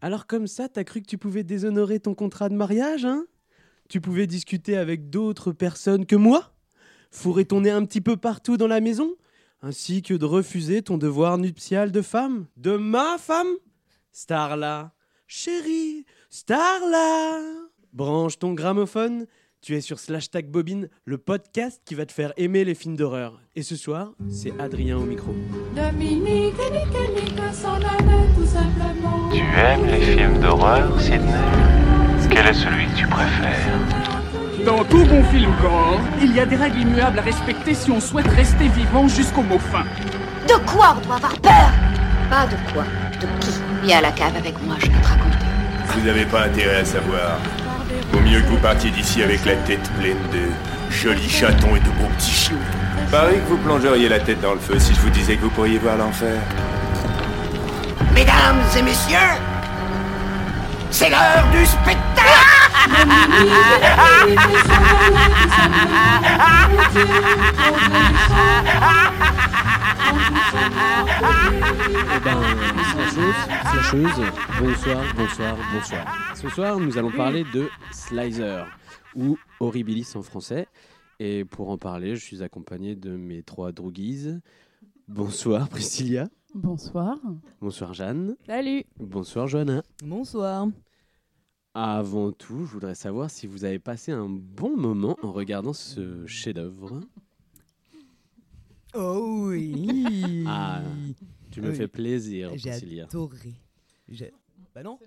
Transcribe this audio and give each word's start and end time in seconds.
Alors 0.00 0.26
comme 0.26 0.46
ça, 0.46 0.68
t'as 0.68 0.84
cru 0.84 1.00
que 1.02 1.06
tu 1.06 1.18
pouvais 1.18 1.42
déshonorer 1.42 1.98
ton 1.98 2.14
contrat 2.14 2.48
de 2.48 2.54
mariage, 2.54 3.04
hein? 3.04 3.26
Tu 3.88 4.00
pouvais 4.00 4.26
discuter 4.26 4.76
avec 4.76 5.10
d'autres 5.10 5.50
personnes 5.50 6.06
que 6.06 6.14
moi? 6.14 6.52
Fourrer 7.10 7.46
ton 7.46 7.62
nez 7.62 7.70
un 7.70 7.84
petit 7.84 8.00
peu 8.00 8.16
partout 8.16 8.56
dans 8.56 8.66
la 8.66 8.80
maison? 8.80 9.16
Ainsi 9.62 10.02
que 10.02 10.14
de 10.14 10.24
refuser 10.24 10.82
ton 10.82 10.98
devoir 10.98 11.38
nuptial 11.38 11.90
de 11.90 12.02
femme 12.02 12.46
De 12.56 12.76
ma 12.76 13.18
femme? 13.18 13.48
Starla 14.12 14.92
Chérie 15.26 16.04
Starla! 16.30 17.40
Branche 17.92 18.38
ton 18.38 18.52
gramophone 18.52 19.26
tu 19.60 19.76
es 19.76 19.80
sur 19.80 19.98
Slash 19.98 20.30
Tag 20.30 20.46
Bobine, 20.46 20.88
le 21.04 21.18
podcast 21.18 21.80
qui 21.84 21.94
va 21.94 22.06
te 22.06 22.12
faire 22.12 22.32
aimer 22.36 22.64
les 22.64 22.74
films 22.74 22.96
d'horreur. 22.96 23.40
Et 23.56 23.62
ce 23.62 23.76
soir, 23.76 24.12
c'est 24.30 24.52
Adrien 24.60 24.96
au 24.96 25.04
micro. 25.04 25.34
Dominique 25.74 26.54
tout 28.36 28.46
simplement. 28.46 29.30
Tu 29.32 29.40
aimes 29.40 29.86
les 29.86 30.00
films 30.00 30.40
d'horreur, 30.40 31.00
Sidney? 31.00 31.32
Quel 32.30 32.46
est 32.46 32.54
celui 32.54 32.86
que 32.86 32.96
tu 32.96 33.06
préfères? 33.06 33.78
Dans 34.64 34.84
tout 34.84 35.04
bon 35.04 35.22
film 35.24 35.50
gore, 35.60 36.00
il 36.22 36.34
y 36.34 36.40
a 36.40 36.46
des 36.46 36.56
règles 36.56 36.80
immuables 36.80 37.18
à 37.18 37.22
respecter 37.22 37.74
si 37.74 37.90
on 37.90 38.00
souhaite 38.00 38.28
rester 38.28 38.68
vivant 38.68 39.08
jusqu'au 39.08 39.42
mot 39.42 39.58
fin. 39.58 39.84
De 40.46 40.54
quoi 40.70 40.96
on 40.98 41.06
doit 41.06 41.16
avoir 41.16 41.40
peur? 41.40 41.70
Pas 42.30 42.46
de 42.46 42.72
quoi, 42.72 42.84
de 43.20 43.26
qui? 43.44 43.52
Viens 43.82 43.98
à 43.98 44.02
la 44.02 44.12
cave 44.12 44.36
avec 44.36 44.60
moi, 44.62 44.76
je 44.78 44.86
vais 44.86 45.00
te 45.00 45.06
raconter. 45.06 45.46
Vous 45.86 46.06
n'avez 46.06 46.26
pas 46.26 46.44
intérêt 46.44 46.80
à 46.80 46.84
savoir. 46.84 47.38
Vaut 48.12 48.20
mieux 48.20 48.40
que 48.40 48.48
vous 48.48 48.58
partiez 48.58 48.90
d'ici 48.90 49.22
avec 49.22 49.44
la 49.44 49.56
tête 49.56 49.90
pleine 49.98 50.16
de 50.32 50.94
jolis 50.94 51.28
chatons 51.28 51.76
et 51.76 51.80
de 51.80 51.90
beaux 51.90 52.08
petits 52.16 52.30
chiots. 52.30 52.56
Pareil 53.10 53.38
que 53.40 53.48
vous 53.48 53.58
plongeriez 53.58 54.08
la 54.08 54.20
tête 54.20 54.40
dans 54.40 54.54
le 54.54 54.60
feu 54.60 54.78
si 54.78 54.94
je 54.94 55.00
vous 55.00 55.10
disais 55.10 55.36
que 55.36 55.42
vous 55.42 55.50
pourriez 55.50 55.78
voir 55.78 55.96
l'enfer. 55.96 56.38
Mesdames 58.12 58.60
et 58.76 58.82
messieurs, 58.82 59.16
c'est 60.90 61.08
l'heure 61.08 61.46
du 61.52 61.64
spectacle 61.64 62.57
Eh 72.10 72.20
ben, 72.24 72.38
slashos, 72.92 73.32
slasheuses, 73.70 74.32
bonsoir, 74.60 75.04
bonsoir, 75.16 75.56
bonsoir. 75.72 76.34
Ce 76.34 76.48
soir, 76.48 76.80
nous 76.80 76.98
allons 76.98 77.10
parler 77.10 77.44
de 77.54 77.68
Slicer, 77.92 78.64
ou 79.14 79.38
Horribilis 79.60 80.12
en 80.14 80.22
français. 80.22 80.66
Et 81.20 81.44
pour 81.44 81.70
en 81.70 81.78
parler, 81.78 82.16
je 82.16 82.24
suis 82.24 82.42
accompagné 82.42 82.94
de 82.94 83.16
mes 83.16 83.42
trois 83.42 83.72
droguises. 83.72 84.40
Bonsoir 85.08 85.68
Priscilla. 85.68 86.28
Bonsoir. 86.54 87.18
Bonsoir 87.60 87.94
Jeanne. 87.94 88.36
Salut. 88.46 88.84
Bonsoir 88.98 89.46
Johanna. 89.48 89.82
Bonsoir. 90.02 90.68
Avant 91.80 92.32
tout, 92.32 92.64
je 92.66 92.72
voudrais 92.72 92.96
savoir 92.96 93.30
si 93.30 93.46
vous 93.46 93.64
avez 93.64 93.78
passé 93.78 94.10
un 94.10 94.28
bon 94.28 94.76
moment 94.76 95.16
en 95.22 95.30
regardant 95.30 95.72
ce 95.72 96.26
chef-d'œuvre. 96.26 96.98
Oh 98.96 99.44
oui. 99.48 100.42
Ah, 100.48 100.82
tu 101.52 101.60
me 101.62 101.70
Oui. 101.70 101.76
fais 101.76 101.86
plaisir, 101.86 102.50
J'ai 102.56 102.70
Priscilla. 102.70 103.04
adoré. 103.04 103.52
J'ai- 104.08 104.32
Bah 104.74 104.82
non. 104.82 104.98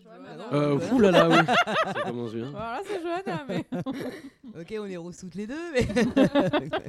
Euh, 0.54 0.76
bah 0.78 0.80
fou 0.86 1.00
là 1.00 1.12
là, 1.12 1.28
oui. 1.30 1.46
Ça 1.94 2.02
commence 2.04 2.34
bien. 2.34 2.50
Voilà, 2.52 2.82
c'est 2.86 3.02
Johanna, 3.02 3.46
mais. 3.50 3.66
Ok, 4.58 4.74
on 4.80 4.86
est 4.86 4.96
roses 4.98 5.18
toutes 5.18 5.36
les 5.36 5.48
deux, 5.48 5.74
mais. 5.74 5.88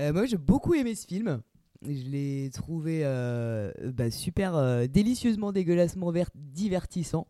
Euh, 0.00 0.12
moi, 0.12 0.26
j'ai 0.26 0.36
beaucoup 0.38 0.74
aimé 0.74 0.94
ce 0.96 1.06
film. 1.06 1.40
Je 1.82 2.08
l'ai 2.10 2.50
trouvé 2.52 3.02
euh, 3.04 3.70
bah, 3.92 4.10
super 4.10 4.56
euh, 4.56 4.86
délicieusement, 4.88 5.52
dégueulassement 5.52 6.10
ver- 6.10 6.30
divertissant. 6.34 7.28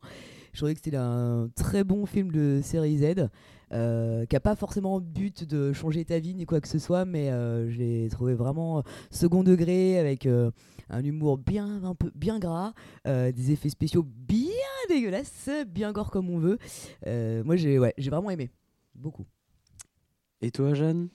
Je 0.55 0.61
trouvais 0.61 0.75
que 0.75 0.81
c'était 0.81 0.97
un 0.97 1.51
très 1.57 1.83
bon 1.83 2.07
film 2.07 2.31
de 2.31 2.61
série 2.63 2.99
Z, 2.99 3.29
euh, 3.73 4.25
qui 4.25 4.37
a 4.37 4.41
pas 4.41 4.55
forcément 4.55 5.01
but 5.01 5.43
de 5.43 5.73
changer 5.73 6.05
ta 6.05 6.21
vie 6.21 6.33
ni 6.33 6.47
quoi 6.47 6.61
que 6.61 6.69
ce 6.69 6.79
soit, 6.79 7.05
mais 7.05 7.31
euh, 7.31 7.69
je 7.69 7.79
l'ai 7.79 8.09
trouvé 8.09 8.35
vraiment 8.35 8.85
second 9.11 9.43
degré 9.43 9.99
avec 9.99 10.27
euh, 10.27 10.53
un 10.91 11.03
humour 11.03 11.39
bien 11.39 11.83
un 11.83 11.97
peu 11.97 12.13
bien 12.15 12.39
gras, 12.39 12.73
euh, 13.09 13.33
des 13.33 13.51
effets 13.51 13.69
spéciaux 13.69 14.05
bien 14.05 14.53
dégueulasses, 14.89 15.51
bien 15.67 15.91
gore 15.91 16.13
comme 16.13 16.31
on 16.31 16.39
veut. 16.39 16.59
Euh, 17.09 17.43
moi, 17.43 17.57
j'ai 17.57 17.81
ouais, 17.81 17.93
j'ai 17.99 18.11
vraiment 18.11 18.31
aimé, 18.31 18.49
beaucoup. 18.95 19.27
Et 20.41 20.53
toi, 20.53 20.73
Jeanne? 20.75 21.09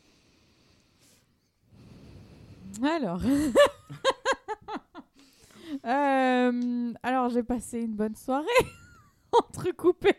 Alors. 2.84 3.22
Euh, 5.86 6.94
alors, 7.04 7.30
j'ai 7.30 7.44
passé 7.44 7.82
une 7.82 7.94
bonne 7.96 8.16
soirée, 8.16 8.46
entrecoupée 9.48 10.16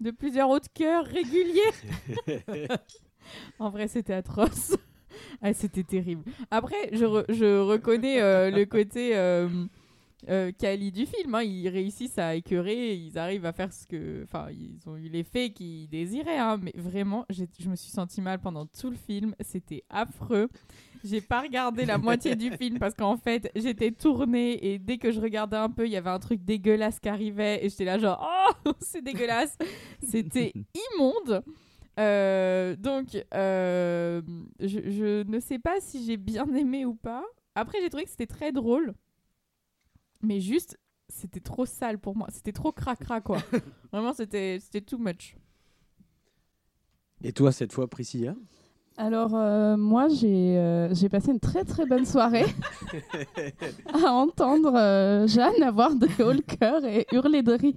de 0.00 0.10
plusieurs 0.10 0.48
hauts 0.50 0.58
de 0.60 0.68
cœur 0.74 1.04
réguliers. 1.04 1.60
en 3.58 3.70
vrai, 3.70 3.88
c'était 3.88 4.14
atroce. 4.14 4.76
Ah, 5.40 5.54
c'était 5.54 5.82
terrible. 5.82 6.22
Après, 6.50 6.90
je, 6.92 7.04
re- 7.06 7.24
je 7.32 7.58
reconnais 7.60 8.20
euh, 8.20 8.50
le 8.50 8.66
côté 8.66 9.16
euh, 9.16 9.48
euh, 10.28 10.52
quali 10.58 10.92
du 10.92 11.06
film. 11.06 11.34
hein. 11.34 11.42
Ils 11.42 11.68
réussissent 11.70 12.18
à 12.18 12.34
écœurer, 12.34 12.94
ils 12.94 13.16
arrivent 13.18 13.46
à 13.46 13.52
faire 13.54 13.72
ce 13.72 13.86
que. 13.86 14.22
Enfin, 14.24 14.48
ils 14.50 14.78
ont 14.86 14.96
eu 14.96 15.08
l'effet 15.08 15.50
qu'ils 15.50 15.88
désiraient. 15.88 16.36
hein. 16.38 16.58
Mais 16.62 16.72
vraiment, 16.76 17.24
je 17.30 17.44
me 17.68 17.76
suis 17.76 17.90
sentie 17.90 18.20
mal 18.20 18.40
pendant 18.40 18.66
tout 18.66 18.90
le 18.90 18.96
film. 18.96 19.34
C'était 19.40 19.84
affreux. 19.88 20.48
J'ai 21.06 21.20
pas 21.20 21.40
regardé 21.42 21.86
la 21.86 21.98
moitié 21.98 22.34
du 22.34 22.50
film 22.58 22.78
parce 22.78 22.94
qu'en 22.94 23.16
fait, 23.16 23.50
j'étais 23.54 23.92
tournée 23.92 24.72
et 24.72 24.78
dès 24.78 24.98
que 24.98 25.12
je 25.12 25.20
regardais 25.20 25.56
un 25.56 25.70
peu, 25.70 25.86
il 25.86 25.92
y 25.92 25.96
avait 25.96 26.10
un 26.10 26.18
truc 26.18 26.44
dégueulasse 26.44 26.98
qui 26.98 27.08
arrivait 27.08 27.64
et 27.64 27.68
j'étais 27.68 27.84
là 27.84 27.98
genre 27.98 28.28
oh 28.66 28.72
c'est 28.80 29.02
dégueulasse. 29.02 29.56
C'était 30.02 30.52
immonde. 30.94 31.44
Euh, 31.98 32.76
donc, 32.76 33.16
euh, 33.34 34.20
je, 34.60 34.90
je 34.90 35.22
ne 35.22 35.40
sais 35.40 35.58
pas 35.58 35.80
si 35.80 36.04
j'ai 36.04 36.16
bien 36.16 36.52
aimé 36.54 36.84
ou 36.84 36.94
pas. 36.94 37.24
Après, 37.54 37.78
j'ai 37.80 37.88
trouvé 37.88 38.04
que 38.04 38.10
c'était 38.10 38.26
très 38.26 38.52
drôle, 38.52 38.92
mais 40.20 40.40
juste 40.40 40.78
c'était 41.08 41.40
trop 41.40 41.66
sale 41.66 41.98
pour 41.98 42.16
moi. 42.16 42.26
C'était 42.30 42.52
trop 42.52 42.72
cracra 42.72 43.20
quoi. 43.20 43.38
Vraiment, 43.92 44.12
c'était 44.12 44.58
c'était 44.60 44.80
too 44.80 44.98
much. 44.98 45.36
Et 47.22 47.32
toi, 47.32 47.52
cette 47.52 47.72
fois, 47.72 47.88
Priscilla? 47.88 48.34
Alors, 48.98 49.32
euh, 49.34 49.76
moi, 49.76 50.08
j'ai 50.08 50.56
euh, 50.58 50.92
j'ai 50.94 51.08
passé 51.08 51.30
une 51.30 51.40
très 51.40 51.64
très 51.64 51.84
bonne 51.84 52.06
soirée 52.06 52.46
à 53.92 54.10
entendre 54.10 54.72
euh, 54.74 55.26
Jeanne 55.26 55.62
avoir 55.62 55.94
des 55.94 56.08
hauts 56.22 56.32
le 56.32 56.40
cœur 56.40 56.84
et 56.84 57.06
hurler 57.12 57.42
de 57.42 57.52
rire. 57.52 57.74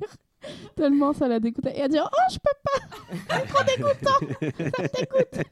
Tellement 0.78 1.12
ça 1.12 1.28
l'a 1.28 1.42
dégoûté. 1.42 1.72
Et 1.76 1.82
à 1.82 1.90
dire 1.90 2.10
Oh, 2.10 2.32
je 2.32 2.38
peux 2.38 2.58
pas 2.64 3.36
C'est 3.36 3.48
trop 3.48 3.64
dégoûtant 3.66 4.20
Ça 4.40 4.84
me 4.84 4.98
dégoûte 4.98 5.46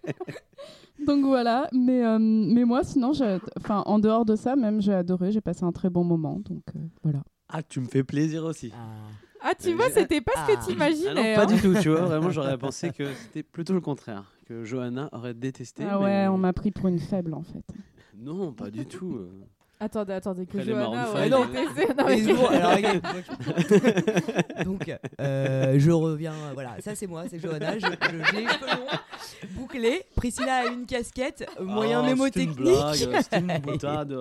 Donc 1.06 1.26
voilà. 1.26 1.68
Mais, 1.74 2.06
euh, 2.06 2.18
mais 2.20 2.64
moi, 2.64 2.84
sinon, 2.86 3.12
enfin, 3.60 3.84
en 3.86 4.00
dehors 4.00 4.24
de 4.24 4.38
ça, 4.38 4.56
même, 4.56 4.82
j'ai 4.82 4.94
adoré. 4.94 5.34
J'ai 5.34 5.42
passé 5.42 5.66
un 5.66 5.74
très 5.74 5.90
bon 5.90 6.06
moment. 6.06 6.40
Donc 6.50 6.64
euh, 6.76 6.80
voilà. 7.04 7.20
Ah, 7.50 7.62
tu 7.62 7.82
me 7.82 7.88
fais 7.88 8.04
plaisir 8.06 8.46
aussi. 8.46 8.72
Ah, 9.42 9.54
tu 9.62 9.72
Euh, 9.72 9.76
vois, 9.76 9.90
c'était 9.90 10.22
pas 10.22 10.32
ce 10.36 10.40
Ah. 10.40 10.48
que 10.48 10.58
Ah 10.58 10.66
t'imaginais. 10.66 11.36
non, 11.36 11.36
pas 11.36 11.44
hein. 11.44 11.54
du 11.56 11.62
tout, 11.62 11.74
tu 11.82 11.90
vois. 11.90 12.02
Vraiment, 12.04 12.30
j'aurais 12.32 12.58
pensé 12.58 12.92
que 12.92 13.14
c'était 13.14 13.44
plutôt 13.44 13.74
le 13.74 13.82
contraire. 13.82 14.24
Que 14.48 14.64
Johanna 14.64 15.10
aurait 15.12 15.34
détesté. 15.34 15.84
Ah 15.84 15.98
mais- 16.00 16.06
ouais, 16.06 16.28
on 16.28 16.38
m'a 16.38 16.54
pris 16.54 16.72
pour 16.72 16.88
une 16.88 17.00
faible 17.00 17.34
en 17.34 17.44
fait. 17.44 17.66
Non, 18.18 18.54
pas 18.54 18.72
du 18.72 18.86
tout. 18.86 19.20
Attendez, 19.80 20.14
attendez, 20.14 20.46
que 20.48 20.58
Après 20.58 20.72
Johanna 20.72 21.08
aurait 21.10 21.30
five. 21.30 21.48
détesté. 21.52 21.94
Non, 21.94 22.06
Mais 22.08 22.34
bon, 22.34 22.46
alors, 22.48 22.80
Donc, 24.66 24.92
euh, 25.22 25.76
je 25.78 25.92
reviens. 25.92 26.34
euh, 26.34 26.52
Voilà, 26.54 26.80
ça 26.82 26.96
c'est 26.96 27.06
moi, 27.08 27.26
c'est 27.30 27.38
Johanna. 27.40 27.78
je- 27.78 27.86
je- 27.86 28.24
J'ai 28.32 28.42
les 28.42 28.48
cheveux 28.48 28.66
longs, 28.68 28.88
bouclés. 29.52 30.02
Priscilla 30.16 30.64
a 30.64 30.66
une 30.68 30.86
casquette, 30.88 31.46
moyen 31.60 32.00
Oh, 32.02 32.06
c'était 32.26 32.44
une 32.44 32.56
mémotechnique. 32.56 32.58
blague, 32.58 33.22
c'était 33.22 33.40
une 33.40 33.60
boutade. 33.60 34.18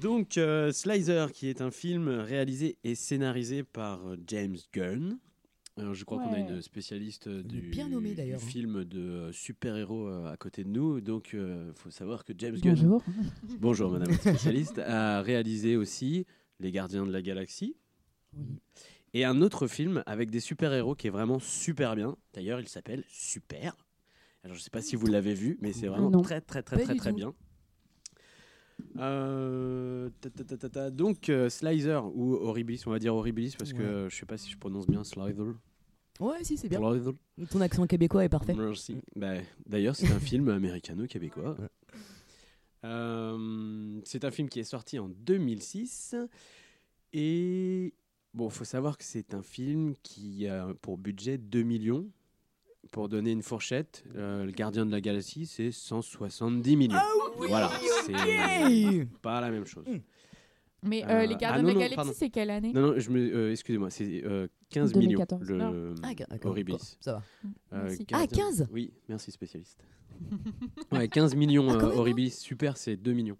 Donc, 0.00 0.36
euh, 0.36 0.70
Slicer, 0.72 1.26
qui 1.32 1.48
est 1.48 1.62
un 1.62 1.70
film 1.70 2.08
réalisé 2.08 2.76
et 2.84 2.94
scénarisé 2.94 3.62
par 3.62 4.06
euh, 4.06 4.16
James 4.26 4.56
Gunn. 4.74 5.16
Alors, 5.76 5.94
je 5.94 6.04
crois 6.04 6.18
qu'on 6.18 6.32
a 6.32 6.38
une 6.38 6.62
spécialiste 6.62 7.26
euh, 7.26 7.42
du, 7.42 7.60
bien 7.60 7.88
nommé, 7.88 8.10
du 8.10 8.14
d'ailleurs, 8.14 8.40
hein. 8.40 8.46
film 8.46 8.84
de 8.84 9.00
euh, 9.00 9.32
super-héros 9.32 10.06
euh, 10.06 10.32
à 10.32 10.36
côté 10.36 10.62
de 10.62 10.68
nous. 10.68 11.00
Donc, 11.00 11.30
il 11.32 11.72
faut 11.74 11.90
savoir 11.90 12.24
que 12.24 12.32
James 12.38 12.56
Gunn, 12.56 12.74
Bonjour. 12.74 13.02
bonjour 13.60 13.90
madame 13.90 14.10
la 14.10 14.16
spécialiste, 14.16 14.78
a 14.78 15.20
réalisé 15.20 15.76
aussi 15.76 16.26
Les 16.60 16.70
Gardiens 16.70 17.04
de 17.04 17.10
la 17.10 17.22
Galaxie. 17.22 17.76
Et 19.14 19.24
un 19.24 19.40
autre 19.42 19.66
film 19.66 20.02
avec 20.06 20.30
des 20.30 20.40
super-héros 20.40 20.94
qui 20.94 21.08
est 21.08 21.10
vraiment 21.10 21.40
super 21.40 21.96
bien. 21.96 22.16
D'ailleurs, 22.34 22.60
il 22.60 22.68
s'appelle 22.68 23.02
Super. 23.08 23.76
Alors, 24.44 24.54
je 24.54 24.60
ne 24.60 24.62
sais 24.64 24.70
pas 24.70 24.82
si 24.82 24.94
vous 24.94 25.06
l'avez 25.06 25.34
vu, 25.34 25.58
mais 25.60 25.72
c'est 25.72 25.88
vraiment 25.88 26.10
Non. 26.10 26.22
très, 26.22 26.40
très, 26.40 26.62
très, 26.62 26.76
Pas 26.76 26.84
très, 26.84 26.94
très 26.94 27.10
tout. 27.10 27.16
bien. 27.16 27.34
Euh, 28.98 30.08
ta, 30.20 30.30
ta, 30.30 30.44
ta, 30.44 30.56
ta, 30.56 30.68
ta. 30.68 30.90
Donc, 30.90 31.28
euh, 31.28 31.48
Slicer 31.48 32.00
ou 32.14 32.34
Horribilis, 32.34 32.82
on 32.86 32.90
va 32.90 32.98
dire 32.98 33.14
Horribilis 33.14 33.54
parce 33.58 33.72
que 33.72 34.08
je 34.08 34.16
sais 34.16 34.26
pas 34.26 34.36
si 34.36 34.50
je 34.50 34.56
prononce 34.56 34.86
bien 34.86 35.02
Slicer. 35.04 35.54
Ouais, 36.20 36.44
si, 36.44 36.56
c'est 36.56 36.68
bien. 36.68 36.80
Ton 37.50 37.60
accent 37.60 37.86
québécois 37.86 38.24
est 38.24 38.28
parfait. 38.28 38.54
Merci. 38.54 38.98
Bah, 39.16 39.34
D'ailleurs, 39.66 39.96
c'est 39.96 40.10
un 40.12 40.20
film 40.20 40.48
américano-québécois. 40.48 41.56
Euh, 42.84 44.00
c'est 44.04 44.24
un 44.24 44.30
film 44.30 44.48
qui 44.48 44.60
est 44.60 44.64
sorti 44.64 44.98
en 44.98 45.08
2006 45.08 46.14
Et 47.14 47.94
bon, 48.32 48.48
faut 48.50 48.64
savoir 48.64 48.96
que 48.98 49.04
c'est 49.04 49.34
un 49.34 49.42
film 49.42 49.94
qui 50.02 50.46
a 50.46 50.68
pour 50.82 50.98
budget 50.98 51.38
2 51.38 51.62
millions. 51.62 52.08
Pour 52.92 53.08
donner 53.08 53.32
une 53.32 53.42
fourchette, 53.42 54.04
euh, 54.16 54.44
le 54.44 54.52
Gardien 54.52 54.86
de 54.86 54.92
la 54.92 55.00
Galaxie, 55.00 55.46
c'est 55.46 55.70
170 55.72 56.76
millions. 56.76 56.98
voilà, 57.48 57.70
c'est 58.04 59.06
pas 59.22 59.40
la 59.40 59.50
même 59.50 59.66
chose. 59.66 59.84
Mais 60.86 61.02
Euh, 61.04 61.08
euh, 61.22 61.26
les 61.26 61.34
ah, 61.34 61.38
Gardiens 61.38 61.62
non, 61.62 61.68
de 61.70 61.74
non, 61.74 61.80
la 61.80 61.88
Galaxie, 61.88 62.14
c'est 62.14 62.28
quelle 62.30 62.50
année 62.50 62.72
Non, 62.74 62.80
non, 62.82 62.94
je 62.98 63.10
me, 63.10 63.18
euh, 63.34 63.50
excusez-moi, 63.52 63.88
c'est 63.90 64.22
euh, 64.24 64.48
15 64.70 64.92
2014. 64.92 65.50
millions. 65.50 65.64
Non. 65.64 65.70
Le 65.72 65.94
Ah. 66.02 66.10
Ça 67.00 67.12
va. 67.14 67.22
Euh, 67.72 67.84
Merci. 67.84 68.06
Ah, 68.12 68.26
Gardien- 68.26 68.44
15 68.44 68.68
Oui, 68.70 68.92
merci 69.08 69.32
spécialiste. 69.32 69.80
ouais, 70.92 71.08
15 71.08 71.34
millions 71.36 71.66
Ah, 71.70 71.74
euh, 71.76 71.88
même, 71.88 71.98
Horribilis, 71.98 72.30
super, 72.38 72.76
c'est 72.76 72.96
2 72.96 73.12
millions. 73.14 73.38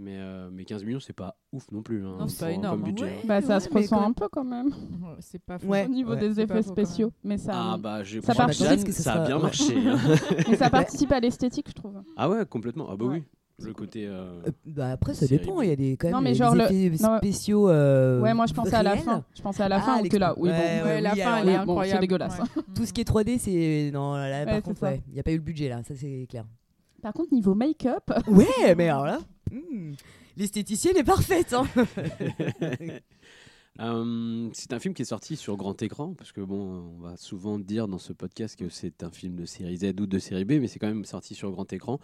Mais, 0.00 0.14
euh, 0.16 0.48
mais 0.52 0.64
15 0.64 0.84
millions, 0.84 1.00
c'est 1.00 1.12
pas 1.12 1.36
ouf 1.52 1.70
non 1.72 1.82
plus. 1.82 2.06
hein, 2.06 2.16
Non, 2.20 2.28
c'est 2.28 2.44
pas 2.46 2.52
énorme, 2.52 2.78
Comme 2.80 2.88
hein. 2.88 2.92
budget. 2.92 3.04
Ouais. 3.04 3.10
hein. 3.18 3.26
Bah, 3.26 3.40
ça 3.42 3.58
se 3.58 3.68
ressent 3.68 4.00
un 4.00 4.12
peu 4.12 4.28
quand 4.30 4.44
même 4.44 4.70
C'est 5.18 5.42
pas 5.42 5.58
fou. 5.58 5.66
Ouais. 5.66 5.86
au 5.86 5.88
niveau 5.88 6.14
des 6.14 6.38
effets 6.40 6.62
faux, 6.62 6.70
spéciaux. 6.70 7.12
Mais 7.24 7.36
ça, 7.36 7.52
Ah 7.54 7.76
bah, 7.76 8.04
j'ai 8.04 8.20
Ça 8.22 8.32
que 8.46 8.52
Jeanne, 8.52 8.84
que 8.84 8.92
ça 8.92 9.14
a 9.14 9.26
bien 9.26 9.38
marché. 9.40 9.74
hein. 9.88 9.98
mais 10.48 10.56
ça 10.56 10.70
participe 10.70 11.10
à 11.10 11.18
l'esthétique, 11.18 11.66
je 11.68 11.74
trouve. 11.74 12.00
ah 12.16 12.28
ouais, 12.30 12.46
complètement. 12.46 12.86
Ah 12.90 12.96
bah 12.96 13.06
Ouais. 13.06 13.14
oui. 13.18 13.22
Le 13.60 13.72
côté. 13.74 14.06
euh, 14.06 14.40
Euh, 14.46 14.50
bah 14.66 14.90
après, 14.92 15.14
ça 15.14 15.26
dépend. 15.26 15.60
Il 15.62 15.68
y 15.68 15.72
a 15.72 15.74
des, 15.74 15.96
quand 15.96 16.06
même 16.06 16.14
Non, 16.14 16.20
mais 16.20 16.30
des 16.30 16.36
genre 16.38 16.54
effets 16.54 16.96
spéciaux. 16.96 17.68
euh, 17.68 18.20
ouais, 18.20 18.32
moi 18.32 18.46
je 18.46 18.54
pensais 18.54 18.76
à 18.76 18.84
la 18.84 18.96
fin. 18.96 19.24
Je 19.34 19.42
pensais 19.42 19.64
à 19.64 19.68
la 19.68 19.78
Ah, 19.78 19.80
fin 19.80 20.02
t'es 20.04 20.16
là. 20.20 20.32
Oui, 20.36 20.48
bon. 20.48 20.54
Ouais, 20.54 20.82
Ouais, 20.84 21.00
la 21.00 21.12
oui, 21.12 21.18
fin, 21.20 21.38
elle 21.38 21.48
est 21.48 21.52
bon, 21.54 21.56
c'est 21.56 21.62
incroyable. 21.62 22.00
dégueulasse. 22.02 22.38
Ouais. 22.38 22.62
Tout 22.76 22.86
ce 22.86 22.92
qui 22.92 23.00
est 23.00 23.08
3D, 23.10 23.36
c'est. 23.40 23.90
Non, 23.92 24.14
là, 24.14 24.28
là, 24.30 24.38
Ouais, 24.44 24.60
par 24.60 24.62
contre. 24.62 24.84
Il 25.08 25.14
n'y 25.14 25.18
a 25.18 25.24
pas 25.24 25.32
eu 25.32 25.38
le 25.38 25.42
budget, 25.42 25.68
là. 25.68 25.82
Ça, 25.82 25.94
c'est 25.96 26.28
clair. 26.30 26.44
Par 27.02 27.12
contre, 27.12 27.32
niveau 27.32 27.54
make-up, 27.54 28.10
Ouais, 28.26 28.46
mais 28.76 28.88
alors 28.88 29.04
là. 29.06 29.20
hmm, 29.50 29.92
L'esthéticienne 30.36 30.96
est 30.96 31.04
parfaite. 31.04 31.52
Hein. 31.52 31.66
euh, 33.80 34.48
c'est 34.52 34.72
un 34.72 34.78
film 34.78 34.94
qui 34.94 35.02
est 35.02 35.06
sorti 35.06 35.36
sur 35.36 35.56
grand 35.56 35.80
écran, 35.82 36.14
parce 36.14 36.32
que 36.32 36.40
bon, 36.40 36.92
on 36.96 37.00
va 37.00 37.16
souvent 37.16 37.58
dire 37.58 37.88
dans 37.88 37.98
ce 37.98 38.12
podcast 38.12 38.56
que 38.58 38.68
c'est 38.68 39.02
un 39.02 39.10
film 39.10 39.36
de 39.36 39.44
série 39.44 39.76
Z 39.78 39.94
ou 40.00 40.06
de 40.06 40.18
série 40.18 40.44
B, 40.44 40.52
mais 40.60 40.68
c'est 40.68 40.78
quand 40.78 40.88
même 40.88 41.04
sorti 41.04 41.34
sur 41.34 41.50
grand 41.50 41.72
écran. 41.72 41.98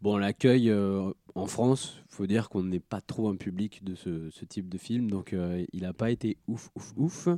Bon, 0.00 0.16
l'accueil 0.16 0.68
euh, 0.70 1.12
en 1.34 1.46
France, 1.46 2.02
faut 2.08 2.26
dire 2.26 2.48
qu'on 2.48 2.64
n'est 2.64 2.80
pas 2.80 3.00
trop 3.00 3.28
un 3.28 3.36
public 3.36 3.84
de 3.84 3.94
ce, 3.94 4.30
ce 4.30 4.44
type 4.44 4.68
de 4.68 4.76
film, 4.78 5.10
donc 5.10 5.32
euh, 5.32 5.64
il 5.72 5.82
n'a 5.82 5.92
pas 5.92 6.10
été 6.10 6.38
ouf, 6.48 6.70
ouf, 6.74 6.92
ouf. 6.96 7.28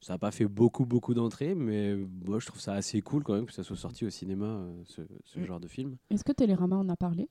Ça 0.00 0.14
n'a 0.14 0.18
pas 0.18 0.30
fait 0.30 0.46
beaucoup, 0.46 0.86
beaucoup 0.86 1.12
d'entrées, 1.12 1.54
mais 1.54 1.94
moi 2.24 2.38
je 2.38 2.46
trouve 2.46 2.60
ça 2.60 2.72
assez 2.72 3.02
cool 3.02 3.22
quand 3.22 3.34
même 3.34 3.44
que 3.46 3.52
ça 3.52 3.62
soit 3.62 3.76
sorti 3.76 4.06
au 4.06 4.10
cinéma, 4.10 4.46
euh, 4.46 4.82
ce, 4.86 5.02
ce 5.24 5.44
genre 5.44 5.60
de 5.60 5.68
film. 5.68 5.96
est-ce 6.10 6.24
que 6.24 6.32
Télérama 6.32 6.76
en 6.76 6.88
a 6.88 6.96
parlé? 6.96 7.28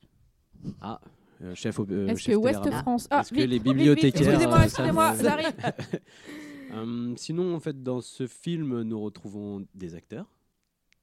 Ah, 0.81 1.01
euh, 1.42 1.56
chef, 1.56 1.80
au- 1.80 1.88
euh, 1.89 2.07
Est-ce 2.07 2.25
que 2.30 2.36
Ouest 2.36 2.62
Télérama. 2.62 2.81
France. 2.83 3.07
Ah, 3.10 3.21
Est-ce 3.21 3.31
que 3.31 3.36
les 3.38 3.48
vite, 3.48 3.54
vite, 3.54 3.63
bibliothécaires, 3.63 4.30
Excusez-moi, 4.30 4.63
excusez-moi, 4.66 5.13
j'arrive. 5.19 5.54
Sinon, 7.18 7.56
en 7.56 7.60
fait, 7.60 7.81
dans 7.81 8.01
ce 8.01 8.27
film, 8.27 8.83
nous 8.83 9.00
retrouvons 9.01 9.65
des 9.74 9.95
acteurs. 9.95 10.27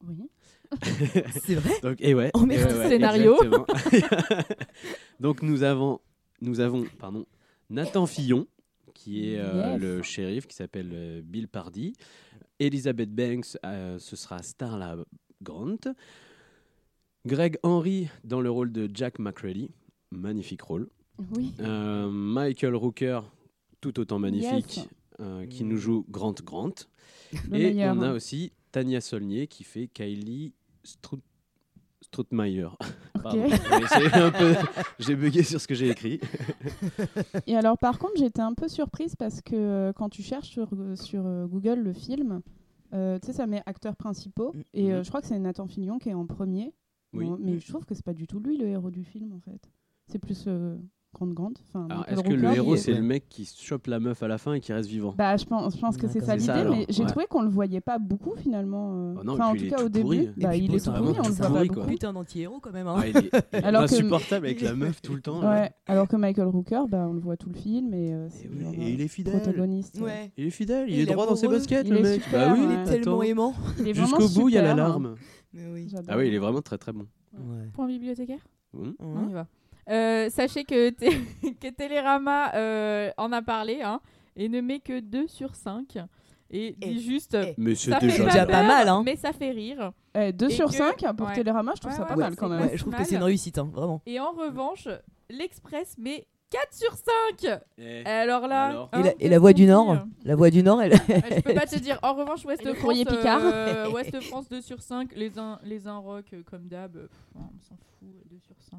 Oui. 0.06 0.30
C'est 1.42 1.54
vrai? 1.56 1.72
Donc, 1.82 1.96
et 2.00 2.14
ouais. 2.14 2.30
Oh, 2.34 2.42
et 2.42 2.46
merde, 2.46 2.70
ouais, 2.70 2.78
ouais, 2.78 2.88
scénario. 2.88 3.36
Donc 5.20 5.42
nous 5.42 5.62
avons, 5.62 6.00
nous 6.40 6.60
avont, 6.60 6.84
pardon, 6.98 7.26
Nathan 7.70 8.06
Fillon, 8.06 8.46
qui 8.96 9.30
est 9.30 9.38
euh, 9.38 9.72
Yes. 9.72 9.80
le 9.80 10.02
shérif, 10.02 10.46
qui 10.46 10.56
s'appelle 10.56 10.90
euh, 10.92 11.20
Bill 11.22 11.48
Pardy. 11.48 11.92
Elizabeth 12.58 13.14
Banks, 13.14 13.56
euh, 13.64 13.98
ce 13.98 14.16
sera 14.16 14.42
Starla 14.42 14.96
Grant. 15.42 15.76
Greg 17.26 17.58
Henry 17.62 18.08
dans 18.24 18.40
le 18.40 18.50
rôle 18.50 18.72
de 18.72 18.88
Jack 18.92 19.18
McCready, 19.18 19.70
magnifique 20.10 20.62
rôle. 20.62 20.88
Oui. 21.34 21.52
Euh, 21.60 22.08
Michael 22.10 22.74
Rooker, 22.76 23.20
tout 23.80 23.98
autant 24.00 24.18
magnifique, 24.18 24.76
Yes. 24.76 24.88
euh, 25.20 25.46
qui 25.46 25.64
nous 25.64 25.76
joue 25.76 26.04
Grant 26.08 26.34
Grant. 26.44 26.74
Le 27.50 27.56
Et 27.56 27.72
meilleur. 27.74 27.96
on 27.96 28.02
a 28.02 28.12
aussi 28.12 28.52
Tania 28.70 29.00
Solnier 29.00 29.46
qui 29.48 29.64
fait 29.64 29.88
Kylie 29.88 30.52
Strout- 30.84 31.20
J'ai 33.32 34.06
un 34.14 34.30
peu- 34.30 34.54
J'ai 34.98 35.16
bugué 35.16 35.42
sur 35.42 35.60
ce 35.60 35.66
que 35.66 35.74
j'ai 35.74 35.90
écrit. 35.90 36.20
Et 37.46 37.56
alors, 37.56 37.78
par 37.78 37.98
contre, 37.98 38.14
j'étais 38.16 38.40
un 38.42 38.54
peu 38.54 38.68
surprise 38.68 39.16
parce 39.16 39.40
que 39.42 39.54
euh, 39.56 39.92
quand 39.92 40.08
tu 40.08 40.22
cherches 40.22 40.48
sur, 40.48 40.68
euh, 40.74 40.96
sur 40.96 41.26
euh, 41.26 41.46
Google 41.46 41.80
le 41.80 41.92
film, 41.92 42.40
euh, 42.94 43.18
tu 43.18 43.26
sais, 43.26 43.32
ça 43.32 43.46
met 43.46 43.62
acteurs 43.66 43.96
principaux. 43.96 44.52
Mm. 44.54 44.60
Et 44.74 44.92
euh, 44.92 44.98
Mhm. 44.98 45.04
je 45.04 45.08
crois 45.08 45.20
que 45.20 45.26
c'est 45.26 45.38
Nathan 45.38 45.66
Fillion 45.66 45.98
qui 45.98 46.08
est 46.10 46.14
en 46.14 46.26
premier. 46.26 46.72
Oui. 47.12 47.26
Bon, 47.26 47.38
mais 47.40 47.58
je 47.58 47.68
trouve 47.68 47.84
que 47.84 47.94
c'est 47.94 48.04
pas 48.04 48.12
du 48.14 48.26
tout 48.26 48.40
lui 48.40 48.56
le 48.58 48.66
héros 48.66 48.90
du 48.90 49.04
film, 49.04 49.32
en 49.32 49.40
fait. 49.40 49.70
C'est 50.06 50.18
plus 50.18 50.44
euh, 50.46 50.76
Grande 51.16 51.32
Grande. 51.34 51.58
Enfin, 51.72 51.88
est-ce 52.08 52.20
que 52.22 52.28
le 52.28 52.34
Rooker, 52.34 52.52
il 52.52 52.56
héros, 52.56 52.74
est- 52.74 52.78
c'est 52.78 52.92
le 52.92 53.02
mec 53.02 53.28
qui 53.28 53.44
chope 53.46 53.86
la 53.86 53.98
meuf 54.00 54.22
à 54.22 54.28
la 54.28 54.36
fin 54.38 54.52
et 54.52 54.60
qui 54.60 54.72
reste 54.72 54.88
vivant 54.88 55.14
Bah, 55.16 55.36
je 55.36 55.44
pense, 55.46 55.74
je 55.74 55.80
pense 55.80 55.96
que 55.96 56.06
c'est 56.08 56.20
ça 56.20 56.36
l'idée, 56.36 56.52
mais 56.68 56.86
j'ai 56.90 57.02
Ouais. 57.04 57.08
trouvé 57.08 57.24
qu'on 57.26 57.40
le 57.42 57.48
voyait 57.48 57.80
pas 57.80 57.98
beaucoup 57.98 58.34
finalement. 58.36 58.92
euh. 58.94 59.14
Non, 59.24 59.32
et 59.32 59.34
enfin, 59.40 59.46
en 59.48 59.50
tout 59.52 59.56
il 59.64 59.70
cas, 59.70 59.76
est 59.78 59.80
au 59.80 59.84
tout 59.84 59.88
début, 59.88 60.32
bah, 60.36 60.54
il 60.54 60.74
est 60.74 60.78
tout 60.84 60.90
pourri, 60.92 61.00
on 61.00 61.06
le 61.08 61.14
tout 61.28 61.32
voit 61.32 61.48
pas 61.48 61.64
beaucoup. 61.64 61.86
Putain 61.86 62.12
d'anti-héros 62.12 62.60
quand 62.60 62.72
même. 62.72 62.86
Hein. 62.86 62.96
Ah, 62.98 63.08
il 63.08 63.16
est, 63.16 63.20
il 63.52 63.58
est 63.58 63.64
Alors 63.64 63.86
que- 63.86 63.94
insupportable 63.94 64.46
avec 64.46 64.60
la 64.60 64.74
meuf 64.76 65.00
tout 65.00 65.14
le 65.14 65.20
temps. 65.22 65.40
alors 65.86 66.06
que 66.08 66.16
Michael 66.16 66.48
Rooker, 66.48 66.82
bah, 66.88 67.06
on 67.08 67.14
le 67.14 67.20
voit 67.20 67.36
tout 67.36 67.48
le 67.48 67.56
film 67.56 67.94
et 67.94 68.12
il 68.78 69.00
est 69.00 69.08
fidèle. 69.08 69.40
protagoniste. 69.40 69.98
Il 70.36 70.46
est 70.46 70.50
fidèle, 70.50 70.88
il 70.88 70.94
Il 70.94 71.00
est 71.00 71.02
est 71.02 71.06
droit 71.06 71.26
dans 71.26 71.36
ses 71.36 71.48
baskets, 71.48 71.86
Il 71.86 71.92
le 71.94 71.98
est 72.00 72.02
mec. 72.02 72.22
super, 72.22 72.48
bah 72.48 72.54
oui, 72.58 72.66
ouais. 72.66 72.74
attends. 72.76 72.90
Tellement 72.90 73.22
aimant. 73.22 73.54
Il 73.80 73.88
est 73.88 73.92
vraiment 73.92 74.18
Jusqu'au 74.20 74.40
bout, 74.40 74.48
il 74.50 74.54
y 74.54 74.58
a 74.58 74.62
la 74.62 74.70
super, 74.70 74.86
hein. 74.86 75.14
Ah 76.08 76.16
oui, 76.18 76.28
il 76.28 76.34
est 76.34 76.38
vraiment 76.38 76.60
très 76.60 76.76
très 76.76 76.92
bon. 76.92 77.06
Ouais. 77.34 77.66
Point 77.72 77.86
bibliothécaire? 77.86 78.46
Hum. 78.74 78.94
On 78.98 79.28
y 79.28 79.32
va. 79.32 79.46
Euh, 79.88 80.28
sachez 80.30 80.64
que, 80.64 80.90
que 81.60 81.70
Télérama 81.70 82.52
euh, 82.54 83.10
en 83.16 83.30
a 83.32 83.42
parlé 83.42 83.82
hein, 83.82 84.00
et 84.36 84.48
ne 84.48 84.60
met 84.60 84.80
que 84.80 85.00
2 85.00 85.26
sur 85.28 85.54
5. 85.54 85.98
Et 86.50 86.72
dit 86.72 86.94
Eh, 86.96 86.98
juste. 87.00 87.34
eh. 87.34 87.54
Mais 87.58 87.74
c'est 87.74 87.90
déjà, 88.00 88.24
déjà 88.24 88.46
peur, 88.46 88.48
pas 88.48 88.62
mal, 88.62 88.88
hein. 88.88 89.02
Mais 89.04 89.16
ça 89.16 89.32
fait 89.32 89.50
rire. 89.50 89.92
Eh, 90.14 90.32
2 90.32 90.46
Et 90.46 90.50
sur 90.50 90.66
que- 90.68 90.74
5 90.76 91.04
pour 91.16 91.26
ouais. 91.26 91.34
Télérama, 91.34 91.72
je 91.74 91.80
trouve 91.80 91.90
Ouais, 91.92 91.96
ça 91.96 92.02
ouais, 92.04 92.08
pas 92.08 92.14
ouais, 92.14 92.20
mal 92.22 92.36
quand 92.36 92.48
pas 92.48 92.56
même. 92.58 92.66
Ouais, 92.68 92.76
je 92.76 92.80
trouve 92.82 92.92
mal. 92.92 93.02
que 93.02 93.08
c'est 93.08 93.16
une 93.16 93.22
réussite, 93.24 93.58
hein, 93.58 93.68
vraiment. 93.72 94.00
Et 94.06 94.20
en 94.20 94.30
revanche, 94.32 94.86
l'Express 95.28 95.96
met 95.98 96.26
4 96.50 96.74
sur 96.74 96.92
5. 97.40 97.60
Eh, 97.78 98.00
Et 98.02 98.06
alors 98.06 98.46
là. 98.46 98.64
Alors 98.66 98.88
hein, 98.92 99.00
Et 99.00 99.02
la, 99.04 99.12
et 99.20 99.28
la 99.28 99.38
voix 99.38 99.52
du 99.52 99.66
Nord, 99.66 100.06
la 100.24 100.36
voix 100.36 100.50
du 100.50 100.62
Nord, 100.62 100.80
elle. 100.82 100.92
Euh, 100.92 100.96
Je 101.36 101.40
peux 101.40 101.54
pas 101.54 101.66
te 101.66 101.78
dire. 101.78 101.98
En 102.02 102.14
revanche, 102.14 102.44
Ouest 102.44 102.64
le 102.64 102.74
France, 102.74 102.98
Picard. 102.98 103.40
euh, 103.42 103.90
Ouest 103.90 104.20
France 104.28 104.48
2 104.48 104.60
sur 104.60 104.80
5. 104.80 105.10
Les 105.16 105.38
uns, 105.38 105.58
les 105.64 105.86
uns 105.88 105.98
rock 105.98 106.26
euh, 106.32 106.42
comme 106.48 106.68
d'hab. 106.68 106.96
euh, 106.96 107.08
pff, 107.08 107.18
on 107.36 107.40
s'en 107.68 107.76
fout. 107.76 108.08
2 108.30 108.38
sur 108.38 108.56
5. 108.60 108.78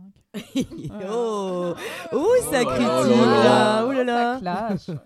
oh, 1.12 1.74
oh, 2.14 2.34
ça 2.52 2.62
Oh 2.64 2.66
critique 2.66 2.86
là 2.86 3.25
là. 3.25 3.44
là. 3.44 3.86
Oh 3.88 3.92
là 3.92 4.04
là. 4.04 4.34
Ça 4.36 4.40
clash. 4.40 4.98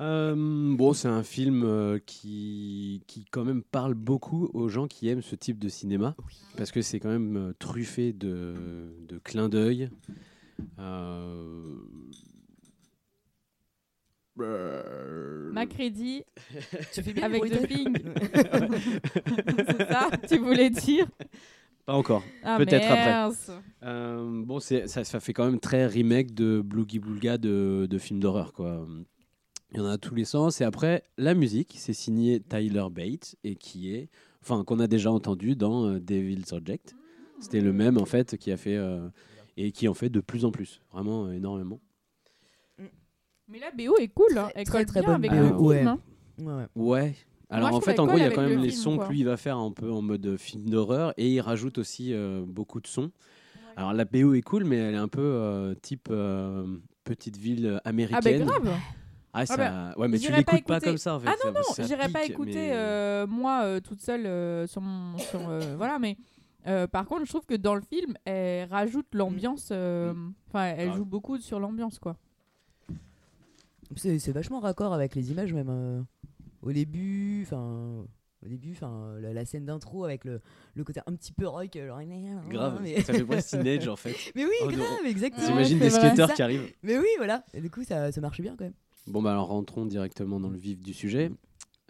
Euh, 0.00 0.34
bon, 0.76 0.92
c'est 0.92 1.08
un 1.08 1.22
film 1.22 1.62
euh, 1.64 1.98
qui, 2.04 3.02
qui 3.06 3.24
quand 3.30 3.44
même 3.44 3.62
parle 3.62 3.94
beaucoup 3.94 4.50
aux 4.52 4.68
gens 4.68 4.86
qui 4.88 5.08
aiment 5.08 5.22
ce 5.22 5.34
type 5.34 5.58
de 5.58 5.70
cinéma, 5.70 6.14
parce 6.58 6.70
que 6.70 6.82
c'est 6.82 7.00
quand 7.00 7.08
même 7.08 7.36
euh, 7.36 7.52
truffé 7.58 8.12
de, 8.12 8.92
de 9.08 9.18
clins 9.18 9.48
d'œil. 9.48 9.88
Euh... 10.78 11.76
euh, 14.40 15.52
Macready 15.52 16.24
Tu 16.92 17.02
fais 17.02 17.12
bien 17.12 17.24
avec 17.24 17.42
le 17.44 17.56
The 17.56 17.68
Thing. 17.68 17.96
C'est 19.68 19.88
ça, 19.88 20.10
tu 20.28 20.38
voulais 20.38 20.70
dire 20.70 21.06
Pas 21.86 21.94
encore. 21.94 22.22
ah, 22.42 22.56
Peut-être 22.58 22.90
après. 22.90 23.30
Euh, 23.82 24.42
bon, 24.44 24.60
ça, 24.60 24.86
ça 24.86 25.20
fait 25.20 25.32
quand 25.32 25.44
même 25.46 25.60
très 25.60 25.86
remake 25.86 26.34
de 26.34 26.60
Bloogie 26.60 26.98
Boulga 26.98 27.38
de, 27.38 27.86
de 27.88 27.98
films 27.98 28.20
d'horreur, 28.20 28.52
quoi. 28.52 28.86
Il 29.72 29.78
y 29.78 29.80
en 29.80 29.86
a 29.86 29.92
à 29.92 29.98
tous 29.98 30.14
les 30.14 30.24
sens. 30.24 30.60
Et 30.60 30.64
après, 30.64 31.02
la 31.18 31.34
musique, 31.34 31.74
c'est 31.78 31.92
signé 31.92 32.40
Tyler 32.40 32.86
Bates 32.90 33.34
et 33.42 33.56
qui 33.56 33.92
est, 33.94 34.08
enfin, 34.42 34.62
qu'on 34.64 34.78
a 34.80 34.86
déjà 34.86 35.10
entendu 35.10 35.56
dans 35.56 35.86
euh, 35.86 35.98
Devil's 36.00 36.52
Reject. 36.52 36.94
C'était 37.40 37.60
le 37.60 37.72
même 37.72 37.98
en 37.98 38.06
fait 38.06 38.36
qui 38.38 38.50
a 38.52 38.56
fait 38.56 38.76
euh, 38.76 39.08
et 39.56 39.72
qui 39.72 39.88
en 39.88 39.94
fait 39.94 40.08
de 40.10 40.20
plus 40.20 40.44
en 40.44 40.50
plus, 40.50 40.80
vraiment 40.92 41.26
euh, 41.26 41.32
énormément. 41.32 41.80
Mais 43.48 43.60
la 43.60 43.70
BO 43.70 43.96
est 43.98 44.08
cool, 44.08 44.36
hein. 44.38 44.48
Elle 44.56 44.66
très, 44.66 44.78
colle 44.78 44.86
très 44.86 45.00
bien 45.02 45.14
avec 45.14 45.30
BO, 45.30 45.36
le 45.36 45.46
film. 45.46 45.60
ouais. 45.60 45.82
hein. 45.82 45.98
Ouais, 46.38 46.66
ouais. 46.74 47.14
Alors 47.48 47.72
en 47.74 47.80
fait, 47.80 47.98
en 48.00 48.06
gros, 48.06 48.16
il 48.16 48.22
y 48.22 48.26
a 48.26 48.30
quand 48.32 48.42
même 48.42 48.56
le 48.56 48.62
les 48.62 48.70
film, 48.70 48.82
sons 48.82 48.96
quoi. 48.96 49.06
que 49.06 49.12
lui 49.12 49.20
il 49.20 49.24
va 49.24 49.36
faire 49.36 49.56
un 49.56 49.70
peu 49.70 49.88
en 49.90 50.02
mode 50.02 50.36
film 50.36 50.68
d'horreur 50.68 51.14
et 51.16 51.30
il 51.30 51.40
rajoute 51.40 51.78
aussi 51.78 52.12
euh, 52.12 52.42
beaucoup 52.44 52.80
de 52.80 52.88
sons. 52.88 53.12
Alors 53.76 53.92
la 53.92 54.04
BO 54.04 54.34
est 54.34 54.42
cool, 54.42 54.64
mais 54.64 54.76
elle 54.76 54.94
est 54.94 54.98
un 54.98 55.06
peu 55.06 55.20
euh, 55.22 55.74
type 55.80 56.08
euh, 56.10 56.66
petite 57.04 57.36
ville 57.36 57.74
Ah 57.76 57.80
bah 57.84 57.88
américaine. 57.90 58.44
grave 58.44 58.68
Ah, 59.32 59.46
ça... 59.46 59.56
bah, 59.56 59.94
ouais, 59.96 60.08
mais 60.08 60.18
tu 60.18 60.30
pas 60.32 60.38
l'écoutes 60.38 60.64
pas, 60.66 60.80
comme 60.80 60.98
ça 60.98 61.14
en 61.14 61.20
fait. 61.20 61.28
Ah 61.28 61.34
non, 61.44 61.52
ça- 61.62 61.82
non, 61.82 61.86
j'irai 61.86 62.08
pas 62.08 62.24
écouter 62.24 62.54
mais- 62.54 62.70
euh, 62.72 63.26
moi 63.28 63.62
euh, 63.64 63.80
toute 63.80 64.00
seule 64.00 64.26
euh, 64.26 64.66
sur 64.66 64.80
mon. 64.80 65.16
Sur, 65.18 65.48
euh, 65.48 65.74
voilà, 65.76 65.98
mais 66.00 66.16
euh, 66.66 66.86
par 66.86 67.06
contre, 67.06 67.24
je 67.24 67.30
trouve 67.30 67.46
que 67.46 67.54
dans 67.54 67.74
le 67.74 67.80
film, 67.80 68.14
elle 68.24 68.68
rajoute 68.68 69.06
l'ambiance. 69.14 69.68
euh, 69.72 70.12
Enfin, 70.48 70.64
elle 70.76 70.92
joue 70.92 71.04
beaucoup 71.04 71.38
sur 71.38 71.60
l'ambiance, 71.60 71.98
quoi. 71.98 72.16
C'est 73.94 74.18
c'est 74.18 74.32
vachement 74.32 74.60
raccord 74.60 74.92
avec 74.92 75.14
les 75.14 75.30
images 75.30 75.52
même. 75.54 75.68
euh, 75.70 76.02
au 76.62 76.72
début, 76.72 77.42
enfin. 77.46 78.04
Au 78.44 78.48
début, 78.48 78.72
enfin, 78.72 79.14
la, 79.18 79.32
la 79.32 79.44
scène 79.44 79.64
d'intro 79.64 80.04
avec 80.04 80.24
le, 80.24 80.40
le 80.74 80.84
côté 80.84 81.00
un 81.06 81.14
petit 81.16 81.32
peu 81.32 81.48
rock. 81.48 81.76
genre, 81.76 82.00
Grave, 82.48 82.78
Mais, 82.82 83.00
ça 83.00 83.12
fait 83.14 83.24
presque 83.24 83.48
teenage 83.50 83.88
en 83.88 83.96
fait. 83.96 84.14
mais 84.36 84.44
oui, 84.44 84.52
Oh, 84.62 84.70
non. 84.70 84.76
grave, 84.76 85.06
exactement. 85.06 85.46
T'imagines 85.46 85.78
c'est 85.78 85.84
des 85.84 85.88
vrai. 85.90 86.00
skateurs 86.08 86.28
Ça- 86.28 86.34
qui 86.34 86.42
arrivent. 86.42 86.72
Mais 86.82 86.96
oui, 86.98 87.06
voilà. 87.16 87.44
Et 87.54 87.60
du 87.60 87.70
coup, 87.70 87.82
ça, 87.82 88.12
ça 88.12 88.20
marche 88.20 88.40
bien 88.40 88.54
quand 88.56 88.64
même. 88.64 88.74
Bon, 89.08 89.22
bah 89.22 89.32
alors 89.32 89.48
rentrons 89.48 89.86
directement 89.86 90.38
dans 90.38 90.50
le 90.50 90.58
vif 90.58 90.80
du 90.82 90.92
sujet. 90.92 91.32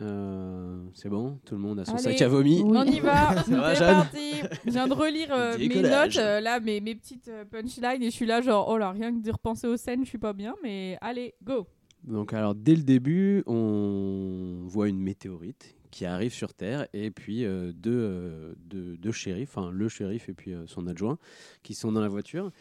Euh, 0.03 0.83
c'est 0.93 1.09
bon 1.09 1.39
Tout 1.47 1.55
le 1.55 1.61
monde 1.61 1.81
a 1.81 1.87
son 1.87 1.95
Allez, 1.95 2.03
sac 2.03 2.23
à 2.23 2.29
vomi 2.29 2.63
On 2.63 2.85
y 2.85 3.01
va, 3.01 3.43
c'est 3.45 3.57
parti. 3.57 4.33
Je 4.67 4.71
viens 4.71 4.87
de 4.87 4.93
relire 4.93 5.33
euh, 5.33 5.57
mes 5.57 5.83
notes, 5.83 6.17
euh, 6.19 6.41
là, 6.41 6.61
mes, 6.61 6.81
mes 6.81 6.95
petites 6.95 7.31
punchlines, 7.51 8.03
et 8.03 8.11
je 8.11 8.15
suis 8.15 8.27
là, 8.27 8.43
genre, 8.43 8.69
oh 8.69 8.77
là, 8.77 8.91
rien 8.91 9.11
que 9.11 9.23
de 9.25 9.33
repenser 9.33 9.67
aux 9.67 9.79
scènes, 9.79 10.05
je 10.05 10.11
suis 10.11 10.19
pas 10.19 10.35
bien, 10.35 10.55
mais 10.63 10.99
allez, 11.01 11.35
go. 11.43 11.67
Donc 12.05 12.33
alors 12.33 12.55
dès 12.55 12.77
le 12.77 12.83
début, 12.83 13.43
on 13.47 14.63
voit 14.67 14.89
une 14.89 15.01
météorite 15.01 15.75
qui 15.91 16.05
arrive 16.05 16.33
sur 16.33 16.55
Terre 16.55 16.87
et 16.93 17.11
puis 17.11 17.45
euh, 17.45 17.73
deux, 17.73 17.91
euh, 17.91 18.55
deux, 18.59 18.97
deux 18.97 19.13
shérifs, 19.13 19.57
enfin 19.57 19.71
le 19.71 19.89
shérif 19.89 20.29
et 20.29 20.35
puis 20.35 20.53
euh, 20.53 20.67
son 20.67 20.87
adjoint, 20.87 21.19
qui 21.63 21.75
sont 21.75 21.91
dans 21.91 22.01
la 22.01 22.09
voiture. 22.09 22.53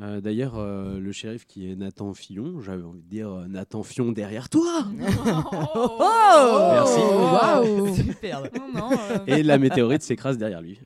Euh, 0.00 0.20
D'ailleurs, 0.20 0.54
euh, 0.56 0.98
le 0.98 1.12
shérif 1.12 1.46
qui 1.46 1.70
est 1.70 1.76
Nathan 1.76 2.14
Fillon, 2.14 2.60
j'avais 2.60 2.82
envie 2.84 3.02
de 3.02 3.08
dire 3.08 3.28
euh, 3.30 3.46
Nathan 3.46 3.82
Fion 3.82 4.12
derrière 4.12 4.48
toi 4.48 4.84
Oh 5.74 6.70
Merci. 6.72 7.00
Waouh 7.00 7.94
Super 7.94 8.42
Non, 8.42 8.72
non, 8.74 8.90
euh, 8.92 9.18
Et 9.26 9.42
la 9.42 9.58
météorite 9.58 10.02
s'écrase 10.02 10.38
derrière 10.38 10.62
lui. 10.62 10.80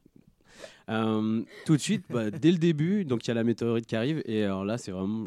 Euh, 0.90 1.42
tout 1.64 1.76
de 1.76 1.80
suite, 1.80 2.04
bah, 2.10 2.30
dès 2.30 2.50
le 2.52 2.58
début, 2.58 3.04
donc 3.04 3.24
il 3.24 3.28
y 3.28 3.30
a 3.30 3.34
la 3.34 3.44
météorite 3.44 3.86
qui 3.86 3.96
arrive, 3.96 4.22
et 4.26 4.44
alors 4.44 4.64
là, 4.64 4.76
c'est 4.78 4.90
vraiment 4.90 5.26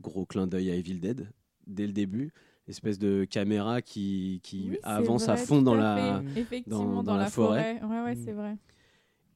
gros 0.00 0.26
clin 0.26 0.46
d'œil 0.46 0.70
à 0.70 0.74
Evil 0.74 0.98
Dead. 1.00 1.28
Dès 1.66 1.86
le 1.86 1.92
début, 1.92 2.32
espèce 2.68 2.98
de 2.98 3.24
caméra 3.24 3.80
qui, 3.80 4.40
qui 4.42 4.68
oui, 4.72 4.78
avance 4.82 5.28
à 5.28 5.36
fond 5.36 5.62
dans 5.62 5.74
à 5.74 5.76
la. 5.76 6.22
dans- 6.66 6.84
dans, 6.84 7.02
dans 7.02 7.14
la 7.16 7.24
la 7.24 7.30
forêt. 7.30 7.78
forêt. 7.80 7.90
Ouais, 7.98 8.04
ouais, 8.04 8.16
c'est 8.24 8.32
vrai. 8.32 8.56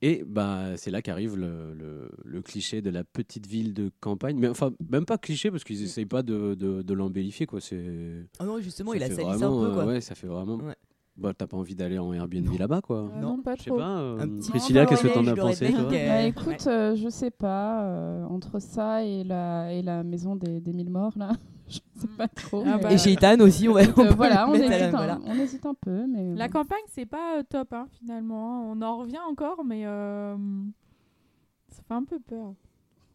Et 0.06 0.22
bah, 0.26 0.76
c'est 0.76 0.90
là 0.90 1.00
qu'arrive 1.00 1.34
le, 1.36 1.72
le- 1.72 2.10
le 2.24 2.42
cliché 2.42 2.82
de 2.82 2.90
la 2.90 3.04
petite 3.04 3.46
ville 3.46 3.72
de 3.72 3.90
campagne. 4.00 4.36
Mais 4.38 4.48
enfin, 4.48 4.70
même 4.90 5.06
pas 5.06 5.16
cliché 5.16 5.50
parce 5.50 5.64
qu'ils 5.64 5.82
essayent 5.82 6.04
pas 6.04 6.22
de, 6.22 6.54
de, 6.54 6.82
de 6.82 6.94
l'embellifier. 6.94 7.46
quoi. 7.46 7.60
C'est. 7.60 8.26
Ah 8.38 8.44
non, 8.44 8.60
justement, 8.60 8.90
ça 8.90 8.96
il 8.98 9.02
a 9.02 9.06
sali 9.06 9.22
ça 9.22 9.24
un 9.32 9.36
vraiment, 9.36 9.60
peu, 9.64 9.72
quoi. 9.72 9.84
ouais, 9.86 10.00
ça 10.02 10.14
fait 10.14 10.26
vraiment. 10.26 10.56
Ouais. 10.58 10.74
Bah, 11.16 11.32
t'as 11.32 11.46
pas 11.46 11.56
envie 11.56 11.74
d'aller 11.76 11.96
en 11.98 12.12
Airbnb 12.12 12.48
là-bas, 12.58 12.80
quoi. 12.82 12.98
Euh, 13.16 13.20
Non, 13.20 13.36
non, 13.36 13.42
pas 13.42 13.56
trop. 13.56 13.76
pas. 13.76 13.98
euh, 14.00 14.18
Un 14.18 14.28
petit 14.28 14.50
Priscilla, 14.50 14.84
qu'est-ce 14.84 15.04
que 15.04 15.14
t'en 15.14 15.26
as 15.28 15.36
pensé, 15.36 15.70
toi 15.70 15.84
Bah 15.84 15.88
Ouais. 15.90 16.28
écoute, 16.28 16.66
euh, 16.66 16.96
je 16.96 17.08
sais 17.08 17.30
pas, 17.30 17.84
euh, 17.84 18.24
entre 18.24 18.58
ça 18.60 19.04
et 19.04 19.22
la, 19.24 19.72
et 19.72 19.80
la 19.80 20.02
maison 20.02 20.34
des, 20.36 20.60
des 20.60 20.72
mille 20.72 20.90
morts, 20.90 21.12
là, 21.16 21.30
je 21.68 21.78
sais 21.96 22.06
pas 22.16 22.28
trop. 22.28 22.62
Ah 22.66 22.76
mais- 22.76 22.82
bah, 22.82 22.92
Et 22.92 22.98
aussi, 23.40 23.68
ouais. 23.68 23.88
Euh, 23.98 24.10
voilà, 24.16 24.48
on 24.48 24.54
hésite, 24.54 24.70
un, 24.72 24.90
voilà. 24.90 25.18
on 25.24 25.34
hésite 25.34 25.66
un 25.66 25.74
peu, 25.74 26.06
mais 26.06 26.34
La 26.34 26.48
campagne, 26.48 26.82
c'est 26.90 27.06
pas 27.06 27.38
euh, 27.38 27.42
top, 27.48 27.72
hein, 27.72 27.86
finalement. 27.98 28.60
hein. 28.60 28.74
On 28.76 28.82
en 28.82 28.98
revient 28.98 29.20
encore, 29.28 29.64
mais 29.64 29.86
euh, 29.86 30.36
ça 31.70 31.82
fait 31.86 31.94
un 31.94 32.04
peu 32.04 32.18
peur. 32.20 32.54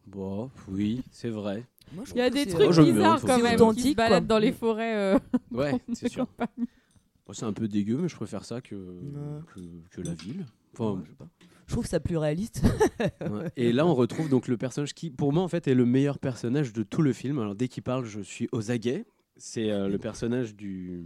Bon, 0.06 0.50
oui, 0.68 1.02
c'est 1.10 1.28
vrai. 1.30 1.64
Moi, 1.94 2.04
Il 2.14 2.18
y 2.18 2.20
a 2.20 2.30
des 2.30 2.46
trucs 2.46 2.70
Oh, 2.78 2.82
bizarres 2.82 3.20
quand 3.20 3.38
même 3.40 3.74
qui 3.74 3.90
se 3.90 3.94
baladent 3.96 4.26
quoi. 4.26 4.36
dans 4.36 4.38
les 4.38 4.52
forêts. 4.52 4.96
euh, 4.96 5.18
Ouais, 5.52 5.80
c'est 5.92 6.08
sûr. 6.08 6.26
Bon, 6.38 7.32
c'est 7.32 7.46
un 7.46 7.52
peu 7.52 7.68
dégueu, 7.68 7.96
mais 7.96 8.08
je 8.08 8.16
préfère 8.16 8.44
ça 8.44 8.60
que, 8.60 8.74
Ouais. 8.74 9.40
que, 9.54 9.60
que 9.90 10.00
la 10.00 10.14
ville. 10.14 10.46
Enfin, 10.72 10.92
Ouais, 10.92 11.00
je 11.04 11.10
sais 11.10 11.16
pas. 11.16 11.28
Je 11.70 11.74
trouve 11.76 11.86
ça 11.86 12.00
plus 12.00 12.16
réaliste. 12.16 12.62
ouais. 13.20 13.52
Et 13.56 13.70
là, 13.72 13.86
on 13.86 13.94
retrouve 13.94 14.28
donc 14.28 14.48
le 14.48 14.56
personnage 14.56 14.92
qui, 14.92 15.08
pour 15.08 15.32
moi, 15.32 15.44
en 15.44 15.46
fait, 15.46 15.68
est 15.68 15.74
le 15.74 15.86
meilleur 15.86 16.18
personnage 16.18 16.72
de 16.72 16.82
tout 16.82 17.00
le 17.00 17.12
film. 17.12 17.38
Alors, 17.38 17.54
dès 17.54 17.68
qu'il 17.68 17.84
parle, 17.84 18.04
je 18.06 18.20
suis 18.20 18.48
aux 18.50 18.72
aguets. 18.72 19.04
C'est 19.36 19.70
euh, 19.70 19.86
le 19.86 19.96
personnage 19.96 20.56
du, 20.56 21.04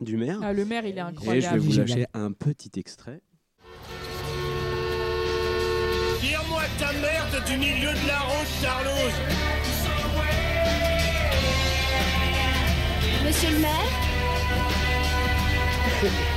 du 0.00 0.16
maire. 0.16 0.38
Ah, 0.40 0.52
le 0.52 0.64
maire, 0.64 0.86
il 0.86 0.90
est 0.90 0.92
Et 0.92 0.94
je 0.94 1.02
vais 1.02 1.08
incroyable. 1.08 1.58
vous 1.58 1.76
lâcher 1.78 2.06
un 2.14 2.30
petit 2.30 2.70
extrait. 2.78 3.22
Tire-moi 6.20 6.62
ta 6.78 6.92
merde 6.92 7.44
du 7.48 7.56
milieu 7.58 7.90
de 7.90 8.06
la 8.06 8.20
route, 8.20 8.62
Carlos 8.62 9.10
Monsieur 13.26 13.50
le 13.50 13.58
maire? 13.58 13.88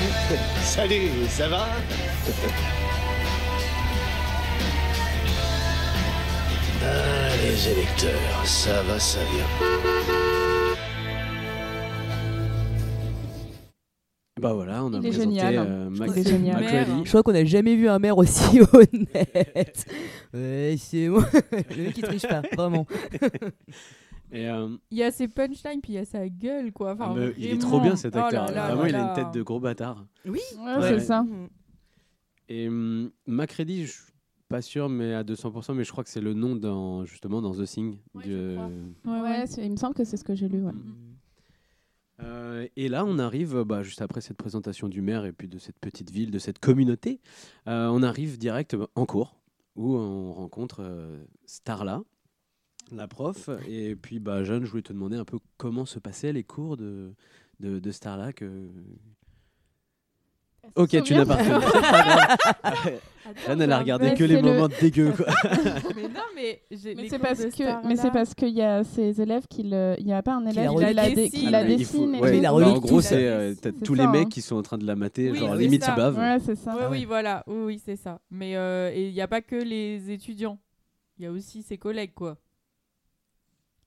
Salut, 0.62 1.10
ça 1.28 1.48
va? 1.48 1.66
Ah, 6.82 7.36
les 7.42 7.68
électeurs, 7.72 8.46
ça 8.46 8.82
va, 8.84 8.98
ça 8.98 9.18
vient. 9.34 9.68
Bah 14.40 14.54
voilà, 14.54 14.82
on 14.84 14.94
a 14.94 14.96
Il 14.96 15.02
présenté 15.02 15.18
génial. 15.28 15.54
euh, 15.58 15.90
Je 15.92 15.98
Mac- 15.98 16.16
est 16.16 16.26
génial. 16.28 16.60
Maire. 16.60 16.86
Je 17.04 17.08
crois 17.10 17.22
qu'on 17.22 17.32
n'a 17.32 17.44
jamais 17.44 17.76
vu 17.76 17.86
un 17.90 17.98
maire 17.98 18.16
aussi 18.16 18.60
honnête. 18.72 19.84
Ouais, 20.32 20.76
c'est 20.78 21.08
moi. 21.08 21.26
Le 21.76 21.82
mec 21.84 21.92
qui 21.92 22.00
triche 22.00 22.26
pas, 22.26 22.40
vraiment. 22.56 22.86
Et, 24.32 24.48
euh, 24.48 24.76
Il 24.90 24.98
y 24.98 25.02
a 25.02 25.10
ses 25.10 25.26
punchlines, 25.28 25.80
puis 25.82 25.92
il 25.92 25.96
y 25.96 25.98
a 25.98 26.04
sa 26.04 26.28
gueule, 26.28 26.72
quoi. 26.72 26.92
Enfin, 26.92 27.08
ah, 27.10 27.14
mais 27.16 27.34
il 27.36 27.46
est 27.46 27.58
trop 27.58 27.80
bien 27.80 27.96
cet 27.96 28.14
Oh 28.14 28.18
là 28.18 28.26
acteur. 28.26 28.50
là 28.52 28.66
Vraiment, 28.74 28.82
là 28.82 28.88
il 28.88 28.94
a 28.94 29.08
une 29.08 29.14
tête 29.14 29.32
de 29.34 29.42
gros 29.42 29.58
bâtard. 29.60 30.06
Oui. 30.24 30.38
Ouais, 30.58 30.76
Ouais. 30.76 30.88
c'est 30.88 31.00
ça. 31.00 31.24
Et 32.48 32.68
hum, 32.68 33.10
Macready, 33.26 33.86
je 33.86 33.92
suis 33.92 34.12
pas 34.48 34.62
sûr, 34.62 34.88
mais 34.88 35.14
à 35.14 35.22
200%, 35.24 35.74
mais 35.74 35.84
je 35.84 35.90
crois 35.92 36.04
que 36.04 36.10
c'est 36.10 36.20
le 36.20 36.34
nom 36.34 36.56
dans, 36.56 37.04
justement 37.04 37.40
dans 37.42 37.52
The 37.54 37.64
Thing. 37.64 37.98
Ouais, 38.14 38.24
du- 38.24 38.30
je 38.30 38.54
crois. 38.54 38.66
Ouais, 38.66 39.20
Ouais, 39.20 39.20
ouais. 39.40 39.46
c'est- 39.46 39.64
il 39.64 39.70
me 39.72 39.76
semble 39.76 39.94
que 39.94 40.04
c'est 40.04 40.16
ce 40.16 40.24
que 40.24 40.34
j'ai 40.34 40.48
lu. 40.48 40.62
Ouais. 40.64 40.72
Euh, 42.22 42.66
et 42.76 42.88
là, 42.88 43.04
on 43.06 43.18
arrive, 43.18 43.62
bah, 43.62 43.82
juste 43.82 44.02
après 44.02 44.20
cette 44.20 44.36
présentation 44.36 44.88
du 44.88 45.00
maire 45.00 45.24
et 45.24 45.32
puis 45.32 45.48
de 45.48 45.58
cette 45.58 45.78
petite 45.78 46.10
ville, 46.10 46.30
de 46.30 46.38
cette 46.38 46.58
communauté, 46.58 47.20
euh, 47.66 47.88
on 47.88 48.02
arrive 48.02 48.36
direct 48.38 48.76
en 48.94 49.06
cours 49.06 49.36
où 49.76 49.94
on 49.96 50.32
rencontre 50.32 50.80
euh, 50.82 51.24
Starla, 51.46 52.02
la 52.96 53.08
prof. 53.08 53.48
Et 53.68 53.96
puis, 53.96 54.18
bah, 54.18 54.44
Jeanne, 54.44 54.64
je 54.64 54.70
voulais 54.70 54.82
te 54.82 54.92
demander 54.92 55.16
un 55.16 55.24
peu 55.24 55.38
comment 55.56 55.86
se 55.86 55.98
passaient 55.98 56.32
les 56.32 56.44
cours 56.44 56.76
de, 56.76 57.12
de, 57.60 57.78
de 57.78 57.90
Starla. 57.90 58.32
Que... 58.32 58.50
Ok, 60.76 61.02
tu 61.02 61.14
n'as 61.14 61.24
pas. 61.26 61.38
Attends, 62.62 63.40
Jeanne, 63.46 63.62
elle 63.62 63.72
a 63.72 63.76
un 63.76 63.80
regardé 63.80 64.10
Mais 64.10 64.14
que 64.14 64.24
les 64.24 64.36
le- 64.36 64.42
moments 64.42 64.68
dégueux. 64.80 65.12
Quoi. 65.12 65.26
mais 65.96 66.02
non, 66.08 66.20
mais 66.34 66.62
Mais 66.70 67.08
c'est 67.08 67.18
parce 67.18 67.38
de 67.40 67.44
que, 67.46 67.50
Starla. 67.50 67.82
mais 67.86 67.96
c'est 67.96 68.10
parce 68.10 68.34
qu'il 68.34 68.50
y 68.54 68.62
a 68.62 68.82
ces 68.84 69.20
élèves 69.20 69.46
qui 69.48 69.62
le, 69.64 69.94
il 69.98 70.06
y 70.06 70.12
a 70.12 70.22
pas 70.22 70.34
un 70.34 70.46
élève 70.46 70.70
la 70.78 70.88
qui 70.88 70.94
la, 70.94 71.08
dé- 71.08 71.14
dessine. 71.14 71.40
qui 71.40 71.46
la 71.50 71.60
faut- 71.84 72.06
ouais, 72.08 72.36
il 72.36 72.42
la 72.42 72.50
bah, 72.52 72.56
en 72.68 72.78
gros, 72.78 73.00
c'est 73.00 73.26
euh, 73.26 73.54
C'est 73.62 73.72
tous 73.82 73.94
ça, 73.96 74.02
les 74.02 74.08
hein. 74.08 74.12
mecs 74.12 74.28
qui 74.28 74.42
sont 74.42 74.56
en 74.56 74.62
train 74.62 74.78
de 74.78 74.86
la 74.86 74.96
mater, 74.96 75.30
Oui, 75.30 75.38
genre 75.38 75.54
limite 75.54 75.84
ils 75.88 75.94
bavent. 75.96 76.18
Ouais, 76.18 76.38
c'est 76.44 76.56
ça. 76.56 76.76
Oui, 76.90 77.00
Ah 77.02 77.06
voilà. 77.06 77.44
Oui, 77.46 77.62
oui, 77.64 77.80
c'est 77.84 77.96
ça. 77.96 78.20
Mais 78.30 78.56
euh, 78.56 78.92
il 78.94 79.12
n'y 79.12 79.20
a 79.20 79.28
pas 79.28 79.40
que 79.42 79.56
les 79.56 80.10
étudiants. 80.10 80.58
Il 81.18 81.24
y 81.24 81.26
a 81.26 81.32
aussi 81.32 81.62
ses 81.62 81.78
collègues, 81.78 82.14
quoi. 82.14 82.38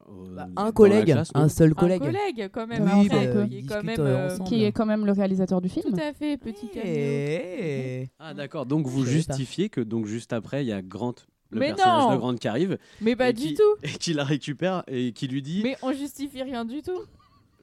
Euh, 0.10 0.36
Bah, 0.36 0.48
un 0.58 0.72
collègue, 0.72 1.06
classe, 1.06 1.30
un 1.36 1.48
seul 1.50 1.74
collègue. 1.76 2.02
Un 2.02 2.06
collègue, 2.06 2.50
quand 2.52 2.68
même. 2.68 2.84
Oui, 2.98 3.08
bah, 3.10 3.16
qui 3.48 3.56
est 3.56 3.60
ils 3.60 3.66
quand 3.68 3.76
même. 3.76 3.86
discutent, 3.86 4.00
euh, 4.00 4.28
ensemble. 4.28 4.50
Qui 4.50 4.64
est 4.64 4.72
quand 4.72 4.86
même 4.86 5.06
le 5.06 5.12
réalisateur 5.12 5.62
du 5.62 5.70
film. 5.70 5.86
Tout 5.94 6.00
à 6.02 6.14
fait, 6.14 6.38
petit. 6.38 6.70
Eh. 6.76 8.10
Ah 8.20 8.34
d'accord, 8.34 8.66
donc 8.66 8.88
vous 8.88 9.06
justifiez 9.06 9.70
que 9.70 9.82
donc 9.82 10.06
juste 10.06 10.34
après 10.34 10.64
il 10.64 10.68
y 10.68 10.74
a 10.74 10.82
Grant, 10.82 11.16
le 11.52 11.60
Mais 11.60 11.68
personnage 11.68 12.04
non 12.04 12.12
de 12.14 12.18
Grant 12.18 12.36
qui 12.36 12.48
arrive 12.48 12.78
Mais 13.02 13.16
pas 13.16 13.30
Et 13.30 13.34
du 13.34 13.42
qui- 13.44 13.54
tout. 13.56 13.62
et 13.84 13.90
qui 13.90 14.14
la 14.14 14.24
récupère 14.24 14.84
et 14.88 15.12
qui 15.14 15.28
lui 15.28 15.42
dit, 15.42 15.62
Mais 15.64 15.78
on 15.84 15.92
justifie 15.94 16.42
rien 16.44 16.66
du 16.66 16.82
tout. 16.82 17.00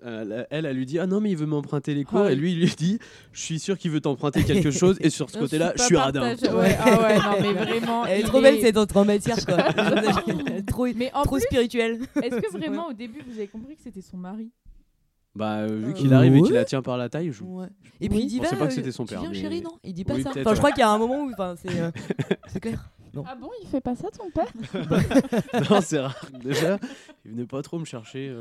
Euh, 0.04 0.44
elle, 0.50 0.64
elle 0.66 0.76
lui 0.76 0.86
dit 0.86 0.98
ah 0.98 1.06
non 1.06 1.20
mais 1.20 1.30
il 1.30 1.36
veut 1.36 1.46
m'emprunter 1.46 1.94
les 1.94 2.04
cours 2.04 2.20
Ah, 2.20 2.32
et 2.32 2.34
lui 2.36 2.52
il 2.52 2.60
lui 2.60 2.74
dit 2.76 2.98
je 3.32 3.40
suis 3.40 3.58
sûr 3.58 3.76
qu'il 3.78 3.90
veut 3.90 4.00
t'emprunter 4.00 4.42
quelque 4.44 4.70
chose 4.70 4.96
et 5.00 5.10
sur 5.10 5.28
ce 5.30 5.38
côté-là 5.40 5.72
je 5.74 5.78
pas 5.78 5.84
suis 5.86 5.96
radin. 5.96 6.34
Ouais, 6.34 6.36
ah 6.78 7.00
ouais, 7.02 7.18
non, 7.18 7.22
mais 7.40 7.52
vraiment. 7.52 8.06
Elle 8.06 8.20
est 8.20 8.24
trop 8.24 8.40
belle 8.40 8.60
cette 8.60 8.76
entrée 8.76 8.98
en 9.00 9.04
matière, 9.04 9.44
quoi. 9.44 9.56
trop 10.66 10.86
Mais 10.96 11.10
en 11.14 11.22
trop 11.24 11.36
plus, 11.36 11.42
spirituelle. 11.44 12.00
est-ce 12.22 12.36
que 12.36 12.50
vraiment 12.58 12.88
au 12.88 12.92
début 12.92 13.20
vous 13.26 13.36
avez 13.36 13.48
compris 13.48 13.76
que 13.76 13.82
c'était 13.82 14.00
son 14.02 14.16
mari? 14.16 14.50
Bah 15.34 15.58
euh, 15.58 15.66
vu 15.76 15.90
Euh, 15.90 15.92
qu'il 15.92 16.12
arrive 16.12 16.34
et 16.36 16.42
qu'il 16.42 16.54
la 16.54 16.64
tient 16.64 16.82
par 16.82 16.96
la 16.96 17.08
taille, 17.08 17.30
je... 17.32 17.44
Ouais. 17.44 17.66
Et 18.00 18.08
puis 18.08 18.18
Oui. 18.18 18.24
il 18.24 18.26
dit 18.28 18.40
va, 18.40 18.48
pas 18.50 18.56
que 18.56 18.62
euh, 18.64 18.70
c'était 18.70 18.90
son 18.92 19.06
père, 19.06 19.20
viens, 19.20 19.30
mais- 19.30 19.36
chérie, 19.40 19.60
non? 19.62 19.78
Il 19.84 19.92
dit 19.94 20.04
pas 20.04 20.14
Oui, 20.14 20.22
ça. 20.24 20.30
Enfin, 20.30 20.54
je 20.54 20.58
crois 20.58 20.72
qu'il 20.72 20.80
y 20.80 20.82
a 20.82 20.90
un 20.90 20.98
moment 20.98 21.22
où, 21.22 21.30
enfin, 21.32 21.54
c'est, 21.56 21.78
euh, 21.80 21.90
clair. 22.60 22.90
Non. 23.14 23.22
Ah 23.26 23.34
bon, 23.34 23.48
il 23.62 23.68
fait 23.68 23.80
pas 23.80 23.94
ça 23.96 24.08
ton 24.16 24.30
père? 24.30 24.52
Non 25.70 25.80
c'est 25.82 25.98
rare. 25.98 26.16
Déjà 26.44 26.78
il 27.24 27.32
venait 27.32 27.44
pas 27.46 27.60
trop 27.62 27.78
me 27.78 27.84
chercher. 27.84 28.32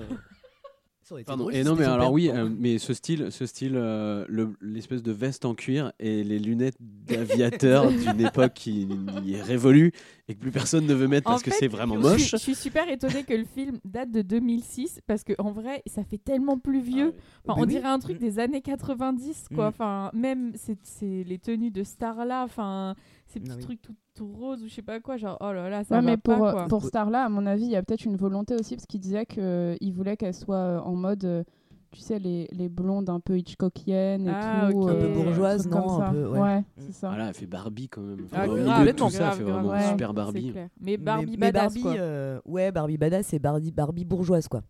Ça 1.10 1.16
aurait 1.16 1.22
été 1.24 1.28
Pardon. 1.28 1.46
drôle 1.46 1.56
Et 1.56 1.64
non 1.64 1.76
mais 1.76 1.86
alors 1.86 2.12
oui, 2.14 2.30
euh, 2.30 2.48
mais 2.56 2.78
ce 2.78 2.94
style, 2.94 3.32
ce 3.32 3.48
style, 3.48 3.74
euh, 3.76 4.26
le- 4.30 4.54
l'espèce 4.62 5.02
de 5.02 5.12
veste 5.12 5.44
en 5.44 5.56
cuir 5.56 5.92
et 6.00 6.24
les 6.24 6.38
lunettes 6.38 6.76
d'aviateur 6.80 7.90
d'une 7.92 8.22
époque 8.26 8.54
qui, 8.54 8.88
qui 9.24 9.34
est 9.34 9.42
révolue 9.42 9.92
et 10.28 10.36
que 10.36 10.40
plus 10.40 10.52
personne 10.52 10.86
ne 10.86 10.94
veut 10.94 11.08
mettre 11.08 11.28
En 11.28 11.32
parce 11.32 11.42
que 11.44 11.50
fait, 11.50 11.58
c'est 11.62 11.68
vraiment 11.68 11.96
je 11.96 12.02
suis- 12.02 12.10
moche. 12.12 12.32
Je 12.32 12.38
suis 12.38 12.54
super 12.56 12.88
étonnée 12.90 13.24
que 13.24 13.34
le 13.34 13.46
film 13.46 13.80
date 13.86 14.12
de 14.12 14.22
2006 14.22 15.00
parce 15.08 15.24
que 15.24 15.34
en 15.40 15.52
vrai, 15.52 15.82
ça 15.88 16.04
fait 16.04 16.20
tellement 16.20 16.60
plus 16.60 16.82
vieux. 16.82 17.14
Enfin, 17.44 17.56
Mais 17.56 17.62
on 17.62 17.62
oui. 17.62 17.68
dirait 17.68 17.88
un 17.90 18.00
truc 18.00 18.20
des 18.20 18.38
années 18.40 18.62
90 18.62 19.48
quoi. 19.54 19.66
Mm. 19.66 19.70
Enfin, 19.70 20.12
même 20.14 20.52
c'est 20.56 20.78
c'est 20.84 21.24
les 21.26 21.40
tenues 21.40 21.72
de 21.72 21.84
Starla, 21.84 22.44
enfin 22.44 22.94
ces 23.26 23.40
petits 23.40 23.52
Ah 23.54 23.58
oui. 23.58 23.64
trucs 23.64 23.82
tout, 23.82 23.96
tout 24.20 24.32
roses 24.34 24.62
ou 24.64 24.68
je 24.68 24.74
sais 24.74 24.82
pas 24.82 25.00
quoi, 25.00 25.18
genre 25.18 25.38
oh 25.42 25.52
là 25.54 25.70
là, 25.70 25.84
ça 25.84 25.96
Ouais, 25.96 26.02
va 26.02 26.06
mais 26.12 26.18
pas 26.18 26.36
pour, 26.36 26.46
euh, 26.46 26.52
quoi. 26.52 26.66
pour 26.68 26.84
Starla, 26.86 27.24
à 27.26 27.30
mon 27.30 27.46
avis, 27.46 27.64
il 27.66 27.72
y 27.72 27.76
a 27.76 27.84
peut-être 27.84 28.06
une 28.06 28.18
volonté 28.18 28.56
aussi, 28.56 28.76
parce 28.76 28.86
qu'il 28.86 29.00
disait 29.00 29.26
qu'il 29.26 29.94
voulait 29.94 30.18
qu'elle 30.18 30.34
soit 30.34 30.56
euh, 30.58 30.80
en 30.80 30.94
mode, 30.96 31.24
euh, 31.26 31.44
tu 31.92 32.02
sais, 32.02 32.20
les, 32.20 32.48
les 32.52 32.70
blondes 32.70 33.10
un 33.10 33.20
peu 33.20 33.38
Hitchcockiennes 33.38 34.28
et 34.28 34.32
Ah, 34.32 34.70
tout. 34.72 34.88
Un 34.88 34.94
peu 34.96 35.06
euh, 35.06 35.14
bourgeoise, 35.14 35.68
non, 35.68 36.02
un 36.02 36.12
peu, 36.12 36.28
ouais. 36.28 36.64
c'est 36.78 36.92
ça. 36.94 37.08
Voilà, 37.10 37.30
elle 37.30 37.34
fait 37.34 37.48
Barbie 37.48 37.90
quand 37.90 38.02
même. 38.02 38.28
Ah, 38.32 38.44
Enfin, 38.46 38.56
grave, 38.56 39.10
ça, 39.10 39.30
elle 39.32 39.38
fait 39.38 39.44
vraiment 39.44 39.68
grave. 39.70 39.90
super 39.90 40.14
Barbie. 40.14 40.52
clair. 40.52 40.70
Mais 40.80 40.98
Barbie 40.98 41.26
mais, 41.26 41.32
mais 41.32 41.52
badass 41.52 41.64
Barbie, 41.74 41.82
quoi. 41.82 41.94
euh, 41.94 42.40
ouais, 42.46 42.72
Barbie 42.72 42.98
badass 42.98 43.34
et 43.34 43.40
Barbie, 43.40 43.72
Barbie 43.72 44.06
bourgeoise, 44.06 44.48
quoi. 44.48 44.62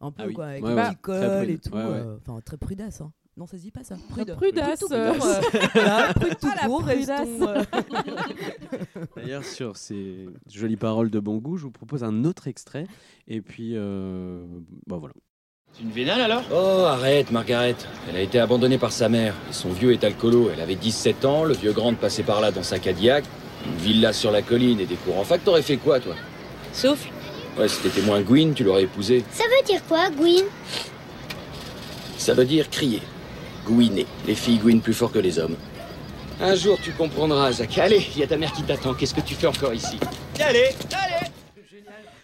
Un 0.00 0.10
peu 0.12 0.22
Ah 0.22 0.26
oui. 0.28 0.34
quoi, 0.34 0.46
avec 0.46 0.62
Ouais, 0.64 0.70
le 0.70 0.76
ouais. 0.76 0.88
petit 0.90 0.96
col 1.02 1.50
et 1.50 1.58
tout. 1.58 1.70
Ouais, 1.74 1.84
ouais. 1.84 1.90
euh, 1.92 2.16
Enfin, 2.26 2.40
très 2.44 2.56
prudasse. 2.56 3.00
Hein. 3.00 3.12
Non, 3.36 3.46
ça 3.46 3.58
se 3.58 3.62
dit 3.62 3.70
pas 3.70 3.84
ça. 3.84 3.96
Prude. 4.08 4.34
Prudasse. 4.34 4.78
Tout 4.80 4.88
court, 4.88 4.96
euh, 4.98 5.12
voilà, 5.74 6.14
prude 6.14 6.38
tout 6.40 6.48
la 6.48 6.66
court, 6.66 6.82
prudasse. 6.82 7.28
euh, 7.42 7.64
D'ailleurs, 9.16 9.44
sur 9.44 9.76
ces 9.76 10.26
jolies 10.50 10.78
paroles 10.78 11.10
de 11.10 11.20
bon 11.20 11.36
goût, 11.36 11.58
je 11.58 11.64
vous 11.64 11.70
propose 11.70 12.02
un 12.02 12.24
autre 12.24 12.48
extrait. 12.48 12.86
Et 13.28 13.42
puis, 13.42 13.72
euh, 13.74 14.42
bah 14.86 14.96
voilà. 14.98 15.12
C'est 15.74 15.82
une 15.82 15.90
vénale 15.90 16.22
alors? 16.22 16.44
Oh, 16.50 16.84
arrête, 16.86 17.30
Margaret. 17.30 17.76
Elle 18.08 18.16
a 18.16 18.22
été 18.22 18.38
abandonnée 18.40 18.78
par 18.78 18.92
sa 18.92 19.10
mère. 19.10 19.34
Et 19.50 19.52
son 19.52 19.68
vieux 19.68 19.92
est 19.92 20.02
alcoolo. 20.04 20.48
Elle 20.50 20.60
avait 20.62 20.74
17 20.76 21.26
ans, 21.26 21.44
le 21.44 21.52
vieux 21.52 21.72
grand 21.72 21.92
passait 21.94 22.22
par 22.22 22.40
là 22.40 22.50
dans 22.52 22.62
sa 22.62 22.78
Cadillac. 22.78 23.24
Une 23.66 23.76
villa 23.76 24.14
sur 24.14 24.30
la 24.30 24.40
colline 24.40 24.80
et 24.80 24.86
des 24.86 24.94
cours 24.94 25.18
en 25.18 25.24
fac. 25.24 25.44
T'aurais 25.44 25.60
fait 25.60 25.76
quoi, 25.76 26.00
toi? 26.00 26.14
Souffle. 26.72 27.10
Ouais, 27.58 27.68
si 27.68 27.82
t'étais 27.82 28.00
moins 28.00 28.22
Gwyn, 28.22 28.54
tu 28.54 28.64
l'aurais 28.64 28.84
épousée. 28.84 29.22
Ça 29.30 29.44
veut 29.44 29.66
dire 29.66 29.84
quoi, 29.86 30.08
Gwyn? 30.08 30.44
Ça 32.16 32.32
veut 32.32 32.44
dire 32.46 32.70
crier. 32.70 33.02
Gwynner. 33.66 34.06
Les 34.26 34.34
filles 34.34 34.58
Gwyn 34.58 34.80
plus 34.80 34.94
fort 34.94 35.12
que 35.12 35.18
les 35.18 35.38
hommes. 35.38 35.56
Un 36.40 36.54
jour, 36.54 36.78
tu 36.82 36.92
comprendras, 36.92 37.52
Zach. 37.52 37.78
Allez, 37.78 38.06
il 38.14 38.20
y 38.20 38.22
a 38.22 38.26
ta 38.26 38.36
mère 38.36 38.52
qui 38.52 38.62
t'attend. 38.62 38.94
Qu'est-ce 38.94 39.14
que 39.14 39.20
tu 39.22 39.34
fais 39.34 39.46
encore 39.46 39.72
ici? 39.74 39.98
Allez, 40.40 40.68
allez 40.92 41.30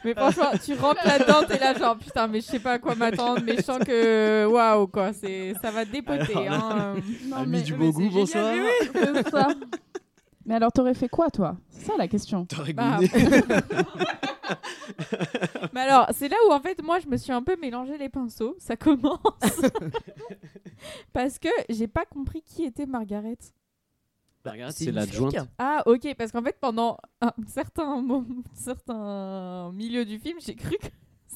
Mais 0.04 0.14
franchement, 0.14 0.50
tu 0.62 0.74
rentres 0.74 1.00
là-dedans, 1.06 1.44
t'es 1.48 1.58
là 1.58 1.72
genre 1.78 1.96
putain, 1.96 2.26
mais 2.26 2.40
je 2.40 2.46
sais 2.46 2.58
pas 2.58 2.72
à 2.72 2.78
quoi 2.78 2.94
m'attendre, 2.94 3.40
mais 3.46 3.56
je 3.56 3.62
sens 3.62 3.78
que 3.78 4.44
waouh 4.46 4.86
quoi, 4.88 5.12
c'est 5.18 5.54
ça 5.62 5.70
va 5.70 5.84
dépoter. 5.84 6.34
Alors 6.48 6.70
hein. 6.72 6.94
Non, 7.26 7.36
Ami 7.36 7.46
mais- 7.52 7.60
du 7.62 7.74
mais 7.74 7.86
c'est 7.86 7.92
goût, 7.92 8.10
bonsoir. 8.10 8.52
mais 8.52 8.60
oui, 8.60 9.10
c'est 9.14 9.30
ça. 9.30 9.48
Mais 10.44 10.54
alors, 10.54 10.72
t'aurais 10.72 10.94
fait 10.94 11.08
quoi, 11.08 11.30
toi? 11.30 11.56
C'est 11.68 11.86
ça 11.86 11.96
la 11.96 12.08
question. 12.08 12.46
T'aurais 12.46 12.72
Bah. 12.72 12.98
Mais 15.72 15.80
alors, 15.80 16.08
c'est 16.12 16.28
là 16.28 16.36
où 16.48 16.52
en 16.52 16.60
fait 16.60 16.82
moi 16.82 16.98
je 16.98 17.08
me 17.08 17.16
suis 17.16 17.32
un 17.32 17.42
peu 17.42 17.56
mélangé 17.60 17.96
les 17.98 18.08
pinceaux. 18.08 18.56
Ça 18.58 18.76
commence 18.76 19.20
parce 21.12 21.38
que 21.38 21.48
j'ai 21.68 21.86
pas 21.86 22.04
compris 22.04 22.42
qui 22.42 22.64
était 22.64 22.86
Margaret. 22.86 23.38
Margaret, 24.44 24.72
c'est 24.72 24.90
l'adjointe. 24.90 25.36
Ah 25.58 25.82
ok, 25.86 26.14
parce 26.16 26.32
qu'en 26.32 26.42
fait 26.42 26.58
pendant 26.60 26.98
un 27.20 27.32
certain 27.46 27.86
moment, 28.00 28.24
certain 28.54 29.70
milieu 29.72 30.04
du 30.04 30.18
film, 30.18 30.38
j'ai 30.40 30.56
cru 30.56 30.76
que 30.78 30.88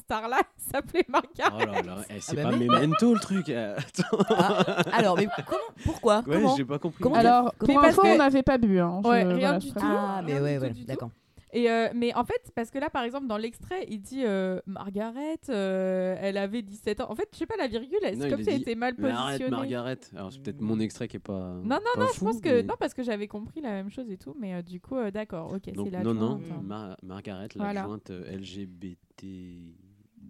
Starla 0.07 0.37
s'appelait 0.57 1.05
Margaret. 1.09 1.51
Oh 1.53 1.65
là 1.65 1.81
là, 1.81 1.97
eh, 2.09 2.21
c'est 2.21 2.39
Ah 2.39 2.43
bah 2.45 2.51
pas 2.51 2.55
mais- 2.57 2.65
Memento 2.65 3.13
le 3.13 3.19
truc. 3.19 3.49
euh, 3.49 3.75
Attends. 3.77 4.17
Ah, 4.29 4.75
alors, 4.93 5.17
mais 5.17 5.27
comment 5.45 5.59
Pourquoi 5.83 6.17
Ouais, 6.25 6.35
Comment 6.37 6.55
j'ai 6.55 6.63
pas 6.65 6.79
compris. 6.79 7.03
Comment 7.03 7.15
Alors, 7.17 7.53
Mais 7.61 7.73
pour 7.73 7.81
parce 7.81 7.93
info, 7.93 8.01
que- 8.03 8.07
on 8.07 8.17
n'avait 8.17 8.43
pas 8.43 8.57
bu. 8.57 8.79
Hein. 8.79 9.01
Je- 9.03 9.09
Ouais, 9.09 9.23
rien 9.23 9.35
voilà, 9.37 9.57
du 9.59 9.67
je 9.67 9.73
tout. 9.73 9.79
préfère. 9.79 9.99
Ah, 9.99 10.21
mais 10.25 10.39
ouais, 10.39 10.57
ouais, 10.59 10.71
d'accord. 10.87 11.09
Et 11.53 11.71
euh, 11.71 11.87
mais 11.95 12.13
en 12.13 12.25
fait, 12.25 12.51
parce 12.55 12.69
que 12.71 12.77
là, 12.77 12.89
par 12.89 13.03
exemple, 13.03 13.25
dans 13.25 13.37
l'extrait, 13.37 13.85
il 13.89 14.01
dit 14.01 14.23
euh, 14.25 14.59
Margaret, 14.65 15.39
euh, 15.49 16.15
elle 16.19 16.37
avait 16.37 16.61
17 16.61 16.99
ans. 17.01 17.07
En 17.09 17.15
fait, 17.15 17.27
je 17.31 17.37
sais 17.37 17.45
pas, 17.45 17.55
la 17.57 17.67
virgule, 17.67 17.97
elle- 18.03 18.15
Non, 18.15 18.21
c'est 18.23 18.27
il 18.27 18.31
comme 18.31 18.41
a 18.41 18.43
si 18.43 18.49
elle 18.49 18.55
dit, 18.57 18.61
était 18.63 18.75
mal 18.75 18.93
Mais 18.97 19.09
arrête, 19.09 19.39
positionnée. 19.39 19.51
Margaret. 19.57 19.97
Alors, 20.15 20.31
c'est 20.33 20.39
peut-être 20.43 20.61
mon 20.61 20.79
extrait 20.79 21.07
qui 21.07 21.15
est 21.17 21.19
pas. 21.21 21.33
Non, 21.33 21.63
non, 21.63 21.79
pas 21.95 21.99
non, 22.01 22.07
je 22.13 22.19
pense 22.19 22.41
que. 22.41 22.61
Non, 22.63 22.75
parce 22.79 22.93
que 22.93 23.01
j'avais 23.01 23.27
compris 23.27 23.61
la 23.61 23.69
même 23.71 23.89
chose 23.89 24.09
et 24.11 24.17
tout, 24.17 24.35
mais 24.39 24.55
euh, 24.55 24.61
du 24.61 24.79
coup, 24.81 24.97
euh, 24.97 25.09
d'accord, 25.09 25.51
ok, 25.53 25.71
Donc, 25.73 25.87
c'est 25.87 25.91
la 25.93 26.03
non, 26.03 26.13
non, 26.13 26.27
jointe, 26.37 26.41
hein. 26.51 26.61
Mar- 26.63 26.97
Margaret, 27.03 27.47
Voilà. 27.55 27.73
l'adjointe 27.73 28.09
euh, 28.11 28.29
LGBT. 28.37 29.25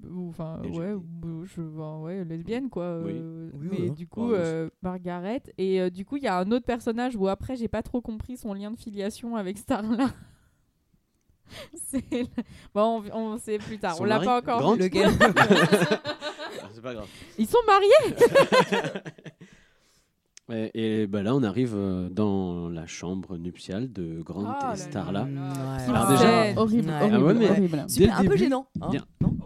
Ou, 0.10 0.30
Enfin, 0.30 0.62
ouais, 0.64 0.96
je, 1.46 1.62
ouais, 1.62 2.24
lesbienne, 2.26 2.70
quoi. 2.70 3.00
Oui. 3.04 3.14
euh, 3.16 3.50
Oui, 3.54 3.68
mais 3.72 3.82
ouais. 3.82 3.90
du 3.92 4.08
coup, 4.08 4.30
Ouais, 4.32 4.38
mais 4.38 4.44
euh, 4.44 4.70
Margaret. 4.82 5.44
Et 5.58 5.82
euh, 5.82 5.90
du 5.90 6.06
coup, 6.06 6.18
il 6.18 6.24
y 6.24 6.28
a 6.28 6.38
un 6.38 6.52
autre 6.52 6.66
personnage 6.66 7.16
où 7.16 7.28
après, 7.28 7.56
j'ai 7.56 7.68
pas 7.68 7.82
trop 7.84 8.02
compris 8.02 8.38
son 8.38 8.54
lien 8.54 8.72
de 8.72 8.78
filiation 8.78 9.36
avec 9.36 9.58
Starla. 9.58 10.08
c'est. 11.76 12.04
le- 12.12 12.26
Bon, 12.74 13.04
on, 13.14 13.34
on 13.34 13.38
sait 13.38 13.58
plus 13.58 13.78
tard. 13.80 13.96
Son 13.96 14.04
on 14.04 14.06
l'a 14.06 14.20
pas 14.20 14.40
encore. 14.40 14.76
Lequel 14.76 15.10
Ah, 15.20 16.70
c'est 16.74 16.82
pas 16.82 16.94
grave. 16.94 17.08
Ils 17.38 17.48
sont 17.48 17.58
mariés 17.66 18.16
Et, 20.50 21.02
et 21.02 21.08
bah 21.08 21.24
là, 21.24 21.36
on 21.36 21.44
arrive 21.44 21.74
euh, 21.76 22.10
dans 22.10 22.70
la 22.70 22.88
chambre 22.88 23.38
nuptiale 23.38 23.92
de 23.92 24.22
Grant 24.22 24.42
Oh 24.44 24.64
là 24.66 24.74
et 24.74 24.78
Starla. 24.78 25.24
Ouais. 25.26 25.84
Alors 25.90 26.08
déjà- 26.08 26.20
Scène. 26.22 26.58
Horrible, 26.58 26.90
Ouais. 26.90 26.96
horrible, 27.02 27.16
Ah 27.16 27.20
ouais, 27.22 27.34
mais- 27.34 27.50
horrible. 27.50 27.84
Dès 27.88 27.94
Super, 27.94 28.22
le 28.22 28.26
un 28.28 28.30
peu 28.32 28.38
gênant. 28.38 28.68
hein, 28.82 28.88
bien- 28.92 29.06
non 29.22 29.38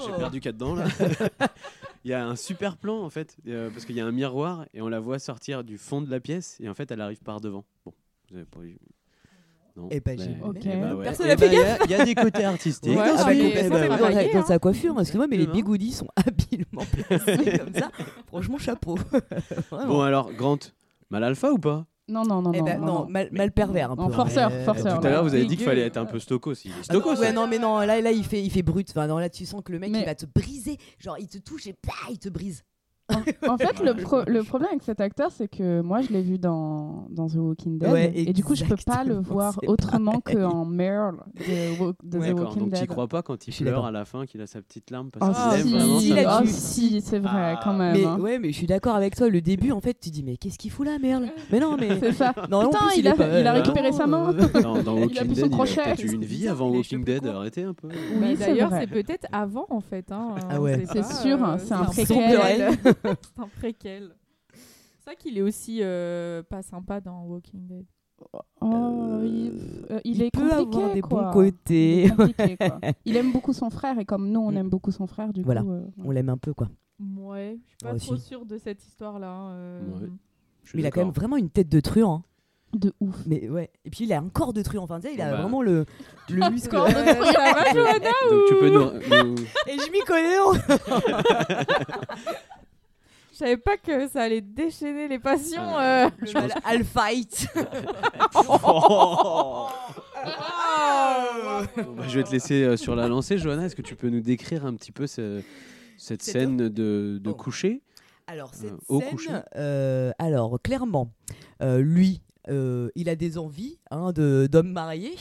J'ai 0.00 0.12
Oh. 0.14 0.18
perdu 0.18 0.40
quatre 0.40 0.56
dents 0.56 0.74
là. 0.74 0.84
Il 2.04 2.10
y 2.10 2.14
a 2.14 2.26
un 2.26 2.36
super 2.36 2.76
plan 2.76 3.02
en 3.02 3.10
fait, 3.10 3.36
euh, 3.48 3.68
parce 3.70 3.84
qu'il 3.84 3.96
y 3.96 4.00
a 4.00 4.06
un 4.06 4.12
miroir 4.12 4.66
et 4.74 4.80
on 4.82 4.88
la 4.88 5.00
voit 5.00 5.18
sortir 5.18 5.64
du 5.64 5.76
fond 5.78 6.00
de 6.02 6.10
la 6.10 6.20
pièce 6.20 6.56
et 6.60 6.68
en 6.68 6.74
fait 6.74 6.90
elle 6.90 7.00
arrive 7.00 7.18
par 7.20 7.40
devant. 7.40 7.64
Bon, 7.84 7.92
vous 8.30 8.36
avez 8.36 8.44
pas 8.46 8.60
eu. 8.60 8.78
Non. 9.76 9.88
Eh 9.90 10.00
ben, 10.00 10.16
mais- 10.18 10.24
j'ai- 10.24 10.42
Ok. 10.42 10.56
eh 10.64 10.68
ben 10.68 10.94
ouais. 10.94 11.04
Personne 11.04 11.26
Eh 11.26 11.28
n'a 11.30 11.36
fait 11.36 11.48
ben, 11.48 11.52
Il 11.52 11.58
y 11.58 11.62
a- 11.62 11.84
il 11.84 11.90
y, 11.90 11.94
a 11.94 12.04
des 12.06 12.14
côtés 12.14 12.44
artistiques. 12.44 12.96
Ouais, 12.96 13.04
Ah 13.14 13.24
bah, 13.24 13.34
eh 13.34 13.68
bah, 13.68 13.78
dans, 13.98 14.40
dans 14.40 14.46
sa 14.46 14.58
coiffure, 14.58 14.98
excuse-moi, 14.98 15.26
mais 15.28 15.36
les 15.36 15.46
bigoudis 15.46 15.92
sont 15.92 16.08
habilement 16.16 16.82
placés 16.90 17.58
comme 17.58 17.74
ça. 17.74 17.90
Franchement, 18.28 18.56
chapeau. 18.58 18.96
Bon 19.70 20.00
alors, 20.00 20.32
Grant, 20.32 20.58
mal 21.10 21.24
alpha 21.24 21.52
ou 21.52 21.58
pas? 21.58 21.84
Non, 22.08 22.22
non, 22.24 22.40
non, 22.40 22.52
Eh 22.54 22.58
non, 22.60 22.64
ben, 22.64 22.78
non, 22.80 22.86
non, 22.86 22.92
non. 23.00 23.08
mal, 23.08 23.28
mal 23.32 23.50
pervers 23.52 23.90
un 23.90 23.96
peu. 23.96 24.12
forceur, 24.12 24.50
forceur. 24.64 25.00
Tout 25.00 25.06
à 25.06 25.10
l'heure 25.10 25.24
vous 25.24 25.34
avez 25.34 25.44
dit 25.44 25.56
qu'il 25.56 25.66
fallait 25.66 25.82
être 25.86 25.96
un 25.96 26.06
peu 26.06 26.20
stocos. 26.20 26.54
Il 26.64 26.70
est 26.70 26.74
Ah 26.90 26.96
ouais, 27.18 27.32
non, 27.32 27.46
mais 27.48 27.58
non, 27.58 27.80
là, 27.80 28.00
là 28.00 28.12
il, 28.12 28.24
fait, 28.24 28.40
il 28.42 28.50
fait 28.50 28.62
brut. 28.62 28.88
Enfin, 28.90 29.06
non, 29.08 29.18
là, 29.18 29.28
tu 29.28 29.44
sens 29.44 29.60
que 29.64 29.72
le 29.72 29.78
mec, 29.80 29.90
Mais- 29.90 30.00
il 30.00 30.04
va 30.06 30.14
te 30.14 30.24
briser. 30.24 30.78
Genre, 31.00 31.16
il 31.18 31.26
te 31.26 31.38
touche 31.38 31.66
et 31.66 31.72
pah, 31.74 31.92
il 32.10 32.18
te 32.18 32.28
brise. 32.28 32.62
En 33.48 33.56
fait, 33.58 33.80
le, 33.84 33.94
pro- 33.94 34.24
le 34.26 34.42
problème 34.42 34.70
avec 34.70 34.82
cet 34.82 35.00
acteur, 35.00 35.30
c'est 35.30 35.46
que 35.48 35.80
moi, 35.80 36.00
je 36.00 36.08
l'ai 36.12 36.22
vu 36.22 36.38
dans, 36.38 37.06
dans 37.10 37.28
The 37.28 37.36
Walking 37.36 37.78
Dead. 37.78 37.90
Ouais, 37.92 38.12
et 38.14 38.32
du 38.32 38.42
coup, 38.42 38.54
je 38.56 38.64
peux 38.64 38.76
pas 38.84 39.04
le 39.04 39.14
voir 39.14 39.54
autrement 39.66 40.20
qu'en 40.20 40.64
Merle 40.64 41.18
de, 41.36 41.80
Wa- 41.82 41.92
de 42.02 42.18
Ouais, 42.18 42.32
The 42.34 42.38
Walking 42.38 42.58
donc 42.62 42.72
tu 42.74 42.80
Dead. 42.80 42.88
crois 42.88 43.06
pas 43.06 43.22
quand 43.22 43.46
il 43.46 43.54
pleure 43.54 43.86
à 43.86 43.92
la 43.92 44.04
fin 44.04 44.26
qu'il 44.26 44.40
a 44.40 44.46
sa 44.46 44.60
petite 44.60 44.90
larme 44.90 45.08
Oh, 45.14 45.18
parce 45.20 45.36
Ah, 45.38 45.56
qu'il 45.62 45.76
aime 45.76 45.98
si, 46.00 46.12
vraiment 46.12 46.38
si, 46.38 46.42
oh, 46.44 46.46
si, 46.46 47.00
c'est 47.00 47.18
vrai, 47.20 47.54
Ah. 47.56 47.60
quand 47.62 47.74
même. 47.74 47.96
Mais 47.96 48.04
hein. 48.04 48.18
ouais, 48.18 48.38
mais 48.40 48.50
je 48.50 48.56
suis 48.56 48.66
d'accord 48.66 48.96
avec 48.96 49.14
toi. 49.14 49.28
Le 49.28 49.40
début, 49.40 49.70
en 49.70 49.80
fait, 49.80 49.96
tu 50.00 50.10
dis, 50.10 50.24
mais 50.24 50.36
qu'est-ce 50.36 50.58
qu'il 50.58 50.70
fout 50.72 50.84
là, 50.86 50.98
merde 51.00 51.26
Mais 51.52 51.60
non, 51.60 51.76
mais. 51.78 51.88
C'est 52.00 52.12
ça. 52.12 52.32
Non, 52.50 52.58
en 52.62 52.70
Putain, 52.70 52.86
plus, 52.86 52.98
il, 52.98 53.08
a, 53.08 53.14
pas- 53.14 53.40
il 53.40 53.46
a 53.46 53.52
euh, 53.52 53.54
récupéré 53.62 53.92
sa 53.92 54.06
main. 54.06 54.32
Dans, 54.62 54.82
dans 54.82 54.96
Il 54.96 54.98
a 54.98 55.00
Walking 55.02 55.26
plus 55.26 55.34
son 55.34 55.34
Dead, 55.34 55.36
il 55.36 55.44
a 55.44 55.48
crochet. 55.48 55.74
peut-être 55.84 56.02
eu 56.04 56.14
une 56.14 56.24
vie 56.24 56.48
avant 56.48 56.72
est 56.72 56.76
Walking 56.76 57.04
Dead. 57.04 57.26
Arrêtez 57.26 57.62
un 57.62 57.74
peu. 57.74 57.88
Oui, 57.88 58.34
Bah, 58.36 58.46
D'ailleurs, 58.46 58.70
c'est 58.72 58.86
peut-être 58.88 59.26
avant 59.30 59.66
en 59.70 59.80
fait. 59.80 60.10
hein, 60.10 60.34
Ah 60.50 60.60
ouais. 60.60 60.84
C'est 60.92 61.00
pas, 61.00 61.14
sûr, 61.14 61.44
euh, 61.44 61.56
c'est 61.58 61.72
un 61.74 61.84
préquel. 61.84 62.70
c'est 63.04 63.38
un 63.38 63.48
préquel. 63.48 64.14
C'est 64.52 65.10
ça 65.10 65.14
qu'il 65.14 65.38
est 65.38 65.42
aussi 65.42 65.78
euh, 65.82 66.42
pas 66.42 66.62
sympa 66.62 67.00
dans 67.00 67.22
Walking 67.24 67.66
Dead. 67.66 67.84
Oh, 68.62 69.20
il, 69.22 69.52
euh, 69.90 70.00
il 70.04 70.22
est 70.22 70.30
peut 70.30 70.40
compliqué, 70.48 70.76
avoir 70.78 70.94
des 70.94 71.00
quoi. 71.02 71.22
bons 71.24 71.32
côtés. 71.32 72.04
Il, 72.04 72.06
est 72.06 72.16
compliqué, 72.16 72.56
quoi. 72.56 72.80
Il 73.04 73.16
aime 73.16 73.30
beaucoup 73.32 73.52
son 73.52 73.68
frère 73.70 73.98
et 73.98 74.04
comme 74.06 74.30
nous, 74.30 74.40
on 74.40 74.52
aime 74.52 74.70
beaucoup 74.70 74.90
son 74.90 75.06
frère, 75.06 75.32
du 75.34 75.42
Voilà. 75.42 75.60
coup. 75.62 75.70
euh, 75.70 75.84
On 76.02 76.10
l'aime 76.10 76.30
un 76.30 76.38
peu, 76.38 76.54
quoi. 76.54 76.68
Ouais, 76.98 77.58
je 77.62 77.68
suis 77.68 77.76
pas 77.82 77.90
Moi 77.90 77.98
trop 78.00 78.14
aussi. 78.14 78.26
sûre 78.26 78.46
de 78.46 78.56
cette 78.56 78.82
histoire-là. 78.84 79.50
euh. 79.50 79.80
Ouais. 80.00 80.08
Je 80.64 80.70
suis 80.70 80.78
Mais 80.78 80.82
il 80.82 80.86
a 80.86 80.90
quand 80.90 81.04
même 81.04 81.12
vraiment 81.12 81.36
une 81.36 81.50
tête 81.50 81.68
de 81.68 81.78
truand. 81.80 82.24
hein. 82.24 82.78
de 82.78 82.92
ouf. 83.00 83.16
Mais 83.26 83.48
ouais. 83.50 83.70
Et 83.84 83.90
puis 83.90 84.04
il 84.04 84.12
a 84.14 84.18
un 84.18 84.28
corps 84.30 84.54
de 84.54 84.62
truand. 84.62 84.84
Enfin, 84.84 84.98
tu 84.98 85.08
sais, 85.08 85.14
il 85.14 85.20
a 85.20 85.30
Bah. 85.32 85.42
vraiment 85.42 85.60
le, 85.62 85.84
le 86.30 86.50
muscle. 86.50 86.74
Euh, 86.74 86.86
Donc 88.30 88.42
tu 88.48 88.54
peux 88.54 88.70
nous- 88.70 88.92
nous, 88.92 89.34
Et 89.66 89.76
je 89.78 89.92
m'y 89.92 90.00
connais, 90.00 90.38
Je 93.36 93.40
savais 93.40 93.58
pas 93.58 93.76
que 93.76 94.08
ça 94.08 94.22
allait 94.22 94.40
déchaîner 94.40 95.08
les 95.08 95.18
passions. 95.18 95.60
Ah. 95.62 96.06
euh. 96.06 96.10
Le 96.20 96.32
mal 96.32 96.52
I'll 96.72 96.84
fight. 96.84 97.46
Bon, 101.76 101.92
bah, 101.94 102.04
je 102.08 102.18
vais 102.18 102.24
te 102.24 102.30
laisser 102.32 102.62
euh, 102.62 102.76
sur 102.76 102.96
la 102.96 103.08
lancée, 103.08 103.38
Johanna. 103.38 103.66
Est-ce 103.66 103.76
que 103.76 103.82
tu 103.82 103.94
peux 103.96 104.08
nous 104.08 104.20
décrire 104.20 104.64
un 104.64 104.74
petit 104.74 104.92
peu 104.92 105.06
ce- 105.06 105.42
cette 105.96 106.22
Cette 106.22 106.32
scène 106.32 106.56
de, 106.56 106.68
de 106.68 107.30
Oh. 107.30 107.34
coucher 107.34 107.82
Alors, 108.26 108.54
cette 108.54 108.72
Euh, 108.72 108.78
au 108.88 109.00
coucher. 109.00 109.28
scène, 109.30 109.44
euh, 109.56 110.12
alors 110.18 110.58
clairement, 110.62 111.10
euh, 111.62 111.78
lui, 111.80 112.22
euh, 112.48 112.88
il 112.94 113.08
a 113.08 113.16
des 113.16 113.38
envies 113.38 113.78
hein, 113.90 114.12
de 114.12 114.48
d'hommes 114.50 114.72
mariés 114.72 115.14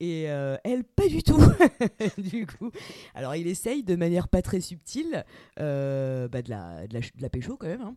et 0.00 0.30
euh, 0.30 0.56
elle 0.64 0.84
pas 0.84 1.06
du 1.06 1.22
tout. 1.22 1.40
du 2.18 2.46
coup, 2.46 2.70
alors 3.14 3.36
il 3.36 3.46
essaye 3.46 3.82
de 3.82 3.94
manière 3.96 4.28
pas 4.28 4.42
très 4.42 4.60
subtile 4.60 5.24
euh, 5.60 6.28
bah, 6.28 6.42
de 6.42 6.50
la 6.50 6.86
de 6.86 7.00
la, 7.20 7.28
pécho 7.28 7.56
quand 7.56 7.68
même. 7.68 7.82
hein. 7.82 7.94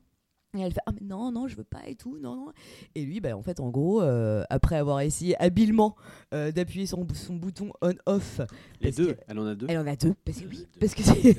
Et 0.56 0.62
elle 0.62 0.72
fait 0.72 0.82
ah 0.86 0.92
mais 0.94 1.08
non 1.08 1.32
non 1.32 1.48
je 1.48 1.56
veux 1.56 1.64
pas 1.64 1.80
et 1.88 1.96
tout 1.96 2.18
non 2.20 2.36
non 2.36 2.46
et 2.94 3.04
lui 3.06 3.20
bah 3.20 3.36
en 3.36 3.42
fait 3.42 3.60
en 3.60 3.70
gros 3.70 4.04
euh, 4.04 4.44
après 4.52 4.76
avoir 4.76 5.02
essayé 5.02 5.36
habilement 5.42 5.96
euh, 6.34 6.52
d'appuyer 6.52 6.86
son, 6.86 7.04
bou- 7.04 7.16
son 7.16 7.36
bouton 7.36 7.72
on 7.82 7.94
off 8.06 8.40
Les 8.80 8.92
deux. 8.92 9.14
que- 9.14 9.20
Elle 9.28 9.40
en 9.40 9.48
a 9.48 9.56
deux. 9.56 9.66
elle 9.68 9.80
en 9.80 9.88
a 9.88 9.96
deux 9.96 10.14
parce 10.24 10.40
que 10.40 10.46
oui 10.48 10.68
parce 10.80 10.94
que 10.94 11.02
c'est 11.02 11.34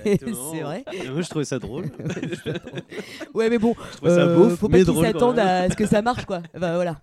vrai 0.62 0.84
Et 0.92 1.08
Moi, 1.10 1.20
je 1.22 1.28
trouvais 1.30 1.44
ça 1.44 1.60
drôle. 1.60 1.84
ouais 3.34 3.50
mais 3.50 3.58
bon 3.58 3.74
Je 3.92 3.96
trouvais 3.98 4.10
ça 4.14 4.20
euh, 4.26 4.36
beau, 4.36 4.50
faut 4.56 4.68
pas 4.68 4.82
qu'ils 4.82 4.94
s'attendent 5.00 5.38
à 5.38 5.70
ce 5.70 5.76
que 5.76 5.86
ça 5.86 6.02
marche 6.02 6.24
quoi. 6.26 6.42
Enfin, 6.56 6.74
voilà. 6.74 7.00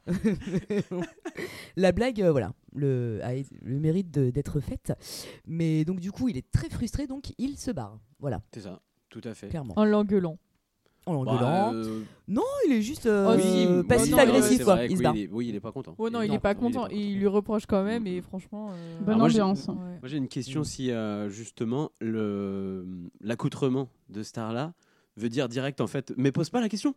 La 1.78 1.92
blague, 1.92 2.22
euh, 2.22 2.32
voilà, 2.32 2.54
le, 2.76 3.20
a 3.24 3.34
le 3.34 3.80
mérite 3.80 4.12
d'être 4.12 4.60
faite. 4.60 4.94
Mais 5.46 5.86
donc 5.86 6.00
du 6.00 6.12
coup, 6.12 6.28
il 6.30 6.38
est 6.38 6.50
très 6.52 6.70
frustré, 6.70 7.08
donc 7.08 7.34
il 7.38 7.58
se 7.58 7.72
barre. 7.72 8.00
Voilà, 8.20 8.42
C'est 8.54 8.62
ça, 8.62 8.82
tout 9.10 9.22
à 9.24 9.34
fait. 9.34 9.48
clairement. 9.48 9.74
En 9.78 9.86
l'engueulant. 9.86 10.38
En 11.08 11.14
l'engueulant. 11.14 11.40
Bah, 11.40 11.72
euh, 11.74 12.02
Non, 12.28 12.44
il 12.68 12.74
est 12.74 12.82
juste 12.84 13.08
euh, 13.08 13.38
si, 13.40 13.66
oui, 13.68 13.84
passif-agressif, 13.88 14.58
se 14.58 14.62
oui, 14.62 15.02
barre. 15.02 15.16
il 15.16 15.22
est- 15.24 15.30
oui, 15.32 15.48
il 15.50 15.56
est 15.56 15.60
pas 15.60 15.72
content. 15.72 15.96
Oh 15.98 16.10
non, 16.10 16.22
il 16.22 16.28
Non, 16.30 16.36
est 16.36 16.40
pas 16.40 16.50
il 16.52 16.52
est 16.52 16.56
content. 16.60 16.82
pas 16.84 16.88
content. 16.90 16.96
Il 16.96 17.18
lui 17.20 17.28
reproche 17.28 17.66
quand 17.66 17.84
même, 17.84 18.06
et 18.06 18.22
franchement. 18.22 18.70
euh, 18.72 19.00
Bonne 19.02 19.16
Ah, 19.16 19.18
moi, 19.18 19.30
j'ai- 19.30 19.42
ambiance. 19.42 19.68
ouais. 19.68 19.74
Moi 19.76 20.00
j'ai 20.06 20.18
une 20.18 20.26
Mm. 20.26 20.28
question 20.30 20.64
si 20.64 20.92
euh, 20.92 21.28
justement 21.30 21.90
le 22.00 22.86
l'accoutrement 23.20 23.90
de 24.10 24.22
Starla 24.24 24.74
veut 25.18 25.30
dire 25.30 25.50
direct 25.50 25.82
en 25.82 25.88
fait, 25.88 26.14
mais 26.18 26.32
pose 26.32 26.50
pas 26.50 26.62
la 26.62 26.70
question. 26.70 26.94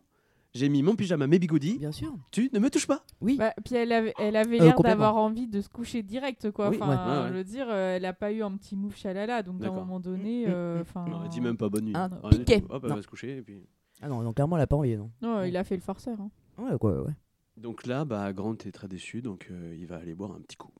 J'ai 0.53 0.69
mis 0.69 0.83
mon 0.83 0.95
pyjama, 0.95 1.27
mes 1.27 1.37
bigoudis. 1.37 1.77
Bien 1.79 1.91
sûr. 1.91 2.15
Tu 2.31 2.49
ne 2.53 2.59
me 2.59 2.69
touches 2.69 2.87
pas. 2.87 3.03
Oui. 3.19 3.35
Bah, 3.37 3.53
puis 3.65 3.75
elle 3.75 3.91
avait, 3.91 4.13
elle 4.17 4.37
avait 4.37 4.61
Euh, 4.61 4.65
l'air 4.65 4.79
d'avoir 4.79 5.17
envie 5.17 5.47
de 5.47 5.59
se 5.59 5.67
coucher 5.67 6.01
direct, 6.01 6.49
quoi. 6.51 6.69
Oui, 6.69 6.77
enfin, 6.79 6.91
ouais, 6.91 6.95
ouais, 7.17 7.23
ouais. 7.23 7.27
je 7.29 7.33
veux 7.33 7.43
dire, 7.43 7.65
euh, 7.69 7.97
elle 7.97 8.05
a 8.05 8.13
pas 8.13 8.31
eu 8.31 8.41
un 8.41 8.55
petit 8.55 8.77
move 8.77 8.95
chalala, 8.95 9.43
donc 9.43 9.61
à 9.61 9.67
un 9.67 9.71
moment 9.71 9.99
donné, 9.99 10.45
Mm, 10.45 10.49
mm, 10.49 10.53
euh, 10.53 10.77
mm. 10.77 10.81
enfin. 10.81 11.05
Non, 11.09 11.19
elle 11.23 11.29
dit 11.29 11.41
même 11.41 11.57
pas 11.57 11.67
bonne 11.67 11.83
nuit. 11.85 11.93
Rien 11.93 12.09
du 12.31 12.37
piquet. 12.37 12.63
Hop, 12.69 12.79
elle 12.83 12.89
Non. 12.89 12.95
va 12.95 13.01
se 13.01 13.07
coucher 13.07 13.35
et 13.37 13.41
puis. 13.41 13.65
Ah 14.01 14.07
non, 14.09 14.21
non, 14.21 14.33
clairement, 14.33 14.57
elle 14.57 14.63
a 14.63 14.67
pas 14.67 14.75
envie, 14.75 14.95
non. 14.97 15.09
Non, 15.21 15.43
il 15.43 15.55
a 15.57 15.63
fait 15.63 15.75
le 15.75 15.81
forceur. 15.81 16.17
hein. 16.19 16.29
Ouais, 16.57 16.77
quoi, 16.77 17.01
ouais. 17.03 17.13
Donc 17.57 17.85
là, 17.85 18.03
bah 18.03 18.33
Grant 18.33 18.55
est 18.65 18.71
très 18.73 18.87
déçu, 18.87 19.21
donc 19.21 19.47
euh, 19.49 19.75
il 19.79 19.87
va 19.87 19.95
aller 19.97 20.13
boire 20.13 20.31
un 20.31 20.41
petit 20.41 20.57
coup. 20.57 20.71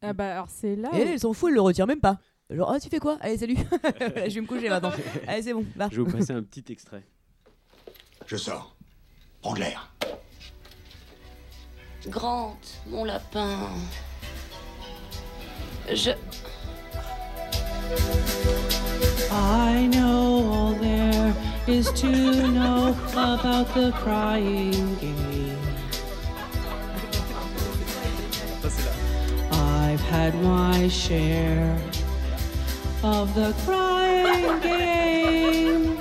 Ah 0.00 0.12
bah 0.14 0.32
alors 0.32 0.48
c'est 0.48 0.76
là. 0.76 0.88
Et 0.94 1.00
elle, 1.02 1.08
elle 1.08 1.20
s'en 1.20 1.32
fout, 1.34 1.48
elle 1.50 1.54
le 1.56 1.60
retire 1.60 1.86
même 1.86 2.00
pas. 2.00 2.18
Genre, 2.50 2.70
ah, 2.70 2.80
tu 2.80 2.88
fais 2.88 2.98
quoi? 2.98 3.18
Allez, 3.20 3.36
salut. 3.38 3.56
je 4.00 4.34
vais 4.34 4.40
me 4.40 4.46
coucher 4.46 4.68
maintenant. 4.68 4.90
Allez, 5.26 5.42
c'est 5.42 5.52
bon, 5.52 5.64
va. 5.76 5.88
Je 5.90 5.96
vais 6.02 6.10
vous 6.10 6.16
passer 6.18 6.32
un 6.32 6.42
petit 6.42 6.64
extrait. 6.72 7.04
Je 8.26 8.36
sors. 8.36 8.74
Prends 9.42 9.54
de 9.54 9.60
l'air. 9.60 9.94
Grant, 12.08 12.56
mon 12.88 13.04
lapin. 13.04 13.68
Je. 15.92 16.10
I 19.30 19.86
know 19.88 20.52
all 20.52 20.74
there 20.80 21.01
is 21.66 21.92
to 21.92 22.10
know 22.48 22.96
about 23.12 23.72
the 23.74 23.92
crying 23.92 24.96
game. 24.96 25.58
I've 29.52 30.00
had 30.00 30.34
my 30.42 30.88
share 30.88 31.78
of 33.04 33.32
the 33.34 33.54
crying 33.64 34.60
game. 34.60 36.00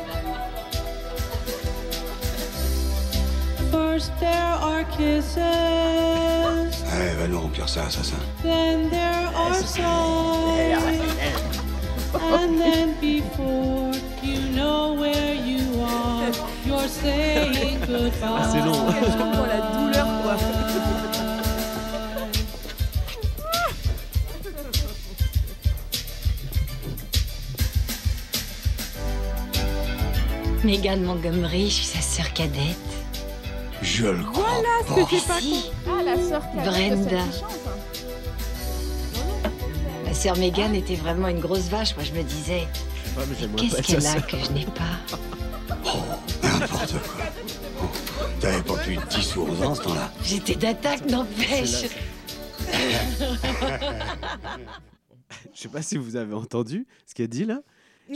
First 3.70 4.12
there 4.20 4.34
are 4.34 4.84
kisses, 4.86 5.36
va 7.20 7.28
nous 7.28 7.40
remplir 7.40 7.70
ça, 7.70 7.86
assassin. 7.86 8.18
then 8.42 8.90
there 8.90 9.30
are 9.36 9.62
songs. 9.62 10.42
And 12.14 12.60
then 12.60 12.96
before 13.00 13.94
know 14.62 14.94
where 15.02 15.34
you 15.34 15.64
are, 15.82 16.32
you're 16.66 16.88
saying 16.88 17.80
goodbye. 17.88 18.40
Ah, 18.40 18.50
c'est 18.52 18.60
long. 18.60 18.86
Dans 19.36 19.46
la 19.54 19.60
douleur, 19.76 20.08
quoi. 20.24 20.36
Megan 30.64 31.04
Montgomery, 31.04 31.66
je 31.70 31.74
suis 31.76 31.86
sa 31.86 32.02
sœur 32.02 32.32
cadette. 32.34 32.78
Je 33.82 34.06
le 34.06 34.24
crois 34.24 34.44
Voilà 34.44 34.70
ce 34.88 34.94
pas. 34.94 35.04
que 35.04 35.10
j'ai 35.10 35.22
pas 35.28 35.40
Si, 35.40 35.72
Ah, 35.88 36.04
la 36.04 36.16
sœur 36.18 36.42
cadette 36.54 37.00
de 37.00 37.06
Brenda. 37.06 37.18
chante. 37.32 37.60
ma 40.06 40.14
sœur 40.14 40.38
Megan 40.38 40.76
était 40.76 40.96
vraiment 40.96 41.30
une 41.30 41.40
grosse 41.40 41.68
vache. 41.70 41.96
Moi, 41.96 42.04
je 42.06 42.12
me 42.18 42.22
disais, 42.24 42.68
Ah, 43.18 43.22
mais 43.30 43.36
j'aimerais 43.40 43.68
pas 43.68 43.76
qu'est-ce 43.82 43.88
qu'elle 43.88 44.06
a 44.08 44.22
que 44.22 44.38
je 44.38 44.52
n'ai 44.52 44.66
pas 44.66 45.00
N'importe 46.44 46.94
quoi. 46.94 47.26
Oh, 47.84 47.86
T'avais 48.40 48.62
pas 48.64 48.78
plus 48.78 48.96
de 48.96 49.02
10 49.10 49.36
ou 49.36 49.42
11 49.42 49.64
ans 49.64 49.76
ce 49.76 49.82
temps-là. 49.84 50.12
J'étais 50.24 50.56
d'attaque, 50.56 51.10
n'empêche. 51.10 51.86
Je 55.54 55.60
sais 55.62 55.70
pas 55.70 55.82
si 55.82 55.98
vous 55.98 56.16
avez 56.16 56.34
entendu 56.34 56.86
ce 57.06 57.14
qu'elle 57.14 57.28
dit 57.28 57.46
là. 57.46 57.62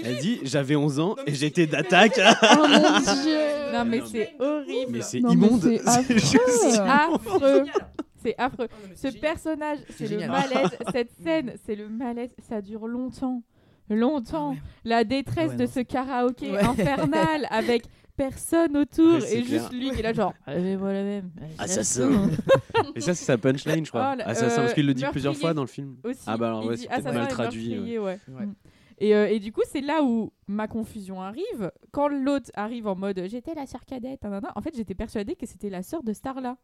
Elle 0.04 0.18
dit 0.18 0.40
j'avais 0.44 0.76
11 0.76 1.00
ans 1.00 1.16
et 1.26 1.34
j'étais 1.34 1.68
d'attaque. 1.68 2.20
Oh 2.44 2.68
mon 2.68 3.00
dieu 3.24 3.38
Non 3.74 3.86
mais 3.86 4.02
c'est 4.06 4.34
horrible. 4.40 4.92
mais 4.92 5.02
c'est 5.02 5.20
immonde. 5.20 5.62
c'est 5.62 5.88
affreux. 5.88 6.18
juste 6.18 6.80
affreux. 6.80 7.66
C'est 8.24 8.36
affreux. 8.38 8.68
Ce 8.96 9.08
personnage, 9.10 9.80
c'est 9.98 10.08
le 10.08 10.28
malaise. 10.28 10.70
Cette 10.92 11.12
scène, 11.24 11.54
c'est 11.66 11.76
le 11.76 11.88
malaise. 11.90 12.32
Ça 12.50 12.62
dure 12.62 12.88
longtemps. 12.88 13.42
Longtemps. 13.90 14.50
Ah 14.52 14.54
ouais. 14.54 14.62
La 14.84 15.04
détresse 15.04 15.52
Ah 15.54 15.58
ouais, 15.58 15.58
de 15.58 15.66
ce 15.66 15.80
karaoké 15.82 16.52
Ouais. 16.52 16.64
infernal 16.64 17.48
avec 17.52 17.84
personne 18.18 18.78
autour 18.78 19.18
et 19.18 19.42
clair. 19.42 19.46
juste 19.46 19.74
lui 19.74 19.92
qui 19.92 20.00
est 20.00 20.04
là 20.04 20.14
genre 20.14 20.34
Ah, 20.48 20.56
mais 20.58 20.78
moi 20.78 20.94
la 20.94 21.04
même 21.04 21.32
Assassin. 21.58 22.30
Et 22.96 23.02
ça, 23.02 23.14
c'est 23.14 23.26
sa 23.26 23.38
punchline, 23.38 23.86
je 23.86 23.90
crois. 23.92 24.12
Oh 24.14 24.18
là, 24.18 24.28
Assassin, 24.28 24.60
euh, 24.62 24.64
parce 24.64 24.74
qu'il 24.74 24.86
le 24.86 24.94
dit 24.94 25.04
plusieurs 25.12 25.36
fois 25.36 25.54
dans 25.54 25.62
le 25.64 25.68
film. 25.68 25.98
aussi. 26.04 26.22
Ah 26.26 26.38
bah 26.38 26.48
alors, 26.48 26.66
ouais, 26.66 26.78
c'est 26.78 26.88
mal 27.04 27.26
et 27.26 27.28
traduit, 27.28 27.70
meurtrier, 27.76 28.00
ouais. 28.00 28.20
Ouais. 28.30 28.46
Mm. 28.46 28.56
Et, 28.98 29.14
euh, 29.14 29.28
et 29.30 29.40
du 29.40 29.52
coup, 29.52 29.62
c'est 29.70 29.82
là 29.82 30.02
où 30.04 30.32
ma 30.48 30.68
confusion 30.70 31.22
arrive. 31.22 31.70
Quand 31.92 32.08
l'autre 32.08 32.50
arrive 32.54 32.88
en 32.88 32.96
mode 32.96 33.22
j'étais 33.28 33.54
la 33.54 33.66
sœur 33.66 33.84
cadette, 33.86 34.22
en 34.24 34.62
fait, 34.62 34.74
j'étais 34.76 34.96
persuadée 34.96 35.36
que 35.36 35.46
c'était 35.46 35.70
la 35.70 35.84
sœur 35.84 36.02
de 36.02 36.14
Starla. 36.14 36.58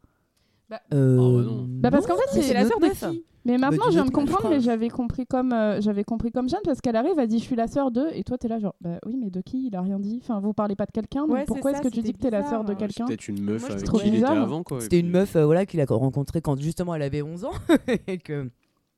Euh, 0.93 1.17
Oh, 1.19 1.37
bah 1.37 1.43
non. 1.43 1.65
Bah 1.67 1.91
parce 1.91 2.05
qu'en 2.07 2.15
fait, 2.15 2.41
c'est 2.41 2.53
la 2.53 2.65
sœur 2.65 2.79
de 2.79 2.87
qui 2.87 3.23
Mais 3.45 3.57
maintenant, 3.57 3.85
dis 3.87 3.91
je 3.95 3.97
viens 4.01 4.05
de 4.05 4.11
comprendre, 4.11 4.49
mais 4.49 4.59
j'avais 4.59 4.89
compris 4.89 5.25
comme 5.25 5.51
euh, 5.51 5.81
j'avais 5.81 6.03
compris 6.03 6.31
comme 6.31 6.47
Jeanne 6.47 6.59
parce 6.63 6.79
qu'elle 6.81 6.95
arrive, 6.95 7.13
elle 7.17 7.27
dit 7.27 7.39
je 7.39 7.43
suis 7.43 7.55
la 7.55 7.67
sœur 7.67 7.91
de, 7.91 8.05
et 8.13 8.23
toi 8.23 8.37
t'es 8.37 8.47
là 8.47 8.59
genre 8.59 8.75
bah 8.81 8.99
oui 9.05 9.17
mais 9.19 9.29
de 9.29 9.41
qui 9.41 9.67
Il 9.67 9.75
a 9.75 9.81
rien 9.81 9.99
dit? 9.99 10.19
Enfin 10.23 10.39
vous 10.39 10.53
parlez 10.53 10.75
pas 10.75 10.85
de 10.85 10.91
quelqu'un, 10.91 11.21
donc 11.21 11.31
Ouais, 11.31 11.45
pourquoi 11.45 11.71
est-ce 11.71 11.81
que 11.81 11.87
tu 11.87 11.95
c'était 11.95 12.07
dis 12.07 12.13
que 12.13 12.19
t'es 12.19 12.29
la 12.29 12.43
sœur 12.47 12.63
de 12.63 12.73
quelqu'un? 12.73 13.05
C'est 13.07 13.15
peut-être 13.17 13.27
une 13.27 13.41
meuf 13.43 13.61
Moi, 13.61 13.69
je 13.69 13.73
avec 13.75 13.85
trouve 13.85 14.01
qui 14.01 14.07
il 14.07 14.13
était 14.15 14.21
bizarre. 14.25 14.41
avant. 14.43 14.63
quoi. 14.63 14.79
C'était 14.81 14.99
une 14.99 15.09
meuf 15.09 15.35
euh, 15.35 15.45
voilà, 15.45 15.65
qu'il 15.65 15.81
a 15.81 15.85
rencontrée 15.89 16.41
quand 16.41 16.59
justement 16.61 16.93
elle 16.95 17.01
avait 17.01 17.21
11 17.23 17.45
ans. 17.45 17.51
et 18.07 18.17
que 18.19 18.49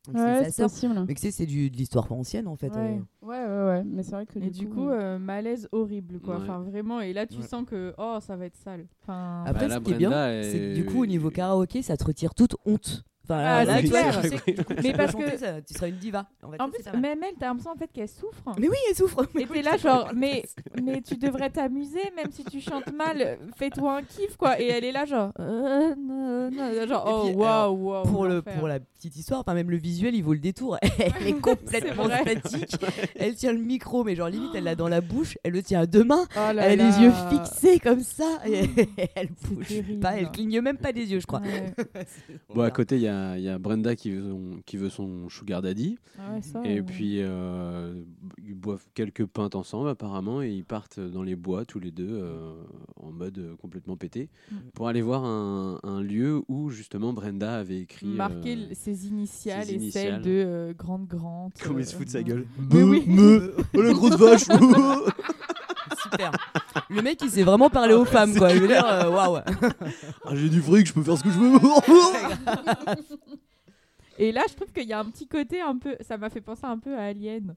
donc 0.07 0.15
Ouais, 0.15 0.49
c'est 0.51 0.63
possible. 0.63 1.05
Mais 1.07 1.13
que 1.13 1.19
c'est 1.21 1.31
c'est 1.31 1.45
du- 1.45 1.69
de 1.69 1.77
l'histoire 1.77 2.11
ancienne 2.11 2.47
en 2.47 2.55
fait. 2.55 2.73
Ouais. 2.75 2.99
euh. 2.99 3.25
Ouais 3.25 3.45
ouais 3.45 3.65
ouais, 3.65 3.83
mais 3.85 4.03
c'est 4.03 4.11
vrai 4.11 4.25
que 4.25 4.37
Et 4.39 4.49
du 4.49 4.67
coup, 4.67 4.89
euh, 4.89 5.17
malaise 5.17 5.69
horrible, 5.71 6.19
quoi. 6.19 6.35
Ouais. 6.35 6.41
Enfin, 6.43 6.59
vraiment. 6.59 6.99
Et 6.99 7.13
là, 7.13 7.25
tu 7.25 7.37
Ouais. 7.37 7.43
sens 7.47 7.63
que, 7.65 7.93
oh, 7.97 8.17
ça 8.21 8.35
va 8.35 8.45
être 8.45 8.57
sale. 8.57 8.85
Enfin, 9.01 9.43
Après, 9.45 9.61
Bah, 9.61 9.67
là, 9.67 9.75
ce 9.75 9.79
qui 9.81 9.93
est 9.93 9.97
bien, 9.97 10.11
c'est 10.43 10.59
que 10.59 10.75
du 10.75 10.85
coup, 10.85 11.03
au 11.03 11.05
niveau 11.05 11.29
karaoké, 11.29 11.81
ça 11.81 11.95
te 11.97 12.03
retire 12.03 12.33
toute 12.35 12.55
honte. 12.65 13.03
Enfin, 13.25 13.39
Ah, 13.39 13.65
c'est 13.65 13.83
clair. 13.83 14.21
Mais 14.83 14.93
parce 14.93 15.15
que- 15.15 15.37
ça- 15.37 15.61
tu 15.61 15.73
seras 15.73 15.87
une 15.87 15.95
diva. 15.95 16.25
En, 16.41 16.51
fait, 16.51 16.61
en 16.61 16.69
ça, 16.83 16.91
plus, 16.91 16.99
même 16.99 17.19
elle, 17.23 17.35
t'as 17.39 17.47
l'impression 17.47 17.71
en 17.71 17.75
fait 17.77 17.87
qu'elle 17.93 18.09
souffre. 18.09 18.43
Mais 18.59 18.67
oui, 18.67 18.75
elle 18.89 18.95
souffre. 18.95 19.25
Et 19.39 19.45
t'es 19.45 19.61
là, 19.61 19.77
genre, 19.77 20.11
mais, 20.15 20.43
mais 20.83 21.01
tu 21.01 21.15
devrais 21.15 21.49
t'amuser, 21.49 22.01
même 22.15 22.31
si 22.31 22.43
tu 22.43 22.59
chantes 22.59 22.91
mal, 22.93 23.37
fais-toi 23.55 23.97
un 23.97 24.03
kiff, 24.03 24.35
quoi. 24.37 24.59
Et 24.59 24.67
elle 24.67 24.83
est 24.83 24.91
là, 24.91 25.05
genre, 25.05 25.31
euh, 25.39 25.95
non, 25.97 26.51
non, 26.51 26.87
genre, 26.87 27.25
Et 27.27 27.33
oh, 27.33 27.37
waouh, 27.37 28.03
pour, 28.03 28.25
le, 28.25 28.41
pour 28.41 28.67
la 28.67 28.79
petite 28.79 29.15
histoire, 29.15 29.39
enfin 29.39 29.53
même 29.53 29.69
le 29.71 29.77
visuel, 29.77 30.15
il 30.15 30.21
vaut 30.23 30.33
le 30.33 30.39
détour. 30.39 30.77
Elle 30.97 31.27
est 31.27 31.39
complètement 31.39 32.05
statique. 32.05 32.75
Elle 33.15 33.35
tient 33.35 33.51
le 33.53 33.59
micro, 33.59 34.03
mais 34.03 34.15
genre 34.15 34.29
limite, 34.29 34.51
elle 34.55 34.63
l'a 34.65 34.75
dans 34.75 34.87
la 34.87 35.01
bouche. 35.01 35.37
Elle 35.43 35.53
le 35.53 35.61
tient 35.63 35.81
à 35.81 35.85
deux 35.85 36.03
mains. 36.03 36.25
Oh 36.35 36.53
là 36.53 36.63
elle 36.67 36.81
a 36.81 36.83
là. 36.83 36.89
les 36.97 37.03
yeux 37.03 37.11
fixés 37.29 37.79
comme 37.79 38.01
ça. 38.01 38.39
Et 38.47 38.69
elle 39.15 39.29
bouge 39.43 39.99
pas. 40.01 40.17
Elle 40.17 40.29
cligne 40.31 40.61
même 40.61 40.77
pas 40.77 40.91
des 40.93 41.11
yeux, 41.11 41.19
je 41.19 41.25
crois. 41.25 41.41
Ouais. 41.41 41.73
Bon, 42.53 42.61
à 42.61 42.71
côté, 42.71 42.95
il 42.95 43.01
y 43.01 43.07
a, 43.07 43.12
il 43.37 43.43
y 43.43 43.49
a 43.49 43.57
Brenda 43.59 43.95
qui 43.95 44.11
veut 44.11 44.21
son, 44.29 44.61
qui 44.65 44.77
veut 44.77 44.89
son 44.89 45.29
sugar 45.29 45.61
daddy. 45.61 45.97
Ah 46.19 46.33
ouais, 46.33 46.41
ça, 46.41 46.61
Et 46.65 46.81
puis, 46.81 47.17
euh, 47.19 47.93
ils 48.45 48.53
boivent 48.55 48.85
quelques 48.93 49.25
pintes 49.25 49.55
ensemble, 49.55 49.89
apparemment, 49.89 50.41
et 50.41 50.49
ils 50.51 50.63
partent 50.65 50.99
dans 50.99 51.23
les 51.23 51.35
bois, 51.35 51.65
tous 51.65 51.79
les 51.79 51.91
deux, 51.91 52.07
euh, 52.09 52.53
en 53.01 53.11
mode 53.11 53.37
euh, 53.39 53.55
complètement 53.61 53.97
pété, 53.97 54.29
Mm. 54.51 54.55
pour 54.73 54.87
aller 54.87 55.01
voir 55.01 55.23
un, 55.25 55.79
un 55.83 56.01
lieu 56.01 56.41
où, 56.47 56.69
justement, 56.69 57.13
Brenda 57.13 57.57
avait 57.59 57.79
écrit. 57.81 58.07
marquer 58.07 58.55
euh, 58.57 58.73
ses 58.73 59.07
initiales 59.07 59.65
ses 59.65 59.71
et 59.73 59.75
initiales. 59.75 60.13
celles 60.15 60.21
de 60.23 60.43
euh, 60.45 60.73
Grande 60.73 61.07
Grande. 61.07 61.51
Comme 61.63 61.79
il 61.79 61.85
se 61.85 61.95
fout 61.95 62.05
de 62.05 62.11
sa 62.11 62.23
gueule. 62.23 62.45
Mais 62.71 62.83
oui. 62.83 63.03
Me, 63.07 63.55
oh, 63.75 63.81
la 63.81 63.93
grosse 63.93 64.17
vache 64.17 64.43
Super. 66.01 66.31
Le 66.89 67.01
mec, 67.01 67.19
il 67.21 67.29
sait 67.29 67.43
vraiment 67.43 67.69
parler 67.69 67.93
aux 67.93 68.05
femmes, 68.05 68.35
quoi. 68.35 68.49
Je 68.49 68.59
veux 68.59 68.67
dire, 68.67 68.85
euh, 68.85 69.09
waouh. 69.09 69.37
Ah, 70.25 70.35
J'ai 70.35 70.49
du 70.49 70.61
fric, 70.61 70.87
je 70.87 70.93
peux 70.93 71.03
faire 71.03 71.17
ce 71.17 71.23
que 71.23 71.29
je 71.31 71.39
veux. 71.39 71.59
Et 74.19 74.31
là, 74.31 74.43
je 74.49 74.53
trouve 74.55 74.71
qu'il 74.71 74.87
y 74.87 74.93
a 74.93 74.99
un 74.99 75.05
petit 75.05 75.27
côté 75.27 75.59
un 75.61 75.77
peu. 75.77 75.95
Ça 76.01 76.17
m'a 76.17 76.29
fait 76.29 76.41
penser 76.41 76.65
un 76.65 76.77
peu 76.77 76.95
à 76.97 77.05
Alien. 77.05 77.55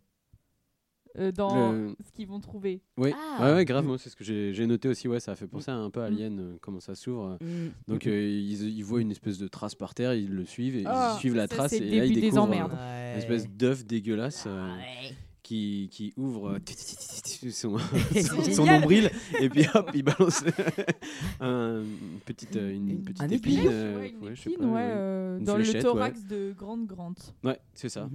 euh, 1.18 1.32
dans 1.32 1.72
Le- 1.72 1.96
ce 2.04 2.12
qu'ils 2.12 2.26
vont 2.28 2.40
trouver. 2.40 2.82
Oui, 2.98 3.10
Ah. 3.38 3.42
ouais, 3.46 3.54
ouais, 3.54 3.64
grave, 3.64 3.86
moi 3.86 3.96
c'est 3.96 4.10
ce 4.10 4.16
que 4.16 4.22
j'ai 4.22 4.52
j'ai 4.52 4.66
noté 4.66 4.86
aussi, 4.86 5.08
ouais, 5.08 5.18
ça 5.18 5.32
a 5.32 5.34
fait 5.34 5.46
penser 5.46 5.70
un 5.70 5.88
peu 5.88 6.02
à 6.02 6.06
Alien, 6.06 6.38
euh, 6.38 6.58
comment 6.60 6.78
ça 6.78 6.94
s'ouvre. 6.94 7.38
Mm. 7.40 7.68
Donc 7.88 8.06
euh, 8.06 8.28
ils, 8.28 8.76
ils 8.76 8.82
voient 8.84 9.00
une 9.00 9.10
espèce 9.12 9.38
de 9.38 9.48
trace 9.48 9.74
par 9.74 9.94
terre, 9.94 10.12
ils 10.12 10.28
le 10.30 10.44
suivent, 10.44 10.76
et 10.76 10.82
Ah, 10.84 11.14
ils 11.16 11.18
suivent 11.20 11.34
la 11.34 11.46
ça, 11.48 11.56
trace 11.56 11.70
c'est 11.70 11.78
et 11.78 11.80
le 11.90 11.96
là 11.96 12.04
ils 12.04 12.08
début 12.08 12.14
des 12.16 12.20
découvrent 12.26 12.42
emmerdes. 12.42 12.72
euh, 12.76 13.12
une 13.14 13.18
espèce 13.18 13.48
d'œuf 13.48 13.86
dégueulasse 13.86 14.44
euh, 14.46 14.76
Ouais. 14.76 15.16
Qui, 15.46 15.88
qui 15.92 16.12
ouvre 16.16 16.54
euh, 16.54 16.58
son, 17.50 17.78
son, 17.78 18.66
nombril 18.66 19.10
et 19.40 19.48
puis 19.48 19.64
hop, 19.74 19.90
il 19.94 20.02
balance 20.02 20.42
un- 21.40 21.82
une 21.82 22.20
petite, 22.24 22.56
euh, 22.56 22.72
une 22.74 22.90
Une- 22.90 23.02
petite 23.04 23.22
un 23.22 23.28
épine. 23.28 23.58
épine. 23.58 23.70
euh, 23.70 23.98
Ouais, 23.98 24.08
une 24.10 24.24
ouais, 24.26 24.34
je 24.34 24.42
sais 24.42 24.50
épine, 24.50 24.64
pas, 24.64 24.68
ouais, 24.70 24.74
ouais. 24.74 24.90
euh, 24.92 25.38
Une 25.38 25.44
dans 25.44 25.56
le 25.56 25.80
thorax 25.80 26.24
de 26.24 26.52
Grande 26.56 26.86
Grande. 26.86 27.16
Ouais, 27.44 27.58
c'est 27.74 27.88
ça. 27.88 28.08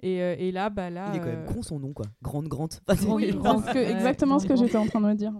Et, 0.00 0.22
euh, 0.22 0.36
et 0.38 0.52
là, 0.52 0.70
bah 0.70 0.90
là. 0.90 1.10
Il 1.12 1.16
est 1.16 1.18
quand 1.20 1.26
même 1.26 1.44
con 1.46 1.62
son 1.62 1.80
nom, 1.80 1.92
quoi. 1.92 2.04
Grande, 2.22 2.46
grande. 2.46 2.74
Oui, 3.08 3.24
exactement 3.24 4.38
ce 4.38 4.46
que 4.46 4.54
j'étais 4.54 4.76
en 4.76 4.86
train 4.86 5.00
de 5.00 5.06
me 5.06 5.14
dire. 5.14 5.32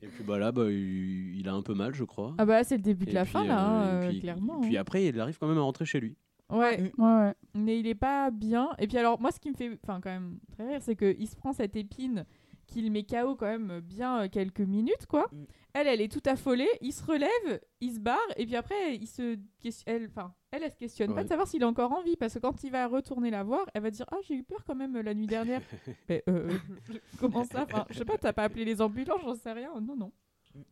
Et 0.00 0.06
puis 0.06 0.22
bah 0.24 0.38
là, 0.38 0.52
bah, 0.52 0.70
il, 0.70 1.40
il 1.40 1.48
a 1.48 1.54
un 1.54 1.62
peu 1.62 1.74
mal, 1.74 1.92
je 1.94 2.04
crois. 2.04 2.34
Ah 2.38 2.44
bah 2.44 2.62
c'est 2.62 2.76
le 2.76 2.82
début 2.82 3.06
de 3.06 3.10
Et 3.10 3.14
la 3.14 3.24
puis, 3.24 3.32
fin 3.32 3.44
là, 3.44 3.58
hein, 3.66 3.84
et 4.02 4.04
euh, 4.04 4.08
puis- 4.10 4.20
clairement. 4.20 4.60
Puis 4.60 4.76
hein. 4.76 4.80
après, 4.80 5.06
il 5.06 5.18
arrive 5.20 5.38
quand 5.38 5.48
même 5.48 5.58
à 5.58 5.62
rentrer 5.62 5.86
chez 5.86 5.98
lui. 5.98 6.16
Ouais. 6.50 6.92
Ouais, 6.98 7.04
ouais. 7.04 7.34
Mais 7.54 7.78
il 7.78 7.86
est 7.86 7.94
pas 7.94 8.30
bien. 8.30 8.70
Et 8.78 8.86
puis 8.86 8.98
alors, 8.98 9.20
moi, 9.20 9.30
ce 9.30 9.40
qui 9.40 9.50
me 9.50 9.56
fait, 9.56 9.78
enfin, 9.82 10.00
quand 10.00 10.10
même 10.10 10.38
très 10.52 10.66
rire, 10.66 10.82
c'est 10.82 10.96
qu'il 10.96 11.28
se 11.28 11.36
prend 11.36 11.52
cette 11.52 11.76
épine 11.76 12.24
qu'il 12.68 12.92
met 12.92 13.02
KO 13.02 13.34
quand 13.34 13.46
même 13.46 13.80
bien 13.80 14.22
euh, 14.22 14.28
quelques 14.28 14.60
minutes, 14.60 15.06
quoi. 15.08 15.28
Mm. 15.32 15.44
Elle, 15.72 15.86
elle 15.88 16.00
est 16.00 16.12
tout 16.12 16.22
affolée. 16.26 16.68
Il 16.80 16.92
se 16.92 17.04
relève, 17.04 17.60
il 17.80 17.94
se 17.94 17.98
barre, 17.98 18.18
et 18.36 18.46
puis 18.46 18.56
après, 18.56 18.96
il 18.96 19.06
se, 19.06 19.38
elle, 19.86 20.06
enfin, 20.06 20.34
elle, 20.50 20.62
elle 20.62 20.70
se 20.70 20.76
questionne 20.76 21.14
pas 21.14 21.24
de 21.24 21.28
savoir 21.28 21.48
s'il 21.48 21.62
est 21.62 21.66
encore 21.66 21.92
en 21.92 22.02
vie, 22.02 22.16
parce 22.16 22.34
que 22.34 22.38
quand 22.38 22.62
il 22.62 22.70
va 22.70 22.86
retourner 22.86 23.30
la 23.30 23.42
voir, 23.42 23.66
elle 23.74 23.82
va 23.82 23.90
dire, 23.90 24.06
ah, 24.12 24.18
j'ai 24.22 24.34
eu 24.34 24.44
peur 24.44 24.64
quand 24.64 24.74
même 24.74 24.96
euh, 24.96 25.02
la 25.02 25.14
nuit 25.14 25.26
dernière. 25.26 25.62
Mais 26.08 26.22
euh, 26.28 26.50
comment 27.20 27.44
ça 27.44 27.62
Enfin, 27.62 27.86
je 27.90 27.98
sais 27.98 28.04
pas, 28.04 28.18
t'as 28.18 28.32
pas 28.32 28.44
appelé 28.44 28.64
les 28.64 28.80
ambulances, 28.80 29.22
j'en 29.22 29.34
sais 29.34 29.52
rien. 29.52 29.70
Non, 29.80 29.96
non. 29.96 30.12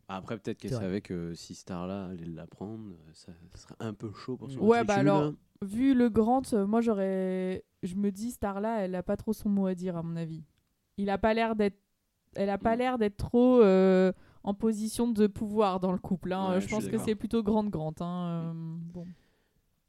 Après, 0.09 0.39
peut-être 0.39 0.59
qu'elle 0.59 0.71
savait 0.73 1.01
que 1.01 1.35
si 1.35 1.55
Starla 1.55 2.07
allait 2.07 2.27
l'apprendre, 2.27 2.95
ça, 3.13 3.33
ça 3.55 3.59
serait 3.63 3.75
un 3.81 3.95
peu 3.95 4.13
chaud 4.13 4.37
pour 4.37 4.51
son 4.51 4.61
Ouais, 4.61 4.85
bah 4.85 4.95
alors, 4.95 5.21
là. 5.23 5.33
vu 5.63 5.95
le 5.95 6.09
grand, 6.09 6.53
euh, 6.55 6.67
moi 6.67 6.81
j'aurais. 6.81 7.65
Je 7.83 7.95
me 7.95 8.11
dis, 8.11 8.31
Starla, 8.33 8.81
elle 8.85 8.95
a 8.95 9.03
pas 9.03 9.17
trop 9.17 9.33
son 9.33 9.49
mot 9.49 9.67
à 9.67 9.75
dire, 9.75 9.97
à 9.97 10.03
mon 10.03 10.17
avis. 10.17 10.43
Il 10.97 11.11
a 11.11 11.19
pas 11.19 11.35
l'air 11.35 11.55
d'être. 11.57 11.79
Elle 12.35 12.51
a 12.51 12.59
pas 12.59 12.75
Mm. 12.75 12.79
l'air 12.79 12.99
d'être 12.99 13.17
trop 13.17 13.63
euh, 13.63 14.13
en 14.43 14.55
position 14.55 15.09
de 15.09 15.27
pouvoir 15.27 15.81
dans 15.81 15.93
le 15.93 15.99
couple. 15.99 16.33
hein. 16.33 16.51
Ouais, 16.55 16.61
je 16.61 16.69
pense 16.69 16.87
que 16.89 16.99
c'est 16.99 17.15
plutôt 17.15 17.43
grande, 17.43 17.71
grande. 17.71 18.01
Hein. 18.01 18.29
euh, 18.29 18.53
bon. 18.93 19.07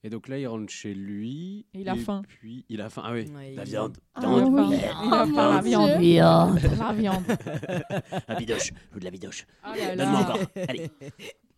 Et 0.03 0.10
donc 0.10 0.27
là, 0.27 0.38
il 0.38 0.47
rentre 0.47 0.71
chez 0.71 0.93
lui. 0.93 1.65
Et 1.73 1.81
il 1.81 1.89
a 1.89 1.95
faim. 1.95 2.21
Puis 2.27 2.65
il 2.69 2.79
a 2.81 2.89
faim. 2.89 3.01
Ah 3.05 3.12
oui, 3.13 3.25
Ouais, 3.36 3.53
la 3.55 3.63
il- 3.63 3.69
viande. 3.69 3.97
Ah 4.15 4.21
Il 4.23 4.25
a 4.27 4.29
faim. 4.45 4.67
oui. 4.69 4.77
Il 4.77 4.86
a 4.86 4.93
Oh, 5.01 5.25
faim, 5.25 5.33
la 5.36 5.53
mon 5.55 5.62
viande. 5.62 5.89
Dieu. 5.89 5.97
Viande. 5.99 6.60
La 6.79 6.93
viande. 6.93 7.23
la 8.27 8.36
bidoche. 8.36 8.67
Je 8.89 8.93
veux 8.93 8.99
de 8.99 9.05
la 9.05 9.12
bidoche. 9.12 9.45
Ah 9.63 9.73
là 9.75 9.95
Donne-moi 9.95 10.19
là. 10.19 10.25
encore. 10.25 10.39
Allez. 10.67 10.89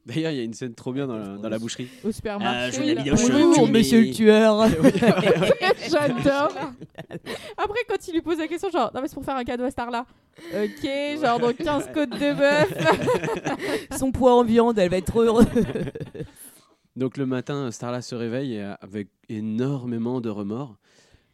D'ailleurs, 0.05 0.31
il 0.31 0.37
y 0.37 0.39
a 0.39 0.43
une 0.43 0.53
scène 0.53 0.73
trop 0.73 0.91
bien 0.93 1.05
dans 1.05 1.17
la, 1.17 1.37
dans 1.37 1.49
la 1.49 1.59
boucherie. 1.59 1.87
Au 2.03 2.11
supermarché. 2.11 2.57
Ah, 2.59 2.71
je 2.71 2.79
veux 2.79 2.85
de 2.85 2.93
la 2.93 2.95
là. 2.95 3.03
bidoche. 3.03 3.29
Bonjour, 3.29 3.65
tu 3.65 3.71
monsieur 3.71 4.01
le 4.01 4.11
tueur. 4.11 4.67
J'adore. 5.89 6.71
Après, 7.57 7.79
quand 7.87 8.07
il 8.07 8.13
lui 8.13 8.21
pose 8.21 8.37
la 8.39 8.47
question, 8.47 8.69
genre, 8.71 8.89
non, 8.95 9.01
mais 9.01 9.07
c'est 9.07 9.13
pour 9.15 9.25
faire 9.25 9.35
un 9.35 9.43
cadeau 9.43 9.65
à 9.65 9.69
Starla. 9.71 10.05
Ok, 10.53 10.89
genre, 11.21 11.39
donc 11.39 11.57
15 11.57 11.89
côtes 11.93 12.09
de 12.11 12.33
bœuf. 12.33 13.89
Son 13.99 14.11
poids 14.11 14.33
en 14.35 14.43
viande, 14.43 14.79
elle 14.79 14.89
va 14.89 14.97
être 14.97 15.05
trop 15.11 15.21
heureuse. 15.21 15.45
Donc 16.95 17.17
le 17.17 17.25
matin, 17.25 17.71
Starla 17.71 18.01
se 18.01 18.15
réveille 18.15 18.57
euh, 18.59 18.73
avec 18.81 19.09
énormément 19.29 20.21
de 20.21 20.29
remords. 20.29 20.77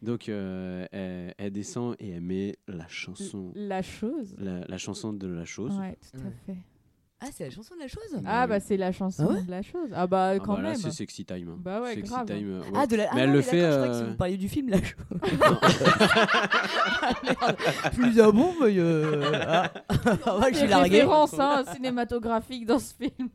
Donc 0.02 0.28
euh, 0.28 0.86
elle, 0.92 1.34
elle 1.38 1.52
descend 1.52 1.96
et 1.98 2.10
elle 2.10 2.20
met 2.20 2.56
la 2.68 2.86
chanson, 2.88 3.50
La 3.54 3.82
chose. 3.82 4.34
la, 4.38 4.60
la 4.66 4.78
chanson 4.78 5.12
de 5.12 5.26
la 5.26 5.44
chose. 5.44 5.76
Ouais, 5.78 5.96
tout 6.12 6.18
à 6.18 6.30
fait. 6.46 6.58
Ah, 7.18 7.28
c'est 7.32 7.44
la 7.44 7.50
chanson 7.50 7.74
de 7.74 7.80
la 7.80 7.88
chose 7.88 8.02
Ah, 8.26 8.42
oui. 8.44 8.48
bah, 8.50 8.60
c'est 8.60 8.76
la 8.76 8.92
chanson 8.92 9.26
Ah 9.30 9.32
ouais 9.32 9.42
de 9.42 9.50
la 9.50 9.62
chose. 9.62 9.88
Ah, 9.94 10.06
bah, 10.06 10.32
Ah 10.34 10.38
quand 10.38 10.56
bah 10.56 10.60
là, 10.62 10.68
même. 10.72 10.76
c'est 10.78 10.90
sexy 10.90 11.24
time. 11.24 11.48
hein. 11.48 11.56
Bah 11.58 11.80
ouais, 11.80 11.94
Sexy 11.94 12.10
grave. 12.12 12.26
time, 12.26 12.46
euh, 12.46 12.60
ouais. 12.60 12.66
Ah, 12.74 12.86
de 12.86 12.96
la... 12.96 13.04
Mais 13.04 13.08
ah 13.10 13.18
elle 13.20 13.26
non, 13.28 13.32
le 13.32 13.38
mais 13.38 13.42
fait. 13.42 13.60
d'accord, 13.62 13.72
Je 13.72 13.78
crois 13.78 13.88
que 13.88 13.94
euh, 13.94 14.04
si 14.04 14.10
vous 14.10 14.16
parliez 14.18 14.36
du 14.36 14.48
film, 14.50 14.68
la 14.68 14.76
chose. 14.82 14.96
Ah. 17.40 17.90
Plus 17.94 18.20
à 18.20 18.30
bon, 18.30 18.52
mais. 18.60 18.74
Euh... 18.78 19.22
Ah, 19.46 19.72
Ah, 20.26 20.38
ouais, 20.38 20.48
je 20.52 20.56
suis 20.58 20.64
Des 20.66 20.70
largué. 20.70 20.90
références 21.00 21.38
hein, 21.38 21.64
cinématographiques 21.72 22.66
dans 22.66 22.78
ce 22.78 22.94
film. 22.94 23.28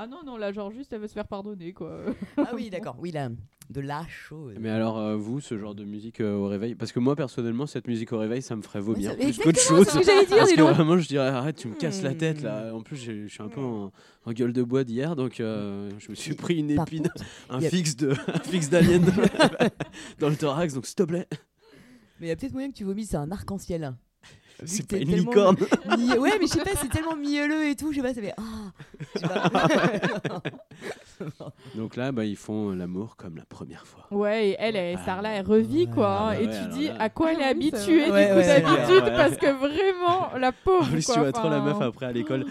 Ah 0.00 0.06
non, 0.06 0.20
non, 0.24 0.36
là, 0.36 0.52
genre, 0.52 0.70
juste, 0.70 0.92
elle 0.92 1.00
veut 1.00 1.08
se 1.08 1.12
faire 1.12 1.26
pardonner, 1.26 1.72
quoi. 1.72 2.02
Ah 2.36 2.52
oui, 2.54 2.70
d'accord. 2.70 2.94
Oui, 3.00 3.10
là, 3.10 3.30
de 3.68 3.80
la 3.80 4.06
chose. 4.06 4.54
Mais 4.60 4.70
alors, 4.70 4.96
euh, 4.96 5.16
vous, 5.16 5.40
ce 5.40 5.58
genre 5.58 5.74
de 5.74 5.82
musique 5.82 6.20
euh, 6.20 6.36
au 6.36 6.46
réveil 6.46 6.76
Parce 6.76 6.92
que 6.92 7.00
moi, 7.00 7.16
personnellement, 7.16 7.66
cette 7.66 7.88
musique 7.88 8.12
au 8.12 8.18
réveil, 8.18 8.40
ça 8.40 8.54
me 8.54 8.62
ferait 8.62 8.78
vomir 8.78 9.16
plus 9.16 9.36
qu'autre 9.38 9.58
chose. 9.58 9.86
c'est 9.88 9.94
ce 9.94 9.98
que 9.98 10.04
j'allais 10.04 10.26
dire, 10.26 10.36
Parce 10.36 10.52
que 10.52 10.60
vraiment, 10.60 10.98
je 10.98 11.08
dirais, 11.08 11.26
arrête, 11.26 11.56
tu 11.56 11.66
me 11.66 11.74
casses 11.74 12.02
la 12.02 12.14
tête 12.14 12.42
là. 12.42 12.72
En 12.72 12.80
plus, 12.80 12.96
je 12.96 13.26
suis 13.26 13.42
un 13.42 13.48
peu 13.48 13.60
en, 13.60 13.90
en 14.24 14.32
gueule 14.32 14.52
de 14.52 14.62
bois 14.62 14.84
d'hier, 14.84 15.16
donc 15.16 15.40
euh, 15.40 15.90
je 15.98 16.10
me 16.10 16.14
suis 16.14 16.34
pris 16.34 16.58
une 16.58 16.70
épine, 16.70 17.08
contre, 17.08 17.24
un 17.50 17.60
fixe 17.60 17.96
de, 17.96 18.10
un 18.32 18.38
fixe 18.38 18.70
d'alien 18.70 19.02
dans, 19.02 19.12
dans 20.20 20.28
le 20.28 20.36
thorax, 20.36 20.74
donc 20.74 20.86
s'il 20.86 20.94
te 20.94 21.02
plaît. 21.02 21.26
Mais 22.20 22.26
il 22.26 22.28
y 22.28 22.32
a 22.32 22.36
peut-être 22.36 22.52
moyen 22.52 22.70
que 22.70 22.76
tu 22.76 22.84
vomisses 22.84 23.14
un 23.14 23.32
arc-en-ciel. 23.32 23.94
C'est 24.64 24.86
pas 24.88 24.96
une 24.96 25.14
licorne. 25.14 25.56
Mi- 25.98 26.18
Ouais, 26.18 26.32
mais 26.40 26.46
je 26.46 26.52
sais 26.52 26.60
pas, 26.64 26.70
c'est 26.80 26.88
tellement 26.88 27.16
mielleux 27.16 27.68
et 27.68 27.76
tout, 27.76 27.92
je 27.92 27.96
sais 27.96 28.02
pas, 28.02 28.14
ça 28.14 28.20
fait. 28.20 28.34
Ah 28.38 28.72
tu 31.18 31.24
vois. 31.38 31.52
Donc 31.74 31.96
là, 31.96 32.12
bah, 32.12 32.24
ils 32.24 32.36
font 32.36 32.70
l'amour 32.70 33.16
comme 33.16 33.36
la 33.36 33.44
première 33.44 33.86
fois. 33.86 34.06
Ouais, 34.10 34.50
et 34.50 34.56
elle, 34.58 34.76
elle 34.76 34.96
Ah. 34.98 35.02
Starla, 35.02 35.30
elle 35.30 35.46
revit, 35.46 35.84
Ouais, 35.86 35.90
quoi. 35.94 36.18
ah 36.20 36.28
bah 36.34 36.40
et 36.40 36.46
ouais, 36.46 36.52
tu 36.72 36.78
dis 36.78 36.86
là. 36.88 36.96
à 37.00 37.08
quoi 37.08 37.32
elle 37.32 37.40
est 37.40 37.44
Ah 37.44 37.52
oui, 37.56 37.70
c'est 37.72 37.78
habituée, 37.80 38.04
du 38.04 38.10
coup, 38.10 38.12
d'habitude, 38.14 39.04
ouais. 39.04 39.16
parce 39.16 39.36
que 39.36 39.46
vraiment, 39.52 40.30
la 40.38 40.52
pauvre. 40.52 40.86
En 40.86 40.90
plus, 40.90 41.04
quoi, 41.06 41.14
tu 41.14 41.20
vois 41.20 41.32
trop 41.32 41.48
la 41.50 41.60
meuf 41.60 41.80
après 41.80 42.06
à 42.06 42.12
l'école. 42.12 42.44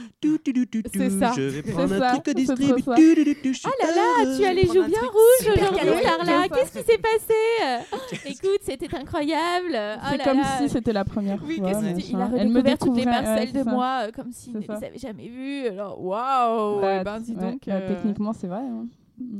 C'est 0.93 1.09
ça. 1.09 1.31
Je 1.35 1.41
vais 1.41 1.61
prendre 1.63 1.93
un 1.93 2.19
truc 2.19 2.27
au 2.27 2.91
Ah 2.91 3.69
là 3.81 3.95
là, 3.95 4.37
tu 4.37 4.45
as 4.45 4.53
les 4.53 4.65
joues 4.65 4.73
bien 4.85 5.01
rouges 5.01 5.47
aujourd'hui, 5.55 5.79
ça, 6.03 6.47
Qu'est-ce 6.49 6.71
qui 6.79 6.91
s'est 6.91 6.97
passé? 6.97 8.25
Écoute, 8.25 8.59
c'était 8.63 8.93
incroyable. 8.95 9.77
Oh 9.77 10.07
C'est 10.11 10.23
comme 10.23 10.41
si 10.59 10.69
c'était 10.69 10.93
la 10.93 11.05
première 11.05 11.39
Oui, 11.43 11.57
fois. 11.57 11.67
qu'est-ce 11.67 11.79
que 11.79 11.83
machin. 11.85 11.95
tu- 11.96 11.96
il 11.99 12.15
a 12.15 12.29
Elle 12.37 12.49
me 12.49 12.77
toutes 12.77 12.95
les 12.97 13.05
ouais, 13.05 13.11
parcelles 13.11 13.53
de 13.53 13.63
ça. 13.63 13.71
moi 13.71 14.05
euh, 14.07 14.11
comme 14.11 14.31
s'il 14.31 14.53
ne 14.55 14.59
les 14.59 14.69
avait 14.71 14.97
jamais 14.97 15.27
vues. 15.27 15.67
Alors, 15.67 16.01
waouh 16.03 16.81
Bah, 16.81 17.01
Eh 17.01 17.03
ben, 17.03 17.19
dis 17.19 17.35
ouais, 17.35 17.51
donc. 17.51 17.63
bah, 17.67 17.73
euh, 17.75 17.95
Techniquement, 17.95 18.33
c'est 18.33 18.47
vrai. 18.47 18.61
hein. 18.61 18.87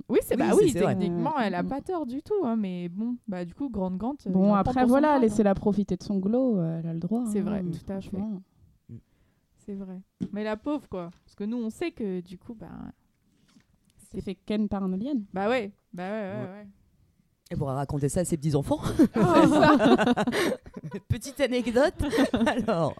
Oui, 0.09 0.19
c'est 0.23 0.33
Oui, 0.35 0.39
bah 0.39 0.45
c'est- 0.53 0.63
oui, 0.63 0.71
vrai. 0.71 0.95
techniquement, 0.95 1.37
elle 1.39 1.53
a 1.53 1.61
Mm. 1.61 1.67
pas 1.67 1.81
tort 1.81 2.05
du 2.07 2.23
tout. 2.23 2.33
hein, 2.43 2.55
mais 2.55 2.89
bon, 2.89 3.15
bah 3.27 3.45
du 3.45 3.53
coup, 3.53 3.69
grande 3.69 3.97
gante. 3.97 4.25
euh, 4.25 4.31
Bon, 4.31 4.55
après, 4.55 4.85
voilà, 4.85 5.19
laissez-la 5.19 5.53
profiter 5.53 5.95
de 5.97 6.03
son 6.03 6.17
glow. 6.17 6.57
euh, 6.59 6.79
Elle 6.79 6.89
a 6.89 6.93
le 6.93 6.99
droit. 6.99 7.23
C'est 7.31 7.39
hein, 7.39 7.43
vrai, 7.43 7.61
tout 7.63 7.69
à 7.91 8.01
fait. 8.01 8.09
franchement. 8.09 8.41
C'est 9.65 9.75
vrai. 9.75 9.99
Mais 10.31 10.43
la 10.43 10.55
pauvre, 10.57 10.87
quoi. 10.89 11.11
Parce 11.25 11.35
que 11.35 11.43
nous, 11.43 11.57
on 11.57 11.69
sait 11.69 11.91
que 11.91 12.21
du 12.21 12.37
coup, 12.37 12.53
bah. 12.55 12.69
C'est 14.11 14.21
fait 14.21 14.35
Ken 14.35 14.69
par 14.69 14.81
un 14.83 14.93
alien. 14.93 15.25
Bah 15.33 15.49
ouais, 15.49 15.71
bah 15.93 16.09
ouais, 16.09 16.21
ouais, 16.31 16.49
ouais. 16.61 16.67
Elle 17.49 17.57
pourra 17.57 17.75
raconter 17.75 18.09
ça 18.09 18.21
à 18.21 18.25
ses 18.25 18.37
petits-enfants. 18.37 18.81
Oh, 19.15 19.19
Petite 21.09 21.39
anecdote. 21.41 21.93
Alors. 22.67 22.95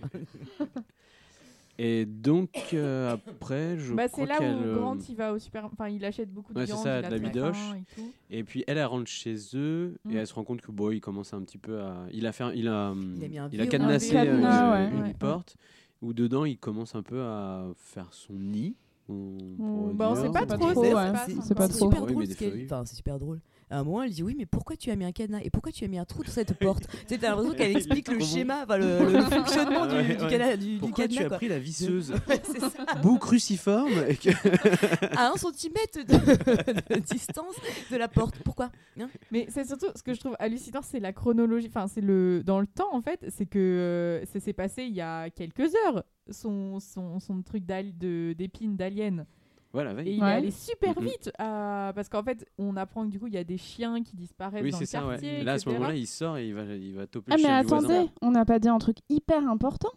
Et 1.79 2.05
donc, 2.07 2.49
euh, 2.73 3.13
après, 3.13 3.77
je 3.77 3.93
bah 3.93 4.07
crois 4.07 4.23
c'est 4.25 4.29
là 4.29 4.37
qu'elle, 4.39 4.55
où 4.55 4.59
euh, 4.63 4.75
Grant 4.79 4.97
il 5.07 5.15
va 5.15 5.31
au 5.33 5.37
super 5.37 5.65
enfin 5.65 5.87
il 5.89 6.03
achète 6.05 6.33
beaucoup 6.33 6.51
de 6.51 6.57
Ouais, 6.59 6.65
c'est 6.65 6.71
viande 6.73 6.83
ça, 6.83 6.99
il 7.01 7.05
de 7.05 7.11
la 7.11 7.19
bidoche. 7.19 7.57
et 7.75 7.95
tout. 7.95 8.11
Et 8.31 8.43
puis 8.43 8.63
elle, 8.65 8.79
elle 8.79 8.85
rentre 8.85 9.07
chez 9.07 9.35
eux 9.53 9.95
Mm. 10.03 10.11
et 10.11 10.15
elle 10.15 10.25
se 10.27 10.33
rend 10.33 10.43
compte 10.43 10.61
que 10.61 10.71
bon, 10.71 10.89
il 10.89 11.01
commence 11.01 11.35
un 11.35 11.41
petit 11.41 11.59
peu 11.59 11.79
à. 11.81 11.97
Il 12.11 12.25
a 12.25 12.31
fait, 12.31 12.45
il 12.55 12.67
a, 12.67 12.93
Il 13.17 13.23
a 13.23 13.27
mis 13.27 13.37
un 13.37 13.49
il 13.51 13.61
a 13.61 13.65
verrou. 13.65 13.69
cadenassé 13.69 14.17
Un 14.17 14.21
euh, 14.21 14.25
cadenas, 14.25 14.65
une, 14.65 14.71
ouais. 14.93 14.97
une 14.97 15.03
Ouais. 15.03 15.13
porte 15.13 15.55
où 16.01 16.13
dedans 16.13 16.45
il 16.45 16.57
commence 16.57 16.95
un 16.95 17.03
peu 17.03 17.21
à 17.21 17.65
faire 17.75 18.07
son 18.11 18.33
nid. 18.33 18.73
on 19.07 19.37
pourrait 19.57 19.93
bah, 19.93 20.09
on 20.09 20.13
dire. 20.15 20.23
sait 20.23 20.31
pas 20.31 20.45
trop, 20.47 20.71
trop, 20.71 20.83
c'est 20.83 20.95
ouais. 20.95 21.11
pas 21.11 21.25
C'est- 21.27 21.31
sympa. 21.33 21.43
c'est 21.45 21.55
pas 21.55 21.67
C'est 21.67 21.77
trop. 21.77 21.91
super 21.91 22.03
Oui, 22.05 22.11
drôle 22.13 22.19
mais 22.21 22.25
ce 22.25 22.29
des 22.31 22.35
qu'elle- 22.37 22.49
fois, 22.49 22.57
oui. 22.57 22.65
Enfin, 22.65 22.85
c'est 22.85 22.95
super 22.95 23.19
drôle. 23.19 23.39
À 23.69 23.79
un 23.79 23.83
moment, 23.83 24.01
elle 24.03 24.11
dit 24.11 24.23
oui, 24.23 24.33
mais 24.37 24.45
pourquoi 24.45 24.77
tu 24.77 24.89
as 24.91 24.95
mis 24.95 25.03
un 25.03 25.11
cadenas 25.11 25.41
et 25.43 25.49
pourquoi 25.49 25.73
tu 25.73 25.83
as 25.83 25.89
mis 25.89 25.97
un 25.97 26.05
trou 26.05 26.23
dans 26.23 26.31
cette 26.31 26.53
porte? 26.57 26.87
Tu 26.87 26.97
sais, 27.09 27.17
t'as 27.17 27.31
l'impression 27.31 27.53
qu'elle 27.53 27.71
explique 27.75 28.07
le 28.09 28.19
schéma, 28.21 28.63
enfin, 28.63 28.77
le, 28.77 29.11
le 29.11 29.21
fonctionnement 29.23 29.85
du, 29.87 29.95
Ouais, 29.95 30.15
du, 30.15 30.23
ouais. 30.23 30.29
cana- 30.29 30.55
du, 30.55 30.73
du 30.75 30.77
Pourquoi 30.79 31.07
tu 31.09 31.19
as 31.19 31.27
quoi. 31.27 31.35
pris 31.37 31.47
la 31.49 31.59
visseuse? 31.59 32.11
Ouais, 32.29 32.41
c'est 32.43 32.59
ça. 32.61 32.69
bout 33.01 33.17
cruciforme 33.17 33.91
et 34.07 34.15
que- 34.15 35.15
À 35.17 35.31
un 35.31 35.35
centimètre 35.35 35.97
de, 36.05 36.95
de 36.95 36.99
distance 37.01 37.55
de 37.91 37.97
la 37.97 38.07
porte. 38.07 38.35
Pourquoi 38.45 38.69
Hein? 38.99 39.09
Mais 39.31 39.47
c'est 39.49 39.67
surtout 39.67 39.87
ce 39.95 40.01
que 40.01 40.13
je 40.13 40.19
trouve 40.21 40.35
hallucinant, 40.39 40.81
c'est 40.81 40.99
la 41.01 41.11
chronologie. 41.11 41.67
Enfin, 41.67 41.87
c'est 41.87 42.01
le 42.01 42.43
dans 42.45 42.61
le 42.61 42.67
temps 42.67 42.93
en 42.93 43.01
fait, 43.01 43.25
c'est 43.29 43.45
que 43.45 43.59
euh, 43.59 44.25
ça 44.25 44.39
s'est 44.39 44.53
passé 44.53 44.83
il 44.83 44.93
y 44.93 45.01
a 45.01 45.29
quelques 45.29 45.73
heures. 45.85 46.03
Son 46.29 46.79
son, 46.79 47.19
son 47.19 47.41
truc 47.41 47.63
d'épine 47.65 48.75
d'alien. 48.75 49.25
Voilà, 49.73 49.91
Et 50.03 50.13
il 50.13 50.19
est 50.19 50.23
allé 50.23 50.51
super 50.51 50.99
vite 50.99 51.29
euh, 51.39 51.93
parce 51.93 52.09
qu'en 52.09 52.23
fait, 52.23 52.45
on 52.57 52.75
apprend 52.77 53.03
que 53.05 53.09
du 53.11 53.19
coup 53.19 53.27
il 53.27 53.33
y 53.33 53.37
a 53.37 53.43
des 53.43 53.57
chiens 53.57 54.01
qui 54.01 54.15
disparaissent 54.15 54.63
Oui, 54.63 54.71
dans 54.71 54.77
c'est 54.77 54.83
le 54.85 54.87
ça, 54.87 55.05
ouais. 55.05 55.13
quartier. 55.15 55.43
Là, 55.43 55.53
à 55.53 55.59
ce 55.59 55.69
moment-là, 55.69 55.93
il 55.95 56.07
sort 56.07 56.37
et 56.37 56.47
il 56.47 56.53
va, 56.55 56.63
il 56.63 56.95
va 56.95 57.05
toper 57.07 57.31
Ah, 57.33 57.37
le 57.37 57.41
mais 57.43 57.47
chien 57.49 57.61
du 57.61 57.67
voisin. 57.67 57.87
attendez, 57.93 58.09
on 58.21 58.31
n'a 58.31 58.45
pas 58.45 58.59
dit 58.59 58.69
un 58.69 58.77
truc 58.79 58.97
hyper 59.09 59.47
important. 59.49 59.89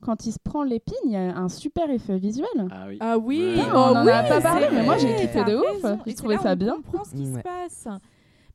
Quand 0.00 0.26
il 0.26 0.32
se 0.32 0.38
prend 0.42 0.62
l'épine, 0.62 0.94
il 1.06 1.10
y 1.12 1.16
a 1.16 1.36
un 1.36 1.48
super 1.48 1.90
effet 1.90 2.18
visuel. 2.18 2.46
Ah 2.70 2.84
oui. 2.88 2.96
Ah 3.00 3.18
oui, 3.18 3.54
Ouais. 3.56 3.64
On 3.72 3.76
en 3.76 4.04
oui, 4.06 4.12
a 4.12 4.22
pas 4.22 4.40
parlé, 4.40 4.66
mais 4.72 4.84
moi, 4.84 4.96
j'ai 4.96 5.14
kiffé 5.16 5.42
de 5.44 5.56
ouf. 5.56 5.98
J'ai 6.06 6.14
trouvé 6.14 6.38
ça 6.38 6.54
bien. 6.54 6.76
On 6.78 6.82
comprend 6.82 7.04
ce 7.04 7.14
qui 7.14 7.24
Ouais. 7.28 7.38
se 7.38 7.42
passe. 7.42 7.88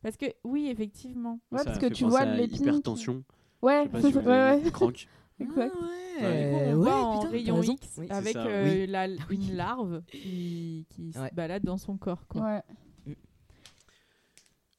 Parce 0.02 0.18
que 0.18 0.26
oui, 0.44 0.68
effectivement. 0.70 1.40
Ouais, 1.52 1.60
Ça 1.60 1.66
parce 1.66 1.80
que 1.80 1.88
tu 1.88 2.06
vois 2.06 2.26
l'épine. 2.26 2.58
qui- 2.58 2.64
Hypertension. 2.64 3.24
Ouais, 3.62 3.90
si 4.00 4.06
ouais, 4.18 4.24
ouais. 4.26 4.62
Exact. 5.40 5.72
Ah 5.76 5.78
Du 5.78 5.78
coup, 5.78 6.24
ouais. 6.26 6.54
on 6.62 6.66
ouais, 6.68 6.74
voit 6.74 6.96
en 6.96 7.18
putain, 7.20 7.32
rayon. 7.32 7.62
X 7.64 7.88
Oui, 7.98 8.08
avec 8.10 8.34
ça, 8.34 8.46
euh, 8.46 8.82
oui. 8.86 8.88
la- 8.88 9.08
une 9.30 9.56
larve 9.56 10.02
qui, 10.08 10.86
qui 10.90 11.12
Ouais. 11.18 11.30
se 11.30 11.34
balade 11.36 11.64
dans 11.64 11.78
son 11.78 11.98
corps. 11.98 12.26
Quoi. 12.28 12.42
Ouais. 13.08 13.16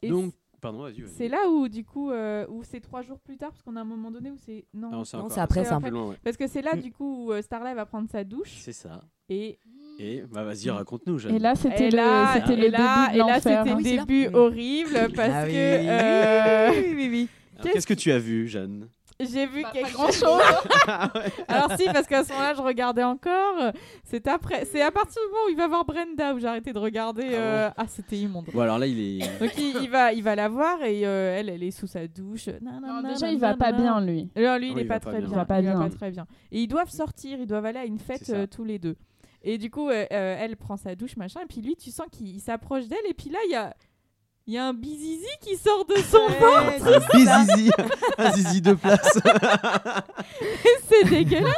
Et 0.03 0.09
Donc, 0.09 0.35
pardon, 0.61 0.87
c'est 1.17 1.29
là 1.29 1.49
où 1.49 1.69
du 1.69 1.85
coup, 1.85 2.11
euh, 2.11 2.47
où 2.49 2.63
c'est 2.63 2.81
trois 2.81 3.03
jours 3.03 3.19
plus 3.21 3.37
tard, 3.37 3.51
parce 3.51 3.63
qu'on 3.63 3.77
a 3.77 3.81
un 3.81 3.85
moment 3.85 4.11
donné 4.11 4.31
où 4.31 4.37
c'est 4.37 4.65
non, 4.75 4.91
Non, 4.91 5.05
c'est 5.05 5.17
Non, 5.17 5.29
c'est 5.31 5.41
après, 5.41 5.65
c'est 5.65 5.73
un 5.73 5.81
peu 5.81 5.89
loin, 5.91 6.11
ouais. 6.11 6.17
parce 6.23 6.37
que 6.37 6.47
c'est 6.47 6.63
là 6.63 6.77
Mm. 6.77 6.81
du 6.81 6.93
coup 6.93 7.27
où 7.27 7.33
euh, 7.33 7.43
Starlight 7.43 7.75
va 7.77 7.87
prendre 7.87 8.09
sa 8.11 8.23
douche 8.23 8.55
C'est 8.61 8.73
ça. 8.73 9.03
et 9.29 9.59
Et 9.99 10.23
bah 10.31 10.45
vas-y, 10.45 10.71
raconte-nous, 10.71 11.19
Jeanne. 11.19 11.35
Et 11.35 11.39
là, 11.39 11.55
c'était 11.55 11.91
là, 11.91 12.35
c'était 12.35 12.57
le 12.57 12.69
là, 12.69 13.07
début 13.09 13.11
et 13.11 13.23
de 13.23 13.27
là, 13.29 13.35
l'enfer. 13.35 13.65
c'était 13.67 13.83
début 13.97 14.27
horrible 14.35 15.09
parce 15.17 15.31
Ah 15.33 15.45
oui. 15.47 15.53
que 15.53 15.57
euh, 15.57 16.71
oui, 16.71 16.95
oui, 16.97 17.09
oui. 17.11 17.29
Qu'est-ce 17.63 17.87
que 17.87 17.95
tu 17.95 18.11
as 18.13 18.19
vu, 18.19 18.47
Jeanne? 18.49 18.89
J'ai 19.21 19.47
vu 19.47 19.63
quelque 19.73 19.97
pas 19.97 20.11
chose. 20.11 20.41
Ah 20.89 21.11
ouais. 21.15 21.33
Alors 21.49 21.73
si, 21.79 21.85
parce 21.87 22.07
qu'à 22.07 22.25
ce 22.25 22.31
moment-là, 22.33 22.55
je 22.55 22.61
regardais 22.63 23.03
encore. 23.05 23.73
C'est 24.03 24.27
après, 24.27 24.65
c'est 24.65 24.83
à 24.83 24.91
partir 24.91 25.23
du 25.23 25.29
moment 25.33 25.47
où 25.47 25.51
il 25.51 25.57
va 25.57 25.69
voir 25.69 25.85
Brenda 25.85 26.35
où 26.35 26.39
j'ai 26.41 26.47
arrêté 26.49 26.73
de 26.73 26.79
regarder. 26.79 27.23
euh, 27.33 27.71
Ah, 27.77 27.87
c'était 27.87 28.17
immonde. 28.19 28.47
Bon, 28.53 28.61
alors 28.61 28.79
là, 28.79 28.87
il 28.87 28.99
est. 29.23 29.39
Donc 29.41 29.53
il, 29.57 29.83
il 29.83 29.89
va, 29.91 30.13
il 30.13 30.23
va 30.23 30.35
la 30.35 30.49
voir 30.49 30.83
et 30.83 31.07
euh, 31.07 31.37
elle, 31.39 31.49
elle 31.49 31.63
est 31.63 31.71
sous 31.71 31.87
sa 31.87 32.07
douche. 32.09 32.49
Non, 32.61 33.03
déjà, 33.09 33.31
il 33.31 33.39
va 33.39 33.55
pas 33.57 33.73
bien, 33.73 34.01
lui. 34.01 34.29
Non, 34.37 34.57
lui, 34.59 34.69
il 34.69 34.75
Oui, 34.75 34.81
est 34.81 34.83
il 34.85 34.89
pas 34.89 34.95
va 34.95 35.01
pas 35.01 35.11
très 35.11 35.21
bien. 35.21 35.29
bien. 35.29 35.29
Il 35.29 35.37
va 35.37 35.45
pas 35.45 35.61
bien. 35.63 35.89
très 35.91 36.11
bien. 36.11 36.27
Et 36.53 36.61
ils 36.63 36.69
doivent 36.69 36.91
sortir, 36.91 37.39
ils 37.41 37.47
doivent 37.47 37.67
aller 37.67 37.79
à 37.79 37.85
une 37.85 37.99
fête 38.01 38.29
euh, 38.31 38.47
tous 38.47 38.65
les 38.65 38.79
deux. 38.79 38.97
Et 39.43 39.59
du 39.59 39.71
coup, 39.71 39.91
elle 39.91 40.57
prend 40.57 40.77
sa 40.77 40.95
douche, 40.95 41.17
machin. 41.17 41.41
Et 41.43 41.47
puis 41.47 41.61
lui, 41.61 41.77
tu 41.77 41.91
sens 41.91 42.07
qu'il 42.11 42.29
il 42.29 42.41
s'approche 42.41 42.89
d'elle. 42.89 43.07
Et 43.09 43.15
puis 43.15 43.29
là, 43.31 43.39
il 43.47 43.53
y 43.53 43.57
a, 43.57 43.75
il 44.47 44.55
y 44.55 44.59
a 44.59 44.67
un 44.67 44.75
bizizi 44.75 45.27
qui 45.41 45.57
sort 45.57 45.85
de 45.87 45.97
son 45.97 46.27
ventre. 46.29 47.01
Un 47.15 47.45
zizi, 47.47 47.71
un 48.19 48.33
zizi 48.33 48.61
de 48.61 48.75
place. 48.75 49.19
c'est 50.89 51.05
dégueulasse. 51.09 51.55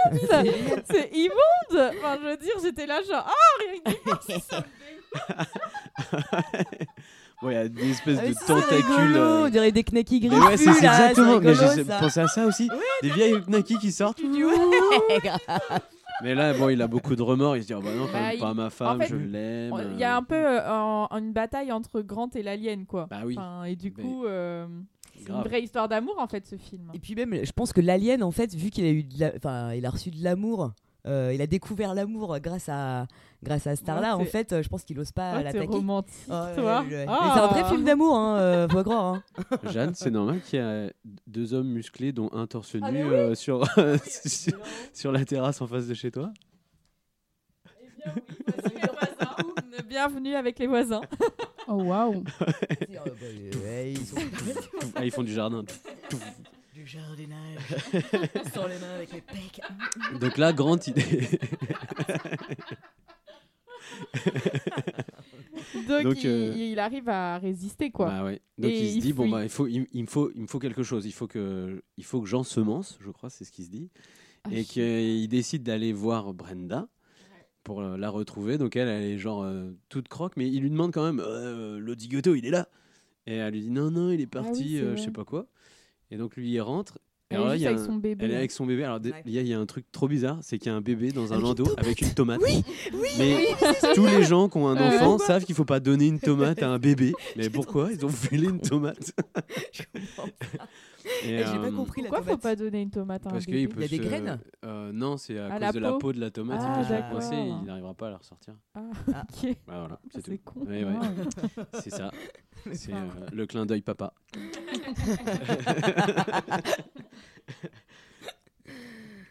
c'est 0.90 1.10
immonde. 1.12 1.92
Enfin, 1.98 2.18
je 2.22 2.28
veux 2.28 2.36
dire, 2.36 2.54
j'étais 2.62 2.86
là 2.86 3.00
genre, 3.02 3.26
ah, 3.26 3.32
rien 3.60 3.80
que 3.84 3.90
il 7.42 7.52
y 7.52 7.56
a 7.56 7.68
des 7.68 7.90
espèces 7.90 8.18
Ah, 8.22 8.28
de 8.28 8.34
tentacules. 8.46 9.16
euh, 9.16 9.44
On 9.44 9.48
dirait 9.48 9.72
des 9.72 9.82
knackis 9.84 10.20
Mais 10.22 10.28
griffus. 10.28 10.46
ouais, 10.46 10.56
c'est 10.56 10.70
exactement. 10.70 11.40
Mais 11.40 11.54
j'ai 11.54 11.84
pensé 11.84 12.20
à 12.20 12.28
ça 12.28 12.46
aussi. 12.46 12.68
des 13.02 13.10
vieilles 13.10 13.40
knackis 13.46 13.78
qui 13.78 13.92
sortent. 13.92 14.20
Mais 16.22 16.34
là, 16.34 16.54
bon, 16.54 16.68
il 16.70 16.80
a 16.82 16.88
beaucoup 16.88 17.14
de 17.16 17.22
remords. 17.22 17.56
Il 17.56 17.62
se 17.62 17.66
dit, 17.68 17.74
oh, 17.74 17.80
bah 17.82 17.94
non, 17.94 18.06
quand 18.06 18.12
Bah, 18.12 18.20
même 18.20 18.30
il- 18.34 18.40
pas 18.40 18.54
ma 18.54 18.70
femme, 18.70 19.00
fait, 19.02 19.08
je 19.08 19.16
l'aime. 19.16 19.72
On- 19.72 19.92
Il 19.92 19.98
y 19.98 20.04
a 20.04 20.16
un 20.16 20.22
peu 20.22 20.34
euh, 20.34 20.70
en- 20.70 21.08
en 21.10 21.18
une 21.18 21.32
bataille 21.32 21.70
entre 21.72 22.00
Grant 22.00 22.30
et 22.34 22.42
l'alien, 22.42 22.86
quoi. 22.86 23.06
Bah 23.10 23.22
oui. 23.24 23.34
Enfin, 23.38 23.64
et 23.64 23.76
du 23.76 23.92
Mais- 23.96 24.02
coup, 24.02 24.24
euh, 24.24 24.66
c'est 25.14 25.20
une 25.20 25.34
Grave. 25.34 25.48
vraie 25.48 25.62
histoire 25.62 25.88
d'amour, 25.88 26.14
en 26.18 26.26
fait, 26.26 26.46
ce 26.46 26.56
film. 26.56 26.90
Et 26.94 26.98
puis 26.98 27.14
même, 27.14 27.44
je 27.44 27.52
pense 27.52 27.72
que 27.72 27.80
l'alien, 27.80 28.22
en 28.22 28.30
fait, 28.30 28.54
vu 28.54 28.70
qu'il 28.70 28.84
a 28.84 28.90
eu, 28.90 29.02
de 29.04 29.20
la- 29.20 29.32
enfin, 29.36 29.72
il 29.74 29.84
a 29.84 29.90
reçu 29.90 30.10
de 30.10 30.22
l'amour, 30.24 30.72
euh, 31.06 31.32
il 31.34 31.40
a 31.42 31.46
découvert 31.46 31.94
l'amour 31.94 32.38
grâce 32.40 32.68
à, 32.68 33.06
grâce 33.42 33.66
à 33.66 33.76
Starla. 33.76 34.16
Ouais, 34.16 34.22
en 34.22 34.26
fait, 34.26 34.52
euh, 34.52 34.62
je 34.62 34.68
pense 34.68 34.82
qu'il 34.84 34.98
ose 34.98 35.12
pas 35.12 35.32
Ouais, 35.32 35.38
t'es 35.38 35.44
l'attaquer. 35.44 35.66
romantique, 35.66 36.14
toi. 36.26 36.52
ouais, 36.56 36.88
ouais. 36.88 37.06
Ah. 37.08 37.32
C'est 37.34 37.40
un 37.40 37.46
vrai 37.46 37.64
film 37.70 37.84
d'amour, 37.84 38.16
hein, 38.16 38.38
euh, 38.38 38.68
faut 38.68 38.82
croire. 38.82 39.14
Hein. 39.14 39.22
Jeanne, 39.70 39.94
c'est 39.94 40.10
normal 40.10 40.40
qu'il 40.42 40.58
y 40.58 40.62
a 40.62 40.90
deux 41.26 41.54
hommes 41.54 41.68
musclés, 41.68 42.12
dont 42.12 42.28
un 42.32 42.46
torse 42.46 42.74
nu, 42.74 42.80
Ah, 42.82 42.90
oui. 42.90 43.00
euh, 43.02 43.34
sur, 43.34 43.64
sur, 44.06 44.58
sur 44.92 45.12
la 45.12 45.24
terrasse 45.24 45.60
en 45.60 45.66
face 45.66 45.86
de 45.86 45.94
chez 45.94 46.10
toi. 46.10 46.32
Bienvenue 49.88 50.34
avec 50.34 50.58
les 50.58 50.66
voisins. 50.66 51.00
Oh 51.68 51.74
waouh. 51.82 52.22
Ouais, 53.64 53.92
ils 53.92 54.06
sont- 54.06 54.16
Ah, 54.94 55.04
ils 55.04 55.10
font 55.10 55.22
du 55.22 55.32
jardin. 55.32 55.64
Jardinage. 56.86 57.58
Sans 58.54 58.66
les 58.66 58.78
mains 58.78 58.94
avec 58.94 59.12
les 59.12 59.20
pecs. 59.20 59.60
Donc 60.20 60.38
là, 60.38 60.52
il 60.86 60.98
est. 60.98 61.40
Donc, 65.88 66.02
Donc, 66.04 66.24
il, 66.24 66.28
euh, 66.28 66.54
il 66.56 66.78
arrive 66.78 67.08
à 67.08 67.38
résister, 67.38 67.90
quoi. 67.90 68.06
Bah 68.06 68.24
ouais. 68.24 68.40
Donc 68.58 68.70
Et 68.70 68.80
il 68.80 68.90
se 68.92 68.96
il 68.96 69.00
dit 69.02 69.12
bon 69.12 69.24
fuit. 69.24 69.32
bah 69.32 69.42
il 69.44 69.48
faut 69.48 69.66
il, 69.66 69.86
il 69.92 70.02
me 70.02 70.06
faut 70.08 70.30
il 70.34 70.42
me 70.42 70.46
faut 70.46 70.58
quelque 70.58 70.82
chose. 70.82 71.06
Il 71.06 71.12
faut 71.12 71.26
que 71.26 71.82
il 71.96 72.04
faut 72.04 72.20
que 72.20 72.26
j'ensemence, 72.28 72.98
je 73.00 73.10
crois, 73.10 73.30
c'est 73.30 73.44
ce 73.44 73.52
qu'il 73.52 73.64
se 73.64 73.70
dit, 73.70 73.90
Ah, 74.44 74.48
et 74.52 74.62
je- 74.62 74.68
qu'il 74.68 75.28
décide 75.28 75.62
d'aller 75.62 75.92
voir 75.92 76.32
Brenda 76.34 76.88
pour 77.64 77.80
euh, 77.80 77.96
la 77.96 78.10
retrouver. 78.10 78.58
Donc 78.58 78.76
elle 78.76 78.88
elle 78.88 79.04
est 79.04 79.18
genre 79.18 79.42
euh, 79.42 79.70
toute 79.88 80.08
croque, 80.08 80.34
mais 80.36 80.48
il 80.48 80.60
lui 80.62 80.70
demande 80.70 80.92
quand 80.92 81.04
même 81.04 81.20
euh, 81.20 81.78
le 81.78 81.94
il 82.36 82.46
est 82.46 82.50
là. 82.50 82.68
Et 83.26 83.34
elle 83.36 83.52
lui 83.52 83.60
dit 83.62 83.70
non 83.70 83.90
non 83.90 84.10
il 84.10 84.20
est 84.20 84.28
Ah 84.34 84.40
oui, 84.40 84.44
parti, 84.46 84.76
c'est 84.76 84.82
euh, 84.82 84.88
vrai. 84.88 84.96
je 84.96 85.02
sais 85.02 85.10
pas 85.10 85.24
quoi. 85.24 85.46
Et 86.10 86.16
donc 86.16 86.36
lui 86.36 86.50
il 86.52 86.60
rentre. 86.60 86.98
Et 87.28 87.34
Elle 87.34 87.38
alors 87.38 87.48
là, 87.48 87.54
juste 87.54 87.60
il 87.62 87.64
y 87.64 87.66
a 87.66 87.70
avec 87.70 87.80
un- 87.82 87.86
son 87.86 87.96
bébé. 87.96 88.24
Elle 88.24 88.30
est 88.30 88.36
avec 88.36 88.50
son 88.52 88.66
bébé. 88.66 88.84
Alors 88.84 89.00
Ouais. 89.02 89.22
il 89.26 89.32
y, 89.32 89.38
a- 89.38 89.40
il 89.40 89.48
y 89.48 89.52
a 89.54 89.58
un 89.58 89.66
truc 89.66 89.84
trop 89.90 90.06
bizarre, 90.06 90.38
c'est 90.42 90.58
qu'il 90.58 90.70
y 90.70 90.72
a 90.72 90.76
un 90.76 90.80
bébé 90.80 91.10
dans 91.10 91.32
un 91.32 91.36
Avec 91.36 91.40
une 91.40 91.42
landau 91.42 91.74
avec 91.76 92.00
une 92.00 92.14
tomate. 92.14 92.40
Oui, 92.44 92.62
oui, 92.94 93.08
Mais 93.18 93.36
oui, 93.36 93.46
tous 93.96 94.06
les 94.06 94.22
gens 94.22 94.48
qui 94.48 94.58
ont 94.58 94.68
un 94.68 94.76
Euh, 94.76 94.96
enfant 94.96 95.18
savent 95.18 95.44
qu'il 95.44 95.56
faut 95.56 95.64
pas 95.64 95.80
donner 95.80 96.06
une 96.06 96.20
tomate 96.20 96.62
à 96.62 96.68
un 96.70 96.78
bébé. 96.78 97.12
Mais 97.36 97.50
pourquoi? 97.50 97.90
Ils 97.92 98.06
ont 98.06 98.10
filé 98.10 98.46
une 98.48 98.60
tomate 98.60 99.10
Je 99.72 99.82
comprends 99.92 100.28
pas. 100.58 100.68
Et, 101.24 101.38
J'ai 101.38 101.44
pas 101.44 101.66
euh, 101.66 101.70
compris 101.72 102.02
la 102.02 102.08
Pourquoi 102.08 102.22
faut 102.24 102.30
tomate. 102.30 102.42
pas 102.42 102.56
donner 102.56 102.82
une 102.82 102.90
tomate 102.90 103.24
à 103.26 103.28
un 103.28 103.32
Parce 103.34 103.46
bébé 103.46 103.58
qu'il 103.58 103.68
peut 103.68 103.76
Il 103.76 103.82
y 103.82 103.84
a 103.84 103.88
des 103.88 103.96
se- 103.96 104.02
graines 104.08 104.38
euh, 104.64 104.92
Non, 104.92 105.16
c'est 105.16 105.38
à, 105.38 105.46
À 105.46 105.50
cause 105.52 105.60
la 105.60 105.72
de 105.72 105.78
la 105.78 105.92
peau 105.92 105.98
peau 105.98 106.12
de 106.12 106.20
la 106.20 106.30
tomate. 106.30 106.60
Ah, 106.62 106.72
il 106.74 106.78
peut 106.80 106.84
se 106.84 106.88
d'accord. 106.92 107.10
coincer 107.12 107.34
et 107.36 107.46
il 107.46 107.64
n'arrivera 107.64 107.94
pas 107.94 108.06
à 108.08 108.10
la 108.10 108.16
ressortir. 108.18 108.54
Ah, 108.74 108.80
Ah. 109.14 109.24
ok. 109.44 109.56
Bah, 109.66 109.78
voilà, 109.80 110.00
c'est 110.12 110.24
C'est 110.26 110.36
tout. 110.38 110.42
con. 110.44 110.60
Ouais, 110.66 110.84
ouais. 110.84 110.92
Wow. 111.56 111.64
C'est 111.80 111.90
ça. 111.90 112.10
C'est 112.72 112.92
euh, 112.92 112.96
le 113.32 113.46
clin 113.46 113.66
d'œil 113.66 113.82
papa. 113.82 114.12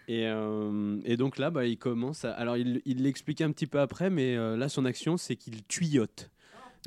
Et, 0.08 0.28
euh, 0.28 1.00
et 1.04 1.18
donc 1.18 1.38
là, 1.40 1.50
bah, 1.50 1.66
il 1.66 1.78
commence. 1.78 2.26
à- 2.26 2.32
Alors, 2.34 2.58
il 2.58 2.82
il 2.86 3.02
l'explique 3.04 3.42
un 3.42 3.52
petit 3.52 3.66
peu 3.66 3.80
après, 3.80 4.10
mais 4.12 4.36
euh, 4.36 4.56
là, 4.56 4.70
son 4.70 4.86
action, 4.86 5.18
c'est 5.18 5.36
qu'il 5.36 5.64
tuyote. 5.64 6.30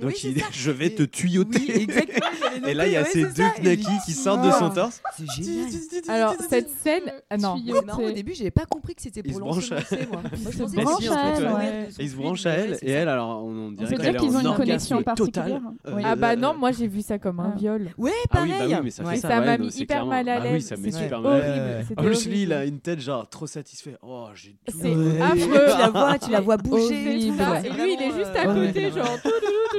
Donc, 0.00 0.10
Oui, 0.10 0.20
il 0.24 0.42
je 0.52 0.70
vais 0.70 0.86
Et- 0.86 0.94
te 0.94 1.02
tuyoter. 1.02 1.58
Oui, 1.58 1.70
exactement. 1.82 2.26
j'avais 2.54 2.70
et 2.70 2.74
là, 2.74 2.86
il 2.86 2.92
y 2.92 2.96
a 2.96 3.04
ces 3.04 3.24
ouais, 3.24 3.32
deux 3.32 3.62
knackis 3.62 3.86
qui 4.06 4.12
sortent 4.12 4.44
de 4.44 4.50
son 4.52 4.66
Ah. 4.66 4.74
torse. 4.74 5.02
C'est 5.16 5.44
génial. 5.44 5.66
Alors, 6.08 6.34
cette 6.48 6.70
scène. 6.70 7.12
Ah, 7.30 7.36
non. 7.36 7.56
Au 7.56 8.10
début, 8.12 8.34
j'avais 8.34 8.50
pas 8.50 8.64
compris 8.64 8.94
que 8.94 9.02
c'était 9.02 9.22
pour 9.22 9.40
l'ensemencer, 9.40 10.06
moi. 10.10 10.22
Moi, 10.22 10.50
je 10.52 10.58
se 10.58 10.58
pensais 10.58 10.76
Mais 10.76 10.82
branche 10.84 10.96
que 10.98 11.02
si, 11.02 11.08
c'était 11.08 11.20
en 11.20 11.24
fait, 11.24 11.30
pour 11.32 11.40
ouais. 11.42 11.46
permettre 11.48 11.72
de 11.72 11.78
Et 11.78 12.04
il 12.04 12.08
se 12.08 12.10
souffler, 12.12 12.24
branche 12.24 12.44
mais 12.44 12.50
à 12.50 12.54
ouais, 12.54 12.60
elle, 12.60 12.78
et 12.88 12.90
elle, 12.92 13.08
alors, 13.08 13.44
on, 13.44 13.72
dirait 13.72 14.14
qu'ils 14.14 14.36
en 14.36 14.46
ont 14.46 14.50
une 14.50 14.56
connexion 14.56 15.02
particulière. 15.02 15.60
Euh. 15.86 16.00
Ah 16.04 16.16
bah 16.16 16.30
euh, 16.30 16.36
non, 16.36 16.54
moi 16.54 16.70
j'ai 16.72 16.86
vu 16.86 17.02
ça 17.02 17.18
comme 17.18 17.40
un 17.40 17.52
Ah. 17.54 17.58
viol. 17.58 17.90
Ouais, 17.98 18.10
Ah 18.30 18.40
oui, 18.42 18.50
pareil. 18.50 18.74
bah 18.74 18.80
mais 18.84 18.90
ça 18.90 19.02
Ouais. 19.04 19.16
Ouais, 19.40 19.46
m'a 19.46 19.58
mis 19.58 19.70
c'est 19.72 19.80
hyper 19.80 20.06
mal 20.06 20.28
à 20.28 20.34
Ah 20.36 20.40
oui, 20.44 20.52
l'aise. 20.52 20.66
ça 20.66 20.76
super 20.76 21.20
mal 21.20 21.40
à 21.42 21.56
l'aise. 21.78 21.86
Ouais. 21.96 22.30
lui, 22.30 22.42
il 22.42 22.52
a 22.52 22.64
une 22.64 22.80
tête 22.80 23.00
genre 23.00 23.28
trop 23.28 23.46
satisfait. 23.46 23.96
Oh, 24.02 24.26
j'ai 24.34 24.56
tout. 24.66 24.76
C'est 24.80 24.94
Ouais. 24.94 25.20
affreux. 25.20 25.66
Tu 25.72 25.78
la 25.78 25.88
vois, 25.90 26.18
tu 26.18 26.30
la 26.30 26.40
vois 26.40 26.56
bouger. 26.56 26.94
Et 26.94 27.70
lui, 27.70 27.94
il 27.94 28.02
est 28.02 28.12
juste 28.16 28.36
à 28.36 28.44
côté, 28.46 28.84
ouais. 28.86 28.90
genre 28.92 29.18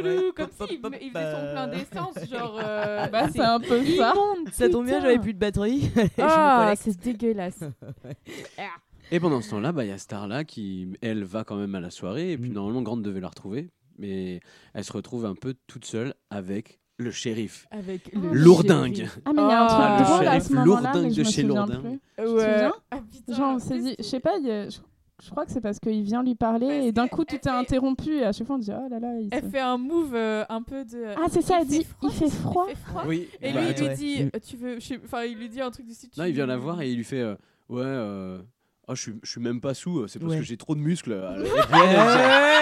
touloulou, 0.01 0.31
comme 0.33 0.49
s'il 0.67 0.79
il 1.01 1.11
faisait 1.11 1.31
son 1.31 1.51
plein 1.51 1.67
d'essence, 1.67 2.29
genre. 2.31 2.59
euh, 2.63 3.07
Bah, 3.07 3.29
c'est 3.31 3.39
un 3.41 3.59
peu 3.59 3.83
ça. 3.83 4.11
immonde, 4.13 4.49
Ça 4.51 4.69
tombe 4.69 4.85
bien, 4.85 5.01
j'avais 5.01 5.19
plus 5.19 5.33
de 5.33 5.39
batterie. 5.39 5.91
Ah, 6.19 6.73
c'est 6.75 6.97
dégueulasse. 6.99 7.63
Et 9.11 9.19
pendant 9.19 9.41
ce 9.41 9.49
temps-là, 9.51 9.71
bah, 9.71 9.85
il 9.85 9.89
y 9.89 9.91
a 9.91 9.97
Starla 9.97 10.43
qui, 10.43 10.89
elle, 11.01 11.23
va 11.23 11.43
quand 11.43 11.55
même 11.55 11.73
à 11.75 11.79
la 11.79 11.89
soirée. 11.89 12.31
Et 12.33 12.37
puis 12.37 12.49
Mm. 12.49 12.53
normalement, 12.53 12.81
Grant 12.83 12.97
devait 12.97 13.19
la 13.21 13.29
retrouver. 13.29 13.71
Mais 13.97 14.39
elle 14.73 14.83
se 14.83 14.93
retrouve 14.93 15.25
un 15.25 15.35
peu 15.35 15.55
toute 15.67 15.83
seule 15.85 16.13
avec 16.29 16.79
le 16.97 17.11
shérif. 17.11 17.65
Avec 17.71 18.13
le 18.13 18.33
Lourdingue. 18.33 18.95
shérif. 18.95 19.19
Ah 19.25 19.31
mais 19.33 19.41
il 19.41 19.47
y 19.47 19.51
a 19.51 19.63
un 19.63 19.67
Ah, 19.67 19.97
truc 19.97 19.99
le 19.99 20.05
drôle 20.13 20.27
à 20.27 20.31
shérif 20.31 20.43
ce 20.43 20.53
moment-là, 20.53 20.81
Lourdingue 20.81 21.03
mais 21.03 21.09
je 21.09 21.15
de 21.15 21.19
me 21.19 21.25
chez 21.25 21.41
souviens 21.41 21.55
Lourdin. 21.65 21.79
plus. 21.81 21.89
Ouais. 21.89 22.25
souviens 22.27 22.73
Ah, 22.91 22.97
putain, 23.11 23.35
Genre 23.35 23.55
on 23.55 23.59
s'est 23.59 23.79
dit, 23.79 23.95
je 23.97 24.03
sais 24.03 24.19
pas, 24.19 24.37
il 24.37 24.47
y 24.47 24.51
a- 24.51 24.69
je, 24.69 24.77
je 25.21 25.29
crois 25.31 25.45
que 25.45 25.51
c'est 25.51 25.61
parce 25.61 25.79
qu'il 25.79 26.01
vient 26.03 26.23
lui 26.23 26.35
parler 26.35 26.67
Parce 26.67 26.85
et 26.85 26.91
d'un 26.91 27.07
coup 27.07 27.25
tout 27.25 27.35
est 27.35 27.43
fait- 27.43 27.49
interrompu 27.49 28.15
et 28.17 28.23
à 28.23 28.31
chaque 28.31 28.47
fois 28.47 28.55
on 28.55 28.59
dit 28.59 28.71
oh 28.71 28.87
là 28.89 28.99
là. 28.99 29.19
Il 29.19 29.29
Elle 29.31 29.49
fait 29.49 29.59
un 29.59 29.77
move 29.77 30.13
euh, 30.15 30.45
un 30.49 30.61
peu 30.61 30.85
de. 30.85 31.03
Ah 31.17 31.27
c'est 31.29 31.41
ça, 31.41 31.57
elle 31.61 31.67
dit 31.67 31.85
il 32.01 32.11
fait 32.11 32.29
froid. 32.29 32.65
Il 32.69 32.75
fait 32.75 32.75
froid. 32.85 33.03
Oui. 33.07 33.27
Et 33.41 33.51
bah, 33.53 33.61
lui, 33.61 33.69
il 33.71 33.75
lui 33.81 33.87
ouais. 33.87 33.95
dit, 33.95 34.23
euh, 34.33 34.39
tu 34.45 34.55
veux, 34.57 34.77
enfin, 35.03 35.23
il 35.23 35.37
lui 35.37 35.49
dit 35.49 35.61
un 35.61 35.71
truc 35.71 35.85
du 35.85 35.93
style. 35.93 36.09
Non, 36.17 36.25
il 36.25 36.33
vient 36.33 36.45
la 36.45 36.57
voir 36.57 36.81
et 36.81 36.89
il 36.89 36.97
lui 36.97 37.03
fait 37.03 37.19
euh, 37.21 37.35
Ouais, 37.69 37.81
euh, 37.83 38.41
oh, 38.89 38.95
je, 38.95 39.01
suis, 39.01 39.13
je 39.23 39.29
suis 39.31 39.41
même 39.41 39.61
pas 39.61 39.73
sous, 39.73 40.07
c'est 40.07 40.19
parce 40.19 40.33
Ouais. 40.33 40.39
que 40.39 40.43
j'ai 40.43 40.57
trop 40.57 40.75
de 40.75 40.79
muscles. 40.81 41.11
Elle, 41.35 41.45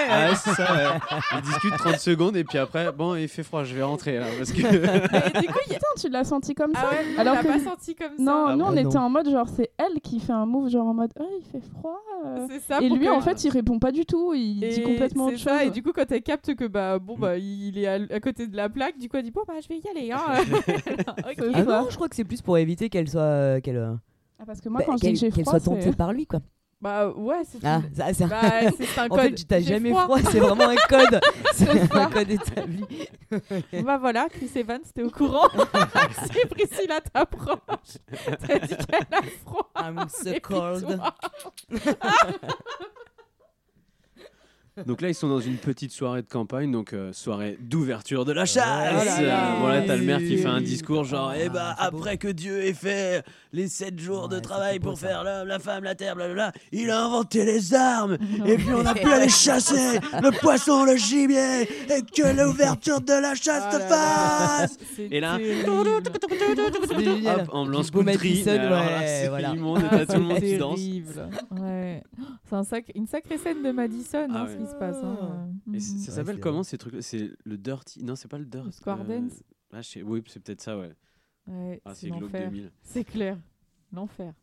Ah, 0.09 0.35
c'est 0.35 0.51
ça, 0.51 0.73
ouais. 0.73 1.17
Il 1.35 1.41
discute 1.41 1.75
30 1.77 1.99
secondes 1.99 2.37
et 2.37 2.43
puis 2.43 2.57
après, 2.57 2.91
bon, 2.91 3.15
il 3.15 3.27
fait 3.27 3.43
froid, 3.43 3.63
je 3.63 3.75
vais 3.75 3.83
rentrer 3.83 4.19
là. 4.19 4.25
Parce 4.37 4.51
que... 4.51 4.59
Et 4.61 5.41
du 5.41 5.47
coup, 5.47 5.59
y 5.69 5.73
Putain, 5.73 5.87
tu 5.99 6.09
l'as 6.09 6.23
senti 6.23 6.53
comme 6.55 6.73
ça 6.73 6.81
Ah 6.83 6.91
ouais, 6.93 7.19
Alors 7.19 7.39
que- 7.41 7.47
pas 7.47 7.59
senti 7.59 7.95
comme 7.95 8.15
ça. 8.17 8.23
Non, 8.23 8.45
Ah 8.47 8.55
nous 8.55 8.65
bon 8.65 8.71
on 8.71 8.77
Ah 8.77 8.81
était 8.81 8.97
en 8.97 9.09
mode 9.09 9.29
genre 9.29 9.47
c'est 9.49 9.71
elle 9.77 9.99
qui 10.01 10.19
fait 10.19 10.31
un 10.33 10.45
move 10.45 10.69
genre 10.69 10.87
en 10.87 10.93
mode 10.93 11.11
oh 11.19 11.25
il 11.39 11.45
fait 11.45 11.65
froid. 11.71 11.99
euh. 12.25 12.47
C'est 12.49 12.59
ça. 12.61 12.79
Et 12.81 12.89
lui 12.89 13.05
que- 13.05 13.11
en 13.11 13.21
fait 13.21 13.43
il 13.43 13.49
répond 13.49 13.79
pas 13.79 13.91
du 13.91 14.05
tout, 14.05 14.33
il 14.33 14.63
Et 14.63 14.69
dit 14.69 14.81
complètement 14.83 15.25
autre 15.27 15.37
ça, 15.39 15.59
chose. 15.59 15.67
Et 15.67 15.71
du 15.71 15.83
coup, 15.83 15.91
quand 15.93 16.09
elle 16.11 16.21
capte 16.21 16.55
que 16.55 16.65
bah 16.65 16.99
bon 16.99 17.15
bah 17.17 17.37
il 17.37 17.77
est 17.77 17.87
à, 17.87 17.93
à 18.15 18.19
côté 18.19 18.47
de 18.47 18.55
la 18.55 18.69
plaque, 18.69 18.97
du 18.97 19.09
coup 19.09 19.17
elle 19.17 19.23
dit 19.23 19.31
bon 19.31 19.41
bah 19.47 19.53
je 19.61 19.67
vais 19.67 19.79
y 19.79 19.89
aller. 19.89 20.11
Hein. 20.11 20.19
Ah 21.53 21.63
non, 21.63 21.87
je 21.89 21.95
crois 21.95 22.07
que 22.09 22.15
c'est 22.15 22.23
plus 22.23 22.41
pour 22.41 22.57
éviter 22.57 22.89
qu'elle 22.89 23.09
soit, 23.09 23.21
euh, 23.21 23.59
qu'elle, 23.59 23.77
euh, 23.77 23.93
Ah, 24.39 24.43
parce 24.45 24.61
que 24.61 24.69
moi 24.69 24.79
bah, 24.81 24.85
quand 24.87 24.97
je 24.97 25.01
dis 25.01 25.01
qu'elle 25.07 25.13
que 25.13 25.19
j'ai 25.19 25.31
qu'elle 25.31 25.43
froid, 25.45 25.59
soit 25.59 25.71
tentée 25.71 25.81
c'est 25.83 25.95
par 25.95 26.13
lui, 26.13 26.25
quoi. 26.27 26.39
Bah 26.79 27.09
ouais, 27.09 27.41
c'est 27.43 27.57
Ah, 27.65 27.81
ça, 27.95 28.13
ça- 28.13 28.27
bah, 28.27 28.41
c'est 28.77 28.85
c'est 28.85 28.99
un 29.01 29.05
en 29.05 29.09
code. 29.09 29.19
fait, 29.21 29.33
tu 29.35 29.45
t'as 29.45 29.59
jamais 29.61 29.89
froid, 29.91 30.19
c'est 30.31 30.39
vraiment 30.39 30.69
un 30.69 30.75
code. 30.87 31.19
C'est 31.53 31.91
un 31.91 32.09
code 32.11 32.29
établi. 32.29 32.85
Bah 33.83 33.97
voilà, 33.97 34.27
Chris 34.29 34.51
Evans, 34.55 34.79
t'es 34.93 35.01
au 35.01 35.09
courant. 35.09 35.47
si 36.31 36.45
Priscilla 36.47 37.01
t'approche, 37.01 37.97
t'as 38.47 38.59
dit 38.59 38.75
qu'elle 38.77 39.07
a 39.11 39.21
froid. 39.43 39.71
I'm 39.75 40.05
so 40.07 40.39
cold. 40.43 40.99
Donc 44.85 45.01
là, 45.01 45.09
ils 45.09 45.15
sont 45.15 45.27
dans 45.27 45.39
une 45.39 45.57
petite 45.57 45.91
soirée 45.91 46.21
de 46.21 46.27
campagne, 46.27 46.71
donc 46.71 46.93
euh, 46.93 47.11
soirée 47.11 47.57
d'ouverture 47.59 48.25
de 48.25 48.31
la 48.31 48.45
chasse. 48.45 48.93
Oh 49.01 49.21
là. 49.21 49.55
Euh, 49.55 49.59
bon, 49.59 49.67
là, 49.67 49.81
t'as 49.81 49.95
le 49.95 50.03
maire 50.03 50.19
qui 50.19 50.37
fait 50.37 50.47
un 50.47 50.61
discours 50.61 51.03
genre, 51.03 51.33
eh 51.33 51.49
bah, 51.49 51.75
Ah, 51.77 51.87
après 51.87 52.17
que 52.17 52.27
Dieu 52.27 52.63
ait 52.63 52.73
fait 52.73 53.23
les 53.53 53.67
sept 53.67 53.99
jours 53.99 54.29
de 54.29 54.39
travail 54.39 54.79
pour 54.79 54.99
faire 54.99 55.23
l'homme, 55.23 55.47
la 55.47 55.59
femme, 55.59 55.83
la 55.83 55.95
terre, 55.95 56.15
blablabla, 56.15 56.51
il 56.71 56.89
a 56.91 57.05
inventé 57.05 57.45
les 57.45 57.73
armes, 57.73 58.17
et 58.45 58.55
puis 58.55 58.73
on 58.73 58.85
a 58.85 58.93
pu 58.93 59.11
aller 59.11 59.29
chasser 59.29 59.99
le 60.21 60.39
poisson, 60.39 60.85
le 60.85 60.95
gibier, 60.95 61.63
et 61.63 62.01
que 62.01 62.35
l'ouverture 62.39 63.01
de 63.01 63.13
la 63.13 63.35
chasse 63.35 63.73
se 63.73 63.79
fasse. 63.79 64.77
Et 65.11 65.19
là, 65.19 65.37
hop, 65.37 67.49
ambiance 67.51 67.91
Beau 67.91 68.03
country, 68.03 68.41
c'est 68.43 69.27
voilà. 69.27 69.53
immonde, 69.53 69.83
t'as 69.89 70.05
tout 70.05 70.13
le 70.13 70.19
monde 70.19 70.39
qui 70.39 70.51
C'est 70.51 70.57
danse. 70.57 70.79
C'est 72.69 72.85
une 72.95 73.07
sacrée 73.07 73.37
scène 73.37 73.63
de 73.63 73.71
Madison, 73.71 74.27
Ah 74.67 74.73
se 74.73 74.75
passe. 74.79 75.03
hein. 75.03 75.49
Et 75.67 75.69
Mhm. 75.71 75.79
c'est- 75.79 75.97
ça 75.97 76.11
Ouais, 76.11 76.15
s'appelle 76.17 76.35
c'est 76.35 76.41
comment 76.41 76.63
ces 76.63 76.77
trucs 76.77 76.95
C'est 77.01 77.31
le 77.45 77.57
dirty 77.57 78.03
Non, 78.03 78.15
c'est 78.15 78.27
pas 78.27 78.37
le 78.39 78.45
dirty. 78.45 78.71
Square 78.77 79.05
dance 79.05 79.43
ah, 79.73 79.81
je 79.81 79.87
sais- 79.89 80.01
Oui, 80.03 80.23
c'est 80.27 80.41
peut-être 80.41 80.61
ça, 80.61 80.77
ouais. 80.77 80.93
Ouais, 81.47 81.81
Ah, 81.85 81.93
c'est 81.93 82.01
c'est 82.01 82.07
Globe 82.09 82.23
l'enfer. 82.23 82.49
2000. 82.51 82.71
C'est 82.83 83.03
clair. 83.03 83.37
L'enfer. 83.93 84.33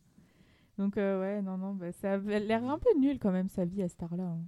Donc, 0.79 0.97
euh, 0.97 1.21
ouais, 1.21 1.43
non, 1.43 1.57
non, 1.59 1.75
bah, 1.75 1.93
ça 1.93 2.15
avait 2.15 2.41
l'air 2.41 2.65
un 2.65 2.79
peu 2.79 2.89
nul 2.99 3.19
quand 3.19 3.31
même, 3.31 3.49
sa 3.49 3.65
vie 3.65 3.83
à 3.83 3.89
cette 3.89 4.03
heure-là. 4.03 4.25
hein. 4.25 4.41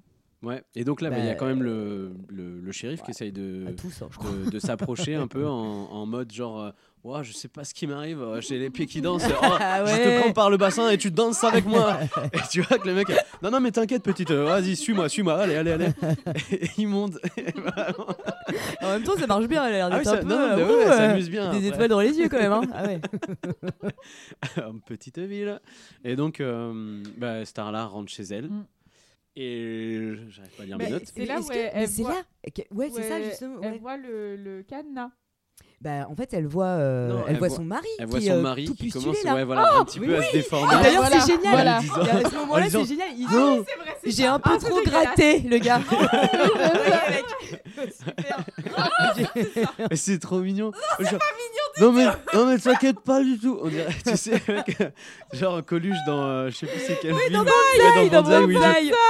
Ouais, 0.43 0.63
et 0.75 0.85
donc 0.85 1.01
là, 1.01 1.11
bah, 1.11 1.19
il 1.19 1.25
y 1.25 1.29
a 1.29 1.33
Bah, 1.33 1.39
quand 1.39 1.47
même 1.47 1.63
le, 1.63 2.15
le, 2.29 2.61
le 2.61 2.73
shérif 2.73 3.03
qui 3.03 3.11
essaye 3.11 3.33
de, 3.33 3.65
À 3.69 3.73
tous, 3.73 4.03
hein, 4.03 4.09
je 4.11 4.19
crois. 4.19 4.31
de, 4.31 4.51
de 4.51 4.59
s'approcher 4.59 5.15
un 5.15 5.29
peu 5.29 5.47
en, 5.47 5.53
en 5.55 6.07
mode 6.07 6.31
genre, 6.33 6.61
euh, 6.61 6.71
Ouah, 7.07 7.23
je 7.23 7.31
sais 7.31 7.47
pas 7.47 7.63
ce 7.63 7.73
qui 7.73 7.87
m'arrive, 7.87 8.21
j'ai 8.41 8.59
les 8.59 8.69
pieds 8.69 8.87
qui 8.87 9.01
dansent, 9.01 9.23
oh, 9.31 9.47
Ah 9.61 9.87
je 9.87 9.93
te 9.93 10.09
ouais. 10.09 10.21
prends 10.23 10.33
par 10.33 10.51
le 10.51 10.57
bassin 10.57 10.91
et 10.91 10.99
tu 10.99 11.13
danses 11.13 11.45
avec 11.45 11.65
moi. 11.65 12.01
et 12.33 12.39
tu 12.51 12.63
vois 12.63 12.79
que 12.79 12.89
le 12.89 12.95
mec, 12.95 13.07
non, 13.45 13.53
non, 13.53 13.61
mais 13.61 13.71
t'inquiète, 13.71 14.03
petite, 14.03 14.33
euh, 14.33 14.43
vas-y, 14.43 14.75
suis-moi, 14.75 15.09
suis-moi, 15.09 15.35
allez, 15.35 15.55
allez, 15.55 15.71
allez. 15.71 15.89
Et 16.51 16.69
il 16.79 16.89
monte. 16.89 17.13
En 18.83 18.89
même 18.89 19.05
temps, 19.05 19.17
ça 19.17 19.29
marche 19.29 19.47
bien. 19.47 19.65
Elle 19.69 19.75
a 19.75 19.77
l'air 19.77 19.89
Ah 19.93 19.99
oui, 19.99 20.05
d'être 20.05 20.11
ça- 20.11 20.19
un 20.19 20.23
peu. 20.23 20.29
non, 20.29 20.37
non, 20.37 20.57
mais 20.57 20.63
ouais, 20.65 20.69
ouh, 20.69 20.81
elle 20.81 20.89
euh, 20.89 20.97
s'amuse 20.97 21.31
bien, 21.31 21.51
Des 21.53 21.57
après. 21.59 21.69
étoiles 21.69 21.89
dans 21.91 22.01
les 22.01 22.19
yeux 22.19 22.29
quand 22.29 22.41
même. 22.41 22.53
Hein. 22.53 22.63
Ah 22.75 22.87
ouais. 22.87 23.01
petite 24.87 25.21
ville. 25.21 25.61
Et 26.03 26.17
donc, 26.17 26.41
euh, 26.41 27.05
bah, 27.19 27.45
Starla 27.45 27.87
rentre 27.87 28.11
chez 28.11 28.25
elle. 28.25 28.49
Mm. 28.49 28.67
Et 29.37 30.13
j'arrive 30.29 30.51
pas 30.57 30.63
à 30.65 30.67
lire 30.67 30.77
Mais 30.79 30.87
mes 30.87 30.91
notes. 30.91 31.13
C'est 31.15 31.25
là 31.25 31.39
où 31.41 31.53
elle, 31.53 31.87
voit... 31.87 32.15
là. 32.15 32.23
Ouais, 32.73 32.91
c'est 32.93 33.03
ça 33.09 33.15
ouais, 33.15 33.25
justement. 33.31 33.61
Elle 33.63 33.73
ouais. 33.75 33.79
voit 33.79 33.97
le, 33.97 34.35
le 34.35 34.65
cadenas. 34.65 35.11
Bah, 35.83 36.07
en 36.11 36.17
fait, 36.17 36.33
elle 36.33 36.47
voit, 36.47 36.65
euh, 36.67 37.09
Non, 37.11 37.19
elle, 37.27 37.35
elle 37.35 37.39
voit 37.39 37.49
voit- 37.49 37.57
son 37.59 37.65
mari. 37.65 37.87
Elle 37.99 38.07
voit 38.07 38.19
qui 38.19 38.27
son 38.27 38.33
euh, 38.33 38.41
mari 38.41 38.65
tout 38.65 38.75
qui 38.75 38.89
commence 38.91 39.23
là. 39.23 39.35
ouais, 39.35 39.45
voilà, 39.45 39.75
un 39.77 39.85
petit 39.85 40.01
peu 40.01 40.17
à 40.17 40.23
se 40.23 40.33
déformer. 40.33 40.75
Et 40.75 40.83
D'ailleurs, 40.83 41.03
Voilà, 41.03 41.21
c'est 41.21 41.33
génial. 41.33 41.53
voilà. 41.53 41.81
Et 41.81 42.25
à 42.25 42.31
ce 42.31 42.35
moment-là, 42.35 42.65
disant, 42.65 42.81
c'est 42.83 42.89
génial. 42.89 43.09
Il 44.05 44.13
J'ai 44.13 44.27
un 44.27 44.39
peu 44.39 44.57
trop 44.59 44.81
gratté, 44.83 45.41
le 45.41 45.59
gars. 45.59 45.81
C'est 49.95 50.19
trop 50.21 50.41
mignon. 50.41 50.73
Genre- 51.01 51.19
non 51.79 51.93
mais 51.93 52.07
non 52.33 52.47
mais 52.47 52.59
t'inquiète 52.59 53.01
pas 53.01 53.23
du 53.23 53.39
tout. 53.39 53.59
On 53.63 53.69
dirait, 53.69 53.93
tu 54.07 54.17
sais, 54.17 54.41
euh, 54.49 54.63
genre 55.35 55.63
Coluche 55.65 55.99
dans, 56.07 56.23
euh, 56.25 56.49
je 56.51 56.57
sais 56.57 56.67
plus 56.67 56.81
c'est 56.87 56.99
quel 57.03 57.13
Oui, 57.13 57.21
film. 57.27 57.35
dans 57.35 57.45
Banzai, 57.45 58.09
dans. 58.11 58.23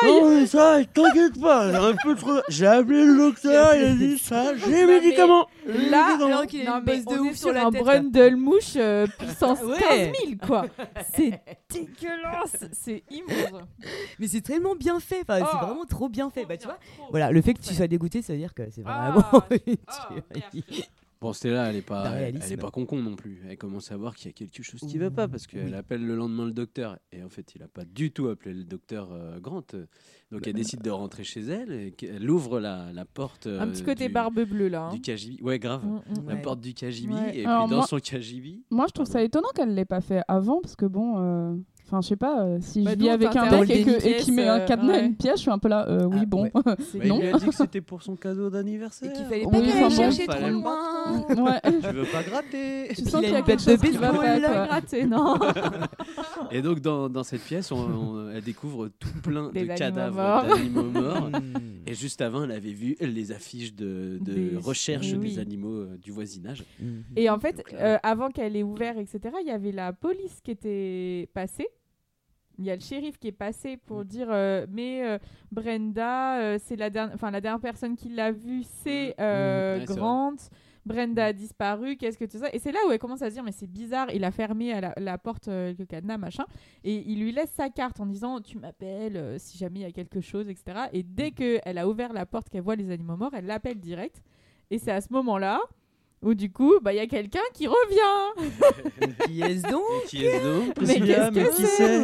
Non 0.05 0.31
mais 0.31 0.47
ça, 0.47 0.79
t'inquiète 0.93 1.41
pas, 1.41 1.71
j'ai 1.71 1.77
un 1.77 1.95
peu 2.03 2.15
trop. 2.17 2.41
J'ai 2.49 2.67
appelé 2.67 3.05
le 3.05 3.17
docteur, 3.19 3.75
il 3.77 3.85
a 3.85 3.91
dit 3.93 4.19
ça, 4.19 4.57
j'ai 4.57 4.85
médicaments. 4.85 5.47
Là, 5.91 6.17
Alors 6.17 6.47
qu'il 6.59 6.67
a 6.69 6.71
non, 6.73 6.79
une 6.79 6.85
mais 6.85 7.01
bosse 7.03 7.15
de 7.17 7.21
ouf 7.21 7.29
sur 7.37 7.37
sur 7.49 7.53
la 7.53 7.67
un 7.67 7.71
tête, 7.71 7.83
brundle-mouche 7.83 8.75
euh, 8.77 9.07
puissance 9.19 9.61
Ouais. 9.63 9.79
15 9.79 9.99
000, 10.27 10.37
quoi. 10.47 10.67
C'est 11.15 11.41
dégueulasse. 11.71 12.65
C'est 12.73 13.03
immonde. 13.11 13.67
Mais 14.19 14.29
c'est 14.29 14.41
tellement 14.41 14.75
bien 14.75 15.01
fait. 15.01 15.21
Enfin, 15.23 15.39
c'est 15.39 15.57
Oh, 15.63 15.67
vraiment 15.67 15.85
trop 15.85 16.09
bien 16.09 16.31
fait. 16.31 16.41
trop 16.43 16.49
Bah, 16.49 16.57
tu 16.57 16.67
bien, 16.67 16.77
vois. 16.99 17.09
Voilà, 17.11 17.31
le 17.31 17.41
fait 17.43 17.55
que 17.55 17.61
tu 17.63 17.75
sois 17.75 17.87
dégoûté, 17.87 18.23
ça 18.23 18.33
veut 18.33 18.39
dire 18.39 18.55
que 18.55 18.69
c'est 18.71 18.83
vraiment. 18.83 19.23
ah. 19.33 19.45
Bon, 21.21 21.33
Stella, 21.33 21.71
elle 21.71 21.77
est 21.77 21.83
pas, 21.83 22.11
elle, 22.17 22.39
elle 22.45 22.53
est 22.53 22.57
pas 22.59 22.71
con 22.71 22.85
con 22.85 23.01
non 23.03 23.17
plus. 23.17 23.41
Elle 23.49 23.57
commence 23.57 23.91
à 23.91 23.97
voir 23.97 24.15
qu'il 24.15 24.27
y 24.27 24.29
a 24.29 24.33
quelque 24.33 24.63
chose 24.63 24.81
qui 24.81 24.99
va 24.99 25.11
pas 25.11 25.27
parce 25.29 25.47
qu'elle 25.47 25.75
appelle 25.75 26.05
le 26.07 26.15
lendemain 26.15 26.45
le 26.45 26.53
docteur 26.53 26.99
et 27.11 27.23
en 27.23 27.31
fait, 27.31 27.55
il 27.55 27.63
a 27.63 27.69
pas 27.69 27.85
du 27.87 28.11
tout 28.13 28.29
appelé 28.29 28.53
le 28.53 28.65
docteur 28.65 29.09
euh, 29.13 29.41
Grant. 29.41 29.63
Donc 30.31 30.47
elle 30.47 30.53
décide 30.53 30.83
de 30.83 30.91
rentrer 30.91 31.25
chez 31.25 31.41
elle 31.41 31.73
et 31.73 31.93
qu'elle 31.93 32.31
ouvre 32.31 32.61
la, 32.61 32.93
la 32.93 33.05
porte. 33.07 33.47
Un 33.47 33.67
euh, 33.69 33.73
petit 33.73 33.83
côté 33.83 34.09
du- 34.09 34.13
barbe 34.13 34.41
bleue, 34.45 34.69
là. 34.69 34.89
hein. 34.89 34.95
Du 34.95 35.01
KGB. 35.01 35.43
Ouais, 35.43 35.59
grave. 35.59 35.85
Mm, 35.87 35.95
mm. 35.95 36.29
La 36.29 36.35
Ouais. 36.35 36.43
porte 36.43 36.61
du 36.61 36.75
KGB 36.75 37.13
Ouais. 37.15 37.29
et 37.31 37.33
puis 37.33 37.45
dans 37.45 37.67
moi- 37.69 37.87
son 37.87 37.99
KGB. 37.99 38.61
Moi, 38.71 38.85
je 38.89 38.93
trouve 38.93 39.07
ça 39.07 39.23
étonnant 39.23 39.49
qu'elle 39.55 39.75
l'ait 39.75 39.85
pas 39.87 40.03
fait 40.03 40.23
avant, 40.29 40.61
parce 40.61 40.77
que 40.77 40.85
bon, 40.87 41.15
euh, 41.19 41.57
enfin, 41.87 42.01
je 42.03 42.09
sais 42.09 42.17
pas, 42.17 42.43
euh, 42.43 42.59
si 42.61 42.83
Bah, 42.83 42.91
je 42.95 42.99
vis 42.99 43.09
avec 43.11 43.35
un 43.37 43.51
mec 43.51 43.71
et, 43.71 43.83
une 43.83 44.17
qui 44.17 44.33
met 44.33 44.47
un 44.49 44.61
cadenas 44.61 44.93
euh, 44.93 44.97
à 44.97 44.99
une 45.03 45.07
ouais. 45.11 45.17
pièce, 45.17 45.37
je 45.37 45.41
suis 45.43 45.51
un 45.51 45.59
peu 45.59 45.69
là, 45.69 45.87
euh, 45.89 46.05
oui, 46.05 46.19
Ah, 46.23 46.27
bon, 46.27 46.43
ouais. 46.45 46.51
Non. 47.07 47.21
il 47.23 47.29
a 47.35 47.39
dit 47.39 47.47
que 47.47 47.55
c'était 47.55 47.81
pour 47.81 48.03
son 48.03 48.17
cadeau 48.17 48.51
d'anniversaire. 48.51 49.11
Et 49.11 49.15
qu'il 49.15 49.25
fallait 49.25 49.45
Oui, 49.47 49.51
pas 49.53 49.59
aille 49.59 49.81
bon, 49.83 49.91
chercher 49.91 50.27
trop 50.27 50.49
loin. 50.49 51.25
ouais. 51.29 51.61
Tu 51.83 51.95
veux 51.95 52.05
pas 52.13 52.23
gratter 52.23 52.89
Tu 52.95 53.05
sens 53.05 53.21
qu'il 53.23 53.31
y 53.31 53.35
a 53.35 53.39
une 53.39 53.45
quelque 53.45 53.63
chose 53.63 53.79
qui 53.81 53.91
va 53.97 54.13
pas. 54.13 54.39
Gratter, 54.39 55.05
non. 55.07 55.37
Et 56.51 56.63
donc 56.63 56.81
dans, 56.81 57.09
dans 57.09 57.23
cette 57.25 57.43
pièce, 57.43 57.73
on, 57.73 57.77
on- 57.79 58.31
elle 58.31 58.43
découvre 58.43 58.89
tout 58.99 59.09
plein 59.23 59.51
Des 59.51 59.67
de 59.67 59.75
cadavres 59.75 60.47
d'animaux 60.49 60.83
morts. 60.83 61.31
Mm. 61.31 61.87
Et 61.87 61.95
juste 61.95 62.21
avant, 62.21 62.45
elle 62.45 62.53
avait 62.53 62.73
vu 62.73 62.97
les 63.01 63.33
affiches 63.33 63.75
de, 63.75 64.19
de 64.21 64.33
Des- 64.33 64.57
recherche 64.57 65.09
des 65.11 65.17
oui. 65.17 65.39
animaux 65.39 65.73
euh, 65.73 65.97
du 66.03 66.11
voisinage. 66.11 66.65
Mm. 66.81 66.87
Et 67.17 67.31
en 67.31 67.39
fait, 67.39 67.57
Donc 67.57 67.73
euh, 67.75 67.97
avant 68.03 68.31
qu'elle 68.31 68.57
ait 68.57 68.63
ouvert, 68.63 68.99
etc., 68.99 69.21
il 69.43 69.49
y 69.49 69.51
avait 69.53 69.73
la 69.73 69.93
police 69.93 70.41
qui 70.43 70.51
était 70.51 71.29
passée. 71.35 71.69
Il 72.59 72.65
y 72.65 72.71
a 72.71 72.75
le 72.75 72.81
shérif 72.81 73.19
qui 73.19 73.29
est 73.29 73.33
passé 73.33 73.77
pour 73.77 74.01
Mm. 74.01 74.05
dire 74.05 74.27
euh, 74.31 74.67
mais 74.71 75.05
euh, 75.05 75.19
Brenda, 75.53 76.39
euh, 76.41 76.59
c'est 76.63 76.77
la 76.77 76.91
dernière, 76.91 77.15
enfin 77.15 77.31
la 77.31 77.41
dernière 77.41 77.61
personne 77.61 77.97
qui 77.97 78.09
l'a 78.09 78.33
vue, 78.33 78.63
c'est 78.63 79.11
Mm. 79.19 79.85
c'est 79.87 79.95
Grant. 79.97 80.37
Brenda 80.85 81.25
a 81.27 81.33
disparu, 81.33 81.97
qu'est-ce 81.97 82.17
que 82.17 82.25
tu 82.25 82.39
sais 82.39 82.49
Et 82.53 82.61
c'est 82.61 82.71
là 82.71 82.79
où 82.87 82.93
elle 82.93 83.01
commence 83.01 83.21
à 83.21 83.29
se 83.29 83.35
dire 83.35 83.43
mais 83.43 83.51
c'est 83.51 83.67
bizarre. 83.67 84.07
Il 84.15 84.23
a 84.23 84.31
fermé 84.31 84.73
à 84.73 84.81
la, 84.81 84.95
la 84.99 85.19
porte 85.19 85.49
le 85.49 85.75
cadenas 85.85 86.17
machin, 86.17 86.45
et 86.85 87.03
il 87.11 87.19
lui 87.21 87.33
laisse 87.33 87.51
sa 87.51 87.71
carte 87.71 87.99
en 87.99 88.07
disant 88.07 88.41
tu 88.41 88.57
m'appelles 88.59 89.35
si 89.41 89.59
jamais 89.59 89.81
il 89.81 89.83
y 89.83 89.87
a 89.87 89.91
quelque 89.91 90.21
chose, 90.21 90.49
etc. 90.49 90.83
Et 90.93 91.03
dès 91.03 91.33
que 91.33 91.59
elle 91.65 91.79
a 91.79 91.89
ouvert 91.89 92.13
la 92.13 92.25
porte, 92.25 92.49
qu'elle 92.51 92.63
voit 92.63 92.77
les 92.77 92.91
animaux 92.93 93.17
morts, 93.17 93.33
elle 93.35 93.47
l'appelle 93.47 93.81
direct. 93.81 94.23
Et 94.71 94.79
c'est 94.79 94.93
à 94.93 95.01
ce 95.01 95.13
moment-là 95.13 95.61
où 96.23 96.35
du 96.35 96.51
coup, 96.51 96.75
bah 96.83 96.93
il 96.93 96.97
y 96.97 97.01
a 97.01 97.07
quelqu'un 97.07 97.41
qui 97.53 97.67
revient. 97.67 98.51
Qui 99.27 99.43
est-ce 99.43 99.63
donc 99.71 99.83
Et 100.05 100.07
qui 100.09 100.25
est 100.25 100.41
donc 100.43 100.67
Mais 100.67 100.73
Priscilla, 100.73 101.31
qu'est-ce 101.31 101.33
mais 101.33 101.45
que 101.45 101.57
qui 101.57 101.67
c'est 101.67 102.03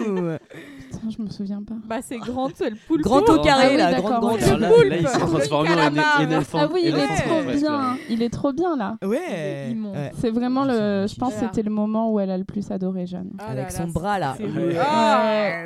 Putain, 0.91 1.11
je 1.11 1.23
me 1.23 1.29
souviens 1.31 1.63
pas. 1.63 1.75
Bah 1.87 2.03
c'est 2.03 2.19
Grant, 2.19 2.51
c'est 2.55 2.71
le 2.71 2.77
poulpe. 2.77 3.03
Grand 3.03 3.29
au 3.29 3.43
carré, 3.43 3.81
Ah 3.81 3.91
là, 3.91 3.99
ok. 4.01 4.07
Alors 4.43 4.85
là, 4.85 4.97
il 4.97 5.09
s'est 5.09 5.19
transformé 5.19 5.71
en 5.71 6.21
éléphant. 6.23 6.59
Ah 6.61 6.69
oui, 6.73 6.83
il 6.85 6.95
est 6.95 7.17
trop 7.17 7.43
bien. 7.43 7.97
Il 8.11 8.23
est 8.23 8.31
trop 8.31 8.53
bien 8.53 8.77
là. 8.77 8.99
Ouais. 9.03 9.75
C'est 10.19 10.31
vraiment 10.31 10.65
le. 10.65 11.07
Je 11.09 11.15
pense 11.17 11.35
que 11.35 11.41
c'était 11.41 11.63
le 11.63 11.71
moment 11.71 12.13
où 12.13 12.21
elle 12.21 12.31
a 12.31 12.39
le 12.39 12.45
plus 12.45 12.71
adoré 12.71 13.07
Jeanne. 13.07 13.31
Ah 13.39 13.53
Avec 13.53 13.71
son 13.71 13.89
bras, 13.89 14.19
là. 14.19 14.37
horrible. 14.41 14.77
Ah, 14.79 15.65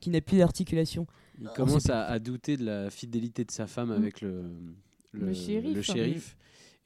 Qui 0.00 0.10
n'a 0.10 0.20
plus 0.20 0.38
d'articulation. 0.38 1.06
Il 1.40 1.48
commence 1.48 1.88
à, 1.90 2.18
douter 2.18 2.56
de 2.56 2.64
la 2.64 2.90
fidélité 2.90 3.44
de 3.44 3.50
sa 3.50 3.66
femme 3.66 3.90
avec 3.90 4.20
le, 4.20 4.44
Le 5.12 5.32
shérif. 5.32 5.74
le 5.74 5.82
shérif. 5.82 6.36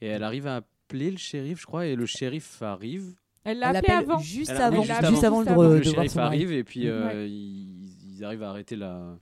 Et 0.01 0.07
elle 0.07 0.23
arrive 0.23 0.47
à 0.47 0.57
appeler 0.57 1.11
le 1.11 1.17
shérif, 1.17 1.61
je 1.61 1.65
crois, 1.65 1.85
et 1.85 1.95
le 1.95 2.05
shérif 2.05 2.61
arrive. 2.61 3.15
Elle 3.43 3.59
l'a 3.59 3.69
appelé 3.69 3.93
avant. 3.93 4.17
juste 4.19 4.49
avant, 4.51 4.81
juste 4.83 4.91
avant. 5.23 5.41
avant 5.41 5.69
de, 5.69 5.77
Juste 5.77 5.93
avant. 5.93 6.03
le 6.03 6.09
shérif 6.09 6.17
arrive 6.17 6.51
et 6.51 6.63
puis 6.63 6.87
euh, 6.87 7.07
Ouais. 7.07 7.29
ils, 7.29 8.15
ils 8.17 8.23
arrivent 8.23 8.43
à 8.43 8.49
arrêter 8.49 8.75
la, 8.75 9.17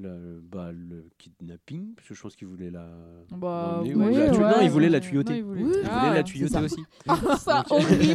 le, 0.00 0.40
bah, 0.50 0.70
le 0.72 1.06
kidnapping, 1.18 1.94
parce 1.94 2.08
que 2.08 2.14
je 2.14 2.20
pense 2.22 2.36
qu'ils 2.36 2.46
voulaient 2.48 2.70
la. 2.70 2.86
Bah, 3.32 3.80
oui, 3.82 3.94
ou 3.94 3.98
la 4.00 4.30
tu- 4.30 4.38
ouais. 4.38 4.50
non, 4.50 4.60
ils 4.62 4.70
voulaient 4.70 4.88
la 4.88 5.00
Non, 5.00 5.06
tuyauter. 5.06 5.42
voulaient- 5.42 5.62
Oui, 5.62 5.72
Ils 5.82 5.88
Ah, 5.90 6.14
la 6.14 6.22
tuyauter 6.22 6.52
ça. 6.54 6.62
aussi. 6.62 6.82
Ah, 7.08 7.16
ça, 7.38 7.64
Donc, 7.68 7.72
horrible, 7.82 8.02
Et 8.02 8.14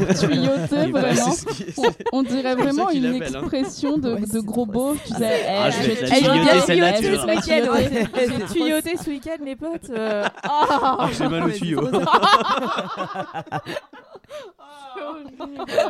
bah, 0.91 1.01
vraiment. 1.01 1.31
ce 1.31 1.81
On, 2.13 2.17
on 2.19 2.23
dirait 2.23 2.55
vraiment 2.55 2.85
qu'il 2.87 3.05
une 3.05 3.11
l'appelle, 3.19 3.35
hein. 3.35 3.39
expression 3.41 3.97
de, 3.97 4.13
Ouais, 4.13 4.21
de 4.21 4.39
gros 4.39 4.65
beauf. 4.65 5.03
Tu 5.05 5.13
sais, 5.13 5.45
Ah, 5.47 5.67
eh, 5.67 5.71
je 5.71 5.87
vais 5.89 5.95
te 5.95 6.01
la 6.01 6.17
elle 6.17 6.23
tuyauter, 6.23 7.03
tuyauter, 7.05 7.41
tuyauter. 7.41 7.69
Ouais. 7.69 8.07
J'ai 8.47 8.53
tuyauté 8.53 8.97
ce 8.97 9.09
week-end, 9.09 9.43
mes 9.43 9.55
potes. 9.55 9.89
euh, 9.89 10.23
Ah, 10.43 10.97
Ah, 10.99 11.09
j'ai 11.11 11.27
mal 11.27 11.43
au 11.43 11.49
c'est 11.49 11.55
tuyau. 11.59 11.81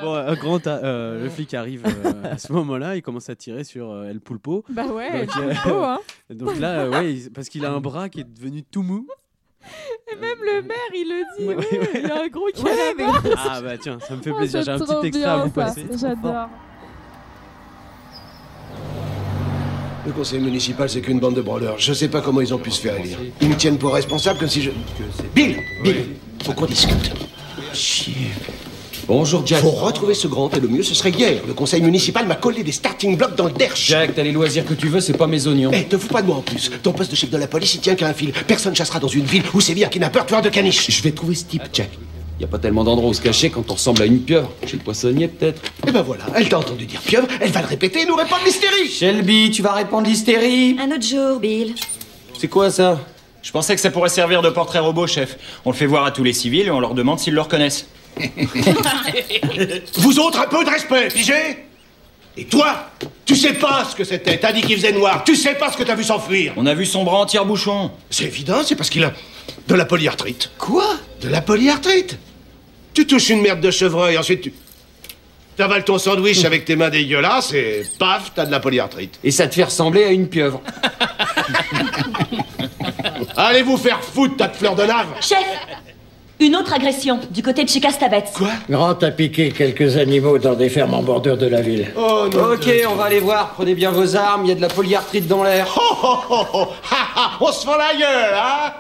Bon, 0.02 0.14
un 0.16 0.34
grand, 0.36 0.66
euh, 0.68 1.24
le 1.24 1.30
flic 1.30 1.54
arrive 1.54 1.84
euh, 1.86 2.32
à 2.34 2.38
ce 2.38 2.52
moment-là, 2.54 2.96
il 2.96 3.02
commence 3.02 3.30
à 3.30 3.36
tirer 3.36 3.64
sur 3.64 3.92
euh, 3.92 4.10
El 4.10 4.20
Pulpo. 4.20 4.64
Bah 4.70 4.86
ouais, 4.88 5.26
Donc, 5.26 5.38
euh, 5.38 5.54
beau, 5.66 5.84
hein. 5.84 6.00
Donc 6.30 6.60
là, 6.60 6.82
euh, 6.82 6.90
ouais, 6.92 7.14
il- 7.14 7.32
parce 7.32 7.50
qu'il 7.50 7.66
a 7.66 7.72
un 7.72 7.80
bras 7.80 8.10
qui 8.10 8.22
est 8.22 8.24
devenu 8.30 8.64
tout 8.64 8.82
mou. 8.84 9.08
Et 10.12 10.16
même 10.16 10.38
le 10.44 10.62
maire, 10.62 10.78
il 10.94 11.08
le 11.10 11.38
dit. 11.40 11.46
Ouais, 11.48 11.56
ouais, 11.56 11.80
ouais. 11.80 11.90
Il 11.96 12.02
y 12.08 12.12
a 12.12 12.24
un 12.24 12.28
gros 12.28 12.46
Ouais, 12.46 12.94
mais 12.98 13.04
calamar. 13.06 13.24
Ah 13.50 13.62
bah 13.62 13.78
tiens, 13.78 13.98
ça 14.00 14.16
me 14.16 14.22
fait 14.22 14.32
Oh, 14.32 14.38
plaisir. 14.38 14.62
J'ai 14.64 14.72
un 14.72 14.80
petit 14.80 15.08
extrait 15.08 15.24
à 15.26 15.38
vous 15.38 15.52
passer. 15.52 15.86
J'adore. 16.00 16.50
Le 20.06 20.12
conseil 20.12 20.42
municipal, 20.42 20.90
c'est 20.90 21.00
qu'une 21.02 21.20
bande 21.22 21.36
de 21.36 21.42
branleurs. 21.42 21.80
Je 21.80 21.94
sais 21.94 22.10
pas 22.10 22.20
comment 22.20 22.42
ils 22.42 22.54
ont 22.54 22.58
pu 22.58 22.72
se 22.72 22.82
faire 22.82 22.98
élire. 22.98 23.18
Ils 23.40 23.48
me 23.50 23.56
tiennent 23.56 23.78
pour 23.78 23.94
responsable 23.94 24.38
comme 24.40 24.50
si 24.50 24.62
je. 24.62 24.72
Bill 25.34 25.58
Bill 25.82 26.06
Faut 26.44 26.52
qu'on 26.54 26.66
discute. 26.66 27.14
Chier. 27.72 28.32
Bonjour, 29.06 29.46
Jack. 29.46 29.62
Faut 29.62 29.72
retrouver 29.72 30.14
ce 30.14 30.28
grand 30.28 30.54
et 30.56 30.60
le 30.62 30.68
mieux 30.68 30.84
ce 30.84 30.96
serait 30.96 31.10
hier. 31.10 31.42
Le 31.46 31.54
conseil 31.54 31.82
municipal 31.82 32.26
m'a 32.26 32.36
collé 32.36 32.64
des 32.64 32.72
starting 32.72 33.18
blocks 33.18 33.36
dans 33.36 33.46
le 33.46 33.52
derche. 33.52 33.88
Jack, 33.88 34.16
t'as 34.16 34.24
les 34.24 34.32
loisirs 34.32 34.66
que 34.66 34.74
tu 34.74 34.88
veux, 34.88 35.02
c'est 35.02 35.18
pas 35.18 35.28
mes 35.28 35.46
oignons. 35.46 35.72
Eh, 35.74 35.84
te 35.84 35.98
fous 35.98 36.08
pas 36.08 36.22
de 36.22 36.28
moi 36.28 36.38
en 36.38 36.42
plus. 36.42 36.72
Ton 36.82 36.94
poste 36.94 37.12
de 37.12 37.16
chef 37.16 37.30
de 37.30 37.38
la 37.38 37.48
police, 37.48 37.76
il 37.76 37.82
tient 37.82 37.96
qu'à 37.96 38.08
un 38.08 38.14
fil. 38.14 38.32
Personne 38.48 38.74
chassera 38.76 39.00
dans 39.00 39.10
une 39.10 39.26
ville 39.26 39.44
où 39.54 39.60
c'est 39.60 39.74
bien 39.74 39.90
qui 39.90 40.00
n'a 40.00 40.10
peur, 40.10 40.26
tueur 40.26 40.42
de 40.42 40.50
caniche. 40.50 40.90
Je 40.90 41.04
vais 41.04 41.12
trouver 41.12 41.36
ce 41.36 41.44
type, 41.46 41.64
Jack. 41.74 41.90
Y 42.40 42.46
a 42.46 42.48
pas 42.48 42.60
tellement 42.60 42.84
d'endroits 42.84 43.10
où 43.10 43.14
se 43.14 43.22
cacher 43.22 43.50
quand 43.50 43.70
on 43.70 43.74
ressemble 43.74 44.02
à 44.02 44.06
une 44.06 44.20
pieuvre. 44.20 44.50
Chez 44.66 44.78
le 44.78 44.84
poissonnier, 44.84 45.28
peut-être. 45.28 45.62
Eh 45.86 45.92
ben 45.92 46.02
voilà, 46.02 46.24
elle 46.36 46.48
t'a 46.48 46.60
entendu 46.60 46.86
dire 46.86 47.02
pieuvre, 47.02 47.28
elle 47.42 47.52
va 47.52 47.62
le 47.62 47.68
répéter 47.68 48.02
et 48.02 48.06
nous 48.06 48.16
répandre 48.16 48.42
l'hystérie. 48.46 48.90
Shelby, 48.90 49.52
tu 49.52 49.62
vas 49.62 49.74
répandre 49.74 50.08
l'hystérie 50.08 50.78
Un 50.80 50.90
autre 50.96 51.06
jour, 51.06 51.40
Bill. 51.40 51.76
C'est 52.40 52.48
quoi 52.48 52.72
ça? 52.72 53.00
Je 53.42 53.52
pensais 53.52 53.76
que 53.76 53.82
ça 53.82 53.92
pourrait 53.92 54.10
servir 54.10 54.42
de 54.42 54.50
portrait 54.50 54.80
robot, 54.80 55.08
chef. 55.08 55.38
On 55.66 55.72
le 55.72 55.76
fait 55.76 55.86
voir 55.86 56.06
à 56.06 56.12
tous 56.12 56.24
les 56.24 56.34
civils 56.34 56.68
et 56.68 56.72
on 56.72 56.80
leur 56.80 56.94
demande 56.94 57.20
s'ils 57.20 57.34
le 57.34 57.42
reconnaissent. 57.42 57.86
Vous 59.96 60.20
autres, 60.20 60.40
un 60.40 60.48
peu 60.48 60.64
de 60.64 60.70
respect, 60.70 61.08
pigé 61.10 61.66
Et 62.38 62.46
toi 62.46 62.92
Tu 63.26 63.36
sais 63.36 63.54
pas 63.54 63.86
ce 63.90 63.96
que 63.96 64.04
c'était, 64.04 64.38
t'as 64.38 64.52
dit 64.52 64.62
qu'il 64.62 64.76
faisait 64.76 64.92
noir, 64.92 65.24
tu 65.24 65.36
sais 65.36 65.56
pas 65.56 65.72
ce 65.72 65.78
que 65.78 65.84
t'as 65.84 65.96
vu 65.96 66.04
s'enfuir 66.04 66.54
On 66.58 66.66
a 66.66 66.74
vu 66.74 66.86
son 66.86 67.04
bras 67.04 67.18
en 67.18 67.26
tire-bouchon. 67.26 67.92
C'est 68.10 68.26
évident, 68.26 68.62
c'est 68.64 68.76
parce 68.76 68.90
qu'il 68.90 69.04
a 69.04 69.14
de 69.68 69.76
la 69.76 69.86
polyarthrite. 69.86 70.52
Quoi? 70.58 70.86
De 71.22 71.30
la 71.30 71.42
polyarthrite 71.42 72.18
Tu 72.94 73.08
touches 73.08 73.30
une 73.30 73.42
merde 73.42 73.62
de 73.62 73.72
chevreuil, 73.72 74.18
ensuite 74.18 74.42
tu... 74.42 74.54
T'avales 75.56 75.84
ton 75.84 76.00
sandwich 76.00 76.44
avec 76.46 76.66
tes 76.66 76.76
mains 76.76 76.90
dégueulasses 76.90 77.54
et 77.54 77.84
paf, 78.00 78.32
t'as 78.34 78.46
de 78.46 78.52
la 78.52 78.60
polyarthrite. 78.60 79.20
Et 79.24 79.32
ça 79.32 79.48
te 79.48 79.54
fait 79.56 79.64
ressembler 79.64 80.04
à 80.04 80.10
une 80.10 80.28
pieuvre. 80.28 80.62
Allez 83.36 83.62
vous 83.64 83.78
faire 83.78 84.04
foutre, 84.04 84.38
tas 84.38 84.48
de 84.48 84.56
fleurs 84.56 84.76
de 84.76 84.84
lave 84.84 85.08
Chef 85.22 85.38
Une 86.44 86.58
autre 86.58 86.74
agression 86.74 87.20
du 87.32 87.42
côté 87.42 87.64
de 87.64 87.70
chez 87.70 87.80
Castavets. 87.80 88.26
Quoi 88.36 88.50
Grand 88.70 89.02
a 89.02 89.12
piqué 89.12 89.52
quelques 89.52 89.96
animaux 89.96 90.38
dans 90.40 90.56
des 90.56 90.68
fermes 90.68 90.94
en 90.94 91.02
bordure 91.02 91.38
de 91.38 91.46
la 91.48 91.62
ville. 91.62 91.88
Oh 91.96 92.28
non 92.34 92.54
Ok, 92.56 92.70
on 92.90 92.96
va 92.96 93.06
aller 93.06 93.22
voir. 93.22 93.54
Prenez 93.54 93.76
bien 93.76 93.92
vos 93.92 94.16
armes, 94.18 94.44
il 94.44 94.50
y 94.50 94.52
a 94.52 94.56
de 94.56 94.62
la 94.62 94.68
polyarthrite 94.68 95.26
dans 95.28 95.44
l'air. 95.46 95.68
Oh, 95.78 95.96
oh, 96.04 96.18
oh, 96.30 96.46
oh. 96.54 96.66
Ha, 96.92 97.08
ha, 97.16 97.38
On 97.40 97.50
se 97.52 97.66
fend 97.66 97.78
la 97.78 97.94
gueule, 97.96 98.34
hein 98.36 98.74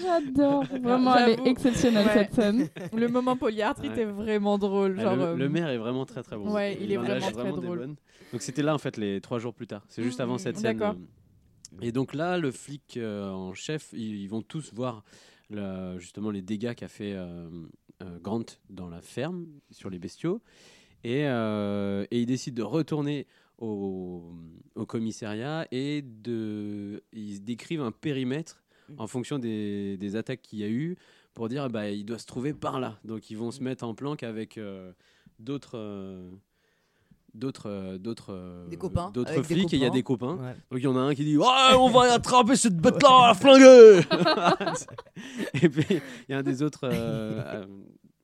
J'adore. 0.00 0.64
Vraiment, 0.80 1.16
elle 1.16 1.30
est 1.30 1.46
exceptionnelle 1.48 2.06
Ouais. 2.06 2.12
cette 2.14 2.34
scène. 2.34 2.68
Le 2.96 3.08
moment 3.08 3.36
polyarthrite 3.36 3.92
Ouais. 3.96 4.02
est 4.02 4.04
vraiment 4.06 4.58
drôle. 4.58 4.94
Ah, 4.98 5.02
Genre, 5.02 5.16
le, 5.16 5.22
euh, 5.24 5.34
le 5.36 5.48
maire 5.48 5.68
est 5.70 5.78
vraiment 5.78 6.06
très 6.06 6.22
très 6.22 6.36
bon. 6.36 6.52
Ouais, 6.52 6.78
il 6.80 6.92
est 6.92 6.98
en 6.98 7.02
vraiment 7.02 7.30
très 7.32 7.50
drôle. 7.50 7.88
Donc 8.32 8.42
c'était 8.42 8.62
là 8.62 8.74
en 8.74 8.78
fait 8.78 8.96
les 8.96 9.20
trois 9.20 9.40
jours 9.40 9.54
plus 9.54 9.66
tard. 9.66 9.82
C'est 9.88 10.04
juste 10.04 10.20
avant 10.20 10.34
Mhm, 10.34 10.38
cette 10.38 10.56
scène. 10.58 10.76
d'accord. 10.78 10.94
euh, 10.94 11.78
Et 11.84 11.90
donc 11.90 12.14
là, 12.14 12.38
le 12.38 12.52
flic 12.52 12.96
euh, 12.96 13.28
en 13.32 13.54
chef, 13.54 13.88
ils, 13.92 14.22
ils 14.22 14.28
vont 14.28 14.42
tous 14.42 14.70
voir 14.72 15.02
justement 15.98 16.30
les 16.30 16.42
dégâts 16.42 16.74
qu'a 16.74 16.88
fait 16.88 17.14
euh, 17.14 17.48
euh, 18.02 18.18
Grant 18.20 18.44
dans 18.68 18.88
la 18.88 19.00
ferme 19.00 19.46
sur 19.70 19.90
les 19.90 19.98
bestiaux, 19.98 20.40
et, 21.04 21.26
euh, 21.26 22.04
et 22.10 22.20
ils 22.20 22.26
décident 22.26 22.56
de 22.56 22.62
retourner 22.62 23.26
au, 23.58 24.32
au 24.74 24.86
commissariat 24.86 25.66
et 25.70 26.02
de, 26.02 27.02
ils 27.12 27.42
décrivent 27.42 27.82
un 27.82 27.92
périmètre 27.92 28.62
en 28.96 29.06
fonction 29.06 29.38
des, 29.38 29.96
des 29.96 30.16
attaques 30.16 30.42
qu'il 30.42 30.58
y 30.58 30.64
a 30.64 30.68
eu 30.68 30.96
pour 31.34 31.48
dire 31.48 31.68
bah, 31.70 31.90
il 31.90 32.04
doit 32.04 32.18
se 32.18 32.26
trouver 32.26 32.54
par 32.54 32.80
là. 32.80 32.98
Donc 33.04 33.30
ils 33.30 33.36
vont 33.36 33.50
se 33.50 33.62
mettre 33.62 33.84
en 33.84 33.94
planque 33.94 34.22
avec 34.22 34.56
euh, 34.58 34.92
d'autres. 35.38 35.76
euh, 35.76 36.30
d'autres 37.34 37.68
euh, 37.68 37.98
d'autres 37.98 38.32
euh, 38.32 38.68
Des 38.68 38.76
copains, 38.76 39.10
d'autres 39.12 39.42
flics 39.42 39.72
et 39.72 39.76
il 39.76 39.82
y 39.82 39.86
a 39.86 39.90
des 39.90 40.02
copains. 40.02 40.36
Ouais. 40.36 40.54
donc 40.70 40.80
il 40.80 40.82
y 40.82 40.86
en 40.86 40.96
a 40.96 41.00
un 41.00 41.14
qui 41.14 41.24
dit 41.24 41.36
ouais 41.38 41.74
on 41.78 41.88
va 41.88 42.14
attraper 42.14 42.56
cette 42.56 42.76
bête 42.76 43.02
là 43.02 43.28
la 43.28 43.34
flinguer 43.34 44.00
et 45.62 45.68
puis 45.68 45.86
il 46.28 46.32
y 46.32 46.34
a 46.34 46.38
un 46.38 46.42
des 46.42 46.62
autres 46.62 46.80
euh, 46.84 47.64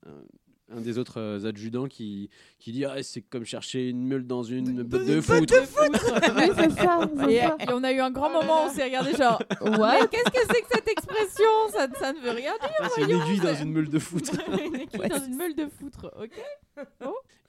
euh, 0.07 0.11
un 0.69 0.81
des 0.81 0.97
autres 0.97 1.19
euh, 1.19 1.45
adjudants 1.47 1.87
qui, 1.87 2.29
qui 2.59 2.71
dit 2.71 2.85
ah, 2.85 3.01
c'est 3.03 3.21
comme 3.21 3.45
chercher 3.45 3.89
une 3.89 4.05
meule 4.05 4.25
dans 4.25 4.43
une 4.43 4.83
botte 4.83 5.05
de 5.05 5.21
foot. 5.21 5.51
Oui, 6.37 6.49
c'est 6.55 6.71
ça. 6.71 6.99
Et, 7.29 7.37
ça. 7.37 7.57
et 7.59 7.73
on 7.73 7.83
a 7.83 7.91
eu 7.91 7.99
un 7.99 8.11
grand 8.11 8.29
moment 8.29 8.63
où 8.65 8.67
on 8.67 8.69
s'est 8.69 8.83
regardé 8.83 9.13
genre 9.13 9.41
Mais 9.61 10.07
qu'est-ce 10.11 10.31
que 10.31 10.53
c'est 10.53 10.61
que 10.61 10.67
cette 10.71 10.87
expression? 10.87 11.45
Ça, 11.71 11.87
ça 11.99 12.13
ne 12.13 12.19
veut 12.19 12.31
rien 12.31 12.53
dire. 12.59 12.69
Ah, 12.79 12.87
c'est 12.93 13.03
une 13.03 13.11
aiguille 13.11 13.39
dans 13.39 13.55
une 13.55 13.71
meule 13.71 13.89
de 13.89 13.99
foot. 13.99 14.29
une 14.47 14.75
aiguille 14.75 15.09
dans 15.09 15.25
une 15.25 15.35
meule 15.35 15.55
de 15.55 15.67
foutre, 15.67 16.11
ok. 16.21 16.85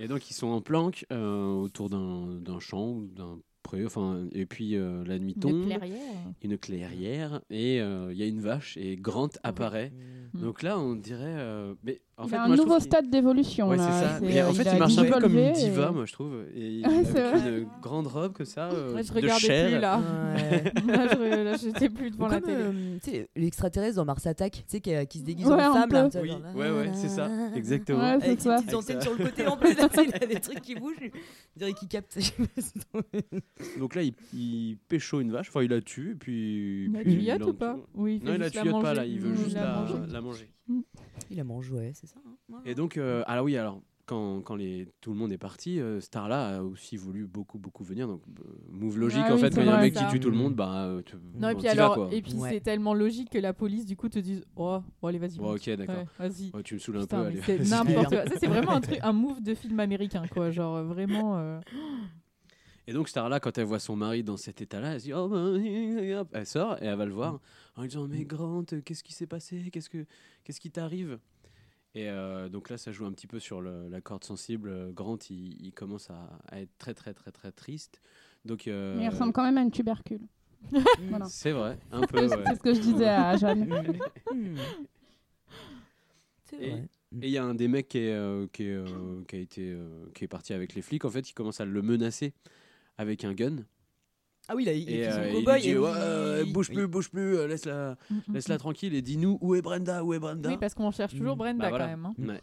Et 0.01 0.09
donc 0.09 0.31
ils 0.31 0.35
sont 0.35 0.49
en 0.49 0.61
planque 0.61 1.05
euh, 1.13 1.45
autour 1.53 1.91
d'un 1.91 2.61
champ 2.61 2.91
ou 2.93 3.07
d'un 3.07 3.39
pré, 3.63 3.85
enfin 3.85 4.27
et 4.33 4.47
puis 4.47 4.77
euh, 4.77 5.05
la 5.05 5.19
nuit 5.19 5.35
Une 5.35 5.41
tombe, 5.41 5.67
clairière. 5.67 5.99
une 6.43 6.59
clairière 6.59 7.41
et 7.51 7.81
euh, 7.81 8.09
il 8.13 8.19
y 8.19 8.23
a 8.23 8.27
une 8.27 8.41
vache 8.41 8.77
et 8.77 8.97
Grant 8.97 9.29
apparaît. 9.43 9.93
Mhm. 10.35 10.41
Donc 10.41 10.63
là 10.63 10.79
on 10.79 10.95
dirait, 10.95 11.37
euh, 11.39 11.75
mais 11.83 12.01
en 12.19 12.25
Il 12.25 12.31
fait 12.31 12.37
a 12.37 12.43
un 12.43 12.47
moi, 12.49 12.57
nouveau 12.57 12.81
stade 12.81 13.09
d'évolution. 13.11 13.69
Ouais, 13.69 13.79
ça. 13.79 14.19
En 14.21 14.25
euh, 14.25 14.53
fait, 14.53 14.67
a 14.67 14.73
il 14.75 14.79
marche 14.81 14.99
un 14.99 15.05
peu 15.05 15.21
comme 15.21 15.33
une 15.35 15.39
évolué 15.39 15.61
et- 15.67 15.71
diva, 15.71 15.91
moi, 15.93 16.05
je 16.05 16.13
trouve. 16.13 16.35
Et 16.55 16.83
Ouais, 16.87 17.05
c'est 17.05 17.23
avec 17.23 17.45
une 17.63 17.69
grande 17.81 18.09
robe 18.09 18.33
comme 18.33 18.45
ça, 18.47 18.69
euh, 18.71 18.93
Ouais, 18.95 19.03
je 19.05 19.09
de 19.11 19.15
regardais 19.15 19.41
chair. 19.41 19.71
plus 19.71 19.79
là. 19.81 20.01
Ouais. 20.35 21.45
Là, 21.45 21.57
j'étais 21.57 21.89
plus 21.89 22.11
devant 22.11 22.27
la 22.27 22.41
comme, 22.41 22.51
télé. 22.51 22.63
euh, 22.63 22.99
tu 23.05 23.11
sais, 23.11 23.29
l'extraterrestre 23.37 23.97
dans 23.97 24.05
Mars 24.05 24.27
Attack, 24.27 24.53
tu 24.53 24.63
sais, 24.67 24.81
qui, 24.81 24.93
euh, 24.95 25.05
qui 25.05 25.21
se 25.21 25.25
déguise 25.25 25.47
Ouais, 25.47 25.65
en 25.65 25.73
femme. 25.75 25.91
là, 25.93 26.09
Oui, 26.21 26.29
genre 26.29 26.41
là, 26.41 26.53
ouais, 26.55 26.71
ouais, 26.71 26.91
c'est 26.95 27.09
ça, 27.09 27.31
exactement. 27.55 28.01
Avec 28.01 28.41
ses 28.41 28.49
ça. 28.49 28.57
petites 28.57 28.75
antennes 28.75 29.01
sur 29.01 29.13
le 29.17 29.25
côté 29.25 29.47
en 29.47 29.57
plus, 29.57 29.71
il 30.09 30.15
a 30.23 30.27
des 30.27 30.41
trucs 30.41 30.61
qui 30.61 30.75
bougent. 30.75 30.97
Je 31.01 31.59
dirais 31.59 31.73
qu'il 31.73 31.87
capte. 31.89 32.19
Donc 33.79 33.95
là, 33.95 34.03
il, 34.03 34.13
il 34.35 34.77
pécho 34.89 35.21
une 35.21 35.31
vache, 35.31 35.49
enfin, 35.51 35.63
il 35.63 35.71
la 35.71 35.81
tue, 35.81 36.13
et 36.13 36.15
puis. 36.15 36.91
Il 37.07 37.25
la 37.27 37.37
ou 37.47 37.53
pas 37.53 37.77
il 37.97 38.03
Non, 38.03 38.09
il 38.19 38.25
la 38.33 38.39
la 38.39 38.51
tuillote 38.51 38.83
pas, 38.83 38.95
là, 38.95 39.05
il 39.07 39.21
veut 39.21 39.35
juste 39.37 39.55
la 39.55 39.63
la, 39.63 39.73
manger. 39.81 39.95
la 40.13 40.21
manger. 40.21 40.49
Il 41.31 41.37
la 41.37 41.45
mange, 41.45 41.71
ouais, 41.73 41.93
c'est 41.95 42.07
ça. 42.09 42.17
hein. 42.27 42.35
Ouais. 42.49 42.61
Et 42.65 42.75
donc, 42.75 42.97
euh, 42.97 43.23
alors 43.27 43.45
oui, 43.45 43.57
alors. 43.57 43.81
Quand, 44.07 44.41
quand 44.41 44.57
les, 44.57 44.89
tout 45.03 45.11
le 45.13 45.19
monde 45.19 45.33
est 45.33 45.37
parti, 45.37 45.79
euh, 45.79 46.01
Starla 46.01 46.57
a 46.57 46.63
aussi 46.63 46.97
voulu 46.97 47.27
beaucoup 47.27 47.59
beaucoup 47.59 47.85
venir. 47.85 48.09
Donc, 48.09 48.23
euh, 48.41 48.43
move 48.71 48.99
logique 48.99 49.21
Ah 49.23 49.33
en 49.33 49.35
oui, 49.35 49.41
fait, 49.43 49.55
quand 49.55 49.61
il 49.61 49.67
y 49.67 49.69
a 49.69 49.77
un 49.77 49.81
mec 49.83 49.95
ça. 49.95 50.05
qui 50.07 50.13
tue 50.13 50.19
tout 50.21 50.31
le 50.31 50.37
monde, 50.39 50.55
bah. 50.55 50.85
euh, 50.87 51.03
tu- 51.05 51.17
Non, 51.39 51.51
et 51.51 51.55
puis 51.55 51.69
alors, 51.69 52.09
et 52.11 52.23
puis 52.23 52.33
Ouais. 52.33 52.49
c'est 52.53 52.61
tellement 52.61 52.95
logique 52.95 53.29
que 53.29 53.37
la 53.37 53.53
police 53.53 53.85
du 53.85 53.97
coup 53.97 54.09
te 54.09 54.19
dise 54.19 54.47
Oh, 54.57 54.81
bon, 55.03 55.09
allez, 55.09 55.19
vas-y. 55.19 55.39
Monte. 55.39 55.57
ok, 55.59 55.71
d'accord. 55.77 55.95
Ouais, 55.97 56.29
vas-y. 56.31 56.63
Tu 56.63 56.73
me 56.77 56.79
saoules 56.79 56.97
un 56.97 57.01
Putain, 57.03 57.25
peu. 57.33 57.39
c'est 57.45 57.59
n'importe 57.69 58.09
quoi. 58.09 58.25
Ça, 58.29 58.35
c'est 58.41 58.47
vraiment 58.47 58.73
un, 58.73 58.81
truc, 58.81 58.99
un 59.03 59.13
move 59.13 59.43
de 59.43 59.55
film 59.55 59.79
américain, 59.79 60.23
quoi. 60.33 60.51
Genre, 60.53 60.83
vraiment. 60.85 61.37
euh, 61.37 61.61
Et 62.87 62.95
donc 62.95 63.11
Starla, 63.11 63.41
quand 63.41 63.59
elle 63.59 63.67
voit 63.67 63.79
son 63.79 63.95
mari 63.95 64.23
dans 64.25 64.39
cet 64.39 64.63
état-là, 64.63 64.95
elle 64.95 65.01
se 65.01 65.05
dit 65.05 65.13
oh 65.13 65.29
ben, 65.29 66.15
hop. 66.21 66.29
elle 66.33 66.47
sort 66.47 66.83
et 66.83 66.87
elle 66.87 66.97
va 66.97 67.05
le 67.05 67.13
voir 67.13 67.41
en 67.77 67.83
lui 67.83 67.89
disant 67.89 68.07
mais 68.09 68.25
Grant, 68.25 68.65
qu'est-ce 68.87 69.05
qui 69.05 69.13
s'est 69.13 69.27
passé? 69.27 69.69
Qu'est-ce 69.71 69.91
que 69.91 70.07
qu'est-ce 70.45 70.61
qui 70.61 70.71
t'arrive? 70.71 71.19
Et 71.95 72.09
euh, 72.11 72.49
donc 72.49 72.69
là, 72.71 72.77
ça 72.79 72.93
joue 72.93 73.07
un 73.07 73.13
petit 73.13 73.27
peu 73.27 73.41
sur 73.41 73.61
le- 73.61 73.89
la 73.89 74.01
corde 74.01 74.23
sensible. 74.25 74.69
Euh, 74.69 74.91
Grant, 74.93 75.19
il, 75.31 75.61
il 75.65 75.73
commence 75.73 76.11
à, 76.11 76.29
à 76.49 76.61
être 76.61 76.77
très 76.79 76.95
très 76.95 77.15
très 77.15 77.33
très 77.33 77.51
triste. 77.53 78.01
Donc 78.45 78.69
euh, 78.69 78.97
Mais 78.97 79.05
il 79.05 79.09
ressemble 79.09 79.33
quand 79.33 79.43
même 79.43 79.59
à 79.59 79.63
une 79.63 79.71
tubercule. 79.71 80.21
voilà. 81.09 81.25
c'est 81.27 81.53
vrai, 81.53 81.79
un 81.93 82.01
peu. 82.07 82.29
C'est 82.29 82.37
ouais. 82.37 82.45
c'est 82.47 82.55
ce 82.57 82.61
que 82.61 82.75
je 82.75 82.81
disais 82.81 83.09
à 83.09 83.37
Jeanne. 83.37 83.69
C'est 86.45 86.57
Et- 86.63 86.71
vrai. 86.71 86.89
Et 87.23 87.27
il 87.29 87.31
y 87.31 87.39
a 87.39 87.45
un 87.45 87.55
des 87.55 87.69
mecs 87.69 87.89
qui 87.89 87.99
est, 88.01 88.13
euh, 88.13 88.47
qui 88.53 88.65
est, 88.65 88.75
euh, 88.75 89.23
qui 89.27 89.37
a 89.37 89.39
été 89.39 89.71
euh, 89.71 90.05
qui 90.15 90.25
est 90.25 90.29
parti 90.29 90.53
avec 90.53 90.75
les 90.75 90.83
flics. 90.83 91.07
En 91.07 91.11
fait, 91.11 91.31
il 91.31 91.33
commence 91.33 91.59
à 91.59 91.65
le 91.65 91.81
menacer 91.81 92.35
avec 92.99 93.25
un 93.25 93.33
gun. 93.33 93.65
Ah 94.51 94.57
oui, 94.57 94.65
là, 94.65 94.73
il 94.73 94.89
Et, 94.89 95.01
est 95.01 95.13
euh, 95.13 95.29
il 95.31 95.45
lui 95.47 95.61
dit, 95.61 95.69
et 95.71 95.79
ouais, 95.79 96.43
il- 96.47 96.53
bouge 96.53 96.71
plus, 96.71 96.87
bouge 96.87 97.11
plus, 97.11 97.37
euh, 97.37 97.47
laisse-la 97.47 97.97
laisse 98.33 98.49
-la 98.49 98.57
tranquille 98.57 98.95
et 98.95 99.03
dis-nous 99.03 99.37
où 99.43 99.55
est 99.55 99.61
Brenda, 99.63 100.03
où 100.03 100.15
est 100.15 100.19
Brenda? 100.19 100.49
Oui, 100.49 100.57
parce 100.59 100.73
qu'on 100.75 100.91
cherche 100.91 101.15
toujours 101.15 101.37
Brenda 101.37 101.65
Bah, 101.65 101.69
voilà. 101.69 101.85
quand 101.85 101.91
même. 101.91 102.07
hein. 102.07 102.15
Ouais. 102.19 102.41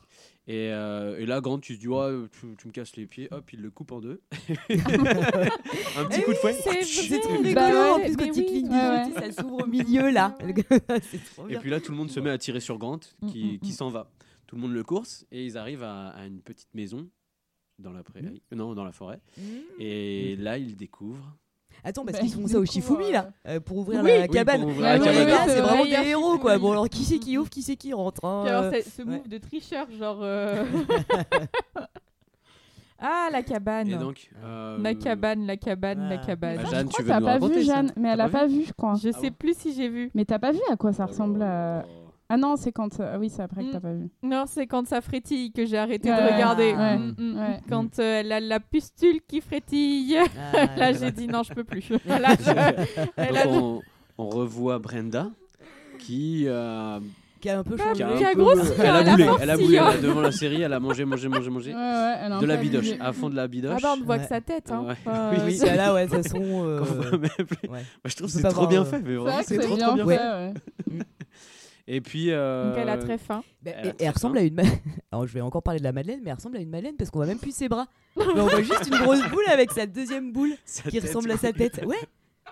Et, 0.48 0.70
euh, 0.72 1.18
et 1.18 1.26
là, 1.26 1.42
Grant, 1.42 1.58
tu 1.58 1.76
te 1.76 1.80
dis, 1.82 1.88
ouais, 1.88 2.12
tu, 2.32 2.56
tu 2.58 2.68
me 2.68 2.72
casses 2.72 2.96
les 2.96 3.08
pieds, 3.08 3.28
hop, 3.32 3.52
il 3.54 3.62
le 3.62 3.72
coupe 3.72 3.92
en 3.92 4.00
deux. 4.02 4.22
un 4.70 6.06
petit 6.06 6.22
coup 6.24 6.32
de 6.32 6.38
fouet. 6.38 6.54
C'est 6.84 7.20
trop 7.20 7.34
vrai. 7.34 7.50
rigolo 7.50 7.54
Bah 7.56 7.94
en 7.96 8.00
plus 8.00 8.16
quand 8.18 8.26
oui. 8.36 8.64
Ouais, 8.70 8.70
ouais. 8.70 9.32
ça 9.32 9.42
s'ouvre 9.42 9.64
au 9.64 9.68
milieu 9.68 10.10
là. 10.12 10.38
Et 11.50 11.58
puis 11.58 11.70
là, 11.70 11.80
tout 11.80 11.92
le 11.92 11.98
monde 11.98 12.10
se 12.12 12.20
met 12.20 12.30
à 12.30 12.38
tirer 12.38 12.60
sur 12.60 12.78
Grant, 12.78 13.00
qui, 13.28 13.44
Mm, 13.44 13.54
mm, 13.54 13.60
qui 13.60 13.72
mm. 13.72 13.76
s'en 13.76 13.90
va. 13.90 14.12
Tout 14.48 14.56
le 14.56 14.62
monde 14.62 14.74
le 14.74 14.84
course 14.84 15.26
et 15.32 15.44
ils 15.44 15.58
arrivent 15.58 15.82
à, 15.84 16.10
à 16.10 16.26
une 16.28 16.42
petite 16.42 16.70
maison 16.76 17.10
dans 17.80 17.92
la 17.92 18.04
prairie, 18.04 18.44
non, 18.56 18.74
dans 18.76 18.84
la 18.86 18.92
forêt. 18.92 19.20
Mmh. 19.38 19.42
Et 19.80 20.36
là, 20.38 20.58
ils 20.60 20.76
découvrent. 20.78 21.36
Attends, 21.84 22.04
parce 22.06 22.18
Bah, 22.18 22.24
qu'ils 22.24 22.34
font 22.34 22.48
ça 22.48 22.58
au 22.60 22.66
Shifumi 22.66 23.12
là, 23.12 23.30
euh, 23.48 23.60
pour 23.60 23.78
ouvrir 23.78 24.02
Oui. 24.04 24.12
la 24.12 24.22
Oui, 24.24 24.28
cabane. 24.30 24.62
pour 24.62 24.70
ouvrir 24.72 24.84
la 24.84 25.00
cabane. 25.00 25.14
les 25.20 25.26
gars, 25.26 25.32
Oui, 25.38 25.42
c'est 25.46 25.52
c'est 25.56 25.62
vraiment 25.62 25.84
vrai. 25.86 26.04
des 26.04 26.10
héros 26.10 26.38
quoi. 26.40 26.58
Bon, 26.58 26.72
alors 26.72 26.90
qui 26.90 27.04
c'est 27.04 27.20
qui 27.20 27.38
ouvre, 27.38 27.50
qui 27.50 27.62
c'est 27.62 27.76
qui 27.76 27.94
rentre 27.94 28.24
hein, 28.26 28.44
alors, 28.48 28.64
euh, 28.66 28.72
ce 28.82 29.02
ouais. 29.04 29.18
move 29.18 29.28
de 29.28 29.38
tricheur, 29.38 29.88
genre. 29.92 30.20
euh, 30.22 30.64
ah, 33.00 33.28
la 33.32 33.44
cabane. 33.44 33.88
Et 33.90 33.96
donc, 33.98 34.30
euh, 34.44 34.78
La 34.82 34.96
cabane, 34.96 35.46
la 35.46 35.58
cabane, 35.58 36.10
la 36.10 36.16
Ah. 36.22 36.26
cabane. 36.26 36.58
Bah, 36.58 36.64
Ça, 36.66 36.70
Jeanne, 36.72 36.88
je 36.88 36.94
crois 36.94 36.98
tu 36.98 37.04
que 37.04 37.08
t'as 37.08 37.22
pas 37.22 37.38
vu 37.48 37.62
Jeanne, 37.64 37.92
mais 37.98 38.10
elle 38.10 38.22
a 38.22 38.30
pas 38.30 38.48
vu, 38.48 38.64
je 38.66 38.74
crois. 38.74 38.96
Je 38.96 39.12
sais 39.12 39.32
plus 39.32 39.56
si 39.58 39.74
j'ai 39.74 39.90
vu. 39.90 40.12
Mais 40.16 40.26
t'as 40.26 40.40
pas 40.40 40.52
vu 40.52 40.60
à 40.72 40.76
quoi 40.78 40.94
ça 40.94 41.06
ressemble 41.06 41.40
Oh. 41.42 41.46
à... 41.46 41.84
Ah 42.28 42.38
non, 42.38 42.56
c'est 42.56 42.72
quand... 42.72 43.00
Ah 43.00 43.18
oui, 43.20 43.30
c'est 43.30 43.44
après 43.44 43.62
que 43.64 43.68
Mm. 43.70 43.72
t'as 43.74 43.80
pas 43.80 43.94
vu. 43.94 44.10
Non, 44.24 44.46
c'est 44.48 44.66
quand 44.66 44.88
ça 44.88 45.02
frétille 45.02 45.52
que 45.52 45.66
j'ai 45.66 45.78
arrêté 45.78 46.10
Ouais, 46.10 46.18
de 46.18 46.34
regarder. 46.34 46.74
ouais, 46.74 46.98
Mm, 46.98 47.16
mm, 47.18 47.38
ouais. 47.40 47.60
Quand 47.70 48.00
euh, 48.00 48.20
elle 48.22 48.32
a 48.32 48.40
la 48.40 48.60
pustule 48.60 49.20
qui 49.28 49.42
frétille. 49.42 50.18
Ah, 50.54 50.66
Là, 50.78 50.94
j'ai 50.94 51.12
dit 51.12 51.28
non, 51.28 51.44
je 51.44 51.54
peux 51.54 51.64
plus. 51.64 51.90
Là, 52.08 52.36
je- 52.40 53.48
on, 53.48 53.80
on 54.18 54.30
revoit 54.30 54.80
Brenda 54.80 55.30
qui, 56.00 56.46
euh, 56.48 57.00
qui 57.40 57.50
a 57.50 57.60
un 57.60 57.64
peu 57.64 57.78
changé. 57.78 57.94
Qui 57.94 58.04
a 58.04 58.18
Qui 58.18 58.26
un 58.26 58.28
a 58.30 58.34
peu- 58.34 58.40
grossi, 58.44 58.72
Elle 58.80 58.90
a 58.90 59.04
boulé, 59.04 59.30
elle 59.42 59.50
a 59.52 59.58
boulé 59.58 59.78
hein. 59.78 59.92
devant 60.02 60.22
la 60.22 60.32
série, 60.32 60.62
elle 60.64 60.74
a 60.74 60.80
mangé, 60.80 61.06
mangé, 61.06 61.28
mangé, 61.30 61.50
mangé. 61.52 61.72
Ouais, 61.74 61.78
ouais, 61.80 62.16
elle 62.24 62.32
a 62.32 62.36
un 62.38 62.42
De 62.42 62.46
la 62.48 62.58
bidoche, 62.58 62.88
à 63.00 63.14
fond 63.14 63.30
de 63.30 63.36
la 63.36 63.48
bidoche. 63.48 63.74
Ah 63.76 63.80
bah 63.84 63.94
on 63.96 64.00
ne 64.00 64.04
voit 64.04 64.16
Ouais. 64.16 64.22
que 64.24 64.28
sa 64.28 64.42
tête. 64.42 64.72
Hein. 64.72 64.84
Ouais. 64.88 64.92
Enfin, 65.06 65.30
Oui, 65.32 65.38
euh, 65.40 65.46
Oui, 65.46 65.56
c'est- 65.58 65.76
là, 65.76 65.94
ouais, 65.94 66.08
euh, 66.12 66.82
ouais. 66.82 67.70
Moi, 67.70 67.80
je 68.06 68.16
trouve 68.16 68.28
que 68.28 68.34
c'est 68.34 68.42
trop 68.50 68.66
bien 68.66 68.82
euh, 68.82 68.86
fait, 68.86 69.00
mais 69.00 69.12
C'est 69.14 69.18
vraiment 69.18 69.42
c'est 69.44 69.58
trop 69.60 69.76
bien 69.76 69.88
trop 69.96 69.96
bien 69.96 70.06
fait. 70.08 70.54
Et 71.88 72.02
puis. 72.02 72.32
euh, 72.32 72.70
Donc 72.70 72.78
elle 72.80 72.90
a 72.90 72.98
très 72.98 73.18
faim. 73.18 73.44
Bah, 73.62 73.72
Elle 73.76 73.88
a 73.88 73.90
et, 73.92 73.94
très 73.96 74.06
elle 74.06 74.12
ressemble 74.14 74.38
faim. 74.38 74.42
à 74.44 74.46
une. 74.48 74.54
ma- 74.56 74.64
Alors, 75.12 75.28
je 75.28 75.34
vais 75.34 75.42
encore 75.42 75.62
parler 75.64 75.80
de 75.80 75.84
la 75.84 75.92
Madeleine, 75.92 76.20
mais 76.24 76.30
elle 76.32 76.36
ressemble 76.38 76.58
à 76.58 76.62
une 76.62 76.70
Madeleine 76.70 76.96
parce 76.98 77.10
qu'on 77.12 77.20
voit 77.20 77.28
même 77.28 77.38
plus 77.40 77.54
ses 77.56 77.70
bras. 77.70 77.88
Mais 78.18 78.24
on 78.42 78.48
voit 78.48 78.62
juste 78.62 78.88
une 78.88 78.98
grosse 78.98 79.22
boule 79.30 79.44
avec 79.52 79.72
sa 79.72 79.86
deuxième 79.86 80.32
boule 80.32 80.54
Sa 80.66 80.90
qui 80.90 81.00
ressemble 81.00 81.30
à 81.32 81.38
sa 81.38 81.52
tête. 81.54 81.82
Ouais. 81.86 81.98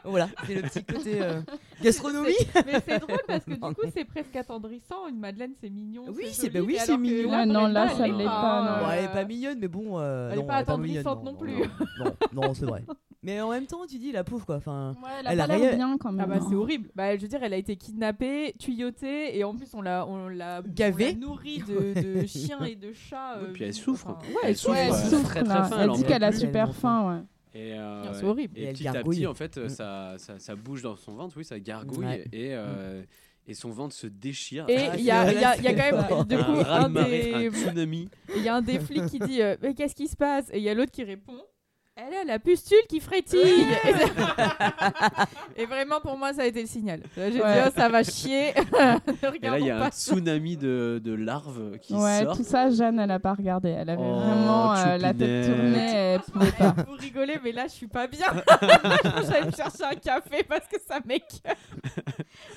Voilà, 0.05 0.27
c'est 0.47 0.55
le 0.55 0.61
petit 0.63 0.83
côté 0.83 1.21
euh, 1.21 1.41
gastronomie. 1.81 2.33
C'est- 2.53 2.65
Mais 2.65 2.79
c'est 2.85 2.99
drôle 2.99 3.19
parce 3.27 3.45
que 3.45 3.51
du 3.53 3.59
coup 3.59 3.87
c'est 3.93 4.05
presque 4.05 4.35
attendrissant. 4.35 5.07
Une 5.09 5.19
madeleine 5.19 5.53
c'est 5.61 5.69
mignon. 5.69 6.03
Oui, 6.15 6.25
c'est 6.31 6.49
bah 6.49 6.59
oui, 6.61 6.77
c'est 6.79 6.97
mignon. 6.97 7.31
là, 7.31 7.45
non, 7.45 7.67
là, 7.67 7.87
elle 7.91 7.97
ça 7.97 8.07
est 8.07 8.11
l'est 8.11 8.23
pas, 8.25 8.61
non. 8.63 8.67
euh, 8.67 8.85
Bon, 8.85 8.91
elle 8.91 9.05
est 9.05 9.13
pas 9.13 9.25
mignonne, 9.25 9.57
mais 9.59 9.67
bon. 9.67 9.99
euh, 9.99 10.29
Elle 10.31 10.39
est 10.39 10.41
non, 10.41 10.47
pas 10.47 10.55
attendrissante 10.55 11.23
non 11.23 11.35
plus. 11.35 11.53
Non, 12.33 12.53
c'est 12.53 12.65
vrai. 12.65 12.83
Mais 13.25 13.39
en 13.39 13.51
même 13.51 13.67
temps, 13.67 13.85
tu 13.89 13.99
dis 13.99 14.11
la 14.11 14.25
pauvre 14.25 14.45
quoi. 14.45 14.57
Enfin, 14.57 14.95
Ouais, 15.01 15.09
elle 15.21 15.27
a 15.27 15.31
Elle 15.31 15.39
a 15.41 15.47
l'air 15.47 15.57
rien- 15.59 15.75
bien 15.77 15.97
quand 15.97 16.11
même. 16.11 16.29
Ah 16.29 16.35
bah 16.39 16.45
c'est 16.45 16.53
hein. 16.53 16.57
horrible. 16.57 16.89
Bah 16.93 17.15
je 17.15 17.21
veux 17.21 17.29
dire, 17.29 17.39
elle 17.41 17.53
a 17.53 17.57
été 17.57 17.77
kidnappée, 17.77 18.53
tuyautée 18.59 19.37
et 19.37 19.45
en 19.45 19.55
plus 19.55 19.73
on 19.73 19.81
l'a 19.81 20.05
on 20.05 20.27
l'a 20.27 20.61
Gavée. 20.67 21.15
nourrie 21.15 21.59
de, 21.65 22.19
de 22.19 22.25
chiens 22.25 22.61
et 22.65 22.75
de 22.75 22.91
chats. 22.91 23.37
Euh, 23.37 23.53
puis 23.53 23.63
elle 23.63 23.73
souffre, 23.73 24.07
enfin. 24.09 24.19
Ouais, 24.27 24.35
Elle 24.43 24.49
elle 24.49 24.57
souffre, 24.57 24.75
elle 24.77 24.93
souffre 24.93 25.23
très, 25.29 25.43
très 25.43 25.53
là. 25.53 25.63
faim, 25.63 25.77
Elle 25.79 25.91
dit 25.91 26.03
qu'elle 26.03 26.23
a 26.25 26.33
super 26.33 26.75
faim, 26.75 27.09
ouais. 27.13 27.21
Et, 27.53 27.73
euh, 27.73 28.03
Ah, 28.07 28.13
c'est 28.13 28.25
horrible. 28.25 28.57
Et, 28.57 28.71
petit 28.73 28.87
à 28.87 28.93
gargouille. 28.93 29.15
petit, 29.17 29.27
en 29.27 29.33
fait, 29.35 29.57
Mm. 29.57 29.69
ça, 29.69 30.15
ça, 30.17 30.39
ça 30.39 30.55
bouge 30.55 30.81
dans 30.81 30.95
son 30.95 31.13
ventre, 31.15 31.35
oui, 31.37 31.45
ça 31.45 31.59
gargouille 31.59 32.05
Ouais. 32.05 32.25
et, 32.31 32.49
euh, 32.55 33.03
et 33.47 33.53
son 33.53 33.69
ventre 33.69 33.93
se 33.95 34.07
déchire. 34.07 34.65
Et 34.69 34.77
Ah, 34.77 34.95
il 34.97 35.03
y, 35.03 35.11
a- 35.11 35.31
y 35.33 35.43
a- 35.43 35.57
y 35.61 35.67
a 35.67 35.73
quand 35.73 35.95
même 35.97 36.25
du 36.27 36.35
un 36.35 36.43
coup 36.43 36.51
un 36.67 36.89
des 36.89 37.51
tsunami. 37.51 38.09
il 38.35 38.41
y 38.41 38.47
a 38.49 38.55
un 38.55 38.61
des 38.61 38.79
flics 38.79 39.05
qui 39.05 39.19
dit 39.19 39.41
euh, 39.41 39.55
mais 39.61 39.73
qu'est-ce 39.75 39.93
qui 39.95 40.07
se 40.07 40.15
passe? 40.15 40.49
Et 40.51 40.57
il 40.57 40.63
y 40.63 40.69
a 40.69 40.73
l'autre 40.73 40.91
qui 40.91 41.03
répond 41.03 41.39
elle 41.95 42.13
a 42.15 42.23
la 42.25 42.39
pustule 42.39 42.79
qui 42.89 42.99
frétille 42.99 43.39
et, 45.55 45.65
vraiment 45.67 45.99
pour 46.01 46.17
moi 46.17 46.33
ça 46.33 46.41
a 46.41 46.45
été 46.45 46.61
le 46.61 46.67
signal 46.67 47.01
j'ai 47.15 47.31
dit 47.31 47.39
oh, 47.39 47.69
ça 47.75 47.87
va 47.89 48.01
chier 48.03 48.53
Ne 48.83 49.35
Et 49.35 49.47
là, 49.49 49.59
il 49.59 49.65
y 49.65 49.69
a 49.69 49.83
un 49.85 49.89
tsunami 49.91 50.57
de, 50.57 50.99
de 51.03 51.13
larves 51.13 51.77
qui 51.79 51.93
Ouais, 51.93 52.23
sortent. 52.23 52.37
tout 52.37 52.43
ça, 52.43 52.69
Jeanne, 52.71 52.99
elle 52.99 53.11
a 53.11 53.19
pas 53.19 53.33
regardé. 53.33 53.69
Elle 53.69 53.89
avait 53.89 54.01
Oh, 54.01 54.15
vraiment 54.19 54.73
euh, 54.73 54.97
la 54.97 55.13
tête 55.13 55.45
tournée. 55.45 55.91
Elle 55.93 56.19
pouvait 56.31 56.51
pas. 56.51 56.75
vous 56.87 56.93
rigolez 56.95 57.37
mais 57.43 57.51
là 57.51 57.67
je 57.67 57.73
suis 57.73 57.87
pas 57.87 58.07
bien 58.07 58.25
j'allais 59.27 59.45
me 59.45 59.51
chercher 59.51 59.83
un 59.83 59.95
café 59.95 60.43
parce 60.47 60.67
que 60.67 60.77
ça 60.87 60.99
m'écoeure 61.05 61.55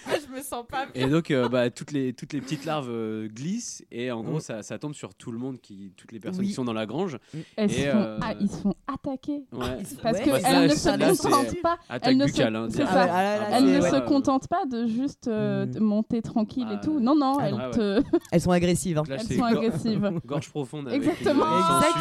je 0.06 0.34
me 0.34 0.40
sens 0.42 0.64
pas 0.66 0.86
bien 0.86 1.06
Et 1.06 1.10
donc, 1.10 1.30
euh, 1.30 1.48
bah, 1.48 1.70
toutes, 1.70 1.90
les, 1.92 2.12
toutes 2.14 2.32
les 2.32 2.40
petites 2.40 2.64
larves 2.64 2.88
euh, 2.90 3.28
glissent 3.28 3.84
et 3.90 4.10
en 4.10 4.22
gros, 4.22 4.40
ça, 4.40 4.62
ça 4.62 4.78
tombe 4.78 4.94
sur 4.94 5.14
tout 5.14 5.30
le 5.32 5.38
monde, 5.38 5.60
qui, 5.60 5.92
toutes 5.96 6.12
les 6.12 6.20
personnes 6.20 6.40
Oui. 6.42 6.48
qui 6.48 6.52
sont 6.54 6.64
dans 6.64 6.72
la 6.72 6.86
grange. 6.86 7.18
Elles 7.56 7.70
Et, 7.70 7.74
se 7.74 7.90
font- 7.90 7.96
euh, 7.98 8.18
ah, 8.22 8.34
ils 8.40 8.50
se 8.50 8.56
font 8.62 8.74
attaquer. 8.86 9.25
Ouais. 9.52 9.66
Parce 10.02 10.18
Ouais, 10.18 10.40
ça, 10.40 10.60
ne 10.60 10.68
se 10.68 10.88
là, 10.88 11.08
contentent 11.08 11.62
pas. 11.62 11.78
Elles 12.02 12.16
ne 12.16 12.26
se, 12.26 12.42
hein, 12.42 12.68
ça. 12.70 12.84
Ah, 12.88 13.50
là, 13.50 13.60
ne 13.60 13.80
se 13.80 14.00
contentent 14.06 14.48
pas 14.48 14.64
de 14.66 14.86
juste 14.86 15.28
euh, 15.28 15.66
Mm. 15.66 15.78
monter 15.80 16.22
tranquille 16.22 16.66
Ah, 16.70 16.74
et 16.74 16.80
tout. 16.84 17.00
Non, 17.00 17.14
non, 17.14 17.38
Ah, 17.40 17.48
elles 17.48 17.54
non. 17.54 17.70
te. 17.70 18.02
elles 18.32 18.40
sont 18.40 18.50
agressives. 18.50 18.98
Hein. 18.98 19.02
Là, 19.08 19.16
Elles 19.20 19.36
sont 19.36 19.44
agressives. 19.44 20.10
Gorge 20.26 20.48
profonde. 20.50 20.88
avec 20.88 21.02
Exactement. 21.02 21.44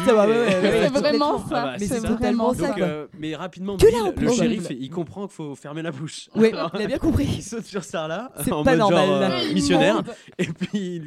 C'est 0.04 0.12
vraiment 0.12 1.42
Ah 1.50 1.76
ça. 1.78 1.86
c'est 1.86 1.98
vraiment 2.06 2.54
ça. 2.54 2.74
Mais 3.18 3.34
rapidement, 3.34 3.76
le 4.18 4.28
shérif, 4.32 4.68
il 4.70 4.90
comprend 4.90 5.26
qu'il 5.26 5.34
faut 5.36 5.54
fermer 5.54 5.82
la 5.82 5.90
bouche. 5.90 6.28
Oui, 6.34 6.52
il 6.52 6.56
a 6.82 6.86
bien 6.86 6.98
compris. 6.98 7.24
il 7.38 7.42
saute 7.42 7.64
sur 7.64 7.84
Sarla 7.84 8.30
C'est 8.44 8.52
en 8.52 8.62
pas 8.64 8.76
mode 8.76 8.92
euh, 8.92 9.52
missionnaire 9.52 10.02
et 10.38 10.46
puis 10.46 11.02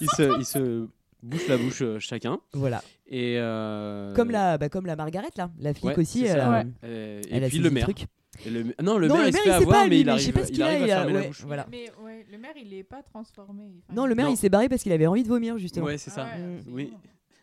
il 0.00 0.44
se 0.44 0.86
bouche 1.22 1.48
la 1.48 1.56
bouche 1.56 1.82
euh, 1.82 1.98
chacun 2.00 2.38
Voilà. 2.52 2.82
Et 3.12 3.36
euh, 3.38 4.12
Comme 4.14 4.30
la, 4.32 4.58
bah, 4.58 4.68
comme 4.68 4.86
la 4.86 4.96
Margaret 4.96 5.28
là, 5.36 5.50
la 5.60 5.72
flic 5.74 5.84
ouais, 5.84 5.98
aussi. 6.00 6.20
c'est 6.20 6.26
Elle, 6.26 6.38
ça. 6.40 6.52
a- 6.52 6.62
Ouais. 6.62 6.66
Euh, 6.84 7.20
et 7.28 7.36
elle 7.36 7.44
a 7.44 7.48
puis 7.48 7.56
saisi 7.58 7.68
le 7.68 7.70
maire 7.70 7.84
truc. 7.84 8.06
Et 8.46 8.50
le- 8.50 8.64
non 8.82 8.96
le 8.98 9.06
Non, 9.08 9.14
maire 9.16 9.22
le 9.24 9.28
il 9.28 9.32
se 9.32 9.36
maire, 9.36 9.36
fait 9.36 9.38
il 9.38 9.42
sait 9.42 9.50
avoir 9.52 9.76
pas, 9.82 9.84
mais 9.84 9.90
lui, 9.90 10.00
il 10.00 10.06
mais 10.06 10.12
je 10.12 10.12
arrive, 10.12 10.24
sais 10.24 10.32
pas 10.32 10.44
ce 10.44 10.48
il 10.50 10.54
qu'il 10.54 10.62
a, 10.62 10.66
arrive 10.66 10.80
il 10.86 10.90
à 10.90 10.94
a- 10.94 10.98
fermer 11.00 11.12
la 11.12 11.20
ouais, 11.20 11.26
bouche 11.28 11.42
voilà. 11.46 11.66
mais 11.70 11.84
ouais, 12.02 12.26
le 12.32 12.38
maire 12.38 12.54
il 12.56 12.72
est 12.74 12.82
pas 12.82 13.02
transformé 13.02 13.64
Enfin, 13.84 13.94
Non, 13.94 14.06
le 14.06 14.14
maire 14.14 14.26
Non. 14.26 14.32
il 14.32 14.36
s'est 14.38 14.48
barré 14.48 14.68
parce 14.70 14.82
qu'il 14.82 14.92
avait 14.92 15.06
envie 15.06 15.22
de 15.22 15.28
vomir 15.28 15.58
justement. 15.58 15.86
ouais 15.86 15.98
c'est 15.98 16.10
ça 16.10 16.26
Ah 16.32 16.36
ouais, 16.38 16.60
oui 16.68 16.92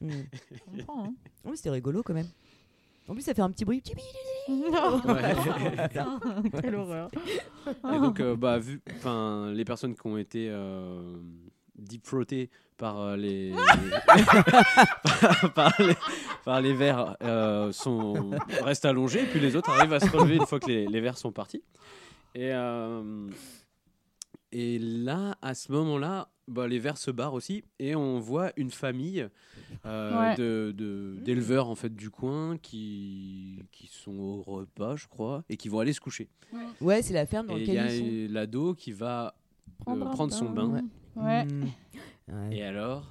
Mm. 0.02 0.10
je 0.54 0.78
comprends, 0.78 1.04
hein. 1.06 1.14
Oh, 1.46 1.52
c'était 1.56 1.70
rigolo 1.70 2.02
quand 2.04 2.14
même. 2.14 2.28
En 3.10 3.14
plus, 3.14 3.22
ça 3.24 3.34
fait 3.34 3.42
un 3.42 3.50
petit 3.52 3.66
bruit. 3.66 3.82
Ouais. 4.48 4.48
Quelle 6.62 6.76
horreur. 6.76 7.10
Et 7.68 8.00
donc, 8.00 8.20
euh, 8.20 8.36
bah, 8.36 8.58
vu, 8.60 8.82
enfin, 8.96 9.52
les 9.54 9.66
personnes 9.66 9.96
qui 9.96 10.06
ont 10.08 10.18
été 10.18 10.48
euh, 10.50 11.16
deep 11.80 12.04
throatées 12.04 12.50
par 12.78 13.00
euh, 13.00 13.18
les, 13.18 13.52
par, 15.56 15.74
les, 15.80 15.96
par 16.46 16.62
les 16.62 16.74
vers 16.74 17.16
euh, 17.24 17.72
sont 17.72 18.32
restent 18.64 18.86
allongés, 18.86 19.24
puis 19.26 19.40
les 19.40 19.56
autres 19.56 19.70
arrivent 19.72 19.94
à 19.94 20.00
se 20.00 20.10
relever 20.10 20.36
une 20.38 20.46
fois 20.46 20.60
que 20.60 20.68
les, 20.68 20.88
les 20.88 21.02
vers 21.02 21.18
sont 21.18 21.32
partis. 21.32 21.64
Et 22.36 22.52
euh, 22.54 23.28
et 24.52 24.80
là, 24.80 25.38
à 25.44 25.54
ce 25.54 25.72
moment-là, 25.72 26.30
bah, 26.48 26.68
les 26.68 26.80
vers 26.80 26.98
se 26.98 27.12
barrent 27.12 27.36
aussi, 27.36 27.64
et 27.78 27.96
on 27.96 28.20
voit 28.20 28.52
une 28.58 28.72
famille 28.72 29.28
euh, 29.86 30.20
Ouais. 30.20 30.36
de- 30.36 30.74
de- 30.76 31.18
d'éleveurs 31.22 31.70
en 31.70 31.76
fait 31.76 31.96
du 31.96 32.10
coin 32.10 32.58
qui 32.58 33.62
qui 33.72 33.88
sont 33.88 34.18
au 34.18 34.42
repas, 34.42 34.96
je 34.96 35.08
crois, 35.08 35.44
et 35.50 35.58
qui 35.58 35.70
vont 35.70 35.80
aller 35.80 35.94
se 35.94 36.02
coucher. 36.02 36.30
Ouais, 36.82 37.02
c'est 37.04 37.14
la 37.14 37.28
ferme 37.28 37.48
dans 37.48 37.58
Et 37.58 37.62
il 37.64 37.74
y 37.74 37.76
laquelle 37.76 38.30
a 38.30 38.34
l'ado 38.34 38.74
qui 38.74 38.92
va 38.92 39.36
euh, 39.88 39.96
Prendre 40.12 40.34
son 40.34 40.50
bain. 40.50 40.68
bain. 40.68 40.74
Ouais. 40.76 40.82
Mm. 41.46 41.64
Ouais. 42.32 42.58
Et 42.58 42.64
alors? 42.64 43.06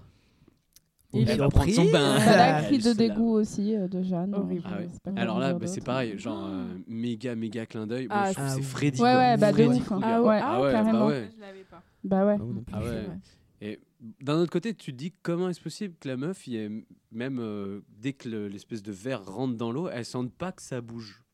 Il 1.14 1.22
Elle 1.22 1.30
est 1.30 1.36
va 1.36 1.48
prendre 1.48 1.70
son 1.72 1.90
bain. 1.90 2.18
Elle 2.20 2.28
a 2.28 2.58
Elle 2.60 2.64
cri 2.66 2.78
de 2.78 2.92
dégoût 2.92 3.30
aussi 3.32 3.74
euh, 3.74 3.88
de 3.88 4.02
Jeanne. 4.02 4.34
Horrible. 4.34 4.62
Ah 4.66 4.78
ouais. 4.78 5.18
Alors 5.18 5.38
là, 5.38 5.54
bah, 5.54 5.66
c'est 5.66 5.82
pareil, 5.82 6.18
genre 6.18 6.44
euh, 6.46 6.66
méga 6.86 7.34
méga 7.34 7.64
clin 7.64 7.86
d'œil. 7.86 8.06
Ah, 8.10 8.28
je 8.28 8.34
trouve 8.34 8.44
que 8.44 8.50
ah 8.50 8.54
c'est 8.54 8.60
oui. 8.60 8.66
Freddy. 8.66 9.00
Ouais, 9.02 9.14
ouais, 9.14 9.36
bah 9.38 9.52
de 9.52 9.56
Freddy 9.56 9.80
ouf, 9.80 9.92
hein. 9.92 10.00
Ah 10.02 10.22
ouais, 10.22 10.40
ah 10.42 10.60
ouais, 10.60 10.70
carrément. 10.72 10.98
bah 11.00 11.06
ouais. 11.06 11.30
Je 11.34 11.40
l'avais 11.40 11.64
pas. 11.64 11.82
Bah 12.04 12.26
ouais. 12.26 12.36
Ah. 12.72 12.80
Ah. 12.82 13.14
Et 13.62 13.80
d'un 14.20 14.34
autre 14.34 14.52
côté, 14.52 14.74
tu 14.74 14.92
te 14.92 14.96
dis 14.98 15.12
comment 15.22 15.48
est-ce 15.48 15.62
possible 15.62 15.94
que 15.98 16.08
la 16.08 16.16
meuf, 16.18 16.46
y 16.46 16.56
ait- 16.58 16.84
même 17.10 17.38
euh, 17.40 17.80
dès 17.98 18.12
que 18.12 18.28
le- 18.28 18.48
l'espèce 18.48 18.82
de 18.82 18.92
verre 18.92 19.24
rentre 19.24 19.56
dans 19.56 19.72
l'eau, 19.72 19.88
elle 19.88 20.04
sente 20.04 20.30
pas 20.32 20.52
que 20.52 20.60
ça 20.62 20.80
bouge. 20.82 21.24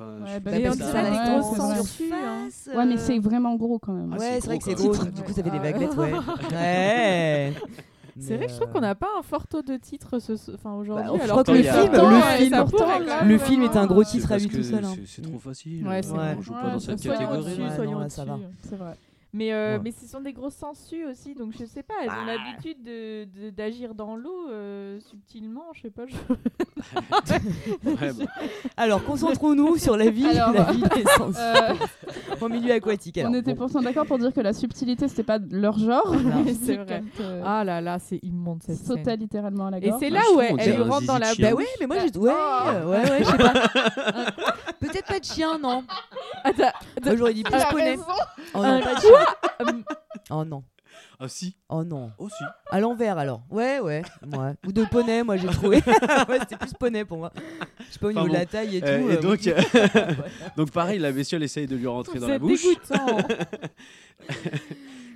Je 0.00 0.24
Ouais, 0.24 0.40
bah, 0.40 0.50
pas 0.50 0.56
dit 0.58 0.64
ça- 0.64 0.72
ça 0.72 1.02
ouais, 1.02 1.10
c'est 1.82 2.12
hein. 2.12 2.76
Ouais, 2.76 2.86
mais 2.86 2.96
c'est 2.96 3.18
vraiment 3.18 3.54
gros 3.56 3.78
quand 3.78 3.92
même. 3.92 4.12
Ah, 4.14 4.18
Ouais, 4.18 4.26
c'est 4.34 4.40
c'est 4.40 4.46
vrai 4.46 4.58
que 4.58 4.64
c'est 4.64 4.74
gros. 4.74 4.94
Du 4.94 5.22
coup, 5.22 5.32
ça 5.32 5.42
fait 5.42 5.50
des 5.50 5.50
Ah 5.58 5.60
ouais. 5.62 5.72
vaguelettes, 5.72 5.96
ouais. 5.96 6.12
Ouais. 6.52 7.52
C'est 8.18 8.36
vrai 8.36 8.46
que 8.46 8.52
je 8.52 8.56
trouve 8.56 8.68
euh, 8.68 8.72
qu'on 8.72 8.80
n'a 8.80 8.94
pas 8.94 9.06
un 9.18 9.22
fort 9.22 9.46
taux 9.46 9.62
de 9.62 9.76
titres 9.76 10.18
ce, 10.18 10.32
enfin, 10.54 10.74
aujourd'hui. 10.74 11.06
Bah, 11.06 11.14
je 11.18 11.22
alors 11.24 11.42
crois 11.42 11.44
que 11.44 11.52
le 11.52 11.62
film- 11.62 11.92
le 11.92 11.98
ouais, 11.98 13.24
le 13.24 13.38
film 13.38 13.62
est 13.62 13.76
un 13.76 13.86
gros 13.86 14.00
euh, 14.00 14.04
C'est 14.04 14.18
titre 14.18 14.32
à 14.32 14.38
lui 14.38 14.48
tout 14.48 14.62
seul. 14.62 14.84
hein. 14.84 14.92
c'est- 14.94 15.06
C'est 15.06 15.22
trop 15.22 15.38
facile. 15.38 15.86
Ouais, 15.86 15.98
euh, 15.98 16.00
c'est 16.02 16.10
on 16.10 16.14
vrai. 16.16 16.36
joue 16.40 16.52
Ouais, 16.52 16.60
pas 16.60 16.70
dans 16.70 16.78
c'est- 16.80 16.86
cette 16.98 17.02
catégorie. 17.02 17.60
Ouais, 17.94 18.08
ça 18.10 18.24
va. 18.24 18.38
C'est 18.68 18.76
vrai. 18.76 18.92
Mais, 19.32 19.52
euh, 19.52 19.76
Ouais. 19.76 19.80
mais 19.84 19.92
ce 19.92 20.06
sont 20.08 20.20
des 20.20 20.32
grosses 20.32 20.56
sangsues 20.56 21.04
aussi, 21.04 21.34
donc 21.34 21.52
je 21.56 21.64
sais 21.64 21.84
pas, 21.84 21.94
elles 22.02 22.10
ont 22.10 22.24
l'habitude 22.24 22.82
de- 22.82 23.24
de- 23.26 23.50
d'agir 23.50 23.94
dans 23.94 24.16
l'eau 24.16 24.48
euh, 24.50 24.98
subtilement, 25.00 25.62
je 25.72 25.82
sais 25.82 25.90
pas. 25.90 26.02
je- 26.06 26.16
Ouais, 27.84 28.12
bah, 28.12 28.24
Alors, 28.76 29.04
concentrons-nous 29.04 29.76
sur 29.76 29.96
la 29.96 30.10
vie, 30.10 30.26
Alors, 30.26 30.52
la 30.52 30.72
vie 30.72 30.80
des 30.82 31.04
Euh, 31.38 31.74
en 32.40 32.48
milieu 32.48 32.72
aquatique. 32.72 33.18
Alors, 33.18 33.30
on 33.30 33.34
était 33.36 33.52
bon. 33.54 33.58
pourtant 33.66 33.82
d'accord 33.82 34.06
pour 34.06 34.18
dire 34.18 34.32
que 34.32 34.40
la 34.40 34.52
subtilité, 34.52 35.06
c'était 35.06 35.22
pas 35.22 35.38
leur 35.50 35.78
genre. 35.78 36.12
Non. 36.12 36.44
C'est 36.60 36.76
vrai. 36.76 37.02
Quand, 37.16 37.22
euh, 37.22 37.42
Ah 37.44 37.62
là 37.64 37.80
là, 37.80 37.98
c'est 38.00 38.18
immonde 38.24 38.62
cette 38.64 38.76
scène. 38.78 38.96
sauta 38.98 39.14
littéralement 39.14 39.66
à 39.66 39.70
la 39.70 39.78
Et 39.78 39.88
gorge. 39.90 40.00
c'est 40.00 40.10
Moi, 40.10 40.18
là 40.18 40.24
où 40.34 40.40
elle, 40.40 40.56
elle 40.58 40.82
rentre 40.82 41.06
dans 41.06 41.18
la 41.18 41.32
Bah 41.38 41.52
ouais, 41.54 41.66
mais 41.78 41.86
moi 41.86 41.96
j'ai. 41.98 42.18
Ouais, 42.18 42.32
Oh. 42.34 42.88
ouais, 42.90 43.10
ouais, 43.10 43.18
je 43.20 43.24
sais 43.24 43.36
pas. 43.38 43.52
Peut-être 44.80 45.06
pas 45.06 45.20
de 45.20 45.24
chien, 45.24 45.58
non. 45.58 45.84
Attends, 46.44 47.16
j'aurais 47.16 47.34
dit 47.34 47.42
plus 47.42 47.54
Elle 47.54 47.60
a 47.62 47.66
poney. 47.66 47.98
Oh 48.54 48.58
non, 48.58 48.64
Un 48.64 48.80
pas 48.80 48.94
de 48.94 49.00
chien. 49.00 49.84
Oh 50.30 50.44
non. 50.44 50.64
Ah 51.22 51.28
si, 51.28 51.54
Oh 51.68 51.84
non. 51.84 52.10
aussi. 52.18 52.42
À 52.70 52.80
l'envers 52.80 53.18
alors. 53.18 53.42
Ouais, 53.50 53.78
ouais. 53.78 54.02
ouais. 54.26 54.52
Ou 54.66 54.72
de 54.72 54.84
poney, 54.84 55.22
moi 55.22 55.36
j'ai 55.36 55.48
trouvé. 55.48 55.76
ouais, 56.28 56.38
c'était 56.40 56.56
plus 56.56 56.72
poney 56.72 57.04
pour 57.04 57.18
moi. 57.18 57.30
Je 57.88 57.92
sais 57.92 57.98
pas 57.98 58.06
au 58.08 58.12
niveau 58.12 58.28
de 58.28 58.32
la 58.32 58.46
taille 58.46 58.76
et 58.76 58.80
tout. 58.80 58.86
Euh, 58.86 59.20
et 59.20 59.48
euh, 59.48 60.14
donc, 60.56 60.70
pareil, 60.70 60.98
la 60.98 61.12
bestiole 61.12 61.42
essaye 61.42 61.66
de 61.66 61.76
lui 61.76 61.86
rentrer 61.86 62.18
dans 62.18 62.26
la 62.26 62.34
C'est 62.34 62.38
bouche. 62.38 62.62
dégoûtant. 62.62 63.18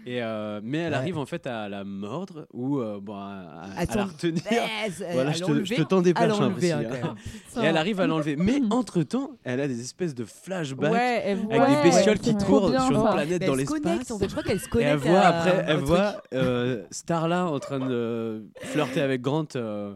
Et 0.06 0.22
euh, 0.22 0.60
mais 0.62 0.78
elle 0.78 0.92
Ouais. 0.92 0.98
arrive 0.98 1.16
en 1.18 1.24
fait 1.24 1.46
à 1.46 1.68
la 1.70 1.82
mordre 1.82 2.46
ou 2.52 2.78
euh, 2.78 2.98
bon, 3.00 3.14
à, 3.14 3.18
à- 3.18 3.78
à 3.78 3.80
Attends, 3.80 3.94
la 4.00 4.04
retenir. 4.04 4.42
baisse, 4.50 5.02
Voilà, 5.12 5.30
à 5.30 5.32
je 5.32 5.44
te, 5.44 5.64
je 5.64 5.74
te 5.76 5.82
tends 5.82 6.02
des 6.02 6.12
perches, 6.12 6.38
hein, 6.40 6.52
quand 6.54 6.60
même. 7.56 7.64
Et 7.64 7.66
elle 7.66 7.76
arrive 7.78 8.00
à 8.00 8.06
l'enlever. 8.06 8.36
Mais 8.36 8.60
entre-temps, 8.70 9.30
elle 9.44 9.60
a 9.60 9.66
des 9.68 9.80
espèces 9.80 10.14
de 10.14 10.24
flashbacks 10.24 10.92
Ouais, 10.92 11.22
elle 11.24 11.38
avec 11.38 11.56
voit- 11.56 11.66
des 11.68 11.82
bestioles 11.90 12.14
ouais, 12.16 12.20
qui 12.20 12.34
bien, 12.34 12.86
sur 12.86 12.90
une 13.06 13.12
planète 13.12 13.46
dans 13.46 13.54
elle 13.54 13.60
se 13.60 13.64
connecte, 13.64 13.86
l'espace. 13.86 14.10
en 14.10 14.18
fait. 14.18 14.24
Je 14.26 14.30
crois 14.32 14.42
qu'elle 14.42 14.60
se 14.60 14.66
Et 14.66 14.70
connecte. 14.70 14.90
elle 14.92 14.98
voit 14.98 15.20
après, 15.20 15.50
un 15.58 15.64
elle 15.68 15.76
voit 15.78 16.22
euh, 16.34 16.82
Starla 16.90 17.46
en 17.46 17.58
train 17.58 17.78
de 17.80 18.44
flirter 18.60 19.00
avec 19.00 19.22
Grant 19.22 19.46
euh, 19.56 19.94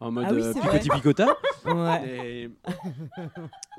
en 0.00 0.10
mode 0.10 0.26
Ah 0.28 0.32
oui, 0.34 0.42
euh, 0.42 0.52
picoti 0.54 0.88
picota. 0.90 1.36
Ouais. 1.66 2.08
Et, 2.26 2.50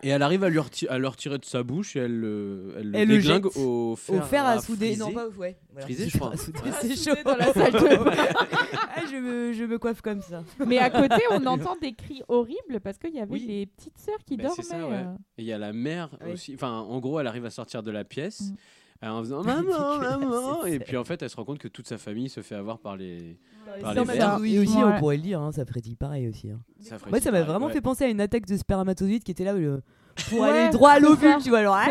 et 0.03 0.09
elle 0.09 0.21
arrive 0.23 0.43
à 0.43 0.49
lui, 0.49 0.57
reti- 0.59 0.87
à 0.87 0.97
le 0.97 1.07
retirer 1.07 1.37
de 1.37 1.45
sa 1.45 1.61
bouche 1.63 1.95
et 1.95 1.99
elle, 1.99 2.19
le- 2.19 2.73
elle 2.77 2.91
le 2.91 2.97
Elle 2.99 3.07
le 3.09 3.17
déglingue 3.17 3.43
jette 3.45 3.57
au 3.57 3.95
fer, 3.95 4.15
au 4.15 4.21
fer 4.23 4.45
à 4.45 4.59
souder. 4.59 4.87
friser. 4.87 4.99
Non, 5.01 5.11
pas 5.11 5.27
au 5.27 5.31
ouais. 5.33 5.57
voilà. 5.71 5.85
Friser, 5.85 6.09
je 6.09 6.17
crois. 6.17 6.31
C'est 6.35 6.55
souder 6.55 6.95
chaud. 6.95 7.23
dans 7.23 7.35
la 7.35 7.53
salle 7.53 7.73
de 7.73 8.03
bain. 8.03 8.11
Ah, 8.97 9.01
je, 9.11 9.17
me, 9.17 9.51
je 9.53 9.63
me 9.65 9.77
coiffe 9.77 10.01
comme 10.01 10.21
ça. 10.21 10.41
Mais 10.65 10.77
à 10.77 10.89
côté, 10.89 11.21
on 11.31 11.45
entend 11.45 11.75
des 11.81 11.91
cris 11.93 12.21
horribles 12.29 12.79
parce 12.81 12.97
qu'il 12.97 13.13
y 13.13 13.19
avait 13.19 13.31
Oui. 13.31 13.45
les 13.45 13.65
petites 13.65 13.97
sœurs 13.97 14.17
qui 14.25 14.37
Ben, 14.37 14.45
dormaient. 14.47 14.83
ouais. 14.85 14.93
euh. 15.03 15.13
Et 15.37 15.41
il 15.41 15.45
y 15.45 15.51
a 15.53 15.57
la 15.57 15.73
mère 15.73 16.09
aussi. 16.31 16.53
Enfin, 16.55 16.71
en 16.79 16.99
gros, 16.99 17.19
elle 17.19 17.27
arrive 17.27 17.45
à 17.45 17.49
sortir 17.49 17.83
de 17.83 17.91
la 17.91 18.03
pièce 18.05 18.41
Mm. 18.51 18.55
Euh, 19.03 19.07
en 19.09 19.19
faisant 19.19 19.43
maman, 19.43 19.99
maman. 19.99 20.65
Et 20.65 20.79
puis 20.79 20.97
en 20.97 21.03
fait, 21.03 21.21
elle 21.21 21.29
se 21.29 21.35
rend 21.35 21.45
compte 21.45 21.59
que 21.59 21.67
toute 21.67 21.87
sa 21.87 21.97
famille 21.97 22.29
se 22.29 22.41
fait 22.41 22.55
avoir 22.55 22.79
par 22.79 22.95
les. 22.97 23.37
Par 23.81 23.93
les 23.93 24.03
vers. 24.03 24.37
Oui, 24.39 24.59
aussi, 24.59 24.77
Ouais. 24.77 24.83
on 24.83 24.99
pourrait 24.99 25.17
le 25.17 25.23
dire, 25.23 25.41
hein, 25.41 25.51
ça 25.51 25.65
frétille 25.65 25.95
pareil 25.95 26.27
aussi. 26.29 26.49
hein. 26.51 26.59
Ça 26.79 26.97
ferait 26.99 27.09
Moi, 27.11 27.19
ça 27.19 27.31
m'a 27.31 27.41
vraiment 27.43 27.67
ouais. 27.67 27.73
fait 27.73 27.81
penser 27.81 28.05
à 28.05 28.07
une 28.09 28.21
attaque 28.21 28.45
de 28.45 28.55
spermatozoïdes 28.57 29.23
qui 29.23 29.31
était 29.31 29.43
là 29.43 29.53
le- 29.53 29.81
pour 30.29 30.39
Ouais, 30.39 30.49
aller 30.49 30.69
droit 30.71 30.91
à 30.91 30.99
l'ovule, 30.99 31.31
ça. 31.33 31.39
tu 31.43 31.49
vois. 31.49 31.59
Alors, 31.59 31.75
ah, 31.75 31.85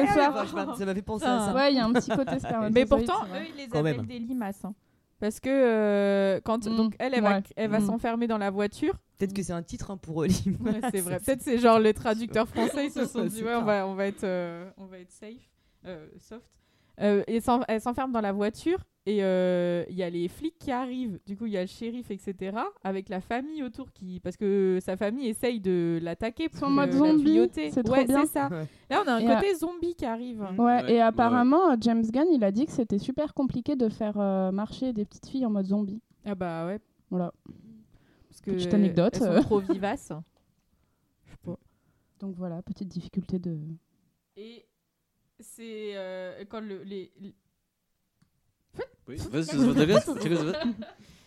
ça. 0.76 0.86
m'a 0.86 0.94
fait 0.94 1.02
penser 1.02 1.26
à 1.26 1.40
ça. 1.46 1.54
Ouais, 1.54 1.72
il 1.72 1.76
y 1.76 1.80
a 1.80 1.84
un 1.84 1.92
petit 1.92 2.10
côté 2.10 2.38
spermatozoïde. 2.38 2.74
Mais 2.74 2.86
pourtant, 2.86 3.24
eux, 3.34 3.44
ils 3.52 3.56
les 3.56 3.68
Quand 3.68 3.80
appellent 3.80 3.96
même. 3.98 4.06
des 4.06 4.18
limaces. 4.18 4.64
hein. 4.64 4.74
Parce 5.20 5.40
que 5.40 5.48
euh, 5.50 6.40
quand 6.44 6.66
Mm, 6.66 6.76
donc 6.76 6.94
elle, 6.98 7.14
elle 7.14 7.22
va, 7.22 7.40
elle 7.56 7.70
va 7.70 7.80
Mm. 7.80 7.86
s'enfermer 7.86 8.26
dans 8.26 8.36
la 8.38 8.50
voiture. 8.50 8.94
Peut-être 9.18 9.32
que 9.32 9.42
c'est 9.42 9.52
un 9.52 9.62
titre 9.62 9.90
hein, 9.90 9.96
pour 9.96 10.16
Olim. 10.18 10.56
Ouais, 10.60 10.80
c'est 10.92 11.00
vrai. 11.00 11.18
Peut-être 11.18 11.40
c'est 11.42 11.58
genre 11.58 11.78
les 11.78 11.94
traducteurs 11.94 12.48
français 12.54 12.86
ils 12.86 12.90
se 12.90 13.06
sont 13.06 13.24
dit 13.24 13.42
ouais 13.42 13.54
on 13.54 13.62
va 13.64 13.86
on 13.86 13.94
va 13.94 14.06
être 14.06 14.24
euh, 14.24 14.68
on 14.76 14.86
va 14.86 14.98
être 14.98 15.12
safe, 15.12 15.30
euh, 15.86 16.06
soft. 16.18 16.42
Euh, 17.00 17.22
et 17.26 17.40
elle 17.68 17.80
s'enferme 17.80 18.12
dans 18.12 18.20
la 18.20 18.30
voiture 18.32 18.78
et 19.06 19.22
euh, 19.24 19.84
il 19.90 19.96
y 19.96 20.02
a 20.04 20.08
les 20.10 20.28
flics 20.28 20.56
qui 20.58 20.70
arrivent. 20.70 21.18
Du 21.26 21.36
coup 21.36 21.46
il 21.46 21.52
y 21.52 21.56
a 21.56 21.62
le 21.62 21.66
shérif 21.66 22.10
etc. 22.10 22.56
Avec 22.84 23.08
la 23.08 23.20
famille 23.20 23.62
autour 23.64 23.90
qui 23.92 24.20
parce 24.20 24.36
que 24.36 24.78
sa 24.80 24.96
famille 24.96 25.26
essaye 25.28 25.60
de 25.60 25.98
l'attaquer 26.00 26.48
pour 26.48 26.64
en 26.68 26.70
mode 26.70 26.92
le- 26.92 26.92
la 26.92 26.98
zombie, 27.10 27.50
c'est 27.52 27.82
trop 27.82 27.94
ouais, 27.94 28.04
bien. 28.04 28.20
c'est 28.20 28.32
ça. 28.32 28.48
Là 28.88 29.02
on 29.04 29.08
a 29.08 29.14
un 29.14 29.18
Et, 29.18 29.26
côté 29.26 29.54
zombie 29.56 29.94
qui 29.96 30.04
arrive. 30.06 30.40
Ouais, 30.56 30.64
Ouais, 30.64 30.92
et 30.94 31.00
apparemment, 31.00 31.72
euh, 31.72 31.76
James 31.80 32.04
Gunn, 32.04 32.28
il 32.32 32.44
a 32.44 32.52
dit 32.52 32.64
que 32.66 32.72
c'était 32.72 32.98
super 33.00 33.34
compliqué 33.34 33.74
de 33.76 33.88
faire 33.88 34.14
euh, 34.18 34.52
marcher 34.52 34.92
des 34.92 35.04
petites 35.04 35.26
filles 35.26 35.46
en 35.46 35.50
mode 35.50 35.66
zombie. 35.66 36.00
Ah 36.24 36.34
bah 36.36 36.66
ouais. 36.66 36.78
Voilà. 37.10 37.32
Parce 38.28 38.40
que 38.40 38.52
Petite 38.52 38.72
anecdote. 38.74 39.18
Elles 39.20 39.36
sont 39.38 39.42
trop 39.42 39.58
vivaces. 39.60 40.12
Je 41.26 41.30
sais 41.32 41.36
pas. 41.44 41.58
Donc 42.20 42.36
voilà, 42.36 42.62
petite 42.62 42.88
difficulté 42.88 43.38
de. 43.38 43.58
Et 44.36 44.64
c'est 45.40 45.92
euh, 45.94 46.44
quand 46.48 46.60
le, 46.60 46.82
les, 46.82 47.12
Oui. 49.08 49.18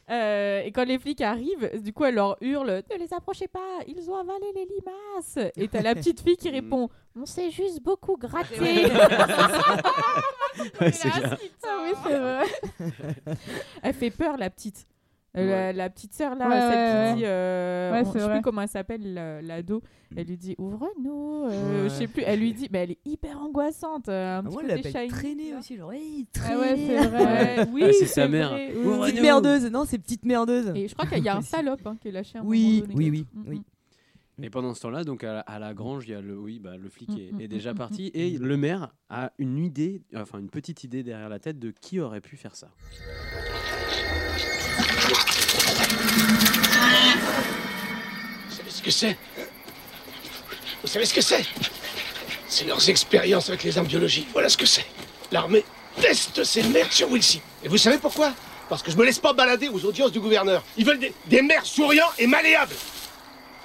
Euh, 0.09 0.61
et 0.61 0.71
quand 0.71 0.85
les 0.85 0.97
flics 0.99 1.19
arrivent, 1.19 1.69
du 1.81 1.91
coup, 1.91 2.05
elle 2.05 2.15
leur 2.15 2.37
hurle 2.39 2.81
Ne 2.89 2.97
les 2.97 3.13
approchez 3.13 3.49
pas, 3.49 3.79
ils 3.89 4.09
ont 4.09 4.15
avalé 4.15 4.53
les 4.55 4.65
limaces. 4.65 5.37
Et 5.57 5.67
t'as 5.67 5.81
la 5.81 5.95
petite 5.95 6.21
fille 6.21 6.37
qui 6.37 6.49
répond 6.49 6.87
On 7.13 7.25
s'est 7.25 7.51
juste 7.51 7.83
beaucoup 7.83 8.15
gratté. 8.15 8.57
Ouais, 8.57 8.85
c'est 10.93 11.09
clair. 11.09 11.37
Ah 11.61 11.83
oui, 11.83 11.91
c'est 12.05 12.17
vrai. 12.17 12.45
elle 13.83 13.93
fait 13.93 14.11
peur, 14.11 14.37
la 14.37 14.49
petite. 14.49 14.87
Euh, 15.37 15.41
Ouais. 15.45 15.49
la, 15.49 15.73
la 15.73 15.89
petite 15.89 16.13
sœur 16.13 16.35
là, 16.35 16.47
Ouais, 16.49 16.59
celle 16.59 16.69
ouais, 16.69 17.09
qui 17.13 17.15
dit, 17.19 17.25
euh, 17.25 17.91
Ouais, 17.91 18.01
on- 18.05 18.11
c'est 18.11 18.19
je 18.19 18.23
sais 18.25 18.31
plus 18.31 18.41
comment 18.41 18.61
elle 18.61 18.67
s'appelle, 18.67 19.13
la- 19.13 19.41
l'ado. 19.41 19.81
Elle 20.15 20.27
lui 20.27 20.37
dit 20.37 20.55
ouvre-nous. 20.57 21.43
euh, 21.45 21.83
Ouais. 21.83 21.89
Je 21.89 21.93
sais 21.93 22.07
plus. 22.07 22.23
Elle 22.25 22.39
lui 22.39 22.53
dit, 22.53 22.67
mais 22.71 22.79
elle 22.79 22.91
est 22.91 22.99
hyper 23.05 23.39
angoissante. 23.41 24.09
euh, 24.09 24.37
un 24.39 24.39
Ah, 24.39 24.43
petit 24.49 24.57
elle 24.61 24.67
l'appelle 24.83 25.07
traîner 25.09 25.55
aussi. 25.55 25.77
Genre, 25.77 25.93
hey, 25.93 26.25
Ah 26.35 26.39
traîner. 26.39 26.59
ouais, 26.61 26.75
c'est 26.77 27.07
vrai. 27.07 27.57
Ouais, 27.59 27.67
oui, 27.71 27.83
Ah, 27.85 27.91
c'est 27.93 28.05
sa 28.05 28.27
mère. 28.27 28.49
vrai. 28.49 28.73
Oui, 28.75 28.99
Petite 29.09 29.21
merdeuse. 29.21 29.65
Non, 29.71 29.85
c'est 29.85 29.97
petite 29.99 30.25
merdeuse. 30.25 30.71
Et 30.75 30.87
je 30.87 30.93
crois 30.95 31.05
qu'il 31.09 31.23
y 31.23 31.29
a 31.29 31.35
un 31.37 31.41
salope 31.41 31.85
hein, 31.85 31.97
qui 32.01 32.07
est 32.07 32.11
lâché 32.11 32.37
un 32.37 32.43
Oui, 32.43 32.83
moment 32.83 32.93
oui, 32.95 33.05
donné. 33.05 33.09
oui, 33.11 33.25
Mm, 33.33 33.43
oui. 33.49 33.55
mm. 33.59 33.63
Et 34.43 34.49
pendant 34.51 34.75
ce 34.75 34.81
temps-là, 34.81 35.03
donc 35.03 35.23
à, 35.23 35.39
à 35.39 35.57
la 35.57 35.73
grange, 35.73 36.05
il 36.07 36.11
y 36.11 36.13
a 36.13 36.21
le, 36.21 36.37
oui, 36.37 36.59
bah, 36.59 36.77
le 36.77 36.89
flic 36.89 37.09
Mm, 37.09 37.17
est, 37.17 37.31
mm, 37.33 37.41
est 37.41 37.47
déjà 37.47 37.73
mm, 37.73 37.77
parti 37.77 38.11
et 38.13 38.37
le 38.37 38.55
maire 38.57 38.93
a 39.09 39.31
une 39.39 39.57
idée, 39.57 40.03
enfin 40.15 40.37
une 40.39 40.49
petite 40.51 40.83
idée 40.83 41.01
derrière 41.03 41.27
la 41.29 41.39
tête 41.39 41.57
de 41.57 41.71
qui 41.71 41.99
aurait 41.99 42.21
pu 42.21 42.37
faire 42.37 42.55
ça. 42.55 42.69
Vous 48.49 48.55
savez 48.55 48.69
ce 48.69 48.81
que 48.81 48.91
c'est 48.91 49.17
Vous 50.81 50.87
savez 50.87 51.05
ce 51.05 51.13
que 51.13 51.21
c'est 51.21 51.45
C'est 52.47 52.65
leurs 52.65 52.89
expériences 52.89 53.49
avec 53.49 53.63
les 53.63 53.77
armes 53.77 53.87
biologiques. 53.87 54.27
Voilà 54.33 54.49
ce 54.49 54.57
que 54.57 54.65
c'est. 54.65 54.85
L'armée 55.31 55.63
teste 56.01 56.43
ces 56.43 56.63
merdes 56.63 56.91
sur 56.91 57.09
Wilson. 57.09 57.39
Et 57.63 57.69
vous 57.69 57.77
savez 57.77 57.97
pourquoi 57.97 58.33
Parce 58.69 58.83
que 58.83 58.91
je 58.91 58.97
me 58.97 59.05
laisse 59.05 59.19
pas 59.19 59.33
balader 59.33 59.69
aux 59.69 59.83
audiences 59.85 60.11
du 60.11 60.19
gouverneur. 60.19 60.63
Ils 60.77 60.85
veulent 60.85 60.99
des, 60.99 61.13
des 61.27 61.41
maires 61.41 61.65
souriants 61.65 62.11
et 62.17 62.27
malléables. 62.27 62.75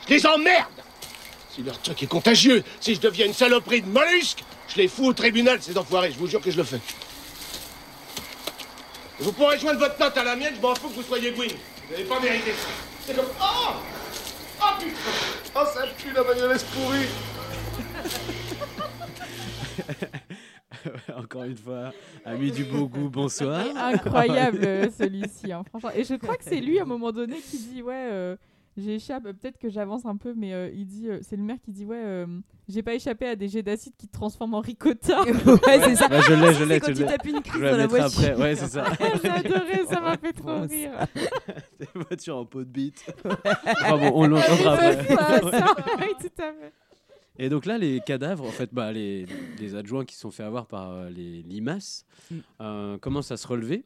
Je 0.09 0.15
les 0.15 0.27
emmerde 0.27 0.67
Si 1.55 1.63
leur 1.63 1.81
truc 1.81 2.03
est 2.03 2.07
contagieux, 2.07 2.63
si 2.81 2.95
je 2.95 3.01
deviens 3.01 3.27
une 3.27 3.35
saloperie 3.35 3.83
de 3.83 3.89
mollusques, 3.89 4.45
je 4.69 4.77
les 4.77 4.89
fous 4.89 5.07
au 5.07 5.13
tribunal, 5.13 5.59
ces 5.61 5.77
enfoirés. 5.77 6.13
Je 6.13 6.19
vous 6.19 6.29
jure 6.29 6.41
que 6.41 6.51
je 6.51 6.57
le 6.57 6.65
fais. 6.65 6.81
Vous 9.23 9.33
pourrez 9.33 9.57
joindre 9.57 9.79
votre 9.79 9.99
note 10.01 10.17
à 10.17 10.25
la 10.25 10.35
mienne, 10.35 10.55
je 10.57 10.61
m'en 10.61 10.75
fous 10.75 10.89
que 10.89 10.95
vous 10.95 11.03
soyez 11.03 11.31
Gwyn. 11.31 11.47
Vous 11.47 11.93
n'avez 11.93 12.05
pas 12.05 12.19
mérité 12.19 12.51
ça. 12.53 12.69
C'est 13.07 13.15
comme... 13.15 13.27
Oh 13.41 13.75
Oh 14.61 14.81
putain 14.81 14.97
Oh 15.55 15.65
ça 15.73 15.87
pue 15.97 16.13
la 16.13 16.25
mayonnaise 16.25 16.65
pourrie 16.65 17.07
Encore 21.17 21.45
une 21.45 21.57
fois, 21.57 21.93
ami 22.25 22.51
du 22.51 22.65
beau 22.65 22.89
goût, 22.89 23.09
bonsoir. 23.09 23.65
Incroyable 23.77 24.65
euh, 24.65 24.89
celui-ci, 24.91 25.53
hein, 25.53 25.63
franchement. 25.69 25.91
Et 25.95 26.03
je 26.03 26.15
crois 26.15 26.37
que 26.37 26.43
c'est 26.45 26.61
lui 26.61 26.81
à 26.81 26.83
un 26.83 26.87
moment 26.87 27.13
donné 27.13 27.37
qui 27.39 27.59
dit 27.59 27.83
ouais, 27.83 28.09
euh, 28.11 28.37
j'échappe. 28.77 29.27
euh, 29.27 29.33
Peut-être 29.33 29.59
que 29.59 29.69
j'avance 29.69 30.05
un 30.07 30.17
peu, 30.17 30.35
mais 30.37 30.53
euh, 30.55 30.71
il 30.75 30.87
dit, 30.87 31.09
euh, 31.09 31.19
c'est 31.23 31.37
le 31.37 31.43
maire 31.43 31.59
qui 31.63 31.73
dit 31.73 31.85
ouais, 31.85 32.03
euh, 32.03 32.27
j'ai 32.69 32.83
pas 32.83 32.95
échappé 32.95 33.27
à 33.27 33.37
des 33.37 33.49
jets 33.49 33.63
d'acide 33.63 33.95
qui 33.97 34.07
te 34.09 34.13
transforment 34.13 34.55
en 34.55 34.61
ricotta. 34.61 35.23
ouais, 35.25 35.81
c'est 35.85 35.97
ça. 35.97 36.09
Bah, 36.09 36.21
je 36.21 36.33
l'ai, 36.35 36.55
je 36.55 36.65
l'ai, 36.65 36.81
quand 36.81 36.89
je 36.95 37.03
tu 37.03 37.05
tapes 37.07 37.27
une 37.27 37.37
Je 37.37 37.41
crise 37.43 37.61
la 37.63 37.71
dans 37.73 37.77
la 37.77 37.87
voiture. 37.87 38.21
après. 38.31 38.41
Ouais, 38.43 38.57
c'est 38.57 38.69
ça. 38.69 38.85
J'ai 39.23 39.29
adoré, 39.31 39.87
ça 39.89 40.01
m'a 40.01 40.17
fait 40.17 40.33
trop 40.33 40.61
rire. 40.63 40.93
Des 41.81 41.89
voitures 41.95 42.37
en 42.37 42.45
pot 42.45 42.61
de 42.65 42.71
bite. 42.71 43.05
Enfin 43.25 43.99
bon, 43.99 44.13
on 44.15 44.27
l'entendra 44.27 44.79
C'est 44.79 45.13
après. 45.13 45.17
ça, 45.17 45.51
ça. 45.59 45.75
Oui, 45.99 46.07
tout 46.21 46.43
à 46.43 46.53
fait. 46.53 46.73
Et 47.39 47.49
donc 47.49 47.65
là, 47.65 47.79
les 47.79 48.01
cadavres, 48.01 48.45
en 48.45 48.51
fait, 48.51 48.69
bah, 48.75 48.93
les, 48.93 49.27
les 49.59 49.75
adjoints 49.75 50.05
qui 50.05 50.15
se 50.15 50.21
sont 50.21 50.31
fait 50.31 50.43
avoir 50.43 50.67
par 50.67 50.91
euh, 50.91 51.09
les 51.11 51.43
limaces 51.43 52.05
Mm. 52.31 52.37
euh, 52.61 52.99
commencent 52.99 53.33
à 53.33 53.37
se 53.39 53.47
relever. 53.49 53.85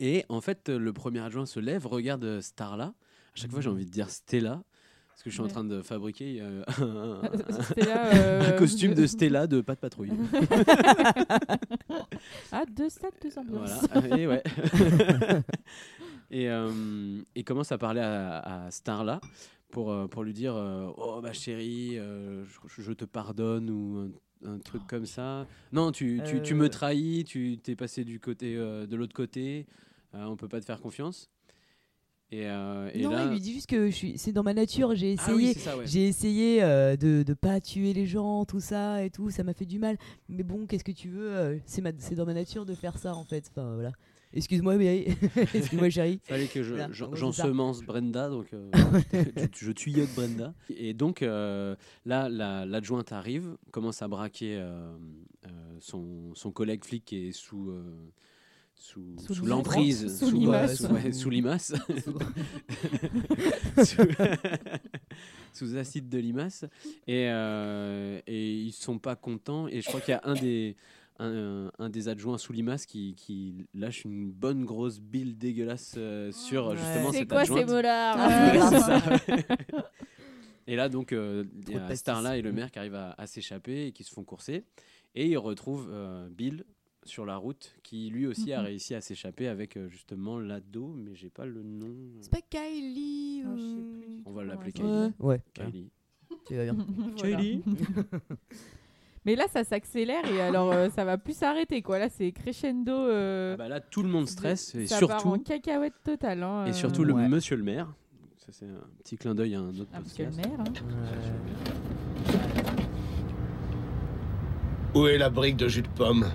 Et 0.00 0.24
en 0.28 0.40
fait, 0.40 0.68
le 0.68 0.92
premier 0.92 1.20
adjoint 1.20 1.46
se 1.46 1.60
lève, 1.60 1.86
regarde 1.86 2.24
euh, 2.24 2.40
Starla. 2.40 2.92
À 3.36 3.40
chaque 3.40 3.50
fois, 3.50 3.60
j'ai 3.60 3.68
envie 3.68 3.84
de 3.84 3.90
dire 3.90 4.08
Stella. 4.08 4.62
Parce 5.10 5.22
que 5.22 5.30
je 5.30 5.34
suis 5.34 5.42
en 5.42 5.48
train 5.48 5.64
de 5.64 5.82
fabriquer 5.82 6.38
euh, 6.40 6.62
un, 6.78 7.22
un- 7.24 7.62
Stella, 7.62 8.14
euh, 8.14 8.48
un 8.54 8.58
costume 8.58 8.94
de 8.94 9.06
Stella 9.06 9.46
de 9.46 9.60
pas 9.60 9.74
de 9.74 9.80
patrouille. 9.80 10.10
Ah, 12.52 12.64
deux 12.70 12.88
stades, 12.88 13.12
deux 13.22 13.36
ambiances. 13.38 13.86
Voilà, 13.92 14.16
et 14.16 14.26
ouais. 14.26 14.42
et 16.30 16.48
euh, 16.48 17.20
commence 17.44 17.72
à 17.72 17.78
parler 17.78 18.00
à, 18.00 18.38
à 18.66 18.70
Starla 18.70 19.20
pour, 19.70 20.08
pour 20.08 20.22
lui 20.24 20.32
dire 20.32 20.54
Oh, 20.96 21.20
ma 21.22 21.32
chérie, 21.32 21.96
je, 21.96 22.44
je 22.82 22.92
te 22.92 23.04
pardonne 23.04 23.68
ou 23.70 24.10
un, 24.44 24.54
un 24.54 24.58
truc 24.58 24.82
comme 24.88 25.06
ça. 25.06 25.46
Non, 25.72 25.92
tu, 25.92 26.22
tu, 26.26 26.40
tu 26.42 26.54
me 26.54 26.68
trahis, 26.68 27.24
tu 27.24 27.58
t'es 27.58 27.76
passé 27.76 28.04
du 28.04 28.20
côté, 28.20 28.54
de 28.56 28.96
l'autre 28.96 29.14
côté, 29.14 29.66
on 30.12 30.36
peut 30.36 30.48
pas 30.48 30.60
te 30.60 30.64
faire 30.64 30.80
confiance. 30.80 31.30
Et, 32.32 32.46
euh, 32.46 32.90
et 32.92 33.02
non, 33.02 33.10
là. 33.10 33.24
il 33.24 33.30
lui 33.30 33.40
dit 33.40 33.52
juste 33.52 33.68
que 33.70 33.86
je 33.88 33.94
suis... 33.94 34.18
c'est 34.18 34.32
dans 34.32 34.42
ma 34.42 34.52
nature, 34.52 34.96
j'ai 34.96 35.14
Ah 35.18 35.32
oui, 35.32 35.44
essayé, 35.44 35.54
c'est 35.54 35.60
ça, 35.60 35.76
ouais. 35.78 35.86
j'ai 35.86 36.08
essayé 36.08 36.62
euh, 36.62 36.96
de 36.96 37.24
ne 37.26 37.34
pas 37.34 37.60
tuer 37.60 37.92
les 37.92 38.04
gens, 38.06 38.44
tout 38.44 38.58
ça 38.58 39.04
et 39.04 39.10
tout, 39.10 39.30
ça 39.30 39.44
m'a 39.44 39.54
fait 39.54 39.64
du 39.64 39.78
mal. 39.78 39.96
Mais 40.28 40.42
bon, 40.42 40.66
qu'est-ce 40.66 40.82
que 40.84 40.90
tu 40.92 41.08
veux 41.08 41.30
euh, 41.30 41.56
C'est 41.66 41.82
ma... 41.82 41.92
c'est 41.98 42.16
dans 42.16 42.26
ma 42.26 42.34
nature 42.34 42.66
de 42.66 42.74
faire 42.74 42.98
ça 42.98 43.14
en 43.14 43.22
fait. 43.24 43.48
Enfin 43.52 43.74
voilà. 43.74 43.92
Excuse-moi, 44.32 44.76
mais 44.76 45.06
excuse-moi, 45.54 45.88
chérie. 45.88 46.20
Fallait 46.24 46.48
que 46.48 46.64
je, 46.64 46.70
Voilà, 46.74 46.88
j'en- 46.92 47.06
en 47.06 47.08
gros, 47.10 47.16
j'en 47.16 47.32
c'est 47.32 47.42
ça. 47.42 47.48
semence 47.48 47.82
Brenda, 47.82 48.28
donc 48.28 48.52
euh, 48.52 48.70
je, 49.54 49.70
je 49.76 50.14
Brenda. 50.16 50.52
Et 50.68 50.94
donc 50.94 51.22
euh, 51.22 51.76
là, 52.04 52.28
la- 52.28 52.66
l'adjointe 52.66 53.12
arrive, 53.12 53.56
commence 53.70 54.02
à 54.02 54.08
braquer 54.08 54.56
euh, 54.56 54.90
euh, 55.46 55.48
son, 55.78 56.34
son 56.34 56.50
collègue 56.50 56.84
flic 56.84 57.04
qui 57.04 57.28
est 57.28 57.32
sous, 57.32 57.70
euh, 57.70 57.84
sous, 58.78 59.16
Sous 59.18 59.34
sous 59.34 59.42
limace. 59.42 59.48
l'emprise, 59.48 60.18
Sous 60.18 60.28
sous, 60.30 60.36
limace. 60.36 60.76
sous- 60.76 60.86
ouais, 60.92 61.12
sous 61.12 61.30
limace, 61.30 61.72
sous, 65.52 65.76
acide 65.76 66.08
de 66.08 66.18
limace. 66.18 66.64
Et, 67.06 67.26
euh, 67.28 68.20
et 68.26 68.54
ils 68.54 68.72
sont 68.72 68.98
pas 68.98 69.16
contents. 69.16 69.66
Et 69.68 69.80
je 69.80 69.88
crois 69.88 70.00
qu'il 70.00 70.12
y 70.12 70.14
a 70.14 70.20
un 70.24 70.34
des 70.34 70.76
un, 71.18 71.70
un 71.78 71.88
des 71.88 72.08
adjoints 72.08 72.36
sous 72.36 72.52
limace 72.52 72.84
qui, 72.84 73.14
qui 73.14 73.64
lâche 73.72 74.04
une 74.04 74.30
bonne 74.30 74.66
grosse 74.66 75.00
bile 75.00 75.38
dégueulasse 75.38 75.94
euh, 75.96 76.30
sur 76.30 76.66
Ouais. 76.66 76.76
justement 76.76 77.10
C'est 77.10 77.18
cette 77.20 77.28
quoi 77.30 77.40
adjointe. 77.40 77.66
ces 77.66 77.74
molards 77.74 78.18
Ouais, 78.18 78.60
c'est 78.68 78.80
ça. 78.80 79.02
Et 80.66 80.76
là, 80.76 80.90
donc, 80.90 81.12
euh, 81.12 81.44
il 81.68 81.72
y 81.74 81.76
a. 81.78 81.96
Starla 81.96 82.36
et 82.36 82.42
le 82.42 82.52
maire 82.52 82.70
qui 82.70 82.78
arrivent 82.78 82.96
à, 82.96 83.14
à 83.16 83.26
s'échapper 83.26 83.86
et 83.86 83.92
qui 83.92 84.04
se 84.04 84.12
font 84.12 84.24
courser. 84.24 84.64
Et 85.14 85.26
ils 85.28 85.38
retrouvent 85.38 85.88
euh, 85.90 86.28
Bill 86.28 86.64
sur 87.08 87.26
la 87.26 87.36
route 87.36 87.74
qui 87.82 88.08
lui 88.10 88.26
aussi 88.26 88.52
a 88.52 88.58
Mhm. 88.60 88.66
réussi 88.66 88.94
à 88.94 89.00
s'échapper 89.00 89.48
avec 89.48 89.76
euh, 89.76 89.88
justement 89.88 90.38
l'ado, 90.38 90.94
mais 90.96 91.14
j'ai 91.14 91.30
pas 91.30 91.46
le 91.46 91.62
nom. 91.62 91.94
C'est 92.20 92.30
pas 92.30 92.40
Kylie 92.48 93.42
Ah, 93.44 93.48
ou... 93.50 94.22
On 94.26 94.32
va 94.32 94.44
l'appeler 94.44 94.72
Ouais. 94.72 94.82
Kylie. 94.82 95.14
Ouais. 95.20 95.40
Kylie. 95.54 95.90
Tu 96.46 96.54
vas 96.56 96.64
bien. 96.64 96.76
Kylie. 97.16 97.62
Mais 99.24 99.34
là, 99.34 99.46
ça 99.48 99.64
s'accélère 99.64 100.24
et 100.30 100.40
alors 100.40 100.70
euh, 100.72 100.88
ça 100.88 101.04
va 101.04 101.18
plus 101.18 101.36
s'arrêter 101.36 101.82
quoi. 101.82 101.98
Là, 101.98 102.08
c'est 102.08 102.30
crescendo. 102.30 102.92
euh, 102.92 103.54
Ah 103.54 103.56
bah 103.56 103.68
là, 103.68 103.80
tout 103.80 104.02
le 104.04 104.08
monde 104.08 104.28
stresse 104.28 104.72
et 104.76 104.86
ça 104.86 105.00
part 105.04 105.26
en 105.26 105.30
surtout 105.34 105.42
cacahuète 105.42 105.94
totale. 106.04 106.44
hein, 106.44 106.64
et 106.66 106.68
euh. 106.68 106.72
surtout 106.72 107.02
le 107.02 107.12
Ouais. 107.12 107.28
monsieur 107.28 107.56
le 107.56 107.64
maire. 107.64 107.92
Ça 108.38 108.52
c'est 108.52 108.66
un 108.66 108.86
petit 109.02 109.16
clin 109.16 109.34
d'œil 109.34 109.56
à 109.56 109.60
un 109.60 109.70
autre 109.70 109.90
Ah, 109.92 109.98
monsieur 110.00 110.26
le 110.26 110.30
maire. 110.36 110.60
hein. 110.60 110.64
Où 114.94 115.08
est 115.08 115.18
la 115.18 115.28
brique 115.28 115.56
de 115.56 115.66
jus 115.66 115.82
de 115.82 115.88
pomme? 115.88 116.26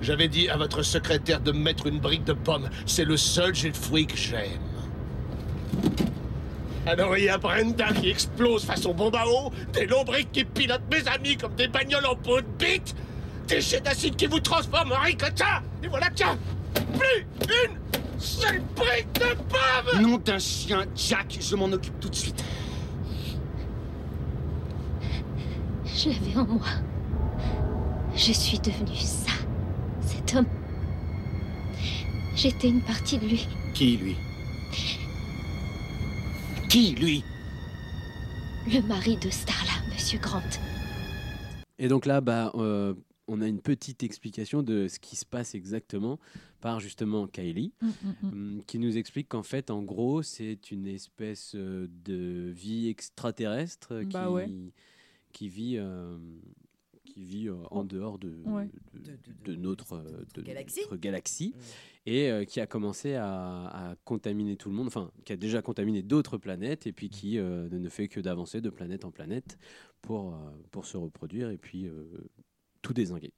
J'avais 0.00 0.28
dit 0.28 0.48
à 0.48 0.56
votre 0.56 0.82
secrétaire 0.82 1.40
de 1.40 1.52
me 1.52 1.58
mettre 1.58 1.86
une 1.86 1.98
brique 1.98 2.24
de 2.24 2.32
pomme. 2.32 2.68
C'est 2.86 3.04
le 3.04 3.16
seul 3.16 3.54
jus 3.54 3.70
de 3.70 3.76
fruits 3.76 4.06
que 4.06 4.16
j'aime. 4.16 4.60
Alors 6.86 7.18
il 7.18 7.24
y 7.24 7.28
a 7.28 7.36
Brenda 7.36 7.92
qui 7.92 8.08
explose 8.08 8.64
façon 8.64 8.94
bombe 8.94 9.14
à 9.14 9.26
eau, 9.26 9.52
des 9.74 9.84
lombriques 9.84 10.32
qui 10.32 10.44
pilotent 10.44 10.90
mes 10.90 11.06
amis 11.06 11.36
comme 11.36 11.54
des 11.54 11.68
bagnoles 11.68 12.06
en 12.06 12.16
peau 12.16 12.40
de 12.40 12.46
bite, 12.58 12.94
des 13.46 13.60
jets 13.60 13.80
d'acide 13.80 14.16
qui 14.16 14.26
vous 14.26 14.40
transforment 14.40 14.92
en 14.92 15.00
ricotta, 15.00 15.62
et 15.82 15.88
voilà 15.88 16.08
qu'il 16.08 16.24
y 16.24 16.28
a 16.30 16.36
plus 16.98 17.26
une 17.42 17.76
seule 18.18 18.62
brique 18.74 19.12
de 19.14 19.34
pomme 19.34 20.02
Nom 20.02 20.16
d'un 20.16 20.38
chien, 20.38 20.86
Jack, 20.96 21.38
je 21.38 21.56
m'en 21.56 21.66
occupe 21.66 22.00
tout 22.00 22.08
de 22.08 22.14
suite. 22.14 22.42
Je 25.84 26.08
l'avais 26.08 26.36
en 26.38 26.46
moi. 26.46 26.66
Je 28.14 28.32
suis 28.32 28.58
devenue 28.60 28.96
ça. 28.96 29.37
Cet 30.28 30.36
homme. 30.36 30.46
J'étais 32.36 32.68
une 32.68 32.82
partie 32.82 33.16
de 33.16 33.26
lui. 33.26 33.46
Qui, 33.72 33.96
lui? 33.96 34.14
Qui, 36.68 36.94
lui? 36.96 37.24
Le 38.66 38.86
mari 38.86 39.16
de 39.16 39.30
Starla, 39.30 39.72
Monsieur 39.90 40.18
Grant. 40.18 40.42
Et 41.78 41.88
donc 41.88 42.04
là, 42.04 42.20
bah, 42.20 42.52
euh, 42.56 42.92
on 43.26 43.40
a 43.40 43.46
une 43.46 43.62
petite 43.62 44.02
explication 44.02 44.62
de 44.62 44.86
ce 44.86 44.98
qui 44.98 45.16
se 45.16 45.24
passe 45.24 45.54
exactement 45.54 46.18
par 46.60 46.78
justement 46.78 47.26
Kylie, 47.26 47.72
mm, 47.80 47.86
mm. 47.86 48.14
hum, 48.24 48.62
qui 48.66 48.78
nous 48.78 48.98
explique 48.98 49.30
qu'en 49.30 49.42
fait, 49.42 49.70
en 49.70 49.82
gros, 49.82 50.22
c'est 50.22 50.70
une 50.70 50.88
espèce 50.88 51.52
euh, 51.54 51.86
de 52.04 52.52
vie 52.54 52.88
extraterrestre 52.88 54.02
Bah 54.12 54.26
qui, 54.26 54.30
ouais. 54.30 54.50
qui 55.32 55.48
vit, 55.48 55.76
euh, 55.78 56.18
qui 57.18 57.24
vit 57.24 57.48
euh, 57.48 57.54
en 57.72 57.84
dehors 57.84 58.18
de, 58.18 58.32
Ouais. 58.46 58.68
de, 58.94 59.52
de 59.52 59.56
notre, 59.56 60.04
de 60.34 60.42
galaxie. 60.42 60.80
notre 60.82 60.96
galaxie 60.96 61.54
et 62.06 62.30
euh, 62.30 62.44
qui 62.44 62.60
a 62.60 62.66
commencé 62.66 63.14
à, 63.14 63.66
à 63.90 63.94
contaminer 64.04 64.56
tout 64.56 64.68
le 64.68 64.76
monde, 64.76 64.86
enfin, 64.86 65.10
qui 65.24 65.32
a 65.32 65.36
déjà 65.36 65.60
contaminé 65.62 66.02
d'autres 66.02 66.38
planètes 66.38 66.86
et 66.86 66.92
puis 66.92 67.08
qui 67.10 67.38
euh, 67.38 67.68
ne 67.70 67.88
fait 67.88 68.06
que 68.08 68.20
d'avancer 68.20 68.60
de 68.60 68.70
planète 68.70 69.04
en 69.04 69.10
planète 69.10 69.58
pour, 70.00 70.32
euh, 70.32 70.36
pour 70.70 70.86
se 70.86 70.96
reproduire 70.96 71.50
et 71.50 71.58
puis 71.58 71.86
euh, 71.88 72.04
tout 72.82 72.92
désinguer. 72.92 73.32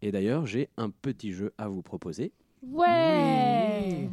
Et 0.00 0.10
d'ailleurs, 0.10 0.46
j'ai 0.46 0.70
un 0.78 0.88
petit 0.90 1.32
jeu 1.32 1.52
à 1.58 1.68
vous 1.68 1.82
proposer 1.82 2.32
Ouais 2.62 4.08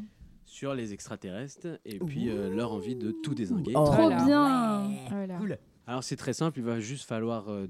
sur 0.45 0.75
les 0.75 0.93
extraterrestres 0.93 1.79
et 1.85 1.97
puis 1.99 2.29
euh, 2.29 2.49
leur 2.53 2.73
envie 2.73 2.95
de 2.95 3.11
tout 3.23 3.33
désinguer. 3.33 3.73
Oh. 3.75 3.85
Trop 3.85 3.95
Voilà. 3.95 4.23
bien 4.25 4.91
Voilà. 5.09 5.37
Cool. 5.37 5.57
Alors 5.87 6.03
c'est 6.03 6.15
très 6.15 6.33
simple, 6.33 6.59
il 6.59 6.63
va 6.65 6.79
juste 6.79 7.05
falloir 7.07 7.49
euh, 7.49 7.67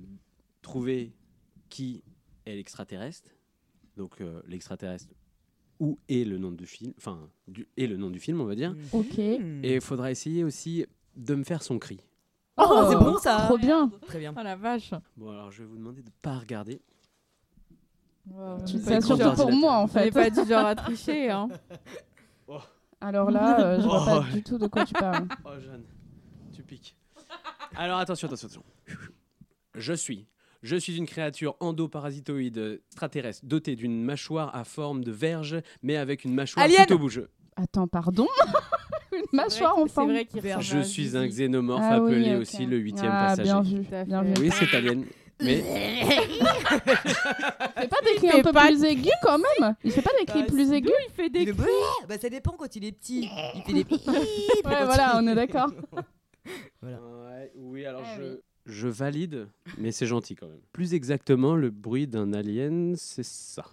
trouver 0.63 1.13
qui 1.69 2.03
est 2.47 2.55
l'extraterrestre. 2.55 3.29
Donc 3.95 4.19
euh, 4.21 4.41
l'extraterrestre 4.47 5.05
où 5.79 5.99
est 6.09 6.23
le 6.23 6.37
nom 6.39 6.51
du 6.51 6.65
film, 6.65 6.93
enfin 6.97 7.29
du, 7.47 7.67
est 7.77 7.85
le 7.87 7.97
nom 7.97 8.09
du 8.09 8.19
film, 8.19 8.41
on 8.41 8.45
va 8.45 8.55
dire. 8.55 8.75
Ok. 8.91 9.19
Et 9.19 9.75
il 9.75 9.81
faudra 9.81 10.09
essayer 10.09 10.43
aussi 10.43 10.85
de 11.15 11.35
me 11.35 11.43
faire 11.43 11.61
son 11.61 11.77
cri. 11.77 11.99
Oh, 12.57 12.87
c'est 12.89 12.95
bon 12.97 13.17
ça 13.17 13.37
Trop 13.47 13.57
bien 13.57 13.91
Très 14.07 14.19
bien. 14.19 14.33
Oh 14.37 14.41
la 14.43 14.55
vache. 14.55 14.91
Bon 15.17 15.29
alors 15.31 15.51
je 15.51 15.63
vais 15.63 15.67
vous 15.69 15.77
demander 15.77 16.01
de 16.01 16.11
pas 16.21 16.37
regarder. 16.39 16.81
Tu 18.65 18.77
Pas 18.79 18.83
sais 18.85 18.93
être 18.93 19.05
surtout 19.05 19.33
pour 19.35 19.51
moi 19.51 19.77
en 19.77 19.87
fait. 19.87 20.11
pas 20.11 20.29
du 20.29 20.47
genre 20.47 20.65
à 20.65 20.75
tricher. 20.75 21.29
Hein. 21.29 21.49
Alors 23.01 23.31
là, 23.31 23.59
euh, 23.59 23.81
je 23.81 23.85
vois 23.85 24.05
pas 24.05 24.23
Oh. 24.29 24.33
du 24.33 24.41
tout 24.43 24.57
de 24.57 24.67
quoi 24.67 24.85
tu 24.85 24.93
parles. 24.93 25.27
Oh 25.45 25.59
Jeanne, 25.59 25.83
tu 26.53 26.63
piques. 26.63 26.95
Alors 27.75 27.97
attention, 27.99 28.27
attention, 28.29 28.47
attention. 28.47 28.63
Je 29.75 29.93
suis. 29.93 30.25
Je 30.63 30.77
suis 30.77 30.97
une 30.97 31.05
créature 31.05 31.55
endoparasitoïde 31.59 32.81
extraterrestre 32.87 33.45
dotée 33.45 33.75
d'une 33.75 34.01
mâchoire 34.01 34.55
à 34.55 34.63
forme 34.63 35.03
de 35.03 35.11
verge, 35.11 35.57
mais 35.81 35.97
avec 35.97 36.23
une 36.23 36.33
mâchoire 36.33 36.65
Alien 36.65 36.85
bout. 36.97 37.09
Je, 37.09 37.21
Attends, 37.55 37.87
pardon 37.87 38.27
Une 39.11 39.25
mâchoire 39.33 39.77
en 39.77 39.83
C'est 39.85 39.93
forme. 39.93 40.11
vrai 40.11 40.27
je 40.61 40.79
suis 40.81 41.15
un 41.15 41.27
xénomorphe 41.27 41.83
Ah 41.83 42.01
oui, 42.01 42.13
appelé 42.15 42.35
ok. 42.35 42.41
aussi 42.41 42.65
le 42.65 42.77
huitième 42.77 43.11
ah, 43.13 43.27
passager. 43.35 43.43
Bien 43.43 43.61
vu, 43.61 43.85
bien 44.07 44.23
vu. 44.23 44.33
Oui, 44.39 44.49
c'est 44.57 44.75
alien. 44.75 45.05
Mais 45.41 45.57
Il 46.05 46.05
fait 47.81 47.87
pas 47.87 48.01
des 48.01 48.15
cris 48.15 48.27
fait 48.29 48.39
un 48.39 48.43
peu 48.43 48.51
pas 48.53 48.67
plus 48.67 48.83
aigus 48.83 49.11
quand 49.21 49.37
même 49.37 49.75
Il 49.83 49.91
fait 49.91 50.01
pas 50.01 50.11
des 50.19 50.25
cris 50.25 50.41
Bah, 50.41 50.47
plus 50.47 50.71
aigus 50.71 50.91
Il 51.09 51.13
fait 51.13 51.29
des 51.29 51.41
est 51.41 51.53
cris. 51.53 51.65
bah 52.07 52.17
ça 52.17 52.29
dépend 52.29 52.51
quand 52.51 52.73
il 52.75 52.85
est 52.85 52.91
petit. 52.91 53.29
Il 53.55 53.61
fait 53.63 53.73
des 53.73 53.83
Ouais, 54.65 54.85
voilà, 54.85 55.17
on 55.17 55.27
est 55.27 55.35
d'accord. 55.35 55.71
Ouais, 56.81 57.51
oui, 57.55 57.85
alors 57.85 58.03
Ah 58.05 58.15
je, 58.17 58.23
oui. 58.23 58.37
Je 58.65 58.87
valide, 58.87 59.47
mais 59.77 59.91
c'est 59.91 60.05
gentil 60.05 60.35
quand 60.35 60.47
même. 60.47 60.61
Plus 60.71 60.93
exactement, 60.93 61.55
le 61.55 61.69
bruit 61.69 62.07
d'un 62.07 62.33
alien, 62.33 62.95
c'est 62.95 63.23
ça. 63.25 63.65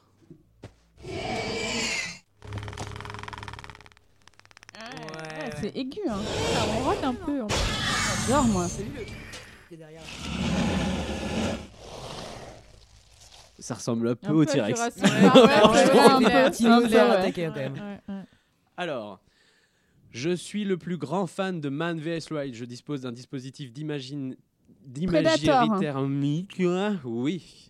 Ouais, 4.76 5.50
c'est 5.60 5.76
aigu, 5.76 6.00
hein. 6.08 6.18
Ça 6.54 6.62
ronronne 6.62 7.04
un 7.04 7.14
peu. 7.14 7.42
en 7.42 7.48
fait. 7.48 8.26
J'adore, 8.28 8.44
moi. 8.46 8.66
Ça 13.58 13.74
ressemble 13.74 14.08
un 14.08 14.14
peu 14.14 14.28
Un 14.28 14.32
au 14.32 14.44
peu 14.44 14.50
à 14.50 14.54
T-Rex. 14.54 14.78
Jurassic 14.78 15.02
Ouais, 15.04 15.20
Park. 15.20 15.34
ouais, 15.36 15.50
Alors, 15.52 15.72
ouais, 15.72 15.84
je 15.84 15.90
ouais, 15.90 15.94
pense 15.94 16.10
un 16.10 16.18
qu'il 16.18 16.24
peu, 16.26 16.30
fait 16.30 16.36
un 16.36 16.46
un 16.46 16.50
dinosaure 16.50 16.88
peu, 16.90 16.96
ouais. 16.96 17.16
attaqué 17.16 17.46
quand 17.46 17.54
même. 17.56 17.72
Ouais, 17.74 18.00
ouais. 18.14 18.22
Alors, 18.76 19.20
je 20.12 20.30
suis 20.30 20.64
le 20.64 20.76
plus 20.78 20.96
grand 20.96 21.26
fan 21.26 21.60
de 21.60 21.68
Man 21.68 22.00
vs 22.00 22.30
Wild. 22.30 22.54
Je 22.54 22.64
dispose 22.64 23.02
d'un 23.02 23.12
dispositif 23.12 23.70
d'imagine 23.72 24.34
d'imagerie 24.86 25.46
Predator. 25.46 25.78
thermique. 25.80 26.62
Oui. 27.04 27.66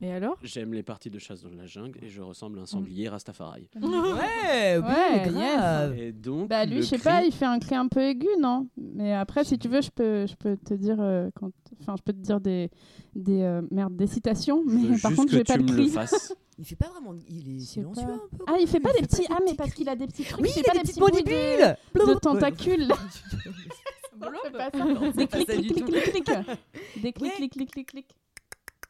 Et 0.00 0.12
alors? 0.12 0.36
J'aime 0.44 0.74
les 0.74 0.84
parties 0.84 1.10
de 1.10 1.18
chasse 1.18 1.42
dans 1.42 1.50
la 1.50 1.66
jungle 1.66 1.98
et 2.04 2.08
je 2.08 2.22
ressemble 2.22 2.60
à 2.60 2.62
un 2.62 2.66
sanglier 2.66 3.08
Rastafari. 3.08 3.68
Ouais, 3.82 3.88
Ouais, 3.88 4.78
ouais, 4.78 5.22
grave. 5.26 5.98
Et 5.98 6.12
donc, 6.12 6.48
Bah 6.48 6.64
lui, 6.64 6.76
le 6.76 6.82
je 6.82 6.86
sais 6.86 6.98
cri- 6.98 7.02
pas, 7.04 7.24
il 7.24 7.32
fait 7.32 7.46
un 7.46 7.58
cri 7.58 7.74
un 7.74 7.88
peu 7.88 8.00
aigu, 8.00 8.28
non? 8.38 8.68
Mais 8.76 9.12
après, 9.12 9.42
si 9.42 9.58
tu 9.58 9.66
veux, 9.66 9.80
je 9.80 9.90
peux, 9.90 10.24
je 10.28 10.36
peux 10.36 10.56
te 10.56 10.74
dire, 10.74 10.98
euh, 11.00 11.30
quand, 11.34 11.50
enfin, 11.80 11.96
je 11.98 12.02
peux 12.04 12.12
te 12.12 12.20
dire 12.20 12.40
des, 12.40 12.70
des 13.16 13.42
euh, 13.42 13.60
merde, 13.72 13.96
des 13.96 14.06
citations, 14.06 14.62
je 14.68 14.70
veux 14.72 14.78
mais 14.90 14.98
par 15.00 15.10
juste 15.10 15.16
contre, 15.16 15.32
que 15.32 15.36
j'ai 15.38 15.42
pas 15.42 15.56
le 15.56 15.64
le 15.64 15.72
cri. 15.72 15.88
fasses. 15.88 16.32
Il 16.60 16.64
fait 16.64 16.76
pas 16.76 16.90
vraiment. 16.90 17.14
Il 17.28 17.56
est 17.56 17.60
Je 17.60 17.64
silencieux 17.64 18.06
pas. 18.06 18.12
un 18.12 18.18
peu. 18.36 18.44
Ah, 18.46 18.54
il 18.60 18.68
fait 18.68 18.78
pas 18.78 18.90
Il 18.96 19.00
des 19.02 19.08
fait 19.08 19.16
petits. 19.16 19.26
pas 19.28 19.34
Ah, 19.36 19.42
mais 19.44 19.54
parce 19.54 19.74
qu'il 19.74 19.88
a 19.88 19.96
des 19.96 20.06
petits 20.06 20.22
trucs. 20.22 20.40
Oui, 20.40 20.48
il 20.50 20.52
fait 20.52 20.60
il 20.60 20.64
pas 20.64 20.70
a 20.70 20.74
des 20.74 20.78
des 20.78 20.92
petits 20.92 21.00
petites 21.00 21.24
bruits 21.24 21.24
de, 21.24 21.58
mandibules. 21.96 22.14
de 22.14 22.18
tentacules. 22.20 22.88
C'est 24.44 24.50
pas 24.52 24.70
ça. 24.70 24.84
Des 25.12 25.26
pas 25.26 25.36
clics, 25.38 25.48
clics, 25.48 25.84
clics, 25.86 26.02
clics, 26.12 26.24
clics. 26.24 27.02
Des 27.02 27.12
clics, 27.12 27.34
clics, 27.34 27.52
clics, 27.52 27.70
clics, 27.72 27.86
clics. 27.90 28.16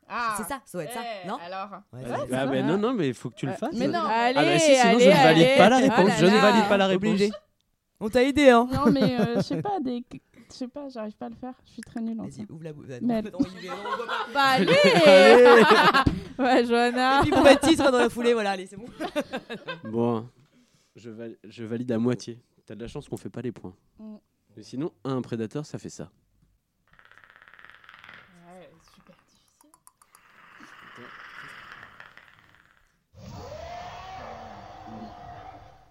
Ah. 0.08 0.34
C'est 0.38 0.44
ça, 0.44 0.60
ça 0.64 0.78
doit 0.78 0.84
être 0.84 0.92
ça, 0.94 1.00
Eh, 1.24 1.28
non 1.28 1.36
Alors. 1.44 1.68
Ouais, 1.92 2.00
Ouais, 2.02 2.28
Ah 2.32 2.46
ben 2.46 2.66
non, 2.66 2.78
non, 2.78 2.94
mais 2.94 3.08
il 3.08 3.14
faut 3.14 3.28
que 3.28 3.34
tu 3.36 3.44
le 3.46 3.52
Ouais. 3.52 3.58
fasses. 3.58 3.74
Mais 3.76 3.88
non. 3.88 4.00
Allez, 4.06 4.38
Ah 4.38 4.42
bah 4.44 4.58
si, 4.58 4.74
sinon 4.74 4.90
allez, 4.94 5.00
je 5.04 5.08
ne 5.10 5.14
valide 5.14 5.44
allez. 5.46 5.56
pas 5.58 5.68
la 5.68 5.76
Oh 5.76 5.80
réponse. 5.82 6.08
là 6.08 6.16
je 6.18 6.24
ne 6.26 6.30
là. 6.30 6.40
valide 6.40 6.68
pas 6.68 6.76
la 6.78 6.86
réponse. 6.86 7.08
Obligé. 7.10 7.30
On 8.00 8.08
t'a 8.08 8.22
aidé, 8.22 8.48
hein 8.48 8.66
Non, 8.72 8.90
mais 8.90 9.20
euh, 9.20 9.34
je 9.36 9.40
sais 9.42 9.60
pas, 9.62 9.78
des. 9.80 10.04
Je 10.50 10.54
sais 10.56 10.68
pas, 10.68 10.88
j'arrive 10.88 11.14
pas 11.14 11.26
à 11.26 11.28
le 11.28 11.34
faire. 11.34 11.52
Je 11.66 11.72
suis 11.72 11.82
très 11.82 12.00
nulle. 12.00 12.16
Vas-y, 12.16 12.46
ouvre 12.50 12.64
la 12.64 12.72
bouche. 12.72 12.86
Mais- 13.02 13.20
Non. 13.20 13.38
Bah 14.32 14.40
allez 14.52 14.72
Allez. 15.04 15.62
Ouais, 16.38 16.64
Johanna. 16.64 17.18
Et 17.18 17.22
puis 17.24 17.30
Bourbati 17.32 17.76
sera 17.76 17.90
dans 17.90 17.98
la 17.98 18.08
foulée, 18.08 18.32
voilà, 18.32 18.52
allez, 18.52 18.66
c'est 18.66 18.78
bon. 18.78 18.86
Bon, 19.84 20.26
je, 20.96 21.10
val- 21.10 21.36
je 21.44 21.64
valide 21.64 21.92
à 21.92 21.98
moitié. 21.98 22.40
T'as 22.64 22.74
de 22.76 22.80
la 22.80 22.88
chance 22.88 23.06
qu'on 23.10 23.18
fait 23.18 23.28
pas 23.28 23.42
les 23.42 23.52
points. 23.52 23.74
Mais 24.58 24.64
sinon, 24.64 24.92
un 25.04 25.22
prédateur, 25.22 25.64
ça 25.64 25.78
fait 25.78 25.88
ça. 25.88 26.10
Ouais, 28.44 28.68
super 28.92 29.14
difficile. 29.24 29.44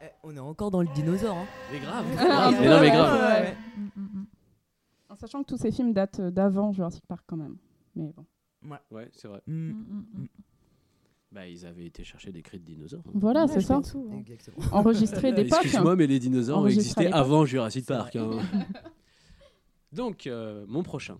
Eh, 0.01 0.05
On 0.23 0.35
est 0.35 0.39
encore 0.39 0.69
dans 0.69 0.81
le 0.81 0.87
dinosaure, 0.93 1.37
hein. 1.37 1.47
Mais 1.71 1.79
grave, 1.79 2.05
Ah, 2.19 2.25
grave. 2.25 2.53
ouais, 2.55 2.59
Mais 2.59 2.67
non, 2.67 2.75
mais 2.75 2.81
ouais, 2.81 2.91
grave. 2.91 3.13
ouais, 3.13 3.41
ouais. 3.49 3.57
Mm, 3.77 3.89
mm, 3.95 4.19
mm. 4.19 4.25
En 5.09 5.15
sachant 5.15 5.43
que 5.43 5.47
tous 5.47 5.57
ces 5.57 5.71
films 5.71 5.93
datent 5.93 6.19
d'avant 6.19 6.73
Jurassic 6.73 7.05
Park 7.07 7.23
quand 7.25 7.37
même. 7.37 7.55
Mais 7.95 8.11
bon. 8.15 8.25
Ouais, 8.91 9.09
c'est 9.13 9.29
vrai. 9.29 9.41
Mm, 9.47 9.69
mm. 9.71 10.27
Bah, 11.31 11.45
ils 11.47 11.65
avaient 11.65 11.85
été 11.85 12.03
chercher 12.03 12.31
des 12.31 12.41
cris 12.41 12.57
de 12.59 12.63
dinosaures. 12.65 13.03
hein. 13.07 13.11
Voilà, 13.13 13.41
Ouais, 13.43 13.47
c'est 13.53 13.59
je 13.61 13.65
ça. 13.65 13.75
hein. 13.75 14.17
Exactement. 14.19 14.57
Enregistré 14.71 15.31
d'époque. 15.33 15.59
Excuse-moi, 15.61 15.95
mais 15.95 16.07
les 16.07 16.19
dinosaures 16.19 16.67
existaient 16.67 17.11
avant 17.11 17.45
Jurassic 17.45 17.85
Park. 17.85 18.15
hein. 18.15 18.39
Donc, 19.91 20.25
euh, 20.27 20.65
mon 20.67 20.83
prochain. 20.83 21.17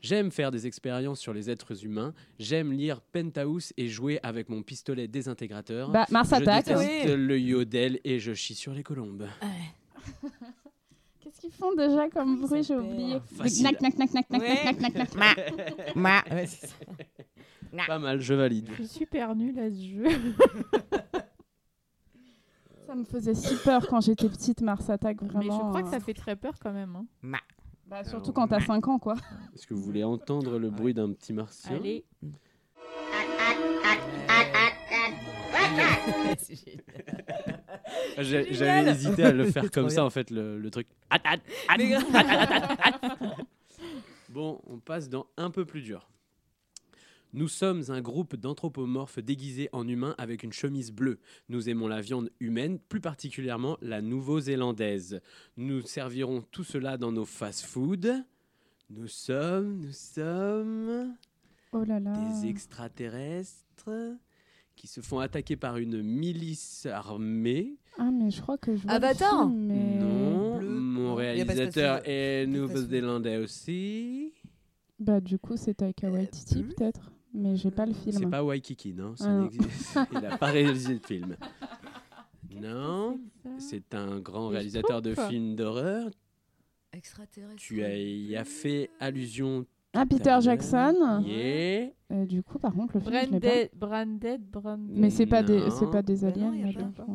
J'aime 0.00 0.30
faire 0.30 0.50
des 0.52 0.66
expériences 0.68 1.18
sur 1.20 1.32
les 1.34 1.50
êtres 1.50 1.84
humains. 1.84 2.14
J'aime 2.38 2.72
lire 2.72 3.00
Penthouse 3.00 3.72
et 3.76 3.88
jouer 3.88 4.20
avec 4.22 4.48
mon 4.48 4.62
pistolet 4.62 5.08
désintégrateur. 5.08 5.90
Bah, 5.90 6.06
Mars 6.10 6.30
je 6.30 6.34
Attack. 6.36 6.66
déteste 6.66 7.04
Oui. 7.06 7.16
le 7.16 7.38
yodel 7.38 7.98
et 8.04 8.20
je 8.20 8.32
chie 8.32 8.54
sur 8.54 8.72
les 8.74 8.84
colombes. 8.84 9.26
Qu'est-ce 11.20 11.40
qu'ils 11.40 11.52
font 11.52 11.74
déjà 11.74 12.08
comme 12.10 12.40
bruit? 12.40 12.62
J'ai 12.62 12.76
oublié. 12.76 13.18
Facile. 13.36 13.64
Knack, 13.66 13.78
knack, 13.80 13.94
knack, 13.96 14.10
knack, 14.10 14.28
knack, 14.28 14.40
Ouais. 14.40 14.74
knack, 14.74 14.78
knack, 14.78 15.10
knack, 15.14 15.14
Pas 17.86 17.98
mal, 17.98 18.20
je 18.20 18.34
valide. 18.34 18.68
Je 18.70 18.74
suis 18.82 18.86
super 18.88 19.34
nulle 19.36 19.58
à 19.58 19.70
ce 19.70 19.82
jeu. 19.82 20.04
Ça 22.86 22.94
me 22.94 23.04
faisait 23.04 23.34
si 23.34 23.54
peur 23.56 23.86
quand 23.86 24.00
j'étais 24.00 24.28
petite, 24.30 24.62
Mars 24.62 24.88
Attack, 24.88 25.22
vraiment. 25.22 25.38
Mais 25.40 25.44
je 25.50 25.50
crois 25.58 25.82
que 25.82 25.88
euh. 25.88 25.90
ça 25.90 26.00
fait 26.00 26.14
très 26.14 26.36
peur 26.36 26.54
quand 26.58 26.72
même. 26.72 26.96
hein. 26.96 27.04
Bah, 27.86 28.02
surtout 28.04 28.32
quand 28.32 28.48
t'as 28.48 28.60
5 28.60 28.88
ans, 28.88 28.98
quoi. 28.98 29.14
Est-ce 29.54 29.66
que 29.66 29.74
vous 29.74 29.82
voulez 29.82 30.04
entendre 30.04 30.58
le 30.58 30.70
bruit 30.70 30.94
d'un 30.94 31.12
petit 31.12 31.34
martien 31.34 31.76
Allez. 31.76 32.06
Ah, 38.16 38.22
J'ai- 38.22 38.52
J'avais 38.52 38.52
génial. 38.54 38.88
hésité 38.88 39.24
à 39.24 39.32
le 39.32 39.44
faire 39.50 39.70
comme 39.70 39.90
ça, 39.90 40.04
en 40.04 40.10
fait, 40.10 40.30
le, 40.30 40.58
le 40.58 40.70
truc. 40.70 40.86
At, 41.10 41.20
at, 41.24 41.38
at, 41.68 41.76
Mais 41.78 41.88
grave. 41.88 42.04
at, 42.14 42.18
at, 42.18 42.52
at, 42.52 42.98
at. 43.02 43.18
Bon, 44.30 44.60
on 44.66 44.78
passe 44.78 45.08
dans 45.08 45.26
un 45.36 45.50
peu 45.50 45.64
plus 45.64 45.82
dur. 45.82 46.08
Nous 47.38 47.46
sommes 47.46 47.84
un 47.90 48.00
groupe 48.00 48.34
d'anthropomorphes 48.34 49.20
déguisés 49.20 49.68
en 49.72 49.86
humains 49.86 50.16
avec 50.18 50.42
une 50.42 50.52
chemise 50.52 50.90
bleue. 50.90 51.20
Nous 51.48 51.68
aimons 51.68 51.86
la 51.86 52.00
viande 52.00 52.30
humaine, 52.40 52.80
plus 52.80 53.00
particulièrement 53.00 53.78
la 53.80 54.02
nouveau-zélandaise. 54.02 55.20
Nous 55.56 55.82
servirons 55.82 56.42
tout 56.50 56.64
cela 56.64 56.98
dans 56.98 57.12
nos 57.12 57.24
fast-foods. 57.24 58.24
Nous 58.90 59.06
sommes, 59.06 59.78
nous 59.78 59.92
sommes 59.92 61.14
Oh 61.70 61.84
là 61.84 62.00
là. 62.00 62.12
des 62.12 62.48
extraterrestres 62.48 64.16
qui 64.74 64.88
se 64.88 65.00
font 65.00 65.20
attaquer 65.20 65.54
par 65.54 65.76
une 65.76 66.02
milice 66.02 66.86
armée. 66.86 67.76
Ah, 67.98 68.10
mais 68.10 68.32
je 68.32 68.42
crois 68.42 68.58
que 68.58 68.74
je 68.74 68.82
vois 68.82 68.90
Avatar 68.90 69.44
le 69.44 69.50
film, 69.52 69.66
mais... 69.68 69.98
Non, 70.00 70.58
Bleu. 70.58 70.68
mon 70.70 71.14
réalisateur 71.14 72.00
est 72.04 72.48
néo-zélandais 72.48 73.36
aussi. 73.36 74.32
Bah, 74.98 75.20
du 75.20 75.38
coup, 75.38 75.56
c'est 75.56 75.74
Taika 75.74 76.10
Waititi, 76.10 76.64
peut-être. 76.64 77.12
Mais 77.34 77.56
j'ai 77.56 77.70
pas 77.70 77.86
le 77.86 77.92
film. 77.92 78.16
C'est 78.16 78.26
pas 78.26 78.42
Waikiki, 78.42 78.94
non, 78.94 79.14
ça 79.16 79.26
Ah 79.28 79.32
non. 79.32 79.48
Il 80.12 80.20
n'a 80.20 80.36
pas 80.38 80.46
réalisé 80.46 80.98
de 80.98 81.04
film. 81.06 81.36
Non, 82.60 83.18
c'est 83.58 83.94
un 83.94 84.18
grand 84.20 84.48
réalisateur 84.48 85.02
de 85.02 85.14
films 85.14 85.54
d'horreur. 85.54 86.10
Extraterrestre. 86.92 87.56
Tu 87.56 87.84
as, 87.84 87.94
y 87.96 88.34
as 88.36 88.44
fait 88.44 88.90
allusion. 88.98 89.66
Ah, 89.92 90.06
Peter. 90.06 90.36
Jackson? 90.40 91.22
Yeah. 91.24 91.90
Euh, 92.10 92.24
du 92.26 92.42
coup, 92.42 92.58
par 92.58 92.72
contre, 92.72 92.94
le 92.94 93.00
film, 93.00 93.14
je 93.14 93.30
l'ai 93.32 93.40
pas. 93.40 93.48
Branded, 93.48 93.70
branded, 93.76 94.40
branded. 94.50 94.98
Mais 94.98 95.10
c'est 95.10 95.26
pas 95.26 95.42
des, 95.42 95.60
pas 95.92 96.02
des 96.02 96.16
Bah 96.16 96.30
non, 96.36 96.48
aliens, 96.48 96.54
y 96.54 96.62
a 96.76 96.80
là, 96.80 96.90
pas. 96.96 97.06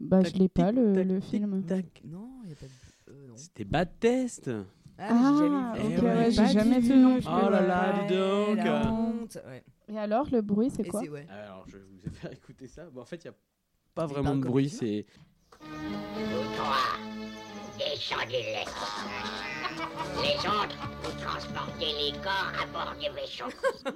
Bah, 0.00 0.22
je 0.22 0.32
l'ai 0.34 0.48
pas 0.48 0.72
le, 0.72 1.02
le 1.02 1.20
film. 1.20 1.62
Tac. 1.64 2.02
Non, 2.04 2.28
il 2.42 2.48
n'y 2.48 2.52
a 2.52 2.56
pas 2.56 2.66
de. 2.66 3.12
euh. 3.12 3.32
C'était 3.36 3.64
Bad 3.64 3.88
Test. 3.98 4.50
Ah, 4.98 5.12
mais 5.12 5.36
j'ai 5.36 5.48
jamais 5.48 5.56
Ah, 5.56 5.74
vu. 5.76 5.82
Eh 5.92 5.98
ok, 5.98 6.02
ouais. 6.04 6.30
j'ai 6.30 6.46
jamais 6.46 6.80
vu 6.80 6.96
non 6.96 7.18
plus. 7.18 7.28
Oh 7.28 7.50
là 7.50 7.60
là, 7.60 7.92
dis 8.08 8.14
donc. 8.16 8.56
la 8.56 8.90
honte. 8.92 9.38
Ouais. 9.46 9.62
Et 9.88 9.98
alors, 9.98 10.26
le 10.32 10.40
bruit, 10.42 10.70
c'est 10.70 10.84
quoi 10.84 11.02
ouais. 11.02 11.26
Alors, 11.30 11.64
je 11.66 11.76
vais 11.76 11.82
vous 11.84 12.10
faire 12.14 12.32
écouter 12.32 12.66
ça. 12.66 12.84
Bon, 12.90 13.02
en 13.02 13.04
fait, 13.04 13.22
il 13.24 13.28
n'y 13.28 13.34
a 13.34 13.38
pas 13.94 14.06
vraiment 14.06 14.34
de 14.36 14.40
bruit. 14.46 14.68
C'est 14.70 15.04
Vous 15.60 16.54
trois, 16.56 16.96
descendez-les. 17.78 18.64
Les 20.22 20.38
autres, 20.48 20.78
vous 21.02 21.12
transportez 21.22 21.86
les 21.86 22.12
corps 22.22 22.52
à 22.60 22.64
bord 22.72 22.94
du 22.98 23.08
vaisseau. 23.14 23.50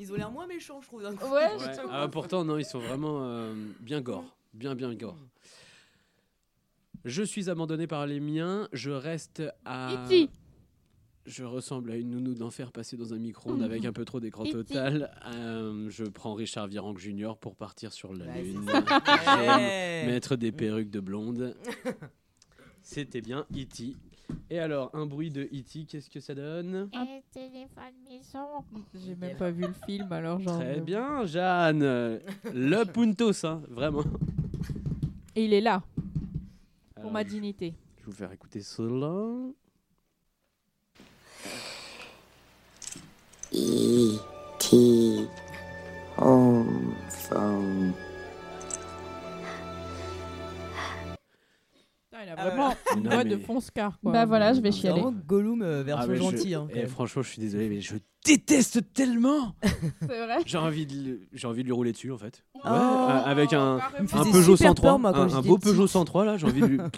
Ils 0.00 0.12
ont 0.12 0.16
l'air 0.16 0.30
moins 0.30 0.46
méchants, 0.46 0.80
je 0.80 0.86
trouve. 0.86 1.02
Ouais, 1.02 1.08
Ouais. 1.10 1.56
Ah, 1.90 2.06
pourtant, 2.08 2.44
non, 2.44 2.56
ils 2.56 2.64
sont 2.64 2.78
vraiment 2.78 3.18
euh, 3.24 3.52
bien 3.80 4.00
gore. 4.00 4.24
Bien, 4.54 4.76
bien 4.76 4.94
gore. 4.94 5.18
Je 7.04 7.22
suis 7.22 7.48
abandonné 7.50 7.86
par 7.86 8.06
les 8.06 8.20
miens. 8.20 8.68
Je 8.72 8.90
reste 8.90 9.42
à. 9.64 10.04
E.T.. 10.06 10.28
Je 11.26 11.44
ressemble 11.44 11.90
à 11.90 11.96
une 11.96 12.10
nounou 12.10 12.32
d'enfer 12.34 12.72
passée 12.72 12.96
dans 12.96 13.12
un 13.12 13.18
micro-ondes 13.18 13.62
avec 13.62 13.84
un 13.84 13.92
peu 13.92 14.06
trop 14.06 14.18
d'écran 14.18 14.44
total. 14.46 15.10
Euh, 15.26 15.86
je 15.90 16.04
prends 16.04 16.32
Richard 16.32 16.68
Virenque 16.68 16.98
Jr. 16.98 17.32
pour 17.38 17.54
partir 17.54 17.92
sur 17.92 18.14
la 18.14 18.24
Bah, 18.24 18.40
lune. 18.40 18.64
Ouais. 19.46 20.06
mettre 20.06 20.36
des 20.36 20.52
perruques 20.52 20.90
de 20.90 21.00
blonde. 21.00 21.54
C'était 22.82 23.20
bien 23.20 23.44
E.T. 23.54 23.94
Et 24.50 24.58
alors, 24.58 24.90
un 24.94 25.04
bruit 25.04 25.28
de 25.30 25.42
E.T., 25.42 25.84
qu'est-ce 25.86 26.08
que 26.08 26.20
ça 26.20 26.34
donne? 26.34 26.88
Téléphone 27.30 27.94
maison. 28.08 28.64
J'ai 28.94 29.14
même 29.14 29.36
pas 29.36 29.50
vu 29.50 29.62
le 29.66 29.74
film 29.86 30.10
alors 30.10 30.40
genre. 30.40 30.58
Très 30.58 30.78
euh, 30.78 30.80
bien, 30.80 31.26
Jeanne. 31.26 31.82
Le 31.82 32.84
puntos, 32.92 33.44
hein, 33.44 33.60
vraiment. 33.68 34.04
Et 35.36 35.44
il 35.44 35.52
est 35.52 35.60
là 35.60 35.82
pour 37.08 37.12
ma 37.14 37.24
dignité. 37.24 37.74
Je 37.96 38.02
vais 38.04 38.06
vous 38.10 38.12
faire 38.12 38.32
écouter 38.32 38.60
cela. 38.60 39.14
E.T. 43.54 45.26
Home 46.18 46.94
phone. 47.08 47.92
Il 52.20 52.28
a 52.30 52.34
Ah, 52.36 52.48
vraiment 52.50 52.74
une 52.96 53.02
Non, 53.04 53.10
voix 53.10 53.24
mais- 53.24 53.30
de 53.30 53.36
fonce-car 53.38 53.98
quoi. 54.00 54.12
Bah 54.12 54.24
voilà, 54.26 54.52
je 54.52 54.60
vais 54.60 54.72
C'est 54.72 54.80
chialer. 54.80 55.00
vraiment 55.00 55.16
Gollum 55.26 55.62
euh, 55.62 55.80
Ah, 55.80 55.84
version 55.84 56.08
mais 56.08 56.16
je- 56.16 56.22
gentil. 56.22 56.54
hein, 56.54 56.66
quand 56.68 56.74
eh, 56.74 56.80
même. 56.80 56.88
franchement, 56.88 57.22
je 57.22 57.28
suis 57.30 57.40
désolé, 57.40 57.68
mais 57.68 57.80
je 57.80 57.94
déteste 58.28 58.92
tellement. 58.94 59.54
C'est 60.00 60.06
vrai 60.06 60.38
J'ai 60.46 60.58
envie, 60.58 60.86
de, 60.86 60.94
le- 61.10 61.20
j'ai 61.32 61.46
envie 61.46 61.62
de 61.62 61.66
lui 61.66 61.72
rouler 61.72 61.92
dessus, 61.92 62.12
en 62.12 62.18
fait. 62.18 62.44
Ouais, 62.54 62.60
Oh. 62.64 62.68
euh, 62.68 63.22
avec 63.24 63.52
un, 63.52 63.78
Il 63.98 64.04
me 64.04 64.04
un 64.04 64.06
faisait 64.08 64.30
Peugeot 64.32 64.56
super 64.56 64.70
103, 64.70 64.90
peur, 64.90 64.98
moi, 64.98 65.12
quand 65.12 65.18
un, 65.20 65.24
un 65.24 65.28
j'étais 65.28 65.48
beau 65.48 65.58
Peugeot 65.58 65.82
petite. 65.82 65.92
103, 65.92 66.24
là, 66.24 66.36
j'ai 66.36 66.46
envie 66.46 66.60
de 66.60 66.66
lui... 66.66 66.78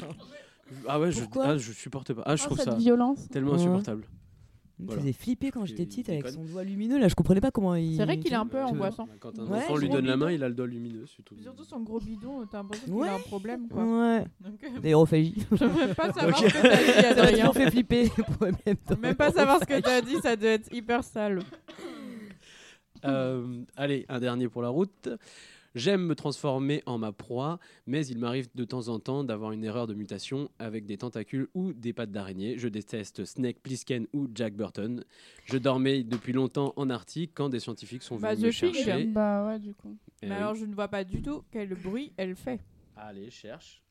Ah 0.87 1.01
ouais, 1.01 1.11
je, 1.11 1.20
Pourquoi 1.22 1.47
ah, 1.47 1.59
je 1.59 1.72
supporte 1.72 2.12
pas. 2.12 2.22
Ah, 2.26 2.37
je 2.37 2.43
Oh, 2.45 2.47
trouve 2.55 2.61
ça 2.61 2.74
violence. 2.76 3.28
tellement 3.33 3.51
Ouais. 3.53 3.57
insupportable. 3.59 4.05
Il 4.81 4.85
me 4.85 4.87
Voilà. 4.87 5.03
faisait 5.03 5.12
flipper 5.12 5.51
quand 5.51 5.66
j'étais 5.66 5.85
petite 5.85 6.09
avec 6.09 6.26
son 6.28 6.43
doigt 6.43 6.64
lumineux. 6.64 6.99
Là, 6.99 7.09
je 7.09 7.14
comprenais 7.14 7.43
pas 7.43 7.51
comment 7.51 7.74
il. 7.74 7.97
C'est 7.99 8.05
vrai 8.05 8.18
qu'il 8.18 8.33
est 8.33 8.37
un 8.37 8.47
peu 8.47 8.62
angoissant. 8.62 9.07
Quand 9.20 9.39
un 9.39 9.47
Ouais, 9.47 9.59
enfant 9.59 9.76
lui 9.76 9.91
donne 9.91 10.07
la 10.07 10.16
main, 10.16 10.33
il 10.33 10.43
a 10.43 10.49
le 10.49 10.55
doigt 10.55 10.66
lumineux, 10.66 11.05
c'est 11.07 11.22
tout. 11.22 11.35
Puis 11.35 11.45
Surtout 11.45 11.64
son 11.64 11.81
gros 11.81 12.01
bidon, 12.01 12.47
t'as 12.51 12.59
l'impression 12.59 12.87
qu'il 12.87 12.95
Ouais. 12.95 13.09
a 13.09 13.14
un 13.16 13.18
problème 13.18 13.68
quoi. 13.68 13.85
Ouais. 13.85 14.24
Donc, 14.41 14.64
euh, 14.64 14.68
L'aérophagie. 14.83 15.35
je 15.53 15.64
veux 15.66 15.95
pas 15.95 16.12
savoir 16.14 16.28
Ok. 16.41 16.49
ce 16.49 16.55
que 16.55 16.62
t'as 16.62 17.03
dit, 17.03 17.20
Adrien. 17.20 17.53
fait 17.53 17.70
flipper. 17.70 18.11
Même 19.03 19.14
pas 19.16 19.31
savoir 19.33 19.61
ce 19.61 19.66
que 19.66 19.81
t'as 19.81 20.01
dit, 20.01 20.16
ça 20.22 20.35
doit 20.35 20.49
être 20.51 20.72
hyper 20.74 21.05
sale. 21.05 21.41
Euh, 23.05 23.62
allez, 23.76 24.07
un 24.09 24.18
dernier 24.20 24.49
pour 24.49 24.62
la 24.62 24.68
route. 24.68 25.09
J'aime 25.76 26.04
me 26.04 26.14
transformer 26.16 26.82
en 26.86 26.98
ma 26.98 27.12
proie, 27.12 27.60
mais 27.86 28.04
il 28.06 28.18
m'arrive 28.18 28.48
de 28.56 28.64
temps 28.64 28.88
en 28.88 28.98
temps 28.98 29.22
d'avoir 29.22 29.52
une 29.52 29.62
erreur 29.64 29.86
de 29.86 29.94
mutation 29.94 30.50
avec 30.58 30.84
des 30.84 30.98
tentacules 30.98 31.48
ou 31.54 31.72
des 31.72 31.92
pattes 31.92 32.10
d'araignée. 32.10 32.58
Je 32.58 32.66
déteste 32.68 33.24
Snake 33.24 33.60
Plissken 33.60 34.06
ou 34.12 34.26
Jack 34.34 34.54
Burton. 34.54 35.04
Je 35.44 35.58
dormais 35.58 36.02
depuis 36.02 36.32
longtemps 36.32 36.72
en 36.76 36.90
Arctique 36.90 37.30
quand 37.34 37.48
des 37.48 37.60
scientifiques 37.60 38.02
sont 38.02 38.16
Bah, 38.18 38.34
venus 38.34 38.46
me 38.46 38.50
chercher. 38.72 39.04
Bah 39.04 39.46
ouais, 39.46 39.58
du 39.60 39.74
coup. 39.74 39.96
Eh 40.22 40.26
Mais 40.26 40.32
oui. 40.32 40.36
alors 40.38 40.54
je 40.56 40.64
ne 40.66 40.74
vois 40.74 40.88
pas 40.88 41.04
du 41.04 41.22
tout 41.22 41.44
quel 41.52 41.68
bruit 41.74 42.12
elle 42.16 42.34
fait. 42.34 42.60
Allez, 42.96 43.30
cherche. 43.30 43.82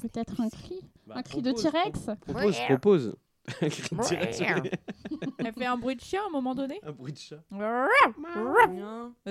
Peut-être 0.00 0.40
un 0.40 0.48
cri 0.48 0.80
Bah, 1.06 1.14
Un 1.18 1.22
cri 1.22 1.42
de 1.42 1.52
propose, 1.52 1.70
T-Rex 1.70 2.10
Propose, 2.20 2.56
propose. 2.66 3.16
Elle 3.60 5.52
fait 5.52 5.66
un 5.66 5.76
bruit 5.76 5.96
de 5.96 6.00
chien 6.00 6.22
à 6.22 6.26
un 6.28 6.30
moment 6.30 6.54
donné? 6.54 6.80
Un 6.84 6.92
bruit 6.92 7.12
de 7.12 7.18
chat. 7.18 7.42
Bah 7.50 7.88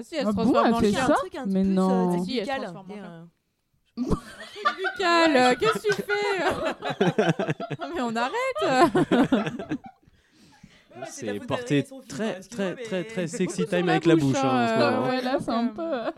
si, 0.03 0.16
elle 0.16 0.28
Ah 0.28 0.32
se 0.32 0.36
transforme 0.36 0.68
elle 0.68 0.74
en 0.74 0.80
fait 0.80 0.91
chien. 0.91 1.05
Un 1.05 1.14
truc 1.14 1.36
un 1.36 1.45
Mais 1.45 1.64
non. 1.64 2.24
Si, 2.24 2.38
elle 2.39 2.45
se 2.45 2.51
buccal. 2.51 2.62
transforme 2.64 2.91
en 2.91 2.95
chien. 2.95 3.30
Buccal, 3.97 5.57
qu'est-ce 5.57 5.88
que 5.88 5.95
tu 5.95 6.01
fais? 6.01 6.39
Non, 7.80 7.88
Mais 7.95 8.01
on 8.01 8.16
arrête 8.16 9.78
c'est 11.07 11.39
porté 11.45 11.86
très, 12.07 12.38
hein, 12.38 12.39
très, 12.49 12.76
très, 12.76 13.03
très 13.03 13.28
sexy 13.28 13.66
time 13.66 13.89
avec 13.89 14.05
la 14.05 14.16
bouche, 14.16 14.38
hein, 14.38 14.68
hein, 14.80 15.09
Ouais, 15.09 15.22
là, 15.22 15.38
c'est 15.39 15.51
un 15.51 15.68
peu. 15.68 16.12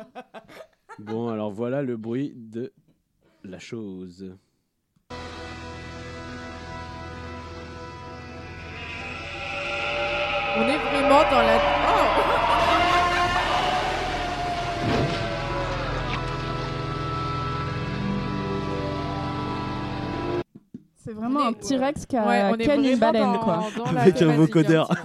Bon, 1.00 1.30
alors 1.30 1.52
voilà 1.52 1.82
le 1.82 1.98
bruit 1.98 2.34
de 2.36 2.74
la 3.44 3.60
chose. 3.60 4.36
On 10.56 10.62
est 10.68 10.78
vraiment 10.78 11.24
dans 11.32 11.42
la... 11.42 11.58
Oh 11.88 13.14
C'est 21.04 21.12
vraiment 21.14 21.48
un 21.48 21.54
T-Rex 21.54 22.06
qui 22.06 22.16
a, 22.16 22.26
Ouais, 22.26 22.44
on 22.46 22.56
est 22.56 22.64
qui 22.64 22.72
a 22.72 22.76
une 22.76 22.98
baleine, 22.98 23.34
dans- 23.34 23.40
quoi. 23.40 23.64
dans 23.76 23.84
Avec 23.86 24.22
un 24.22 24.36
vocodeur. 24.36 24.88
peu. 24.88 24.96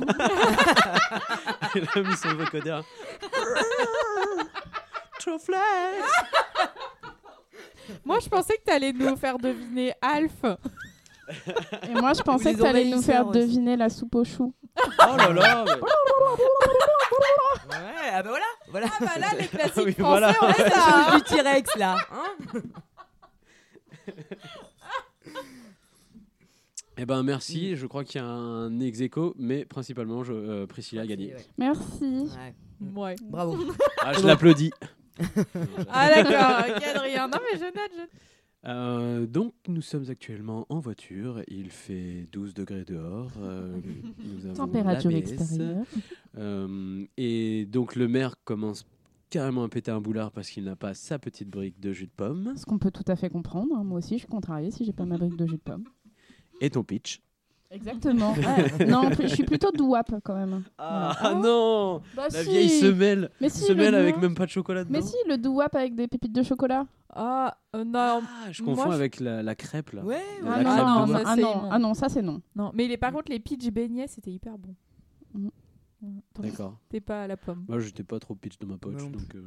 Il 1.74 1.88
a 1.92 2.00
mis 2.08 2.16
son 2.16 2.34
vocodeur. 2.36 2.84
True 5.18 5.38
flex. 5.40 5.60
Moi, 8.04 8.18
je 8.22 8.28
pensais 8.28 8.54
que 8.58 8.62
t'allais 8.64 8.92
nous 8.92 9.16
faire 9.16 9.38
deviner 9.38 9.92
Alf. 10.00 10.44
Et 11.88 11.94
moi, 11.94 12.12
je 12.14 12.22
pensais 12.22 12.54
que 12.54 12.60
t'allais 12.60 12.84
nous 12.86 13.02
faire 13.02 13.26
aussi. 13.28 13.38
deviner 13.40 13.76
la 13.76 13.88
soupe 13.90 14.14
aux 14.14 14.24
choux. 14.24 14.54
Oh 14.76 15.16
là 15.16 15.32
là 15.32 15.64
mais- 15.66 15.72
Ouais, 17.70 18.10
ah 18.12 18.22
bah 18.22 18.30
voilà, 18.30 18.44
voilà. 18.70 18.86
Ah 18.90 18.96
bah 19.00 19.18
là, 19.18 19.26
les 19.38 19.46
classiques 19.48 19.84
oui, 19.84 19.92
français, 19.92 20.02
voilà. 20.20 20.34
on 20.40 20.46
Ah, 20.46 20.54
hein. 20.58 21.12
chose 21.12 21.22
du 21.22 21.36
T-Rex 21.36 21.76
là. 21.76 21.96
hein 22.12 22.60
Eh 27.00 27.06
ben 27.06 27.22
merci, 27.22 27.76
je 27.76 27.86
crois 27.86 28.02
qu'il 28.04 28.20
y 28.20 28.24
a 28.24 28.26
un 28.26 28.80
ex 28.80 29.00
aequo, 29.00 29.34
mais 29.38 29.64
principalement 29.64 30.24
je, 30.24 30.32
euh, 30.32 30.66
Priscilla 30.66 31.02
a 31.02 31.06
gagné. 31.06 31.34
Merci. 31.56 32.28
Ouais. 32.80 33.14
Bravo. 33.22 33.56
Ah, 34.02 34.12
je 34.14 34.26
l'applaudis. 34.26 34.72
Ah 35.90 36.08
d'accord, 36.08 36.64
Adrien. 36.94 37.28
Non 37.28 37.38
mais 37.44 37.58
je 37.58 37.64
note, 37.64 37.74
je 37.94 38.00
note. 38.00 38.10
Euh, 38.64 39.26
donc 39.26 39.54
nous 39.68 39.82
sommes 39.82 40.06
actuellement 40.10 40.66
en 40.68 40.80
voiture, 40.80 41.42
il 41.46 41.70
fait 41.70 42.26
12 42.32 42.54
degrés 42.54 42.84
dehors. 42.84 43.30
euh, 43.40 43.76
nous 44.24 44.46
avons 44.46 44.54
Température 44.54 45.12
extérieure. 45.12 45.84
Euh, 46.36 47.06
et 47.16 47.66
donc 47.66 47.94
le 47.94 48.08
maire 48.08 48.34
commence 48.44 48.84
carrément 49.30 49.62
à 49.62 49.68
péter 49.68 49.90
un 49.90 50.00
boulard 50.00 50.32
parce 50.32 50.50
qu'il 50.50 50.64
n'a 50.64 50.74
pas 50.76 50.94
sa 50.94 51.18
petite 51.18 51.48
brique 51.48 51.78
de 51.78 51.92
jus 51.92 52.06
de 52.06 52.10
pomme. 52.10 52.54
Ce 52.56 52.64
qu'on 52.64 52.78
peut 52.78 52.90
tout 52.90 53.04
à 53.06 53.14
fait 53.14 53.30
comprendre. 53.30 53.82
Moi 53.84 53.98
aussi, 53.98 54.14
je 54.14 54.20
suis 54.20 54.28
contrariée 54.28 54.70
si 54.70 54.84
j'ai 54.84 54.92
pas 54.92 55.04
ma 55.04 55.18
brique 55.18 55.36
de 55.36 55.46
jus 55.46 55.56
de 55.56 55.62
pomme. 55.62 55.84
Et 56.60 56.70
ton 56.70 56.82
pitch? 56.82 57.20
Exactement. 57.70 58.32
Ouais. 58.78 58.86
non, 58.86 59.10
je 59.20 59.26
suis 59.26 59.42
plutôt 59.44 59.70
douap 59.72 60.10
quand 60.24 60.34
même. 60.34 60.62
Ah, 60.78 61.14
Voilà. 61.20 61.38
non 61.38 62.02
Bah 62.16 62.28
La 62.32 62.42
si. 62.42 62.48
vieille 62.50 62.68
semelle 62.80 63.30
Mais 63.40 63.48
si, 63.50 63.64
Semelle 63.64 63.92
le 63.92 63.98
avec 63.98 64.16
même 64.20 64.34
pas 64.34 64.46
de 64.46 64.50
chocolat 64.50 64.84
dedans 64.84 64.98
Mais 64.98 65.02
si, 65.04 65.16
le 65.28 65.36
douap 65.36 65.74
avec 65.74 65.94
des 65.94 66.08
pépites 66.08 66.32
de 66.32 66.42
chocolat. 66.42 66.86
Ah 67.14 67.56
euh, 67.76 67.84
non. 67.84 68.22
Ah, 68.22 68.50
je 68.52 68.62
confonds 68.62 68.90
avec 68.90 69.20
la, 69.20 69.42
la 69.42 69.54
crêpe 69.54 69.90
là. 69.92 70.02
Ouais, 70.04 70.22
La 70.42 70.52
Ah 70.54 70.62
non, 70.62 70.70
crêpe 70.70 70.86
non, 70.86 71.06
de 71.06 71.12
ça, 71.12 71.18
noix. 71.18 71.22
ah, 71.26 71.34
c'est 71.34 71.78
non, 71.80 71.90
ah 71.90 71.94
ça 71.94 72.08
c'est 72.08 72.22
non. 72.22 72.40
Non, 72.56 72.70
mais 72.74 72.86
les, 72.88 72.96
par 72.96 73.12
contre, 73.12 73.30
les 73.30 73.38
peach 73.40 73.68
beignets, 73.70 74.06
c'était 74.06 74.30
hyper 74.30 74.56
bon. 74.56 74.74
Ouais, 75.34 75.50
donc, 76.00 76.46
D'accord. 76.46 76.78
T'es 76.88 77.00
pas 77.00 77.24
à 77.24 77.26
la 77.26 77.36
pomme. 77.36 77.64
Moi 77.68 77.80
j'étais 77.80 78.04
pas 78.04 78.18
trop 78.20 78.34
pitch 78.34 78.58
de 78.58 78.66
ma 78.66 78.78
poche 78.78 79.02
Non. 79.02 79.10
donc. 79.10 79.34
euh, 79.34 79.42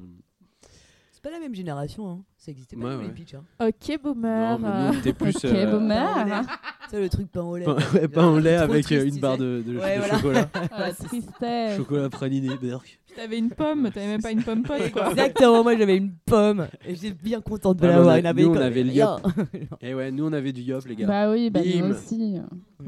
C'est 1.12 1.22
pas 1.24 1.32
la 1.32 1.40
même 1.40 1.56
génération, 1.56 2.10
hein. 2.10 2.24
Ça 2.38 2.52
existait 2.52 2.76
pas 2.76 2.84
Ouais, 2.88 2.96
dans 2.96 3.02
les 3.02 3.08
ouais. 3.08 3.14
pitchs. 3.14 3.36
Hein. 3.36 3.44
Ok, 3.62 4.00
boomer. 4.04 4.60
Non, 4.60 4.68
mais 4.68 4.82
nous, 4.92 4.96
on 4.96 5.00
était 5.00 5.14
plus. 5.14 5.36
Ok, 5.38 5.46
euh, 5.46 5.72
boomer. 5.80 6.44
Le 6.94 7.10
truc 7.10 7.32
pain 7.32 7.42
au 7.44 7.58
lait. 7.58 7.66
pain, 7.66 7.76
quoi. 7.76 8.02
ouais, 8.02 8.08
pain 8.08 8.28
au 8.30 8.40
lait 8.40 8.56
avec 8.56 8.78
euh, 8.92 9.00
triste, 9.00 9.16
une 9.16 9.22
barre 9.22 9.38
de, 9.38 9.64
de- 9.66 9.78
Ouais, 9.78 9.96
de 9.96 10.00
voilà. 10.02 10.18
chocolat. 10.18 10.50
Ah, 10.72 10.92
tristesse. 10.92 11.78
chocolat 11.78 12.10
praliné, 12.10 12.50
Berk. 12.62 13.00
T'avais 13.16 13.38
une 13.40 13.50
pomme, 13.50 13.90
t'avais 13.94 14.08
même 14.08 14.22
pas 14.22 14.32
une 14.32 14.42
pomme 14.44 14.64
pote 14.64 14.90
quoi. 14.92 15.10
Exactement, 15.12 15.64
moi 15.64 15.76
j'avais 15.78 15.98
une 15.98 16.14
pomme 16.26 16.68
et 16.86 16.96
j'étais 16.96 17.12
bien 17.22 17.42
contente 17.42 17.76
de 17.78 17.82
mais 17.86 17.92
l'avoir. 17.92 18.16
avait 18.16 18.34
nous, 18.44 18.50
on 18.52 18.56
avait 18.56 18.84
le 18.84 18.94
yop. 18.94 19.20
Et 19.82 19.94
ouais, 19.94 20.12
nous 20.12 20.26
on 20.26 20.32
avait 20.32 20.54
du 20.54 20.62
yop, 20.62 20.86
les 20.86 20.96
gars. 20.96 21.08
Bah 21.08 21.30
oui, 21.32 21.50
bah 21.50 21.60
nous 21.62 21.94
aussi. 21.94 22.36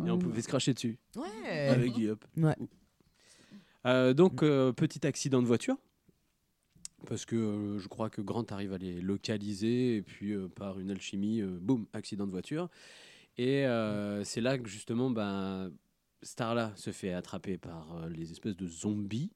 Et 0.05 0.09
on 0.09 0.17
pouvait 0.17 0.41
se 0.41 0.47
cracher 0.47 0.73
dessus. 0.73 0.97
Ouais. 1.17 1.67
Avec 1.67 1.91
du 1.93 2.03
yop. 2.05 2.23
Ouais. 2.37 2.55
Euh, 3.85 4.13
donc, 4.13 4.43
euh, 4.43 4.71
petit 4.71 5.05
accident 5.05 5.41
de 5.41 5.47
voiture. 5.47 5.75
Parce 7.05 7.25
que 7.25 7.35
euh, 7.35 7.79
je 7.79 7.87
crois 7.89 8.09
que 8.09 8.21
Grant 8.21 8.45
arrive 8.49 8.71
à 8.71 8.77
les 8.77 9.01
localiser 9.01 9.97
et 9.97 10.01
puis 10.01 10.31
euh, 10.31 10.47
par 10.47 10.79
une 10.79 10.89
alchimie, 10.89 11.41
euh, 11.41 11.49
boum, 11.61 11.85
accident 11.91 12.25
de 12.25 12.31
voiture. 12.31 12.69
Et 13.37 13.65
euh, 13.65 14.23
c'est 14.23 14.41
là 14.41 14.57
que 14.57 14.69
justement, 14.69 15.09
ben, 15.09 15.71
Starla 16.21 16.71
se 16.75 16.91
fait 16.91 17.13
attraper 17.13 17.57
par 17.57 17.87
euh, 18.03 18.09
les 18.09 18.31
espèces 18.31 18.55
de 18.55 18.67
zombies. 18.67 19.31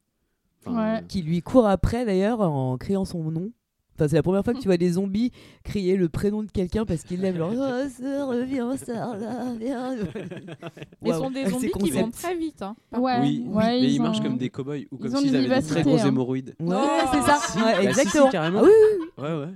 Enfin, 0.66 0.96
Ouais. 0.96 1.04
Qui 1.08 1.22
lui 1.22 1.42
court 1.42 1.68
après 1.68 2.06
d'ailleurs 2.06 2.42
en 2.42 2.78
criant 2.78 3.06
son 3.06 3.24
nom. 3.32 3.52
Enfin, 3.96 4.08
c'est 4.10 4.16
la 4.16 4.22
première 4.22 4.44
fois 4.44 4.54
que 4.54 4.60
tu 4.60 4.68
vois 4.68 4.78
des 4.78 4.92
zombies 4.92 5.32
crier 5.64 5.96
le 5.98 6.08
prénom 6.08 6.44
de 6.44 6.52
quelqu'un 6.52 6.86
parce 6.86 7.02
qu'ils 7.02 7.20
l'aiment. 7.20 7.38
Genre, 7.38 7.52
oh, 7.52 7.56
là, 7.58 8.46
viens. 8.46 8.76
Mais 11.02 11.12
ce 11.14 11.18
sont 11.18 11.32
des 11.32 11.46
C'est 11.46 11.50
zombies 11.50 11.72
qui 11.72 11.92
vont 11.92 12.12
très 12.12 12.36
vite. 12.36 12.62
Hein. 12.62 12.76
Ouais, 12.96 13.18
oui, 13.22 13.44
oui, 13.48 13.54
ouais, 13.56 13.64
mais 13.66 13.84
ils 13.84 13.94
ils 13.96 14.02
marchent 14.02 14.20
ont- 14.20 14.24
comme 14.24 14.38
des 14.38 14.52
cow-boys 14.52 14.82
ou 14.92 14.98
comme 14.98 15.16
s'ils 15.16 15.36
avaient 15.36 15.62
des 15.62 15.68
très 15.68 15.82
gros 15.82 15.98
hein. 15.98 16.06
hémorroïdes. 16.08 16.56
Ouais, 16.60 16.76
Oh, 16.80 17.08
c'est 17.12 17.22
ça. 17.22 17.40
Si, 17.42 17.58
Ouais, 17.58 17.64
bah 17.64 17.76
si, 17.76 17.82
si, 17.82 17.88
exactement. 17.88 18.30
carrément. 18.30 18.60
Ah 18.60 18.64
oui, 18.66 18.70
oui, 19.00 19.08
oui. 19.18 19.24
Ouais, 19.24 19.40
ouais. 19.46 19.54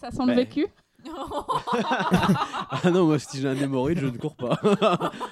Ça 0.00 0.10
sent 0.10 0.22
le 0.22 0.26
Bah. 0.26 0.34
vécu. 0.34 0.66
Ah 2.70 2.90
non, 2.90 3.06
moi, 3.06 3.18
si 3.18 3.40
j'ai 3.40 3.48
un 3.48 3.56
hémorroïde, 3.56 3.98
je 4.00 4.06
ne 4.06 4.16
cours 4.16 4.34
pas. 4.36 4.58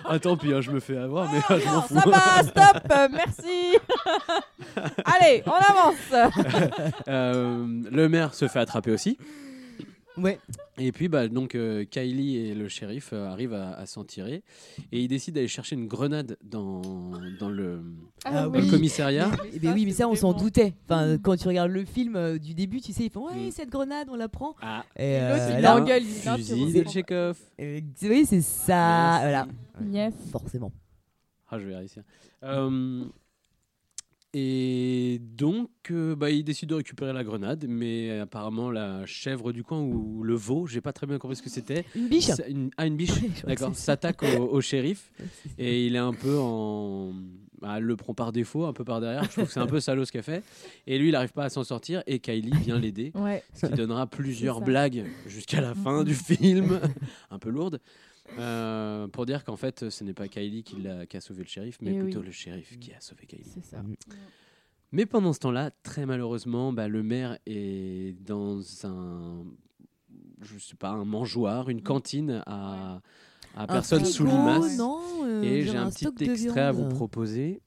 ah, 0.05 0.19
tant 0.19 0.37
pis, 0.37 0.53
hein, 0.53 0.61
je 0.61 0.71
me 0.71 0.81
fais 0.81 0.97
avoir, 0.97 1.31
mais 1.33 1.41
Oh, 1.51 1.55
je 1.59 1.65
m'en 1.69 1.83
fous. 1.83 1.95
ça 2.01 2.09
va, 2.09 2.43
stop, 2.43 2.83
euh, 2.93 3.09
merci. 3.13 3.77
Allez, 5.05 5.43
on 5.47 5.53
avance. 5.53 6.31
Euh, 7.09 7.67
le 7.91 8.09
maire 8.09 8.35
se 8.35 8.49
fait 8.49 8.59
attraper 8.61 8.93
aussi. 8.93 9.19
Ouais. 10.17 10.39
Et 10.77 10.93
puis, 10.93 11.09
bah, 11.09 11.29
donc, 11.29 11.55
euh, 11.55 11.85
Kylie 11.85 12.37
et 12.37 12.55
le 12.55 12.69
shérif 12.69 13.11
euh, 13.13 13.29
arrivent 13.29 13.55
à, 13.55 13.73
à 13.75 13.87
s'en 13.87 14.05
tirer. 14.05 14.43
Et 14.93 15.01
ils 15.01 15.09
décident 15.09 15.37
d'aller 15.37 15.49
chercher 15.49 15.77
une 15.77 15.87
grenade 15.87 16.37
dans, 16.43 16.83
dans, 17.39 17.49
le, 17.49 17.81
Ah 18.25 18.45
dans 18.47 18.53
le 18.53 18.61
oui. 18.61 18.69
commissariat. 18.69 19.31
Eh 19.55 19.59
ben 19.61 19.73
oui, 19.73 19.87
mais 19.87 19.93
ça, 19.93 20.09
on 20.09 20.15
s'en 20.15 20.33
doutait. 20.33 20.75
Enfin, 20.85 21.17
quand 21.19 21.37
tu 21.37 21.47
regardes 21.49 21.71
le 21.71 21.85
film 21.85 22.17
euh, 22.17 22.39
du 22.39 22.55
début, 22.55 22.81
tu 22.81 22.93
sais, 22.93 23.05
ils 23.05 23.11
font 23.11 23.27
Ouais, 23.27 23.51
cette 23.53 23.71
grenade, 23.71 24.09
on 24.11 24.17
la 24.17 24.29
prend. 24.29 24.57
Ah, 24.61 24.85
Et 24.97 25.13
l'autre, 25.21 25.43
euh, 25.43 25.55
il 25.57 25.63
là, 25.63 25.79
l'engueule, 25.79 26.03
il 26.03 26.45
fusil 26.45 26.83
de 26.83 26.89
Chekhov. 26.89 27.39
euh, 27.61 27.81
oui, 28.03 28.27
c'est 28.27 28.41
ça. 28.43 29.19
Voilà. 29.23 29.47
Yes. 29.91 30.13
Forcément. 30.33 30.73
Ah, 31.49 31.59
je 31.59 31.67
vais 31.67 31.77
réussir. 31.77 32.03
Euh, 32.43 33.05
et 34.33 35.19
donc, 35.21 35.71
euh, 35.91 36.15
bah, 36.15 36.31
il 36.31 36.45
décide 36.45 36.69
de 36.69 36.75
récupérer 36.77 37.13
la 37.13 37.25
grenade, 37.25 37.65
mais 37.69 38.21
apparemment 38.21 38.71
la 38.71 39.05
chèvre 39.07 39.53
du 39.53 39.65
coin 39.65 39.81
ou 39.81 40.23
le 40.23 40.35
veau, 40.35 40.67
j'ai 40.67 40.81
pas 40.81 40.93
très 40.93 41.07
bien 41.07 41.19
compris 41.19 41.37
ce 41.37 41.43
que 41.43 41.51
c'était. 41.51 41.85
Une 41.97 42.09
biche 42.09 42.31
une- 42.49 42.71
Ah, 42.77 42.87
une 42.87 42.97
biche, 42.97 43.11
d'accord. 43.47 43.75
S'attaque 43.75 44.23
au, 44.23 44.43
au 44.45 44.61
shérif 44.61 45.11
et 45.59 45.87
il 45.87 45.97
est 45.97 45.99
un 45.99 46.13
peu 46.13 46.39
en. 46.39 47.13
bah, 47.61 47.75
elle 47.79 47.85
le 47.85 47.97
prend 47.97 48.15
par 48.15 48.31
défaut, 48.31 48.65
un 48.67 48.73
peu 48.73 48.85
par 48.85 49.01
derrière. 49.01 49.25
Je 49.25 49.31
trouve 49.31 49.47
que 49.47 49.53
c'est 49.53 49.61
un 49.61 49.67
peu 49.67 49.81
salaud 49.81 50.05
ce 50.05 50.13
qu'elle 50.13 50.23
fait. 50.23 50.45
Et 50.87 50.99
lui, 50.99 51.09
il 51.09 51.13
n'arrive 51.13 51.33
pas 51.33 51.45
à 51.45 51.49
s'en 51.51 51.65
sortir 51.65 52.03
et 52.07 52.21
Kylie 52.21 52.53
vient 52.63 52.79
l'aider. 52.79 53.11
Ouais. 53.17 53.43
Ce 53.55 53.67
qui 53.67 53.73
donnera 53.75 54.07
plusieurs 54.07 54.61
blagues 54.61 55.07
jusqu'à 55.27 55.61
la 55.61 55.75
fin 55.75 56.05
du 56.05 56.15
film, 56.15 56.79
un 57.31 57.39
peu 57.41 57.51
lourdes. 57.51 57.81
Euh, 58.39 59.09
pour 59.09 59.27
dire 59.27 59.45
qu'en 59.45 59.57
fait, 59.57 59.91
ce 59.91 60.05
n'est 60.05 60.15
pas 60.15 60.29
Kylie 60.29 60.63
qui, 60.63 60.81
l'a- 60.83 61.07
qui 61.07 61.17
a 61.17 61.21
sauvé 61.21 61.43
le 61.43 61.49
shérif, 61.49 61.79
mais 61.81 61.93
Eh 61.95 61.99
plutôt 61.99 62.21
oui. 62.21 62.27
le 62.27 62.33
shérif 62.33 62.79
qui 62.79 62.93
a 62.93 63.01
sauvé 63.01 63.27
Kylie. 63.27 63.45
C'est 63.45 63.65
ça. 63.65 63.83
Mais 64.93 65.07
pendant 65.07 65.33
ce 65.33 65.39
temps-là, 65.41 65.71
très 65.83 66.07
malheureusement, 66.07 66.73
bah, 66.73 66.89
le 66.89 67.03
maire 67.03 67.39
est 67.47 68.13
dans 68.23 68.61
un, 68.87 69.45
je 70.41 70.59
sais 70.59 70.77
pas, 70.77 70.91
un 70.91 71.05
mangeoir, 71.05 71.69
une 71.71 71.83
cantine 71.83 72.43
à, 72.47 73.01
personne 73.69 74.05
sous 74.05 74.25
limace. 74.25 74.77
non, 74.77 75.01
euh, 75.25 75.43
Et 75.43 75.63
j'ai 75.63 75.77
un 75.77 75.87
un 75.87 75.91
petit 75.91 76.25
extrait 76.25 76.61
à 76.63 76.73
vous 76.73 76.89
proposer. 76.89 77.63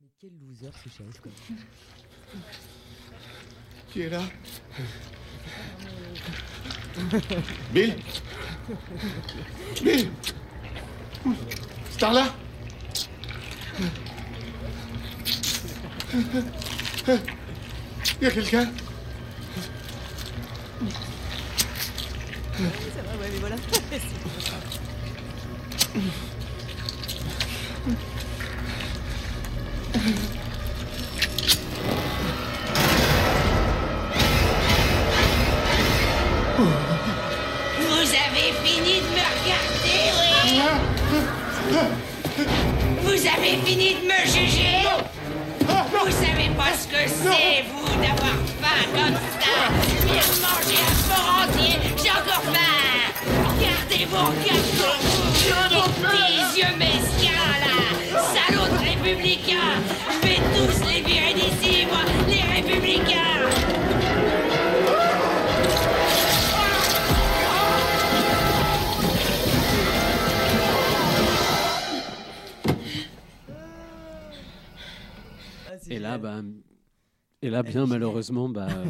Mais 0.00 0.08
quel 0.18 0.32
loser 0.40 0.70
ce 0.82 0.88
shérif, 0.88 1.20
quoi. 1.20 1.30
Qui 3.92 4.00
est 4.02 4.10
là 4.10 4.22
Bill? 7.72 7.94
Bill? 9.82 10.10
Starla? 11.90 12.34
Y 18.20 18.26
a 18.26 18.30
quelqu'un? 18.30 18.68
C'est 22.56 23.02
vrai, 23.02 23.16
ouais, 23.20 23.30
mais 23.32 23.38
voilà. 23.40 23.56
Avez 43.50 43.62
fini 43.66 43.94
de 43.94 44.06
me 44.06 44.26
juger? 44.26 44.86
Vous 45.66 46.10
savez 46.10 46.50
pas 46.56 46.72
ce 46.78 46.86
que 46.86 47.08
c'est, 47.08 47.64
vous, 47.70 47.86
d'avoir 47.96 48.38
faim 48.60 48.86
comme 48.92 49.14
ça. 49.14 49.54
Viens 50.06 50.30
manger 50.40 50.80
un 50.86 51.08
porc 51.08 51.28
entier, 51.42 51.78
j'ai 51.96 52.10
encore 52.10 52.42
faim. 52.44 53.10
Regardez 53.26 54.04
vos 54.06 54.26
regards 54.26 54.66
Les 55.70 55.92
petits 56.02 56.60
yeux 56.60 56.76
mesquins, 56.78 57.52
là. 57.60 58.20
Salauds 58.34 58.72
de 58.72 58.84
républicains 58.84 59.78
Je 60.10 60.28
vais 60.28 60.40
tous 60.54 60.86
les 60.86 61.00
virer 61.00 61.34
d'ici, 61.34 61.86
moi, 61.86 62.00
les 62.28 62.42
républicains 62.54 63.79
Et 75.90 75.98
là, 75.98 76.18
bah, 76.18 76.40
Et 77.42 77.50
là, 77.50 77.62
bien 77.62 77.86
malheureusement, 77.86 78.48
bah, 78.48 78.68
euh, 78.70 78.84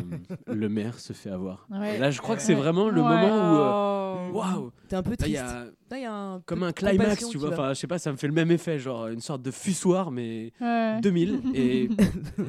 le 0.55 0.69
maire 0.69 0.99
se 0.99 1.13
fait 1.13 1.31
avoir. 1.31 1.67
Ouais. 1.71 1.97
Et 1.97 1.99
là, 1.99 2.11
je 2.11 2.21
crois 2.21 2.37
que 2.37 2.43
c'est 2.43 2.55
Ouais. 2.55 2.61
vraiment 2.61 2.89
le 2.89 3.01
Ouais. 3.01 3.09
moment 3.09 3.27
où. 3.37 3.57
euh, 3.59 3.97
Oh. 4.33 4.33
Waouh 4.33 4.71
T'es 4.89 4.97
un 4.97 5.03
peu 5.03 5.11
Là, 5.11 5.17
il 5.21 5.31
y 5.31 5.35
triste. 5.35 5.43
a- 5.55 5.67
Là, 5.91 5.99
y 5.99 6.05
a 6.05 6.13
un 6.13 6.41
Comme 6.43 6.63
un 6.65 6.73
climax, 6.73 7.29
tu 7.29 7.39
vois. 7.39 7.51
Enfin, 7.53 7.73
je 7.73 7.79
sais 7.81 7.87
pas, 7.87 7.99
ça 7.99 8.11
me 8.13 8.17
fait 8.17 8.27
le 8.27 8.33
même 8.33 8.51
effet, 8.51 8.79
genre 8.79 9.07
une 9.09 9.21
sorte 9.21 9.43
de 9.43 9.51
fussoir, 9.51 10.11
mais 10.11 10.53
Ouais. 10.61 11.01
2000. 11.01 11.41
Et, 11.55 11.85
et 11.85 11.89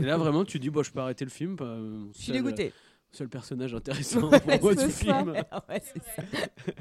là, 0.06 0.18
vraiment, 0.18 0.44
tu 0.44 0.60
dis, 0.60 0.70
bon, 0.70 0.84
je 0.84 0.92
peux 0.92 1.00
arrêter 1.00 1.24
le 1.26 1.32
film. 1.32 1.56
bah, 1.56 1.78
Je 2.16 2.22
suis 2.22 2.32
dégoûté. 2.32 2.74
Seul 3.12 3.30
personnage 3.30 3.74
intéressant 3.76 4.30
Ouais, 4.30 4.40
pour 4.40 4.62
moi 4.64 4.74
du 4.76 4.82
ça. 4.82 4.90
film. 4.90 5.30
Ouais, 5.30 5.82
c'est 5.82 6.04
ça. 6.04 6.24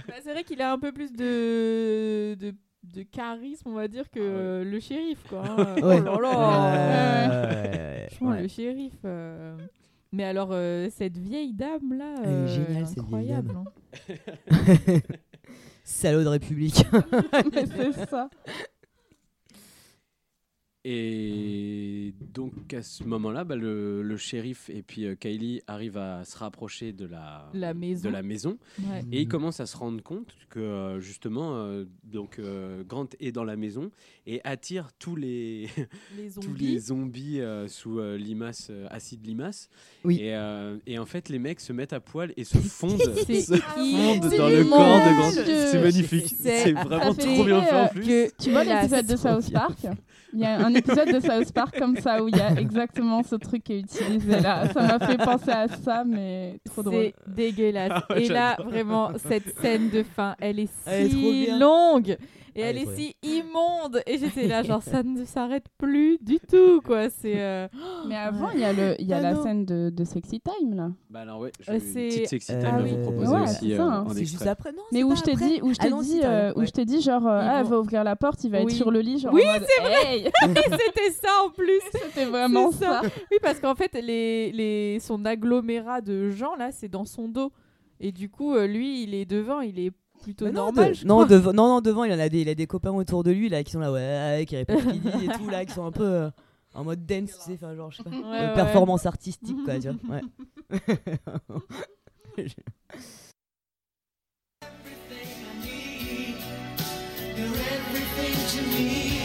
Bah, 0.08 0.14
c'est 0.22 0.32
vrai 0.32 0.44
qu'il 0.44 0.60
a 0.62 0.72
un 0.72 0.78
peu 0.78 0.92
plus 0.92 1.12
de, 1.12 2.34
de, 2.34 2.54
de 2.84 3.02
charisme, 3.02 3.68
on 3.68 3.74
va 3.74 3.88
dire, 3.88 4.10
que 4.10 4.18
euh, 4.20 4.64
le 4.64 4.80
shérif, 4.80 5.22
quoi. 5.28 5.42
hein. 5.46 5.74
Ouais. 5.82 6.00
Oh 6.00 6.20
là 6.20 6.30
là 6.32 7.30
Ouais, 7.30 7.38
ouais, 7.38 7.70
ouais, 7.78 8.06
Franchement, 8.10 8.30
ouais. 8.30 8.42
le 8.42 8.48
shérif. 8.48 8.92
euh, 9.04 9.56
Mais 10.12 10.24
alors, 10.24 10.48
euh, 10.52 10.88
cette 10.90 11.16
vieille 11.18 11.52
dame 11.52 11.92
là, 11.94 12.14
Elle 12.24 12.30
est 12.30 12.46
géniale, 12.48 12.86
cette 12.86 13.04
vieille 13.04 13.32
incroyable. 13.32 13.48
dame. 13.48 13.64
hein. 13.66 14.94
Salaud 15.84 16.22
de 16.22 16.28
République. 16.28 16.84
c'est 17.52 18.06
ça. 18.08 18.30
Et 20.84 22.14
donc 22.32 22.72
à 22.72 22.82
ce 22.82 23.04
moment-là, 23.04 23.44
bah, 23.44 23.54
le, 23.54 24.02
le 24.02 24.16
shérif 24.16 24.70
et 24.70 24.82
puis 24.82 25.04
euh, 25.04 25.14
Kylie 25.14 25.60
arrivent 25.66 25.98
à 25.98 26.24
se 26.24 26.38
rapprocher 26.38 26.92
de 26.92 27.04
la, 27.06 27.50
La 27.52 27.74
maison. 27.74 28.08
de 28.08 28.12
la 28.12 28.22
maison 28.22 28.56
Ouais. 28.78 29.02
et 29.12 29.20
ils 29.20 29.28
commencent 29.28 29.60
à 29.60 29.66
se 29.66 29.76
rendre 29.76 30.02
compte 30.02 30.34
que 30.48 30.58
euh, 30.58 31.00
justement 31.00 31.54
euh, 31.56 31.84
donc 32.04 32.38
euh, 32.38 32.82
Grant 32.84 33.08
est 33.20 33.30
dans 33.30 33.44
la 33.44 33.56
maison 33.56 33.90
et 34.26 34.40
attire 34.44 34.88
tous 34.98 35.16
les 35.16 35.68
Les 36.16 36.30
tous 36.30 36.42
zombies. 36.42 36.66
les 36.66 36.78
zombies 36.78 37.40
euh, 37.40 37.68
sous 37.68 37.98
euh, 37.98 38.16
limace 38.16 38.68
euh, 38.70 38.86
acide 38.90 39.24
limace 39.26 39.68
Oui. 40.04 40.16
et, 40.22 40.34
euh, 40.34 40.76
et 40.86 40.98
en 40.98 41.06
fait 41.06 41.28
les 41.28 41.38
mecs 41.38 41.60
se 41.60 41.72
mettent 41.74 41.92
à 41.92 42.00
poil 42.00 42.32
et 42.38 42.44
se 42.44 42.56
fondent 42.78 42.98
se 43.00 43.56
fondent 43.56 44.34
dans 44.36 44.48
le 44.48 44.64
corps 44.64 44.98
de 44.98 45.14
Grant 45.14 45.30
c'est 45.30 45.82
magnifique 45.82 46.34
C'est- 46.38 46.72
vraiment 46.72 47.14
trop 47.14 47.44
bien 47.44 47.62
fait 47.62 47.74
en 47.80 47.88
plus 47.88 48.00
que- 48.06 48.42
Tu 48.42 48.50
vois 48.50 48.64
l'épisode 48.64 49.06
de 49.06 49.16
South. 49.16 49.52
Park 49.52 49.78
Il 50.32 50.38
y 50.40 50.44
a 50.44 50.64
un 50.64 50.69
épisode 50.74 51.12
de 51.12 51.20
South 51.20 51.52
Park 51.52 51.78
comme 51.78 51.96
ça 51.96 52.22
où 52.22 52.28
il 52.28 52.36
y 52.36 52.40
a 52.40 52.52
exactement 52.60 53.22
ce 53.22 53.36
truc 53.36 53.64
qui 53.64 53.74
est 53.74 53.80
utilisé 53.80 54.40
là. 54.40 54.68
Ça 54.72 54.82
m'a 54.82 54.98
fait 54.98 55.16
penser 55.18 55.50
à 55.50 55.68
ça, 55.68 56.04
mais 56.04 56.58
trop 56.64 56.82
drôle. 56.82 57.12
C'est 57.26 57.34
dégueulasse. 57.34 57.92
Ah 57.94 58.04
ouais, 58.10 58.24
et 58.24 58.28
là, 58.28 58.56
vraiment, 58.64 59.10
cette 59.16 59.58
scène 59.60 59.90
de 59.90 60.02
fin, 60.02 60.34
elle 60.40 60.58
est 60.58 60.66
si 60.66 60.72
Elle 60.86 61.06
est 61.06 61.08
trop 61.10 61.32
bien. 61.32 61.58
longue. 61.58 62.16
Et 62.54 62.60
Elle 62.62 62.76
elle 62.78 62.82
est 62.88 62.96
si 62.96 63.16
immonde. 63.22 64.02
Et 64.06 64.18
j'étais 64.18 64.46
là, 64.46 64.62
genre, 64.62 64.82
ça 64.82 65.02
ne 65.04 65.24
s'arrête 65.24 65.66
plus 65.78 66.18
du 66.20 66.38
tout, 66.40 66.80
quoi. 66.84 67.10
C'est. 67.10 67.40
euh, 67.40 67.68
Mais 68.08 68.16
avant, 68.16 68.50
il 68.50 68.60
y 68.60 68.64
a, 68.64 68.72
le, 68.72 68.94
il 69.00 69.06
y 69.06 69.12
a 69.12 69.18
Ah 69.18 69.20
la 69.20 69.32
non. 69.34 69.42
scène 69.42 69.64
de, 69.64 69.90
de 69.90 70.04
Sexy 70.04 70.40
Time 70.40 70.74
là. 70.74 70.90
bah 71.08 71.20
alors 71.20 71.40
ouais 71.40 71.52
je 71.60 71.70
Euh, 71.70 71.74
une 71.74 71.80
petite 71.80 72.28
sexy 72.28 72.52
Euh, 72.52 72.60
time 72.60 72.66
à 72.74 72.78
vous 72.78 72.84
ouais, 72.96 73.02
proposer 73.02 73.32
ouais, 73.34 73.40
aussi 73.42 73.54
c'est 73.60 73.72
euh, 73.74 73.76
ça, 73.76 73.82
hein. 73.84 74.06
juste 74.16 74.46
après, 74.46 74.72
non 74.72 74.82
Mais 74.92 75.02
où 75.02 75.14
je 75.14 75.22
t'ai 75.22 75.34
dit, 75.34 75.60
où 75.62 75.72
je 75.72 75.78
Ah 75.80 75.84
t'ai 75.84 75.92
dit, 76.02 76.20
euh, 76.24 76.52
où 76.56 76.60
ouais. 76.60 76.66
je 76.66 76.70
t'ai 76.72 76.84
dit 76.84 77.00
genre, 77.00 77.26
euh, 77.26 77.40
ah, 77.42 77.60
elle 77.60 77.66
va 77.66 77.78
ouvrir 77.80 78.04
la 78.04 78.16
porte, 78.16 78.42
il 78.44 78.50
va 78.50 78.58
Oui. 78.58 78.72
être 78.72 78.76
sur 78.76 78.90
le 78.90 79.00
lit, 79.00 79.18
genre 79.18 79.32
Oui, 79.34 79.42
c'est 79.44 79.82
vrai. 79.82 80.14
Hey 80.16 80.30
C'était 80.54 81.10
ça 81.12 81.28
en 81.46 81.50
plus. 81.50 81.80
C'était 81.92 82.24
vraiment 82.24 82.70
ça. 82.72 83.02
Oui, 83.30 83.38
parce 83.42 83.60
qu'en 83.60 83.74
fait, 83.74 83.92
les, 83.94 84.52
les, 84.52 84.98
son 85.00 85.24
agglomérat 85.24 86.00
de 86.00 86.30
gens, 86.30 86.54
là, 86.56 86.70
c'est 86.72 86.88
dans 86.88 87.04
son 87.04 87.28
dos. 87.28 87.52
Et 88.00 88.12
du 88.12 88.28
coup, 88.30 88.56
lui, 88.56 89.02
il 89.02 89.14
est 89.14 89.26
devant, 89.26 89.60
il 89.60 89.78
est 89.78 89.92
plutôt 90.22 90.44
Mais 90.46 90.52
non, 90.52 90.64
normal. 90.66 90.88
de- 90.90 90.94
je 90.94 91.06
non, 91.06 91.14
crois. 91.16 91.26
devant, 91.26 91.52
non, 91.52 91.68
non, 91.68 91.80
devant, 91.80 92.04
il 92.04 92.12
en 92.12 92.18
a 92.18 92.28
des, 92.28 92.40
il 92.42 92.48
a 92.48 92.54
des 92.54 92.66
copains 92.66 92.92
autour 92.92 93.22
de 93.24 93.30
lui 93.30 93.48
là 93.48 93.62
qui 93.64 93.72
sont 93.72 93.80
là, 93.80 93.90
ouais, 93.92 94.44
qui 94.46 94.56
répètent 94.56 94.80
ce 94.80 94.84
qu'il 94.90 95.00
dit 95.00 95.24
et 95.26 95.38
tout 95.38 95.48
là, 95.50 95.64
qui 95.64 95.72
sont 95.72 95.84
un 95.84 95.92
peu 95.92 96.04
euh, 96.04 96.30
en 96.74 96.84
mode 96.84 97.04
dance, 97.06 97.30
tu 97.38 97.42
sais, 97.42 97.52
enfin 97.54 97.74
genre, 97.74 97.90
je 97.90 97.98
sais 97.98 98.02
pas, 98.04 98.10
Ouais, 98.10 98.16
euh, 98.24 98.48
ouais. 98.48 98.54
performance 98.54 99.06
artistique 99.06 99.56
quoi, 99.64 99.78
tu 99.78 99.88
vois. 99.88 100.16
Ouais. 100.16 100.22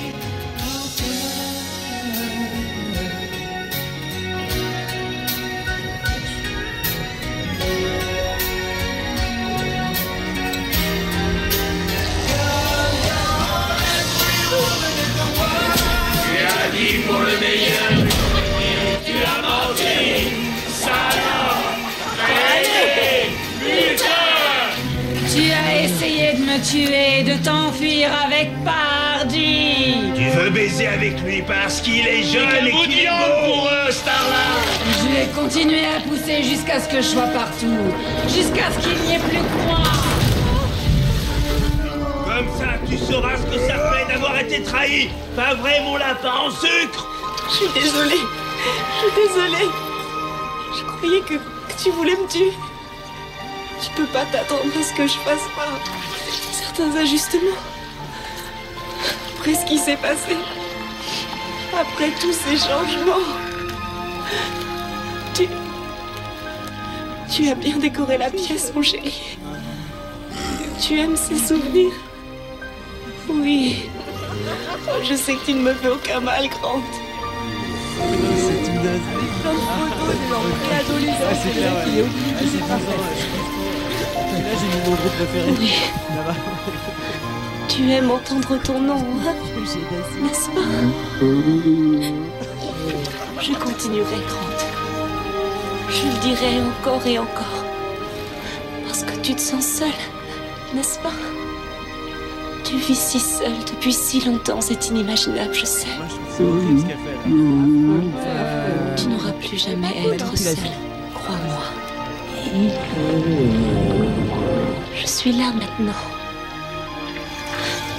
le 17.35 17.41
meilleur, 17.41 18.07
tu 19.05 19.13
as 19.13 19.41
menti, 19.41 20.31
salope, 20.69 21.75
Tu 25.33 25.51
as 25.51 25.83
essayé 25.83 26.33
de 26.33 26.39
me 26.39 26.57
tuer, 26.63 27.23
de 27.23 27.43
t'enfuir 27.43 28.09
avec 28.25 28.51
Pardy. 28.63 29.95
Tu 30.15 30.29
veux 30.37 30.49
baiser 30.49 30.87
avec 30.87 31.19
lui 31.21 31.41
parce 31.41 31.81
qu'il 31.81 32.07
est 32.07 32.23
jeune 32.23 32.67
et 32.67 32.71
qu'il 32.71 32.99
est 32.99 33.07
beau. 33.07 33.45
pour 33.45 33.69
eux, 33.69 33.91
Starla 33.91 34.45
Je 34.99 35.15
vais 35.15 35.27
continuer 35.35 35.85
à 35.85 35.99
pousser 36.07 36.43
jusqu'à 36.43 36.79
ce 36.79 36.87
que 36.87 36.97
je 36.97 37.07
sois 37.07 37.27
partout, 37.27 37.77
jusqu'à 38.27 38.71
ce 38.71 38.87
qu'il 38.87 39.01
n'y 39.01 39.15
ait 39.15 39.19
plus 39.19 39.37
que 39.37 39.67
moi. 39.67 39.79
Comme 42.25 42.47
ça, 42.57 42.73
tu 42.89 42.97
sauras 42.97 43.37
ce 43.37 43.55
que 43.55 43.59
ça 43.67 43.91
fait 43.91 44.11
d'avoir 44.11 44.37
été 44.39 44.61
trahi. 44.63 45.09
Pas 45.35 45.53
vrai, 45.55 45.81
mon 45.83 45.97
lapin 45.97 46.33
en 46.47 46.49
sucre 46.49 47.14
Je 47.47 47.53
suis 47.53 47.67
désolée. 47.73 48.21
Je 48.21 48.99
suis 48.99 49.27
désolée. 49.27 49.69
Je 50.75 50.83
croyais 50.83 51.21
que, 51.21 51.35
tu 51.81 51.91
voulais 51.91 52.15
me 52.15 52.27
tuer. 52.27 52.53
Je 53.81 53.89
peux 53.95 54.07
pas 54.07 54.25
t'attendre 54.25 54.71
à 54.79 54.83
ce 54.83 54.93
que 54.93 55.05
je 55.05 55.17
fasse 55.19 55.47
pas 55.55 55.67
certains 56.53 56.95
ajustements. 56.95 57.61
Après 59.37 59.53
ce 59.53 59.65
qui 59.65 59.77
s'est 59.77 59.97
passé. 59.97 60.35
Après 61.73 62.09
tous 62.19 62.33
ces 62.33 62.57
changements. 62.57 63.25
Tu. 65.33 65.47
Tu 67.31 67.49
as 67.49 67.55
bien 67.55 67.77
décoré 67.77 68.17
la 68.17 68.29
pièce, 68.29 68.71
mon 68.73 68.81
chéri. 68.81 69.37
Tu 70.81 70.99
aimes 70.99 71.17
ces 71.17 71.37
souvenirs? 71.37 71.93
Oui. 73.29 73.89
Je 75.03 75.15
sais 75.15 75.35
que 75.35 75.45
tu 75.45 75.53
ne 75.53 75.61
me 75.61 75.73
fais 75.73 75.89
aucun 75.89 76.21
mal, 76.21 76.47
Grant. 76.47 76.81
C'est 77.95 78.71
une 78.71 78.81
naze 78.83 79.01
Plein 79.41 79.53
de 79.53 79.59
photos, 79.59 80.13
des 80.15 80.27
gens 80.29 80.45
préadolescents. 80.65 81.35
C'est 81.43 81.51
clair, 81.51 81.73
ouais. 81.73 81.81
Il. 81.87 82.55
Là, 84.43 84.51
j'ai 84.59 84.67
mis 84.67 84.81
mon 84.85 84.95
groupe 84.95 85.15
préféré. 85.15 85.49
Oui. 85.59 85.71
Là-bas. 86.15 86.35
Tu 87.67 87.91
aimes 87.91 88.11
entendre 88.11 88.57
ton 88.63 88.79
nom, 88.79 88.95
hein 88.95 89.35
n'est-ce 90.21 90.49
pas 90.49 90.61
Je 93.41 93.53
continuerai, 93.53 94.15
Grant. 94.27 94.55
Je 95.89 96.07
le 96.07 96.19
dirai 96.21 96.61
encore 96.61 97.05
et 97.05 97.19
encore. 97.19 97.63
Parce 98.85 99.03
que 99.03 99.15
tu 99.21 99.35
te 99.35 99.41
sens 99.41 99.65
seul, 99.65 99.91
n'est-ce 100.73 100.99
pas 100.99 101.11
Tu 102.63 102.77
vis 102.77 102.95
si 102.95 103.19
seul 103.19 103.51
depuis 103.71 103.93
si 103.93 104.21
longtemps, 104.21 104.61
c'est 104.61 104.87
inimaginable, 104.89 105.53
je 105.53 105.65
sais. 105.65 105.87
C'est 106.37 106.43
horrible 106.43 106.81
ce 106.81 106.85
qu'elle 106.85 106.97
fait 106.97 107.13
là. 107.13 107.21
Tu 108.97 109.07
n'auras 109.07 109.31
plus 109.31 109.57
jamais 109.57 109.87
à 109.87 110.13
être 110.13 110.37
seul, 110.37 110.57
crois-moi. 111.13 111.63
Je 114.93 115.07
suis 115.07 115.31
là 115.31 115.53
maintenant. 115.53 115.93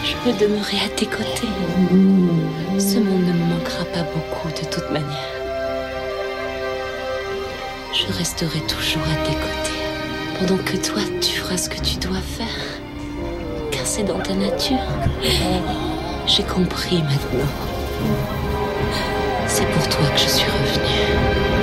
Je 0.05 0.15
peux 0.23 0.33
demeurer 0.39 0.81
à 0.85 0.89
tes 0.91 1.07
côtés. 1.07 1.49
Ce 2.79 2.99
monde 2.99 3.25
ne 3.27 3.33
me 3.33 3.55
manquera 3.55 3.87
pas 3.87 4.03
beaucoup 4.03 4.49
de 4.49 4.67
toute 4.69 4.91
manière. 4.91 5.33
Je 7.95 8.13
resterai 8.13 8.61
toujours 8.61 9.03
à 9.03 9.17
tes 9.27 9.35
côtés. 9.35 9.81
Pendant 10.39 10.63
que 10.63 10.77
toi, 10.77 11.01
tu 11.23 11.39
feras 11.39 11.57
ce 11.57 11.71
que 11.71 11.81
tu 11.81 11.97
dois 11.97 12.21
faire. 12.21 12.47
Car 13.73 13.87
c'est 13.87 14.05
dans 14.05 14.19
ta 14.19 14.35
nature. 14.35 14.77
J'ai 16.27 16.43
compris 16.43 17.03
maintenant. 17.03 17.76
C'est 19.47 19.67
pour 19.73 19.89
toi 19.89 20.07
que 20.11 20.19
je 20.19 20.29
suis 20.29 20.51
revenue. 20.51 21.57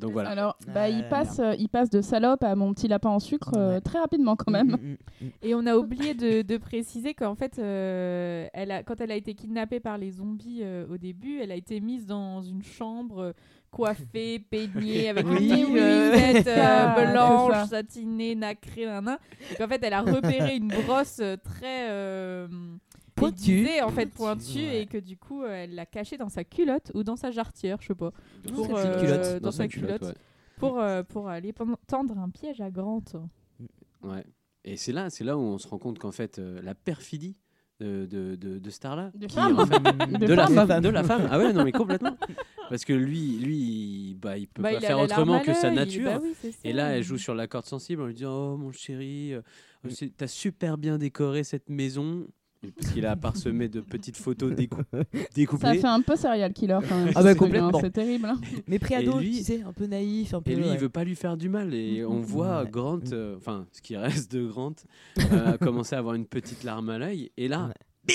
Donc 0.00 0.12
voilà. 0.12 0.30
Alors, 0.30 0.56
bah, 0.74 0.88
il, 0.88 1.06
passe, 1.08 1.38
euh, 1.40 1.54
il 1.58 1.68
passe 1.68 1.90
de 1.90 2.00
salope 2.00 2.42
à 2.42 2.54
mon 2.56 2.72
petit 2.72 2.88
lapin 2.88 3.10
en 3.10 3.18
sucre 3.18 3.52
euh, 3.56 3.80
très 3.80 3.98
rapidement 3.98 4.34
quand 4.34 4.50
même. 4.50 4.96
Et 5.42 5.54
on 5.54 5.66
a 5.66 5.76
oublié 5.76 6.14
de, 6.14 6.42
de 6.42 6.56
préciser 6.56 7.12
qu'en 7.14 7.34
fait, 7.34 7.58
euh, 7.58 8.48
elle 8.54 8.70
a, 8.70 8.82
quand 8.82 9.00
elle 9.00 9.10
a 9.10 9.16
été 9.16 9.34
kidnappée 9.34 9.78
par 9.78 9.98
les 9.98 10.12
zombies 10.12 10.60
euh, 10.62 10.86
au 10.88 10.96
début, 10.96 11.40
elle 11.40 11.52
a 11.52 11.56
été 11.56 11.80
mise 11.80 12.06
dans 12.06 12.40
une 12.42 12.62
chambre 12.62 13.18
euh, 13.18 13.32
coiffée, 13.70 14.38
peignée, 14.38 15.08
avec 15.10 15.26
Oui, 15.26 15.48
une 15.62 16.42
ça, 16.44 16.94
c'est 16.96 17.10
blanche, 17.12 17.52
ça. 17.54 17.66
satinée, 17.66 18.34
nacrée, 18.34 18.86
nan, 18.86 19.04
nan. 19.04 19.18
Donc 19.50 19.60
en 19.60 19.68
fait, 19.68 19.82
elle 19.82 19.92
a 19.92 20.00
repéré 20.02 20.56
une 20.56 20.68
brosse 20.68 21.18
euh, 21.20 21.36
très... 21.36 21.90
euh, 21.90 22.48
Pointu. 23.14 23.50
aiguisée, 23.60 23.82
en 23.82 23.90
fait 23.90 24.06
pointue 24.06 24.60
et 24.60 24.86
que 24.86 24.96
du 24.96 25.16
coup 25.18 25.42
euh, 25.42 25.64
elle 25.64 25.74
l'a 25.74 25.84
caché 25.84 26.16
dans 26.16 26.30
sa 26.30 26.42
culotte 26.42 26.90
ou 26.94 27.02
dans 27.04 27.16
sa 27.16 27.30
jarretière, 27.30 27.76
je 27.82 27.88
sais 27.88 27.94
pas. 27.94 28.12
Dans 28.44 28.54
Pour, 28.54 28.66
sa 28.78 28.86
euh, 28.86 29.00
culotte. 29.00 29.32
Dans, 29.34 29.40
Dans 29.40 29.50
sa 29.50 29.56
sa 29.58 29.68
culotte, 29.68 29.98
culotte. 30.00 30.16
ouais. 30.16 30.22
Pour, 30.56 30.78
euh, 30.80 31.02
pour 31.02 31.28
aller 31.28 31.52
tendre 31.86 32.18
un 32.18 32.30
piège 32.30 32.60
à 32.62 32.70
Grant. 32.70 33.02
Ouais. 34.02 34.24
Et 34.64 34.76
c'est 34.76 34.92
là, 34.92 35.10
c'est 35.10 35.24
là 35.24 35.36
où 35.36 35.40
on 35.40 35.58
se 35.58 35.68
rend 35.68 35.78
compte 35.78 35.98
qu'en 35.98 36.12
fait, 36.12 36.38
euh, 36.38 36.60
la 36.62 36.74
perfidie 36.74 37.36
de, 37.80 38.06
de, 38.06 38.36
de, 38.36 38.58
de 38.58 38.70
Starla, 38.70 39.10
De 39.14 40.34
la 40.34 40.46
femme. 40.46 40.68
femme, 40.68 40.80
de 40.82 40.88
la 40.90 41.02
femme. 41.02 41.28
Ah 41.30 41.38
ouais, 41.38 41.52
non 41.52 41.64
mais 41.64 41.72
complètement. 41.72 42.16
Parce 42.68 42.84
que 42.84 42.92
lui, 42.92 43.38
lui, 43.38 43.56
il- 43.56 44.14
bah, 44.20 44.36
il 44.38 44.46
peut 44.46 44.62
Bah, 44.62 44.70
pas 44.72 44.78
il 44.78 44.80
faire 44.86 44.98
autrement 45.00 45.40
que 45.40 45.54
sa 45.54 45.70
nature. 45.70 46.04
bah 46.04 46.20
oui, 46.22 46.52
Et 46.64 46.72
là, 46.72 46.90
elle 46.96 47.02
joue 47.02 47.18
sur 47.18 47.34
la 47.34 47.46
corde 47.48 47.64
sensible 47.66 48.02
en 48.02 48.06
lui 48.06 48.14
disant, 48.14 48.52
oh 48.52 48.56
mon 48.56 48.70
chéri, 48.70 49.32
euh, 49.34 49.40
t'as 50.16 50.26
super 50.28 50.78
bien 50.78 50.98
décoré 50.98 51.42
cette 51.42 51.68
maison. 51.68 52.26
Et 52.62 52.72
Parce 52.72 52.92
qu'il 52.92 53.06
a 53.06 53.16
parsemé 53.16 53.68
de 53.70 53.80
petites 53.80 54.18
photos 54.18 54.52
décou- 54.52 54.82
découpées. 55.34 55.62
Ça 55.66 55.72
fait 55.74 55.84
un 55.86 56.02
peu 56.02 56.14
serial 56.16 56.52
killer 56.52 56.78
quand 56.86 56.94
même. 57.04 57.10
Ah 57.14 57.22
bah 57.22 57.30
truc, 57.34 57.38
complètement. 57.38 57.68
hein, 57.74 57.80
C'est 57.80 57.90
terrible. 57.90 58.26
hein. 58.26 58.38
Mais 58.68 58.78
pris 58.78 58.94
à 58.94 59.00
Et 59.00 59.04
dos, 59.04 59.18
lui- 59.18 59.38
tu 59.38 59.44
sais, 59.44 59.62
un 59.62 59.72
peu 59.72 59.86
naïf, 59.86 60.34
un 60.34 60.42
peu. 60.42 60.50
Et 60.50 60.56
lui, 60.56 60.64
ouais. 60.64 60.74
il 60.74 60.78
veut 60.78 60.90
pas 60.90 61.04
lui 61.04 61.14
faire 61.16 61.38
du 61.38 61.48
mal. 61.48 61.72
Et 61.72 62.04
on 62.04 62.20
voit 62.20 62.62
Ouais. 62.64 62.70
Grant, 62.70 63.00
euh, 63.12 63.36
enfin, 63.38 63.66
ce 63.72 63.80
qui 63.80 63.96
reste 63.96 64.30
de 64.32 64.46
Grant, 64.46 64.74
euh, 65.32 65.56
commencer 65.58 65.96
à 65.96 65.98
avoir 66.00 66.14
une 66.14 66.26
petite 66.26 66.62
larme 66.62 66.90
à 66.90 66.98
l'œil. 66.98 67.30
Et 67.38 67.48
là, 67.48 67.72
bim 68.06 68.14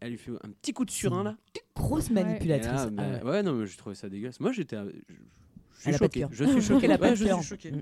elle 0.00 0.10
lui 0.10 0.18
fait 0.18 0.32
un 0.32 0.50
petit 0.60 0.74
coup 0.74 0.84
de 0.84 0.90
surin 0.90 1.22
là. 1.22 1.34
Grosse 1.74 2.10
manipulatrice. 2.10 2.70
Là, 2.70 2.90
mais- 2.90 3.02
Ah 3.22 3.24
ouais. 3.24 3.30
ouais. 3.30 3.42
non, 3.42 3.54
mais 3.54 3.64
j'ai 3.66 3.76
trouvé 3.78 3.94
ça 3.94 4.10
dégueulasse. 4.10 4.38
Moi, 4.40 4.52
j'étais, 4.52 4.76
euh, 4.76 4.90
je, 5.08 5.14
je 5.78 5.80
suis 5.90 5.92
choqué. 5.98 6.26
Je 6.30 6.44
suis 6.44 6.60
choqué. 6.60 6.88
Je 7.14 7.24
suis 7.24 7.42
choqué. 7.42 7.70
Mm. 7.72 7.76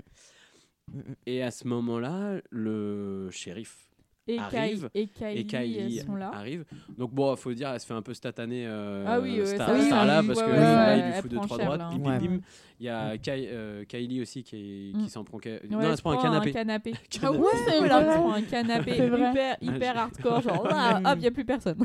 Mm, 0.93 0.97
mm. 0.99 1.15
Et 1.25 1.43
à 1.43 1.51
ce 1.51 1.67
moment-là, 1.67 2.39
le 2.49 3.27
shérif 3.31 3.89
Et 4.25 4.39
arrive 4.39 4.89
Kai- 4.93 5.37
et 5.37 5.45
Kylie, 5.45 5.77
elles 5.97 6.05
sont 6.05 6.15
là. 6.15 6.31
arrive. 6.33 6.63
Donc 6.97 7.11
bon, 7.13 7.35
faut 7.35 7.51
dire, 7.53 7.69
elle 7.73 7.79
se 7.81 7.85
fait 7.85 7.93
un 7.93 8.01
peu 8.01 8.13
stataner 8.13 8.65
euh, 8.65 9.03
Ah 9.05 9.19
oui, 9.19 9.39
ouais, 9.41 9.45
Star, 9.45 9.71
oui, 9.73 9.81
Star 9.87 10.05
là 10.05 10.21
oui, 10.21 10.27
parce 10.27 10.39
ouais, 10.39 10.45
que 10.45 10.51
ouais, 10.51 10.57
là, 10.59 10.95
il 10.95 11.03
lui 11.03 11.11
elle 11.13 11.21
fout 11.21 11.31
deux 11.31 11.37
trois 11.41 11.57
cher, 11.57 11.65
droites. 11.65 11.79
là, 11.79 11.89
Bim, 11.89 11.95
hein. 11.95 11.99
bim, 11.99 12.09
Ouais. 12.23 12.27
bim. 12.37 12.39
Il 12.79 12.85
y 12.87 12.89
a 12.89 13.17
Kai- 13.17 13.47
euh, 13.51 13.85
Kylie 13.85 14.21
aussi 14.21 14.43
qui, 14.43 14.93
qui 14.97 15.05
Mm. 15.05 15.07
s'en 15.09 15.23
prend. 15.23 15.37
Ouais, 15.37 15.61
non, 15.69 15.79
elle 15.81 15.95
se 15.97 16.01
prend 16.01 16.11
un 16.11 16.21
canapé. 16.21 16.51
canapé. 16.51 16.93
Ah 17.21 17.31
ouais, 17.31 17.37
Elle 17.53 17.59
c'est 17.67 17.79
se 17.79 17.83
vrai. 17.83 18.17
prend 18.17 18.33
un 18.33 18.41
canapé 18.41 18.91
hyper, 18.97 19.57
hyper 19.61 19.97
hardcore, 19.97 20.41
genre 20.41 20.67
là, 20.67 21.01
hop, 21.05 21.17
il 21.21 21.27
a 21.27 21.31
plus 21.31 21.45
personne. 21.45 21.77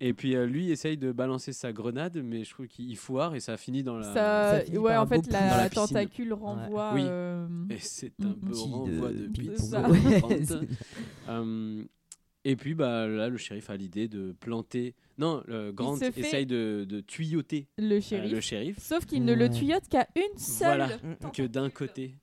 Et 0.00 0.12
puis 0.14 0.34
euh, 0.34 0.46
lui 0.46 0.70
essaye 0.70 0.96
de 0.96 1.12
balancer 1.12 1.52
sa 1.52 1.72
grenade, 1.72 2.20
mais 2.24 2.44
je 2.44 2.50
trouve 2.50 2.66
qu'il 2.66 2.96
foire 2.96 3.34
et 3.34 3.40
ça 3.40 3.56
finit 3.56 3.82
dans 3.82 3.98
la. 3.98 4.12
Ça, 4.14 4.78
ouais, 4.78 4.92
un 4.94 5.02
en 5.02 5.06
fait, 5.06 5.30
la, 5.30 5.68
tentacule 5.70 6.32
renvoie. 6.32 6.92
Oui. 6.94 7.02
euh, 7.04 7.46
Et 7.70 7.78
c'est 7.78 8.12
un 8.22 8.28
Mm, 8.28 8.34
peu 8.50 8.58
renvoi 8.58 9.08
de 9.12 9.26
bite. 9.26 9.52
Euh, 11.66 11.84
et 12.44 12.54
puis 12.54 12.74
bah, 12.74 13.08
là, 13.08 13.28
le 13.28 13.36
shérif 13.36 13.70
a 13.70 13.76
l'idée 13.76 14.06
de 14.06 14.32
planter. 14.38 14.94
Non, 15.18 15.42
le 15.46 15.72
Grant 15.72 15.98
essaye 15.98 16.46
de, 16.46 16.86
de 16.88 17.00
tuyauter 17.00 17.66
le 17.76 17.96
euh, 17.96 18.00
shérif. 18.00 18.32
le 18.32 18.40
shérif. 18.40 18.78
Sauf 18.78 19.04
qu'il 19.04 19.24
ne 19.24 19.34
le 19.34 19.50
tuyaute 19.50 19.88
qu'à 19.88 20.06
une 20.14 20.38
seule. 20.38 20.76
Voilà, 20.76 21.30
que 21.32 21.42
d'un 21.42 21.70
côté. 21.70 22.14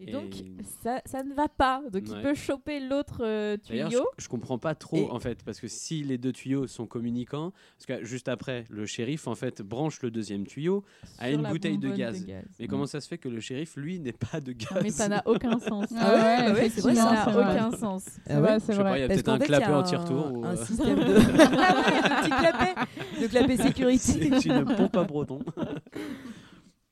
Et 0.00 0.12
donc, 0.12 0.40
Et- 0.40 0.46
ça, 0.82 1.00
ça 1.06 1.24
ne 1.24 1.34
va 1.34 1.48
pas. 1.48 1.82
Donc, 1.92 2.02
il 2.06 2.12
Ouais. 2.12 2.22
peut 2.22 2.34
choper 2.34 2.78
l'autre 2.78 3.18
euh, 3.22 3.56
tuyau. 3.56 3.88
je, 4.16 4.22
je 4.24 4.28
comprends 4.28 4.58
pas 4.58 4.74
trop 4.76 4.96
Et- 4.96 5.10
en 5.10 5.18
fait, 5.18 5.42
parce 5.44 5.58
que 5.60 5.66
si 5.66 6.04
les 6.04 6.18
deux 6.18 6.32
tuyaux 6.32 6.66
sont 6.68 6.86
communicants, 6.86 7.52
parce 7.76 8.00
que 8.00 8.04
juste 8.06 8.28
après, 8.28 8.64
le 8.70 8.86
shérif 8.86 9.26
en 9.26 9.34
fait 9.34 9.60
branche 9.60 10.00
le 10.02 10.10
deuxième 10.12 10.46
tuyau 10.46 10.84
à 11.18 11.30
une 11.30 11.42
bouteille 11.42 11.78
de 11.78 11.90
gaz. 11.90 12.24
Mais 12.58 12.66
Mm. 12.66 12.68
comment 12.68 12.86
ça 12.86 13.00
se 13.00 13.08
fait 13.08 13.18
que 13.18 13.28
le 13.28 13.40
shérif, 13.40 13.74
lui, 13.76 13.98
n'ait 13.98 14.12
pas 14.12 14.40
de 14.40 14.52
gaz 14.52 14.68
Non, 14.74 14.80
mais 14.82 14.90
ça 14.90 15.08
n'a 15.08 15.22
aucun 15.26 15.58
sens. 15.58 15.86
Ah 15.98 16.12
ouais, 16.14 16.18
bah 16.18 16.22
ouais, 16.22 16.36
c'est 16.38 16.52
vrai, 16.52 16.66
effectivement, 16.66 16.94
ça 16.94 17.14
n'a 17.14 17.32
vrai. 17.32 17.52
aucun 17.66 17.76
sens. 17.76 18.04
C'est 18.04 18.20
Ah 18.32 18.40
vrai, 18.40 18.52
ouais 18.52 18.60
c'est 18.60 18.72
Je 18.72 18.78
sais 18.78 18.84
pas, 18.84 18.98
il 18.98 19.02
y 19.02 19.04
vrai. 19.04 19.04
a 19.04 19.08
peut-être 19.16 19.28
un 19.28 19.38
il 19.38 19.44
clapet 19.46 19.64
un- 19.66 19.78
anti-retour. 19.80 20.32
ou, 20.32 20.44
Un 20.44 20.50
euh, 20.56 20.64
système 20.64 20.98
de. 20.98 21.02
ah 21.58 21.76
ouais, 21.76 22.20
petit 22.22 22.30
clapet. 22.30 23.20
De 23.20 23.26
clapet 23.26 23.56
sécurité. 23.56 23.98
C'est 23.98 24.44
une 24.46 24.64
pompe 24.76 24.96
à 24.96 25.04
proton. 25.04 25.40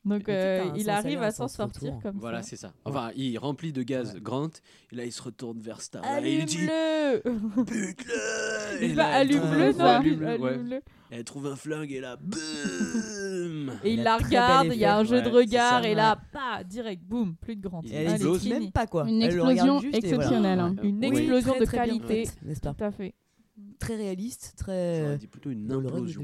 Donc, 0.06 0.28
euh, 0.28 0.64
il 0.76 0.88
arrive 0.88 1.20
à 1.22 1.30
s'en 1.32 1.48
sortir 1.48 1.82
retour. 1.94 2.02
comme 2.02 2.18
Voilà, 2.18 2.42
ça. 2.42 2.48
c'est 2.50 2.56
ça. 2.56 2.72
Enfin, 2.84 3.10
il 3.16 3.36
remplit 3.38 3.72
de 3.72 3.82
gaz 3.82 4.16
Grant, 4.20 4.48
et 4.92 4.96
là, 4.96 5.04
il 5.04 5.12
se 5.12 5.20
retourne 5.20 5.58
vers 5.58 5.80
Star. 5.82 6.02
et 6.24 6.38
il 6.38 6.44
dit 6.46 6.58
Allume-le 6.68 7.62
Bute-le 7.64 8.84
Il 8.84 8.94
va 8.94 9.06
allume-le, 9.08 9.72
non 9.72 9.84
allume-le, 9.84 10.26
ouais. 10.38 10.48
Allume-le. 10.52 10.80
Elle 11.10 11.24
trouve 11.24 11.46
un 11.46 11.56
flingue 11.56 11.92
et 11.92 12.00
là, 12.00 12.16
boum 12.16 13.72
Et 13.84 13.92
il 13.94 14.02
la 14.02 14.16
regarde, 14.16 14.68
il 14.72 14.78
y 14.78 14.84
a 14.84 14.96
un 14.96 15.04
jeu 15.04 15.22
de 15.22 15.26
Ouais, 15.28 15.36
regard, 15.38 15.82
ça. 15.82 15.88
et 15.88 15.94
là, 15.94 16.18
pas 16.32 16.64
direct, 16.64 17.02
boum, 17.04 17.36
plus 17.36 17.56
de 17.56 17.62
Grant. 17.68 17.80
Il 17.84 17.92
Et 17.92 17.96
elle 17.96 18.10
explose 18.12 18.48
même 18.48 18.72
pas 18.72 18.86
quoi. 18.86 19.08
Une 19.08 19.22
explosion 19.22 19.78
voilà. 19.80 19.96
exceptionnelle. 19.98 20.58
hein. 20.60 20.74
Une 20.82 20.98
Oui, 20.98 21.06
explosion 21.06 21.50
très, 21.52 21.60
de 21.60 21.64
très 21.64 21.76
qualité. 21.78 22.28
n'est-ce 22.42 22.60
pas 22.60 22.74
Tout 22.74 22.84
à 22.84 22.90
fait. 22.90 23.14
Très 23.78 23.96
réaliste, 23.96 24.54
J'aurais 24.58 25.02
très. 25.06 25.18
dit 25.18 25.26
plutôt 25.26 25.50
une 25.50 25.70
implosion. 25.72 26.22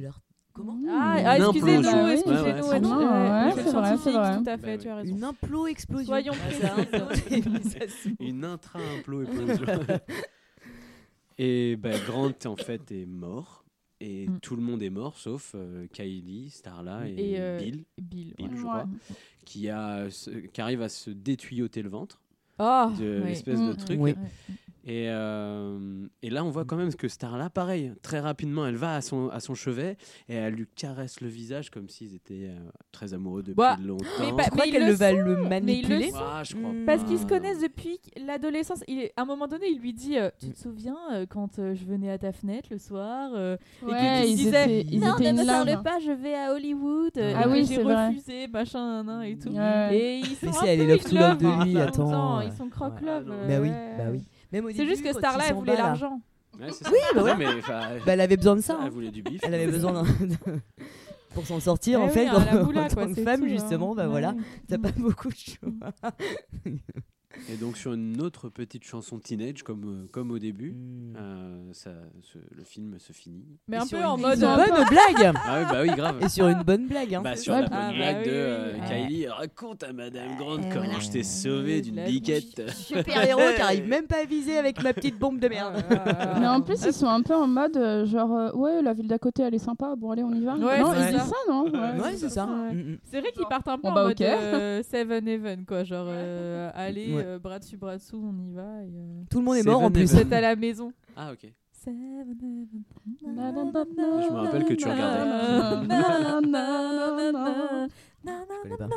Comment 0.52 0.78
Ah, 0.90 1.16
ah, 1.24 1.38
excusez-nous, 1.38 2.08
excusez-nous. 2.08 2.88
Ouais, 2.90 3.04
ouais, 3.04 3.52
c'est 3.54 3.72
vrai, 3.72 3.96
c'est 3.96 4.12
vrai. 4.12 4.36
Tout 4.38 4.44
à 4.50 4.58
fait, 4.58 4.76
Bah 4.76 4.82
tu 4.82 4.88
as 4.88 4.96
raison. 4.96 5.16
Une 5.16 5.24
implo 5.24 5.66
explosion. 5.66 6.06
Soyons 6.06 6.32
Ah, 6.34 7.06
précis. 7.06 8.16
Une 8.20 8.44
intra-implosion. 8.44 9.46
et 11.38 11.76
ben, 11.76 11.98
Grant, 12.06 12.32
en 12.46 12.56
fait, 12.56 12.90
est 12.92 13.06
mort. 13.06 13.64
Et 14.04 14.26
Mm. 14.28 14.40
tout 14.40 14.56
le 14.56 14.62
monde 14.62 14.82
est 14.82 14.90
mort, 14.90 15.16
sauf 15.16 15.52
euh, 15.54 15.86
Kylie, 15.92 16.50
Starla 16.50 17.08
et, 17.08 17.34
Et, 17.34 17.40
euh, 17.40 17.58
Bill, 17.58 17.84
Bill. 18.00 18.34
Bill, 18.36 18.46
ouais. 18.48 18.56
je 18.56 18.62
Ouais. 18.62 18.68
crois, 18.68 18.84
qui, 19.44 19.68
a, 19.70 20.10
ce- 20.10 20.30
qui 20.30 20.60
arrive 20.60 20.82
à 20.82 20.88
se 20.88 21.10
détuyauter 21.10 21.82
le 21.82 21.88
ventre 21.88 22.20
Oh, 22.58 22.88
de 22.98 23.20
oui. 23.22 23.28
l'espèce 23.28 23.60
de 23.60 23.72
Mm. 23.72 23.76
truc. 23.76 23.98
Oui. 24.00 24.14
Ouais. 24.86 24.92
Et, 24.92 25.06
euh, 25.10 26.06
et 26.22 26.30
là, 26.30 26.44
on 26.44 26.50
voit 26.50 26.64
quand 26.64 26.76
même 26.76 26.92
que 26.94 27.09
Starla, 27.09 27.50
pareil, 27.50 27.92
très 28.02 28.20
rapidement, 28.20 28.66
elle 28.66 28.76
va 28.76 28.94
à 28.96 29.00
son, 29.00 29.28
à 29.28 29.40
son 29.40 29.54
chevet 29.54 29.96
et 30.28 30.34
elle 30.34 30.54
lui 30.54 30.66
caresse 30.74 31.20
le 31.20 31.28
visage 31.28 31.70
comme 31.70 31.88
s'ils 31.88 32.14
étaient 32.14 32.48
euh, 32.50 32.59
très 32.90 33.14
amoureux 33.14 33.42
depuis 33.42 33.54
Bah, 33.56 33.76
longtemps. 33.82 34.04
mais 34.20 34.32
pas- 34.36 34.42
Je 34.44 34.50
crois 34.50 34.64
qu'elle 34.64 34.82
le 34.82 34.88
le 34.88 34.92
va 34.94 35.12
le 35.12 35.22
le 35.36 35.48
manipuler. 35.48 36.10
sent. 36.10 36.16
Ah, 36.18 36.42
je 36.44 36.54
crois. 36.56 36.70
Parce 36.86 37.04
qu'ils 37.04 37.18
se 37.18 37.26
connaissent 37.26 37.60
depuis 37.60 37.98
l'adolescence. 38.26 38.82
Il 38.88 38.98
est, 38.98 39.12
à 39.16 39.22
un 39.22 39.24
moment 39.24 39.46
donné, 39.46 39.66
il 39.70 39.78
lui 39.80 39.92
dit 39.92 40.18
euh, 40.18 40.30
Tu 40.40 40.50
te 40.50 40.59
souviens 40.59 40.96
euh, 41.12 41.26
quand 41.28 41.59
euh, 41.59 41.74
je 41.74 41.84
venais 41.84 42.10
à 42.10 42.18
ta 42.18 42.32
fenêtre 42.32 42.68
le 42.70 42.78
soir 42.78 43.30
euh, 43.34 43.56
et 43.82 43.86
Ouais, 43.86 44.22
qu'il 44.26 44.36
disait 44.36 44.80
ils 44.90 45.00
Non, 45.00 45.14
étaient 45.16 45.32
ne 45.32 45.38
me 45.38 45.42
in 45.42 45.46
parle 45.46 45.68
love. 45.70 45.82
pas, 45.82 45.98
je 46.00 46.10
vais 46.12 46.34
à 46.34 46.52
Hollywood. 46.52 47.12
euh, 47.18 47.34
Ah 47.36 47.46
et 47.46 47.50
oui, 47.50 47.64
j'ai 47.66 47.76
c'est 47.76 47.82
vrai. 47.82 48.09
refusé, 48.09 48.48
machin, 48.48 49.02
nan, 49.02 49.06
nan, 49.06 49.22
et 49.22 49.38
tout. 49.38 49.48
Ouais. 49.50 49.96
Et 49.96 50.18
ils 50.18 50.26
sont 50.26 50.46
Mais 50.46 50.52
si, 50.52 50.66
elle 50.66 50.80
est 50.80 50.86
love 50.86 51.00
in 51.06 51.09
to 51.10 51.16
love 51.16 51.38
de 51.38 51.64
lui, 51.64 51.78
attends, 51.78 52.38
ouais. 52.38 52.46
Ils 52.46 52.52
sont 52.56 52.68
croque 52.68 53.00
Ouais. 53.00 53.06
love. 53.06 53.26
Non. 53.28 53.34
euh, 53.34 53.48
Bah 53.48 53.60
oui, 53.62 53.68
ouais. 53.68 53.94
bah 53.98 54.04
oui. 54.10 54.22
Même 54.52 54.64
au 54.66 54.68
C'est 54.68 54.74
début, 54.78 54.90
juste 54.90 55.02
que 55.02 55.12
Starla, 55.12 55.44
elle 55.48 55.54
voulait 55.54 55.76
l'argent. 55.76 56.20
Ouais, 56.60 56.66
c'est 56.70 56.84
ça. 56.84 56.90
Oui, 56.90 56.98
bah 57.14 57.22
Ouais, 57.22 57.36
mais, 57.36 57.46
Bah, 58.04 58.12
elle 58.12 58.20
avait 58.20 58.36
besoin 58.36 58.56
de 58.56 58.60
ça. 58.60 58.76
elle 58.80 58.86
hein. 58.86 58.90
voulait 58.90 59.10
du 59.10 59.22
bif. 59.22 59.40
Elle 59.44 59.54
avait 59.54 59.66
besoin 59.68 59.92
d'un. 59.92 60.04
pour 61.34 61.46
s'en 61.46 61.60
sortir 61.60 61.98
Eh 61.98 62.02
en 62.02 62.06
oui, 62.08 62.12
fait 62.12 62.28
en, 62.28 62.36
en 62.36 62.66
quoi, 62.66 62.88
tant 62.90 63.06
que 63.14 63.22
femme 63.22 63.40
tout, 63.40 63.46
hein. 63.46 63.48
justement 63.48 63.94
bah 63.94 64.02
Ouais. 64.02 64.08
voilà 64.10 64.34
t'as 64.68 64.76
pas 64.76 64.90
beaucoup 64.94 65.28
de 65.30 65.34
choix 65.34 65.92
Et 67.52 67.56
donc 67.56 67.76
sur 67.76 67.92
une 67.92 68.20
autre 68.20 68.48
petite 68.48 68.84
chanson 68.84 69.18
teenage 69.18 69.62
comme, 69.62 69.84
euh, 70.04 70.09
comme 70.12 70.30
au 70.30 70.38
début, 70.38 70.72
Mm. 70.72 71.16
euh, 71.16 71.56
ça, 71.72 71.90
ce- 72.22 72.38
le 72.56 72.64
film 72.64 72.96
se 72.98 73.12
finit. 73.12 73.44
Mais 73.68 73.76
Et 73.76 73.80
un 73.80 73.86
peu 73.86 73.96
une 73.96 74.04
en 74.04 74.16
bonne 74.18 74.38
mode. 74.40 74.42
euh, 74.44 74.84
blague 74.90 75.32
Ah 75.44 75.59
oui, 75.60 75.64
bah 75.70 75.78
oui, 75.82 75.88
grave. 75.96 76.16
et 76.22 76.28
sur 76.28 76.48
une 76.48 76.62
bonne 76.62 76.86
blague 76.86 77.14
hein. 77.14 77.20
Bah, 77.22 77.36
sur 77.36 77.52
la 77.54 77.62
bonne 77.62 77.70
Ah, 77.72 77.92
blague 77.92 78.16
bah 78.16 78.22
de 78.24 78.30
oui, 78.30 78.36
euh, 78.36 78.72
oui. 78.74 78.88
Kylie, 79.09 79.28
raconte 79.28 79.82
à 79.82 79.92
Madame 79.92 80.30
Eh, 80.34 80.38
comment 80.38 80.84
voilà. 80.84 80.98
je 81.00 81.10
t'ai 81.10 81.22
sauvé 81.22 81.80
d'une 81.80 82.04
biquette. 82.04 82.70
super 82.70 83.24
héros 83.24 83.40
qui 83.56 83.60
arrive 83.62 83.88
même 83.88 84.06
pas 84.06 84.22
à 84.22 84.24
viser 84.24 84.56
avec 84.59 84.82
ma 84.82 84.92
petite 84.92 85.18
bombe 85.18 85.38
de 85.40 85.48
merde 85.48 85.82
Ah, 85.90 86.36
Mais 86.40 86.46
en 86.48 86.60
plus, 86.60 86.82
ils 86.84 86.92
sont 86.92 87.06
un 87.09 87.22
peu 87.22 87.34
en 87.34 87.46
mode 87.46 87.74
genre, 88.06 88.32
euh, 88.36 88.52
ouais, 88.52 88.82
la 88.82 88.92
ville 88.94 89.09
d'à 89.09 89.18
côté, 89.18 89.42
elle 89.42 89.54
est 89.54 89.59
sympa, 89.59 89.94
bon, 89.96 90.10
allez, 90.12 90.22
on 90.22 90.32
y 90.32 90.44
va. 90.44 90.54
Ouais, 90.56 90.80
non, 90.80 90.92
c'est 90.92 90.98
ils 90.98 91.04
ça. 91.04 91.10
disent 91.12 91.28
ça, 91.30 91.36
non? 91.52 91.64
Ouais 91.64 92.16
c'est 92.16 92.28
ça. 92.30 92.46
Mm, 92.46 92.76
mm. 92.76 92.98
C'est 93.04 93.20
vrai 93.20 93.32
qu'ils 93.32 93.46
partent 93.46 93.68
un 93.68 93.76
peu 93.76 93.82
Bon, 93.82 93.90
en 93.90 93.94
bah, 93.94 94.02
mode 94.04 94.12
ok. 94.20 94.84
Seven 94.90 95.26
Heaven, 95.28 95.64
quoi. 95.66 95.84
Genre, 95.84 96.09
allez. 96.74 97.21
Euh, 97.24 97.38
bras 97.38 97.58
dessus, 97.58 97.76
bras 97.76 97.96
dessous, 97.96 98.16
on 98.22 98.38
y 98.42 98.52
va. 98.52 98.84
Et, 98.84 98.90
euh, 98.94 99.22
tout 99.30 99.38
le 99.38 99.44
monde 99.44 99.56
est 99.56 99.62
Seven 99.62 99.72
mort 99.72 99.82
en 99.82 99.90
plus. 99.90 100.10
Vous 100.10 100.18
êtes 100.18 100.32
à 100.32 100.40
la 100.40 100.56
maison. 100.56 100.92
Ah 101.16 101.32
ok. 101.32 101.52
Je 101.84 101.90
me 104.30 104.38
rappelle 104.44 104.64
que 104.64 104.74
tu 104.74 104.88
regardais. 104.88 106.52
Je 108.24 108.62
connais 108.62 108.76
pas 108.76 108.88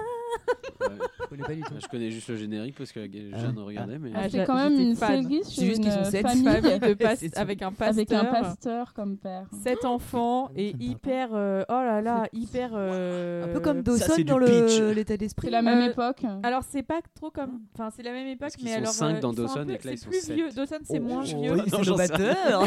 Ouais. 0.81 0.88
je 1.22 1.26
connais 1.27 1.43
pas 1.43 1.53
du 1.56 1.61
tout 1.61 1.73
je 1.81 1.88
connais 1.88 2.11
juste 2.11 2.27
le 2.30 2.35
générique 2.35 2.76
parce 2.77 2.91
que 2.91 2.99
Jeanne 3.10 3.57
regardait, 3.57 3.97
mais 3.97 4.11
Ah, 4.14 4.23
C'est 4.23 4.38
j'a- 4.39 4.45
quand 4.45 4.56
même 4.56 4.73
une 4.80 4.95
C'est 4.95 5.43
sur 5.43 5.64
juste 5.64 5.84
une 5.85 5.91
sont 5.91 6.03
sept 6.03 6.27
famille 6.27 6.43
Famille 6.45 6.80
de 6.80 7.38
avec 7.39 7.61
un 7.61 7.72
pasteur. 7.72 7.91
avec 7.93 8.11
un 8.11 8.26
pasteur 8.26 8.93
comme 8.93 9.18
père. 9.18 9.47
Sept 9.64 9.85
enfants 9.85 10.49
et 10.56 10.76
hyper. 10.80 11.30
euh, 11.34 11.64
oh 11.69 11.73
là 11.73 12.02
là, 12.02 12.27
hyper. 12.34 12.72
euh, 12.73 13.45
un 13.45 13.53
peu 13.53 13.60
comme 13.61 13.81
Dawson 13.81 14.22
dans 14.26 14.38
le- 14.38 14.91
l'état 14.91 15.18
d'esprit 15.18 15.47
C'est 15.47 15.52
la 15.52 15.61
même 15.61 15.80
Euh, 15.80 15.91
époque. 15.91 16.23
Alors 16.43 16.61
c'est 16.69 16.84
pas 16.84 16.99
trop 17.15 17.31
comme, 17.31 17.61
enfin 17.73 17.89
c'est 17.95 18.03
la 18.03 18.11
même 18.11 18.27
époque, 18.27 18.39
Parce 18.41 18.56
mais 18.61 18.72
sont 18.72 18.77
alors 18.77 18.91
cinq 18.93 19.15
euh, 19.15 19.19
dans 19.22 19.31
ils 19.31 19.35
sont 19.38 19.41
un 19.41 19.45
Dawson 19.45 19.65
peu- 19.65 19.72
et 19.72 19.77
là, 19.85 19.91
ils 19.93 19.97
sont 19.97 20.10
plus 20.10 20.22
sept. 20.22 20.35
vieux. 20.35 20.49
Dawson 20.52 20.76
c'est 20.84 20.99
moins 20.99 21.22
Oh, 21.23 21.39
vieux. 21.39 21.52
oui, 21.53 21.57
Non, 21.57 21.64
c'est 21.65 21.84
sais 21.84 21.89
novateur 21.91 22.65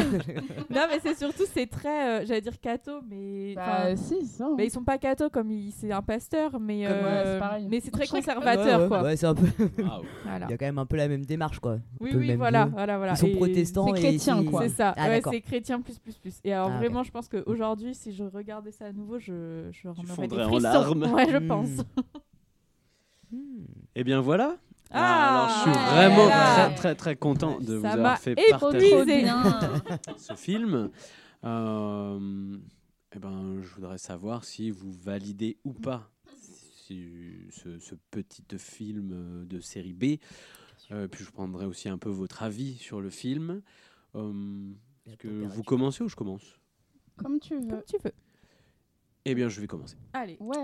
non 0.69 0.81
mais 0.89 0.99
c'est 1.01 1.17
surtout 1.17 1.43
c'est 1.53 1.67
très, 1.67 2.21
euh, 2.21 2.25
j'allais 2.25 2.41
dire 2.41 2.59
cato, 2.59 3.01
mais 3.09 3.53
Bah, 3.55 3.95
si, 3.95 4.25
ça. 4.25 4.49
mais 4.57 4.65
ils 4.65 4.71
sont 4.71 4.83
pas 4.83 4.97
cato 4.97 5.29
comme 5.29 5.49
c'est 5.71 5.91
un 5.91 6.01
pasteur, 6.01 6.48
mais 6.59 6.83
Comme, 6.85 6.93
euh, 6.93 7.33
c'est 7.35 7.39
pareil. 7.39 7.67
mais 7.69 7.79
c'est 7.81 7.91
très 7.91 8.07
conservateur 8.07 8.55
conservateurs, 8.63 8.77
Ouais, 8.77 8.83
ouais, 8.83 8.87
quoi. 8.89 9.03
ouais, 9.03 9.17
c'est 9.17 9.25
un 9.27 9.35
peu. 9.35 9.45
Voilà. 10.23 10.45
Il 10.47 10.51
y 10.51 10.53
a 10.53 10.57
quand 10.57 10.65
même 10.65 10.77
un 10.79 10.85
peu 10.85 10.95
la 10.97 11.07
même 11.07 11.25
démarche, 11.25 11.59
quoi. 11.59 11.73
Un 11.73 11.79
Oui, 11.99 12.11
oui, 12.15 12.35
voilà, 12.35 12.65
goût. 12.65 12.71
voilà, 12.71 12.97
voilà. 12.97 13.13
Ils 13.13 13.17
sont 13.17 13.27
Et 13.27 13.35
protestants 13.35 13.85
c'est 13.93 13.99
et 13.99 14.03
chrétien, 14.03 14.43
quoi. 14.45 14.61
C'est 14.63 14.69
ça. 14.69 14.93
Ah, 14.97 15.03
ouais, 15.07 15.15
d'accord. 15.17 15.33
c'est 15.33 15.41
chrétien 15.41 15.81
plus 15.81 15.99
plus 15.99 16.15
plus. 16.17 16.39
Et 16.43 16.53
alors 16.53 16.69
Ah, 16.73 16.77
vraiment, 16.77 17.03
je 17.03 17.11
pense 17.11 17.27
qu'aujourd'hui, 17.27 17.93
si 17.93 18.13
je 18.13 18.23
regardais 18.23 18.71
ça 18.71 18.85
à 18.85 18.91
nouveau, 18.93 19.19
je 19.19 19.67
je 19.71 19.87
aurais 19.87 20.01
des 20.01 20.07
fondrais 20.07 20.43
en 20.45 20.49
frissons. 20.49 20.61
larmes. 20.63 21.03
Ouais, 21.13 21.27
je 21.29 21.37
Hmm. 21.37 21.47
pense. 21.47 21.69
Eh 23.95 24.03
bien 24.03 24.21
voilà. 24.21 24.55
Ah, 24.91 25.45
alors 25.45 25.49
je 25.49 25.61
suis 25.61 25.69
ouais, 25.71 26.07
vraiment 26.07 26.25
là. 26.27 26.55
très 26.55 26.75
très 26.75 26.95
très 26.95 27.15
content 27.15 27.59
de 27.59 27.75
vous 27.75 27.81
Ça 27.83 27.89
m'a 27.89 27.93
avoir 27.93 28.17
fait 28.17 28.31
épuisé. 28.31 28.49
partager 28.51 29.05
Bien. 29.21 29.43
ce 30.17 30.33
film. 30.33 30.89
Euh, 31.45 32.57
eh 33.15 33.19
ben, 33.19 33.57
je 33.61 33.67
voudrais 33.75 33.97
savoir 33.99 34.43
si 34.43 34.71
vous 34.71 34.91
validez 34.91 35.57
ou 35.63 35.73
pas 35.73 36.09
ce, 36.93 37.77
ce 37.79 37.95
petit 38.11 38.43
film 38.57 39.11
euh, 39.13 39.45
de 39.45 39.59
série 39.59 39.93
B. 39.93 40.17
Euh, 40.91 41.07
puis 41.07 41.23
je 41.23 41.31
prendrai 41.31 41.65
aussi 41.65 41.89
un 41.89 41.97
peu 41.97 42.09
votre 42.09 42.41
avis 42.43 42.75
sur 42.77 43.01
le 43.01 43.09
film. 43.09 43.61
Euh, 44.15 44.71
Est-ce 45.05 45.17
que 45.17 45.27
vous 45.27 45.63
commencez 45.63 46.03
ou 46.03 46.09
je 46.09 46.15
commence? 46.15 46.59
Comme 47.17 47.39
tu 47.39 47.55
veux. 47.55 47.67
Comme 47.69 47.83
tu 47.87 47.97
veux. 48.03 48.13
Eh 49.25 49.35
bien, 49.35 49.49
je 49.49 49.59
vais 49.61 49.67
commencer. 49.67 49.97
Allez. 50.13 50.37
Ouais. 50.39 50.55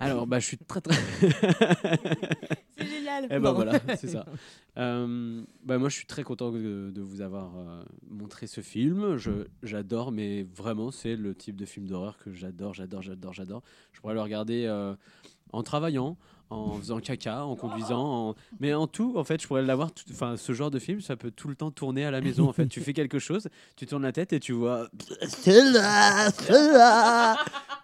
Alors, 0.00 0.26
bah, 0.26 0.38
je 0.38 0.46
suis 0.46 0.58
très 0.58 0.80
très. 0.80 0.94
C'est 2.76 2.86
génial. 2.86 3.24
Eh 3.24 3.28
ben 3.28 3.40
Non. 3.40 3.52
voilà, 3.54 3.80
c'est 3.96 4.06
ça. 4.08 4.24
Euh, 4.76 5.42
bah, 5.64 5.78
moi, 5.78 5.88
je 5.88 5.96
suis 5.96 6.06
très 6.06 6.22
content 6.22 6.52
de, 6.52 6.90
de 6.94 7.00
vous 7.00 7.20
avoir 7.20 7.56
euh, 7.58 7.82
montré 8.08 8.46
ce 8.46 8.60
film. 8.60 9.16
Je, 9.16 9.46
j'adore, 9.64 10.12
mais 10.12 10.44
vraiment, 10.44 10.92
c'est 10.92 11.16
le 11.16 11.34
type 11.34 11.56
de 11.56 11.64
film 11.64 11.86
d'horreur 11.88 12.16
que 12.18 12.32
j'adore, 12.32 12.74
j'adore, 12.74 13.02
j'adore, 13.02 13.32
j'adore. 13.32 13.62
Je 13.92 14.00
pourrais 14.00 14.14
le 14.14 14.20
regarder 14.20 14.66
euh, 14.66 14.94
en 15.52 15.62
travaillant, 15.62 16.16
en 16.50 16.72
faisant 16.78 16.98
caca, 17.00 17.44
en 17.44 17.56
conduisant, 17.56 18.28
en... 18.30 18.34
mais 18.58 18.72
en 18.72 18.86
tout, 18.86 19.14
en 19.16 19.24
fait, 19.24 19.42
je 19.42 19.46
pourrais 19.46 19.62
l'avoir. 19.62 19.92
tout- 19.92 20.04
Enfin, 20.10 20.36
ce 20.36 20.52
genre 20.52 20.70
de 20.70 20.78
film, 20.78 21.00
ça 21.02 21.14
peut 21.16 21.30
tout 21.30 21.48
le 21.48 21.54
temps 21.56 21.70
tourner 21.70 22.04
à 22.06 22.10
la 22.10 22.20
maison. 22.22 22.48
En 22.48 22.52
fait, 22.54 22.66
tu 22.68 22.80
fais 22.80 22.92
quelque 22.94 23.18
chose, 23.18 23.48
tu 23.76 23.86
tournes 23.86 24.02
la 24.04 24.12
tête 24.12 24.32
et 24.32 24.40
tu 24.40 24.52
vois. 24.52 24.88
C'est 25.26 25.62
là. 25.72 26.28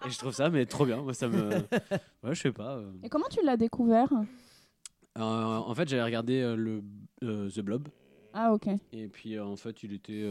Et 0.06 0.10
je 0.10 0.18
trouve 0.18 0.32
ça, 0.32 0.50
mais 0.50 0.64
trop 0.66 0.86
bien. 0.86 0.98
Moi, 1.02 1.14
ça 1.14 1.28
me. 1.28 1.50
Ouais, 2.22 2.34
je 2.34 2.40
sais 2.40 2.52
pas. 2.52 2.76
euh. 2.76 2.90
Et 3.02 3.08
comment 3.08 3.26
tu 3.30 3.44
l'as 3.44 3.56
découvert? 3.56 4.08
Euh, 5.18 5.22
en 5.22 5.74
fait, 5.74 5.88
j'avais 5.88 6.02
regardé 6.04 6.40
euh, 6.40 6.56
le 7.20 7.48
The 7.50 7.60
Blob. 7.60 7.88
Ah, 8.32 8.52
ok. 8.52 8.68
Et 8.92 9.06
puis 9.08 9.38
en 9.38 9.54
fait, 9.56 9.82
il 9.84 9.92
était 9.92 10.28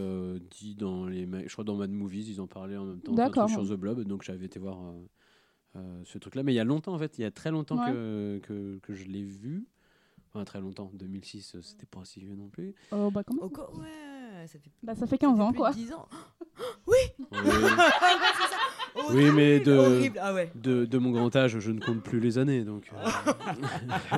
dit 0.51 0.75
dans 0.75 1.05
les, 1.05 1.25
je 1.47 1.51
crois 1.53 1.63
dans 1.63 1.75
Mad 1.75 1.89
Movies, 1.89 2.27
ils 2.29 2.41
en 2.41 2.47
parlaient 2.47 2.75
en 2.77 2.83
même 2.85 2.99
temps. 2.99 3.13
D'accord. 3.13 3.49
sur 3.49 3.63
The 3.63 3.73
Blob, 3.79 4.03
donc 4.03 4.23
j'avais 4.23 4.45
été 4.47 4.59
voir 4.59 4.77
ce 6.03 6.17
truc-là. 6.17 6.43
Mais 6.43 6.53
il 6.53 6.55
y 6.55 6.59
a 6.59 6.63
longtemps 6.63 6.93
en 6.93 6.99
fait, 6.99 7.17
il 7.17 7.21
y 7.21 7.25
a 7.25 7.31
très 7.31 7.51
longtemps 7.51 7.77
Ouais. 7.83 7.91
que, 7.91 8.39
que, 8.43 8.79
que 8.79 8.93
je 8.93 9.05
l'ai 9.05 9.23
vu. 9.23 9.65
Enfin 10.35 10.45
très 10.45 10.59
longtemps, 10.61 10.89
2006, 10.95 11.55
euh, 11.55 11.61
c'était 11.61 11.85
pas 11.85 12.03
si 12.05 12.19
vieux 12.19 12.33
non 12.35 12.47
plus. 12.49 12.73
Oh, 12.91 13.11
bah, 13.11 13.23
comment 13.23 13.43
ouais, 13.43 14.47
ça 14.47 14.57
fait. 14.57 14.71
Bah, 14.81 14.95
ça 14.95 15.05
fait 15.05 15.19
15 15.19 15.39
ans, 15.39 15.49
plus 15.51 15.57
quoi. 15.59 15.69
de 15.71 15.75
10 15.75 15.93
ans. 15.93 16.07
Oui 16.87 16.95
Oui. 17.31 17.37
Ça. 19.09 19.13
Mais 19.35 19.59
de. 19.59 20.11
Ah 20.19 20.33
ouais. 20.35 20.51
de, 20.55 20.85
de 20.85 20.97
mon 20.99 21.11
grand 21.11 21.35
âge, 21.35 21.57
je 21.59 21.71
ne 21.71 21.79
compte 21.79 22.01
plus 22.03 22.19
les 22.19 22.37
années. 22.37 22.63
Donc, 22.63 22.89
euh, 22.93 24.17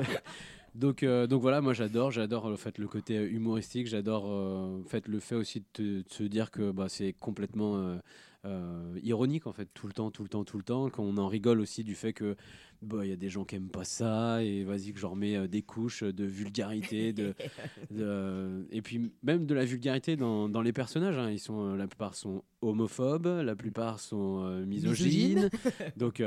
donc, 0.74 1.02
euh, 1.02 1.26
donc 1.26 1.40
voilà, 1.42 1.60
moi 1.60 1.72
j'adore, 1.72 2.10
j'adore 2.10 2.46
en 2.46 2.56
fait, 2.56 2.76
le 2.78 2.86
côté 2.88 3.16
euh, 3.16 3.28
humoristique, 3.30 3.86
j'adore 3.86 4.24
euh, 4.26 4.80
en 4.80 4.84
fait, 4.84 5.08
le 5.08 5.18
fait 5.20 5.34
aussi 5.34 5.60
de, 5.60 5.66
te- 5.72 5.82
de 5.82 6.04
se 6.08 6.22
dire 6.24 6.50
que 6.50 6.70
bah, 6.70 6.88
c'est 6.88 7.14
complètement 7.14 7.98
euh, 8.46 8.98
ironique 9.02 9.46
en 9.46 9.52
fait, 9.52 9.68
tout 9.74 9.86
le 9.86 9.92
temps, 9.92 10.10
tout 10.10 10.22
le 10.22 10.28
temps, 10.28 10.44
tout 10.44 10.56
le 10.56 10.62
temps, 10.64 10.88
qu'on 10.88 11.18
en 11.18 11.28
rigole 11.28 11.60
aussi 11.60 11.84
du 11.84 11.94
fait 11.94 12.12
que 12.12 12.36
bah, 12.82 13.04
il 13.04 13.08
y 13.08 13.12
a 13.12 13.16
des 13.16 13.28
gens 13.28 13.44
qui 13.44 13.56
aiment 13.56 13.70
pas 13.70 13.84
ça 13.84 14.42
et 14.42 14.62
vas-y 14.64 14.92
que 14.92 14.98
j'en 15.00 15.10
remets 15.10 15.36
euh, 15.36 15.48
des 15.48 15.62
couches 15.62 16.02
de 16.04 16.24
vulgarité, 16.24 17.12
de, 17.12 17.34
de- 17.90 18.66
et 18.70 18.82
puis 18.82 19.10
même 19.22 19.46
de 19.46 19.54
la 19.54 19.64
vulgarité 19.64 20.16
dans, 20.16 20.48
dans 20.48 20.62
les 20.62 20.72
personnages. 20.72 21.18
hein. 21.18 21.30
Ils 21.30 21.40
sont, 21.40 21.72
euh, 21.72 21.76
la 21.76 21.86
plupart 21.88 22.14
sont 22.14 22.44
homophobes, 22.62 23.26
la 23.26 23.56
plupart 23.56 23.98
sont 24.00 24.64
misogynes. 24.66 25.50
Donc 25.96 26.22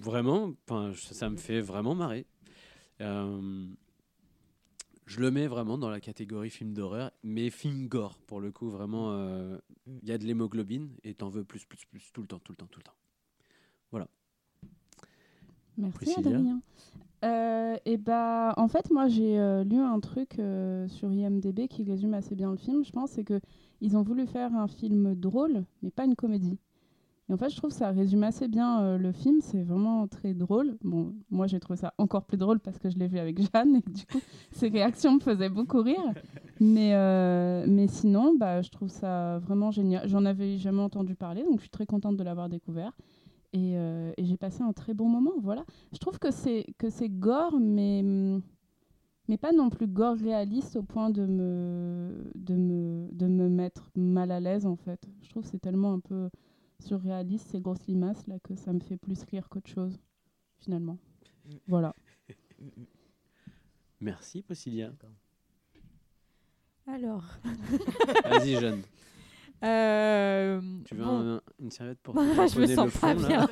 vraiment, 0.00 0.54
ça, 0.68 1.14
ça 1.14 1.30
me 1.30 1.36
fait 1.36 1.60
vraiment 1.60 1.94
marrer. 1.94 2.26
Je 5.12 5.20
le 5.20 5.30
mets 5.30 5.46
vraiment 5.46 5.76
dans 5.76 5.90
la 5.90 6.00
catégorie 6.00 6.48
film 6.48 6.72
d'horreur, 6.72 7.10
mais 7.22 7.50
film 7.50 7.86
gore 7.86 8.16
pour 8.26 8.40
le 8.40 8.50
coup. 8.50 8.70
Vraiment, 8.70 9.12
euh, 9.12 9.58
il 9.86 10.08
y 10.08 10.10
a 10.10 10.16
de 10.16 10.24
l'hémoglobine 10.24 10.88
et 11.04 11.12
t'en 11.12 11.28
veux 11.28 11.44
plus, 11.44 11.66
plus, 11.66 11.84
plus 11.84 12.10
tout 12.14 12.22
le 12.22 12.26
temps, 12.26 12.38
tout 12.38 12.52
le 12.52 12.56
temps, 12.56 12.66
tout 12.70 12.80
le 12.80 12.84
temps. 12.84 12.94
Voilà. 13.90 14.08
Merci 15.76 15.94
Priscilla 15.96 16.30
Adrien. 16.30 16.62
Euh, 17.26 17.76
et 17.84 17.98
bah, 17.98 18.54
en 18.56 18.68
fait, 18.68 18.90
moi 18.90 19.06
j'ai 19.08 19.38
euh, 19.38 19.64
lu 19.64 19.76
un 19.76 20.00
truc 20.00 20.38
euh, 20.38 20.88
sur 20.88 21.12
IMDb 21.12 21.68
qui 21.68 21.84
résume 21.84 22.14
assez 22.14 22.34
bien 22.34 22.50
le 22.50 22.56
film, 22.56 22.82
je 22.82 22.90
pense, 22.90 23.10
c'est 23.10 23.24
que 23.24 23.38
ils 23.82 23.98
ont 23.98 24.02
voulu 24.02 24.26
faire 24.26 24.54
un 24.54 24.66
film 24.66 25.14
drôle, 25.14 25.64
mais 25.82 25.90
pas 25.90 26.06
une 26.06 26.16
comédie. 26.16 26.56
Et 27.32 27.34
en 27.34 27.38
fait, 27.38 27.48
je 27.48 27.56
trouve 27.56 27.70
que 27.70 27.76
ça 27.76 27.90
résume 27.90 28.24
assez 28.24 28.46
bien 28.46 28.82
euh, 28.82 28.98
le 28.98 29.10
film, 29.10 29.40
c'est 29.40 29.62
vraiment 29.62 30.06
très 30.06 30.34
drôle. 30.34 30.76
Bon, 30.82 31.14
moi 31.30 31.46
j'ai 31.46 31.60
trouvé 31.60 31.78
ça 31.78 31.94
encore 31.96 32.24
plus 32.26 32.36
drôle 32.36 32.60
parce 32.60 32.78
que 32.78 32.90
je 32.90 32.98
l'ai 32.98 33.08
vu 33.08 33.18
avec 33.18 33.40
Jeanne 33.40 33.76
et 33.76 33.90
du 33.90 34.04
coup, 34.04 34.20
ses 34.52 34.68
réactions 34.68 35.14
me 35.14 35.18
faisaient 35.20 35.48
beaucoup 35.48 35.80
rire. 35.80 36.12
Mais, 36.60 36.90
euh, 36.92 37.64
mais 37.66 37.86
sinon, 37.86 38.34
bah, 38.38 38.60
je 38.60 38.68
trouve 38.68 38.90
ça 38.90 39.38
vraiment 39.38 39.70
génial. 39.70 40.06
J'en 40.10 40.26
avais 40.26 40.58
jamais 40.58 40.82
entendu 40.82 41.14
parler, 41.14 41.42
donc 41.42 41.56
je 41.56 41.60
suis 41.62 41.70
très 41.70 41.86
contente 41.86 42.18
de 42.18 42.22
l'avoir 42.22 42.50
découvert. 42.50 42.92
Et, 43.54 43.78
euh, 43.78 44.12
et 44.18 44.26
j'ai 44.26 44.36
passé 44.36 44.62
un 44.62 44.74
très 44.74 44.92
bon 44.92 45.08
moment. 45.08 45.32
Voilà. 45.40 45.64
Je 45.94 45.98
trouve 45.98 46.18
que 46.18 46.30
c'est 46.30 46.66
que 46.76 46.90
c'est 46.90 47.08
gore, 47.08 47.58
mais 47.58 48.02
mais 49.28 49.38
pas 49.38 49.52
non 49.52 49.70
plus 49.70 49.86
gore 49.86 50.16
réaliste 50.16 50.76
au 50.76 50.82
point 50.82 51.08
de 51.08 51.24
me 51.24 52.30
de 52.34 52.56
me 52.56 53.08
de 53.10 53.26
me 53.26 53.48
mettre 53.48 53.90
mal 53.94 54.30
à 54.30 54.38
l'aise 54.40 54.66
en 54.66 54.76
fait. 54.76 55.08
Je 55.22 55.30
trouve 55.30 55.44
que 55.44 55.48
c'est 55.48 55.60
tellement 55.60 55.94
un 55.94 56.00
peu 56.00 56.28
surréaliste 56.82 57.48
ces 57.48 57.60
grosses 57.60 57.86
limaces 57.86 58.26
là 58.26 58.36
que 58.42 58.54
ça 58.56 58.72
me 58.72 58.80
fait 58.80 58.96
plus 58.96 59.22
rire 59.24 59.48
qu'autre 59.48 59.70
chose 59.70 59.98
finalement. 60.60 60.98
Voilà. 61.66 61.94
Merci, 64.00 64.42
Priscilla. 64.42 64.90
Alors. 66.86 67.24
Vas-y, 68.24 68.56
Jeanne. 68.58 68.82
Euh, 69.64 70.60
Tu 70.84 70.96
veux 70.96 71.04
bon. 71.04 71.34
un- 71.36 71.40
une 71.60 71.70
serviette 71.70 72.00
pour 72.00 72.14
Je 72.20 72.60
me 72.60 72.66
sens 72.66 72.92
le 72.92 73.00
pas 73.00 73.14
bien. 73.14 73.48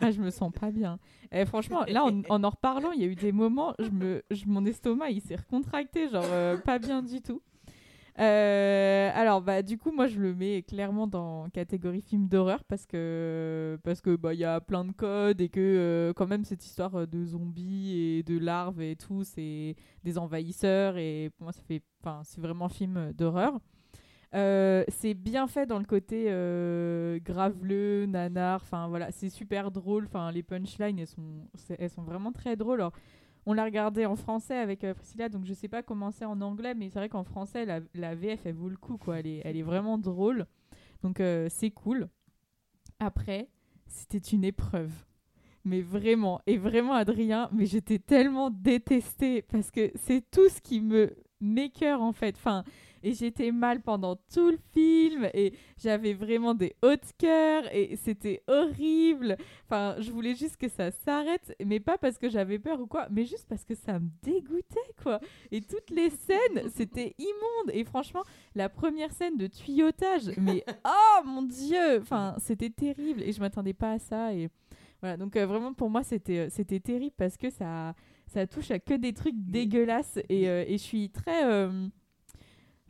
Ah, 0.00 0.10
je 0.10 0.20
me 0.20 0.28
sens 0.30 0.52
pas 0.52 0.70
bien. 0.70 0.98
Et 1.32 1.46
franchement, 1.46 1.84
là, 1.88 2.04
en, 2.04 2.20
en 2.28 2.44
en 2.44 2.50
reparlant, 2.50 2.90
il 2.92 3.00
y 3.00 3.04
a 3.04 3.06
eu 3.06 3.14
des 3.14 3.32
moments, 3.32 3.72
je 3.78 3.88
me, 3.88 4.22
je- 4.30 4.44
mon 4.46 4.66
estomac, 4.66 5.08
il 5.10 5.22
s'est 5.22 5.36
recontracté, 5.36 6.10
genre 6.10 6.22
euh, 6.26 6.58
pas 6.58 6.78
bien 6.78 7.02
du 7.02 7.22
tout. 7.22 7.40
Euh, 8.20 9.10
alors, 9.12 9.42
bah, 9.42 9.62
du 9.62 9.76
coup, 9.76 9.90
moi, 9.90 10.06
je 10.06 10.20
le 10.20 10.34
mets 10.34 10.62
clairement 10.62 11.06
dans 11.08 11.48
catégorie 11.50 12.00
film 12.00 12.28
d'horreur 12.28 12.62
parce 12.64 12.86
que 12.86 13.76
parce 13.82 14.00
que 14.00 14.14
bah, 14.14 14.34
il 14.34 14.40
y 14.40 14.44
a 14.44 14.60
plein 14.60 14.84
de 14.84 14.92
codes 14.92 15.40
et 15.40 15.48
que 15.48 15.60
euh, 15.60 16.12
quand 16.12 16.28
même 16.28 16.44
cette 16.44 16.64
histoire 16.64 16.94
euh, 16.94 17.06
de 17.06 17.24
zombies 17.24 17.98
et 17.98 18.22
de 18.22 18.38
larves 18.38 18.80
et 18.80 18.94
tout, 18.94 19.24
c'est 19.24 19.74
des 20.04 20.18
envahisseurs 20.18 20.96
et 20.96 21.30
pour 21.36 21.44
moi, 21.44 21.52
ça 21.52 21.62
fait, 21.62 21.82
enfin, 22.02 22.20
c'est 22.24 22.40
vraiment 22.40 22.68
film 22.68 23.12
d'horreur. 23.12 23.58
C'est 24.32 25.14
bien 25.14 25.46
fait 25.46 25.66
dans 25.66 25.78
le 25.78 25.84
côté 25.84 26.24
graveleux, 27.24 28.06
nanar, 28.06 28.60
enfin 28.62 28.88
voilà, 28.88 29.12
c'est 29.12 29.28
super 29.30 29.70
drôle. 29.70 30.06
Enfin, 30.06 30.32
les 30.32 30.42
punchlines, 30.42 30.98
elles 30.98 31.06
sont, 31.06 31.48
elles 31.78 31.90
sont 31.90 32.02
vraiment 32.02 32.32
très 32.32 32.56
drôles. 32.56 32.84
On 33.46 33.52
l'a 33.52 33.64
regardé 33.64 34.06
en 34.06 34.16
français 34.16 34.56
avec 34.56 34.84
euh, 34.84 34.94
Priscilla, 34.94 35.28
donc 35.28 35.44
je 35.44 35.52
sais 35.52 35.68
pas 35.68 35.82
comment 35.82 36.10
c'est 36.10 36.24
en 36.24 36.40
anglais, 36.40 36.74
mais 36.74 36.88
c'est 36.88 36.98
vrai 36.98 37.08
qu'en 37.08 37.24
français, 37.24 37.66
la, 37.66 38.14
VF, 38.14 38.46
elle 38.46 38.54
vaut 38.54 38.68
le 38.68 38.76
coup, 38.76 38.96
quoi. 38.96 39.18
Elle 39.18 39.26
est, 39.26 39.62
vraiment 39.62 39.98
drôle. 39.98 40.46
Donc, 41.02 41.20
euh, 41.20 41.48
c'est 41.50 41.70
cool. 41.70 42.08
Après, 43.00 43.48
c'était 43.86 44.18
une 44.18 44.44
épreuve. 44.44 44.92
Mais 45.64 45.80
vraiment, 45.80 46.40
et 46.46 46.58
vraiment, 46.58 46.92
Adrien, 46.92 47.48
mais 47.52 47.66
j'étais 47.66 47.98
tellement 47.98 48.50
détestée 48.50 49.42
parce 49.42 49.70
que 49.70 49.90
c'est 49.94 50.30
tout 50.30 50.48
ce 50.48 50.60
qui 50.60 50.80
me 50.80 51.14
m'écœure 51.40 52.02
en 52.02 52.12
fait. 52.12 52.36
Enfin, 52.36 52.64
et 53.04 53.12
j'étais 53.14 53.52
mal 53.52 53.80
pendant 53.80 54.16
tout 54.16 54.50
le 54.50 54.58
film 54.72 55.28
et 55.34 55.52
j'avais 55.78 56.14
vraiment 56.14 56.54
des 56.54 56.74
hauts 56.82 56.96
de 56.96 57.12
cœur 57.18 57.64
et 57.72 57.96
c'était 57.96 58.42
horrible. 58.48 59.36
Enfin, 59.66 59.96
je 60.00 60.10
voulais 60.10 60.34
juste 60.34 60.56
que 60.56 60.68
ça 60.68 60.90
s'arrête, 60.90 61.54
mais 61.64 61.80
pas 61.80 61.98
parce 61.98 62.18
que 62.18 62.28
j'avais 62.28 62.58
peur 62.58 62.80
ou 62.80 62.86
quoi, 62.86 63.06
mais 63.10 63.24
juste 63.24 63.46
parce 63.48 63.64
que 63.64 63.74
ça 63.74 63.98
me 63.98 64.08
dégoûtait 64.22 64.94
quoi. 65.02 65.20
Et 65.52 65.60
toutes 65.60 65.90
les 65.90 66.10
scènes, 66.10 66.68
c'était 66.74 67.14
immonde. 67.18 67.70
Et 67.72 67.84
franchement, 67.84 68.22
la 68.54 68.68
première 68.68 69.12
scène 69.12 69.36
de 69.36 69.46
tuyautage, 69.46 70.32
mais 70.38 70.64
oh 70.84 71.24
mon 71.24 71.42
dieu, 71.42 72.00
enfin, 72.00 72.34
c'était 72.38 72.70
terrible 72.70 73.22
et 73.22 73.32
je 73.32 73.40
m'attendais 73.40 73.74
pas 73.74 73.92
à 73.92 73.98
ça 73.98 74.32
et 74.32 74.48
voilà. 75.00 75.16
Donc 75.16 75.36
euh, 75.36 75.46
vraiment 75.46 75.74
pour 75.74 75.90
moi, 75.90 76.02
c'était 76.02 76.38
euh, 76.38 76.48
c'était 76.48 76.80
terrible 76.80 77.14
parce 77.16 77.36
que 77.36 77.50
ça 77.50 77.94
ça 78.34 78.46
touche 78.46 78.70
à 78.70 78.78
que 78.78 78.94
des 78.94 79.12
trucs 79.12 79.36
dégueulasses 79.36 80.18
et, 80.28 80.48
euh, 80.48 80.64
et 80.66 80.78
je 80.78 80.82
suis 80.82 81.10
très 81.10 81.44
euh, 81.44 81.86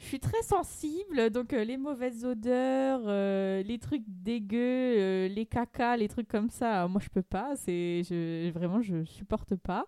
je 0.04 0.08
suis 0.10 0.20
très 0.20 0.42
sensible, 0.42 1.30
donc 1.30 1.54
euh, 1.54 1.64
les 1.64 1.78
mauvaises 1.78 2.26
odeurs, 2.26 3.00
euh, 3.06 3.62
les 3.62 3.78
trucs 3.78 4.04
dégueux, 4.06 4.58
euh, 4.58 5.28
les 5.28 5.46
cacas, 5.46 5.96
les 5.96 6.08
trucs 6.08 6.28
comme 6.28 6.50
ça, 6.50 6.86
moi 6.88 7.00
je 7.02 7.08
peux 7.08 7.22
pas, 7.22 7.56
c'est 7.56 8.02
je, 8.02 8.50
vraiment 8.50 8.82
je 8.82 9.04
supporte 9.04 9.56
pas. 9.56 9.86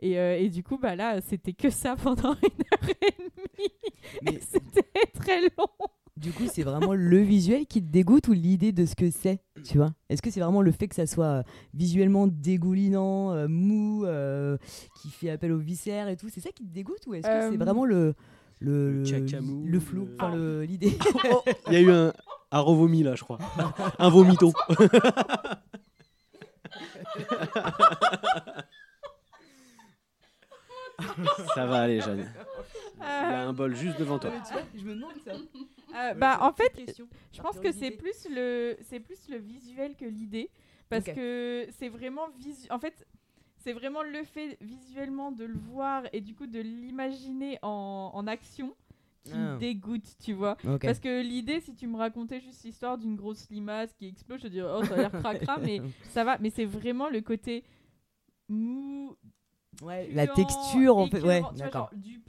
Et, 0.00 0.12
et 0.12 0.48
du 0.48 0.62
coup, 0.62 0.78
bah 0.78 0.96
là, 0.96 1.20
c'était 1.20 1.52
que 1.52 1.70
ça 1.70 1.96
pendant 2.02 2.34
une 2.34 2.62
heure 2.72 2.90
et 3.02 3.14
demie. 3.18 4.32
Et 4.34 4.40
C'était 4.40 5.10
très 5.12 5.40
long. 5.42 5.68
Du 6.16 6.32
coup, 6.32 6.44
c'est 6.50 6.62
vraiment 6.62 6.94
le 6.94 7.18
visuel 7.18 7.66
qui 7.66 7.82
te 7.82 7.90
dégoûte 7.90 8.28
ou 8.28 8.32
l'idée 8.32 8.72
de 8.72 8.86
ce 8.86 8.94
que 8.96 9.10
c'est, 9.10 9.40
tu 9.64 9.76
vois? 9.76 9.92
Est-ce 10.08 10.22
que 10.22 10.30
c'est 10.30 10.40
vraiment 10.40 10.62
le 10.62 10.72
fait 10.72 10.88
que 10.88 10.94
ça 10.94 11.06
soit 11.06 11.44
visuellement 11.74 12.26
dégoulinant, 12.26 13.48
mou, 13.48 14.06
qui 15.02 15.10
fait 15.10 15.30
appel 15.30 15.52
aux 15.52 15.58
viscères 15.58 16.08
et 16.08 16.16
tout 16.16 16.28
C'est 16.28 16.40
ça 16.40 16.50
qui 16.50 16.64
te 16.64 16.72
dégoûte 16.72 17.06
ou 17.06 17.14
est-ce 17.14 17.26
que 17.26 17.50
c'est 17.50 17.56
vraiment 17.56 17.84
le 17.84 18.14
le 18.60 19.02
le, 19.02 19.04
cacamou, 19.04 19.64
le 19.66 19.80
flou, 19.80 20.08
enfin 20.14 20.34
le- 20.34 20.64
l'idée 20.64 20.96
Il 21.68 21.72
y 21.72 21.76
a 21.76 21.80
eu 21.80 21.90
un, 21.90 22.12
un 22.50 22.60
revomi 22.60 23.02
là, 23.02 23.14
je 23.14 23.22
crois. 23.24 23.38
un 23.98 24.08
vomito. 24.08 24.52
ça 31.54 31.66
va 31.66 31.82
aller, 31.82 32.00
Jeanne. 32.00 32.26
Il 33.00 33.02
y 33.02 33.04
a 33.04 33.48
un 33.48 33.52
bol 33.52 33.74
juste 33.76 33.98
devant 33.98 34.18
toi. 34.18 34.32
Je 34.74 34.84
me 34.84 34.94
demande 34.94 35.12
ça. 35.24 35.32
Euh, 35.32 36.14
bah, 36.14 36.38
en 36.42 36.52
fait, 36.52 36.72
je 37.32 37.40
pense 37.40 37.58
que 37.60 37.72
c'est 37.72 37.90
plus 37.92 38.26
le, 38.30 38.76
c'est 38.82 39.00
plus 39.00 39.28
le 39.28 39.38
visuel 39.38 39.94
que 39.96 40.04
l'idée, 40.04 40.50
parce 40.88 41.04
que 41.04 41.66
c'est 41.78 41.88
vraiment 41.88 42.28
visu- 42.38 42.70
en 42.70 42.78
fait, 42.78 43.06
c'est 43.58 43.72
vraiment 43.72 44.02
le 44.02 44.22
fait 44.24 44.56
visuellement 44.60 45.30
de 45.32 45.44
le 45.44 45.58
voir 45.58 46.04
et 46.12 46.20
du 46.20 46.34
coup 46.34 46.46
de 46.46 46.60
l'imaginer 46.60 47.58
en, 47.62 48.10
en 48.14 48.26
action 48.26 48.74
qui 49.24 49.32
Ah. 49.34 49.54
me 49.54 49.58
dégoûte, 49.58 50.16
tu 50.24 50.32
vois. 50.32 50.56
Parce 50.80 51.00
que 51.00 51.22
l'idée, 51.22 51.60
si 51.60 51.74
tu 51.74 51.86
me 51.86 51.96
racontais 51.98 52.40
juste 52.40 52.64
l'histoire 52.64 52.96
d'une 52.96 53.14
grosse 53.16 53.50
limace 53.50 53.92
qui 53.94 54.06
explose, 54.06 54.38
je 54.40 54.44
te 54.44 54.52
dirais 54.52 54.70
oh 54.74 54.84
ça 54.84 54.94
a 54.94 54.96
l'air 54.96 55.12
cracra, 55.12 55.58
mais 55.62 55.82
ça 56.10 56.24
va. 56.24 56.38
Mais 56.38 56.50
c'est 56.50 56.64
vraiment 56.64 57.08
le 57.08 57.20
côté 57.20 57.64
mou. 58.48 59.14
Ouais, 59.82 60.08
la 60.12 60.26
texture, 60.26 60.96
en 60.96 61.06
fait, 61.08 61.20
ouais, 61.22 61.42
d'accord. 61.56 61.90
du 61.94 62.20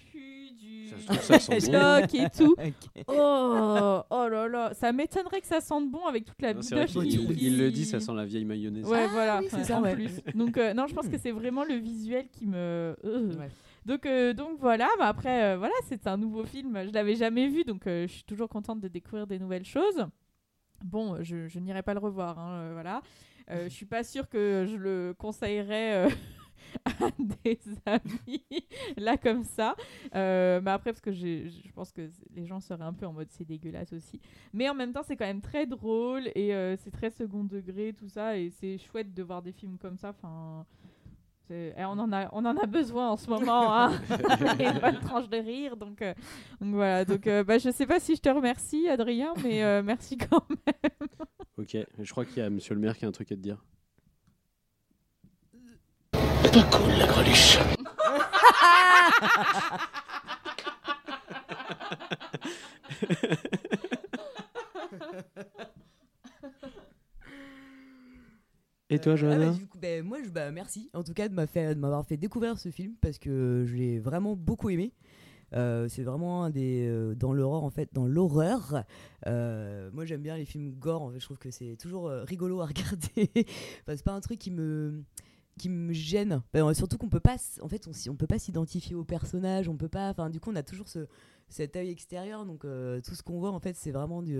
se 1.00 1.06
trouve, 1.08 1.20
ça 1.22 1.40
sent 1.40 1.72
bon. 1.72 2.24
et 2.26 2.30
tout. 2.30 2.56
Ok. 2.66 3.04
Oh, 3.08 4.02
oh 4.10 4.28
là 4.30 4.48
là, 4.48 4.74
ça 4.74 4.92
m'étonnerait 4.92 5.42
que 5.42 5.48
ça 5.48 5.62
sente 5.62 5.90
bon 5.90 6.06
avec 6.06 6.26
toute 6.26 6.42
la 6.42 6.54
Non, 6.54 6.62
C'est 6.62 6.76
vrai 6.76 6.86
bidoche. 6.86 7.04
qu'il 7.08 7.36
qui- 7.38 7.46
il 7.48 7.58
le 7.58 7.72
dit, 7.72 7.86
ça 7.86 8.00
sent 8.00 8.14
la 8.14 8.26
vieille 8.26 8.46
mayonnaise. 8.46 8.86
Ouais, 8.86 9.08
voilà, 9.08 9.38
Ah 9.38 9.40
oui, 9.42 9.48
c'est 9.50 9.64
ça, 9.64 9.78
en 9.80 9.82
ouais. 9.84 9.94
plus. 9.96 10.22
Donc, 10.36 10.58
euh, 10.58 10.74
non, 10.74 10.88
je 10.88 10.94
pense 10.94 11.08
que 11.08 11.18
c'est 11.18 11.32
vraiment 11.32 11.64
le 11.64 11.76
visuel 11.76 12.28
qui 12.32 12.46
me. 12.46 12.96
euh. 13.06 13.34
Ouais. 13.38 13.50
Donc, 13.86 14.06
euh, 14.06 14.34
donc 14.34 14.60
voilà, 14.60 14.88
bah 15.00 15.08
après, 15.08 15.44
euh, 15.54 15.58
voilà, 15.58 15.74
c'est 15.88 16.06
un 16.06 16.18
nouveau 16.18 16.44
film. 16.44 16.78
Je 16.86 16.92
l'avais 16.94 17.16
jamais 17.16 17.48
vu, 17.48 17.64
donc 17.64 17.88
euh, 17.88 18.06
je 18.08 18.14
suis 18.14 18.24
toujours 18.24 18.50
contente 18.50 18.82
de 18.82 18.88
découvrir 18.88 19.26
des 19.26 19.40
nouvelles 19.40 19.66
choses. 19.66 20.06
Bon, 20.84 21.18
je, 21.24 21.48
je 21.48 21.60
n'irai 21.60 21.82
pas 21.82 21.94
le 21.94 22.00
revoir, 22.00 22.38
hein, 22.40 22.52
euh, 22.60 22.70
voilà. 22.74 23.02
Euh, 23.52 23.64
je 23.64 23.70
suis 23.74 23.86
pas 23.86 24.04
sûre 24.04 24.30
que 24.30 24.66
je 24.70 24.76
le 24.78 25.16
conseillerais 25.18 26.06
euh, 26.06 26.10
à 26.86 27.10
des 27.44 27.60
amis, 27.86 28.44
là 28.98 29.18
comme 29.18 29.44
ça. 29.44 29.76
Euh, 30.16 30.62
mais 30.64 30.72
après, 30.72 30.92
parce 30.92 31.02
que 31.02 31.12
je 31.12 31.72
pense 31.74 31.92
que 31.92 32.10
les 32.36 32.46
gens 32.46 32.60
seraient 32.60 32.84
un 32.84 32.94
peu 32.94 33.06
en 33.06 33.14
mode 33.14 33.30
c'est 33.32 33.46
dégueulasse 33.46 33.94
aussi. 33.94 34.20
Mais 34.54 34.70
en 34.70 34.76
même 34.76 34.94
temps, 34.94 35.04
c'est 35.04 35.16
quand 35.16 35.26
même 35.26 35.42
très 35.42 35.66
drôle 35.66 36.28
et 36.36 36.54
euh, 36.54 36.76
c'est 36.78 36.92
très 36.92 37.10
second 37.10 37.44
degré, 37.44 37.94
tout 37.94 38.10
ça. 38.10 38.38
Et 38.38 38.50
c'est 38.50 38.78
chouette 38.78 39.14
de 39.14 39.24
voir 39.24 39.42
des 39.42 39.52
films 39.52 39.78
comme 39.78 39.98
ça. 39.98 40.10
Enfin. 40.10 40.66
eh, 41.50 41.74
on, 41.86 41.98
en 42.00 42.12
a, 42.12 42.30
on 42.34 42.46
en 42.46 42.56
a 42.58 42.66
besoin 42.66 43.10
en 43.10 43.18
ce 43.18 43.30
moment, 43.30 43.74
hein. 43.74 43.92
une 44.60 44.80
bonne 44.80 45.00
tranche 45.00 45.30
de 45.30 45.38
rire. 45.38 45.78
Donc, 45.78 46.02
euh, 46.02 46.14
donc 46.62 46.76
voilà. 46.76 47.06
Donc, 47.06 47.28
euh, 47.28 47.44
bah, 47.44 47.58
je 47.58 47.70
sais 47.72 47.86
pas 47.88 48.00
si 48.00 48.16
je 48.16 48.22
te 48.22 48.30
remercie, 48.30 48.88
Adrien, 48.88 49.34
mais 49.44 49.64
euh, 49.64 49.82
merci 49.84 50.18
quand 50.18 50.44
même. 50.50 51.08
Ok, 51.58 51.76
je 52.00 52.12
crois 52.12 52.26
qu'il 52.26 52.38
y 52.38 52.42
a 52.42 52.50
monsieur 52.50 52.74
le 52.74 52.80
maire 52.82 52.98
qui 52.98 53.06
a 53.06 53.08
un 53.08 53.12
truc 53.12 53.32
à 53.32 53.36
te 53.36 53.42
dire. 53.42 53.64
Pas 56.54 56.64
cool, 56.72 56.92
la 56.98 57.06
greluche. 57.08 57.58
Et 68.92 68.98
toi, 69.00 69.14
Ah 69.14 69.16
Johanna 69.18 69.52
bah, 69.52 69.58
du 69.58 69.68
coup, 69.68 69.78
bah, 69.80 70.02
moi, 70.04 70.18
je, 70.24 70.30
bah, 70.30 70.52
merci 70.52 70.90
en 70.94 71.04
tout 71.04 71.14
cas 71.14 71.30
de 71.30 71.46
fait- 71.46 71.76
m'avoir 71.76 72.06
fait 72.06 72.18
découvrir 72.18 72.58
ce 72.58 72.70
film 72.70 72.94
parce 73.02 73.20
que 73.20 73.64
je 73.68 73.76
l'ai 73.76 74.00
vraiment 74.00 74.36
beaucoup 74.36 74.70
aimé. 74.70 74.94
Euh, 75.54 75.88
c'est 75.90 76.04
vraiment 76.04 76.44
un 76.44 76.52
des 76.52 76.86
euh, 76.88 77.16
dans 77.16 77.34
l'horreur 77.34 77.64
en 77.64 77.72
fait 77.72 77.90
dans 77.92 78.06
l'horreur 78.06 78.84
euh, 79.26 79.90
moi 79.94 80.06
j'aime 80.06 80.22
bien 80.22 80.38
les 80.38 80.46
films 80.46 80.70
gore 80.78 81.02
en 81.02 81.10
fait 81.10 81.20
je 81.20 81.26
trouve 81.26 81.40
que 81.40 81.50
c'est 81.50 81.76
toujours 81.76 82.08
euh, 82.08 82.24
rigolo 82.24 82.62
à 82.62 82.66
regarder 82.68 83.32
enfin, 83.82 83.96
c'est 83.98 84.04
pas 84.04 84.12
un 84.14 84.20
truc 84.20 84.38
qui 84.38 84.52
me 84.52 85.02
qui 85.60 85.70
me 85.70 85.94
gêne. 85.94 86.42
Enfin, 86.56 86.74
surtout 86.74 86.98
qu'on 86.98 87.10
peut 87.10 87.20
pas 87.20 87.36
en 87.62 87.68
fait 87.68 87.88
on, 88.10 88.16
peut 88.16 88.28
pas 88.28 88.40
s'identifier 88.40 88.96
au 88.96 89.04
personnage 89.04 89.70
on 89.70 89.78
peut 89.78 89.90
pas 89.90 90.10
enfin 90.10 90.30
du 90.30 90.40
coup 90.40 90.50
on 90.52 90.56
a 90.56 90.64
toujours 90.64 90.88
ce 90.88 91.08
cet 91.50 91.76
œil 91.76 91.90
extérieur. 91.90 92.46
Donc 92.46 92.64
euh, 92.64 93.02
tout 93.02 93.16
ce 93.16 93.24
qu'on 93.24 93.40
voit 93.40 93.52
en 93.52 93.60
fait 93.60 93.76
c'est 93.76 93.92
vraiment 93.92 94.22
du 94.22 94.40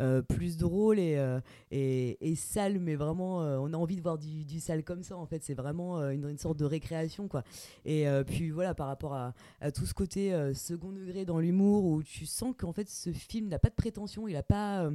euh, 0.00 0.22
plus 0.22 0.56
drôle 0.56 0.98
et, 0.98 1.16
euh, 1.16 1.40
et, 1.70 2.34
sale 2.36 2.78
mais 2.78 2.94
vraiment 2.94 3.42
euh, 3.42 3.58
on 3.60 3.72
a 3.72 3.76
envie 3.76 3.96
de 3.96 4.02
voir 4.02 4.18
du, 4.18 4.60
sale 4.60 4.84
comme 4.84 5.02
ça 5.02 5.16
en 5.16 5.26
fait. 5.26 5.42
C'est 5.42 5.54
vraiment 5.54 6.00
euh, 6.00 6.10
une, 6.10 6.38
sorte 6.38 6.58
de 6.58 6.64
récréation 6.64 7.28
quoi. 7.28 7.44
Et 7.84 8.08
euh, 8.08 8.24
puis 8.24 8.50
voilà 8.50 8.74
par 8.74 8.86
rapport 8.86 9.14
à, 9.14 9.34
tout 9.74 9.86
ce 9.86 9.94
côté 9.94 10.32
euh, 10.32 10.54
second 10.54 10.92
degré 10.92 11.24
dans 11.24 11.38
l'humour 11.38 11.84
où 11.84 12.02
tu 12.02 12.26
sens 12.26 12.54
qu'en 12.56 12.72
fait 12.72 12.88
ce 12.88 13.12
film 13.12 13.48
n'a 13.48 13.58
pas 13.58 13.70
de 13.70 13.74
prétention 13.74 14.28
il 14.28 14.34
n'a 14.34 14.42
pas 14.42 14.88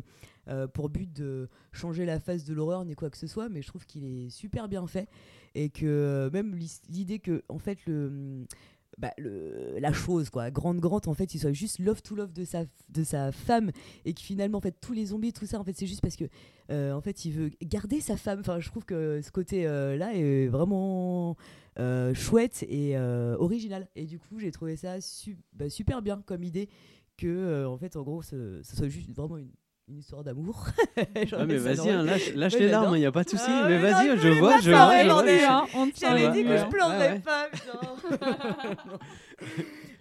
euh, 0.49 0.67
pour 0.67 0.89
but 0.89 1.11
de 1.11 1.47
changer 1.71 2.05
la 2.05 2.19
face 2.19 2.43
de 2.43 2.55
l'horreur 2.55 2.83
ni 2.83 2.95
quoi 2.95 3.11
que 3.11 3.17
ce 3.17 3.27
soit 3.27 3.49
mais 3.49 3.61
je 3.61 3.67
trouve 3.67 3.85
qu'il 3.85 4.03
est 4.03 4.29
super 4.29 4.67
bien 4.67 4.87
fait 4.87 5.07
et 5.53 5.69
que 5.69 5.85
euh, 5.85 6.29
même 6.31 6.55
l'idée 6.89 7.19
que 7.19 7.43
en 7.49 7.59
fait 7.59 7.85
le 7.85 8.45
bah, 8.97 9.11
le, 9.19 9.77
la 9.79 9.93
chose 9.93 10.31
quoi 10.31 10.49
grande 10.49 10.79
grande 10.79 11.07
en 11.07 11.13
fait 11.13 11.35
il 11.35 11.39
soit 11.39 11.53
juste 11.53 11.77
love 11.77 12.01
to 12.01 12.15
love 12.15 12.33
de 12.33 12.45
sa 12.45 12.63
de 12.89 13.03
sa 13.03 13.31
femme 13.31 13.69
et 14.05 14.13
que 14.15 14.21
finalement 14.21 14.57
en 14.57 14.61
fait 14.61 14.75
tous 14.81 14.93
les 14.93 15.07
zombies 15.07 15.33
tout 15.33 15.45
ça 15.45 15.59
en 15.59 15.63
fait 15.63 15.77
c'est 15.77 15.85
juste 15.85 16.01
parce 16.01 16.15
que 16.15 16.25
euh, 16.71 16.93
en 16.93 17.01
fait 17.01 17.25
il 17.25 17.31
veut 17.31 17.51
garder 17.61 18.01
sa 18.01 18.17
femme. 18.17 18.39
Enfin 18.39 18.59
je 18.59 18.69
trouve 18.69 18.85
que 18.85 19.21
ce 19.21 19.31
côté 19.31 19.65
là 19.65 20.15
est 20.15 20.47
vraiment 20.47 21.37
chouette 22.13 22.65
et 22.67 22.97
original. 22.97 23.87
Et 23.95 24.05
du 24.05 24.17
coup 24.17 24.39
j'ai 24.39 24.51
trouvé 24.51 24.75
ça 24.75 24.95
bah, 25.53 25.69
super 25.69 26.01
bien 26.01 26.21
comme 26.25 26.43
idée 26.43 26.69
que 27.17 27.65
en 27.65 27.77
fait 27.77 27.95
en 27.95 28.01
gros 28.01 28.23
ce, 28.23 28.61
ce 28.63 28.75
soit 28.75 28.89
juste 28.89 29.11
vraiment 29.11 29.37
une, 29.37 29.51
une 29.89 29.97
histoire 29.97 30.23
d'amour 30.23 30.67
J'en 31.25 31.37
Ah, 31.39 31.45
mais 31.45 31.57
vas-y, 31.57 31.89
hein, 31.89 32.03
lâche, 32.03 32.33
lâche 32.35 32.53
Ouais, 32.53 32.59
les 32.59 32.67
larmes, 32.69 32.95
il 32.95 32.99
n'y 32.99 33.05
a 33.05 33.11
pas 33.11 33.23
de 33.23 33.29
souci. 33.29 33.43
Ah, 33.47 33.63
mais 33.67 33.79
mais 33.79 33.91
vas-y, 33.91 34.17
je 34.19 34.27
vois, 34.39 34.59
je 34.61 34.71
vois. 34.71 34.87
te 35.23 35.99
J'avais 35.99 36.27
Ouais, 36.27 36.31
dit 36.31 36.43
que 36.43 36.57
je 36.57 36.65
pleurerais 36.65 36.97
Ouais, 36.97 37.13
ouais. 37.13 37.19
pas. 37.19 37.47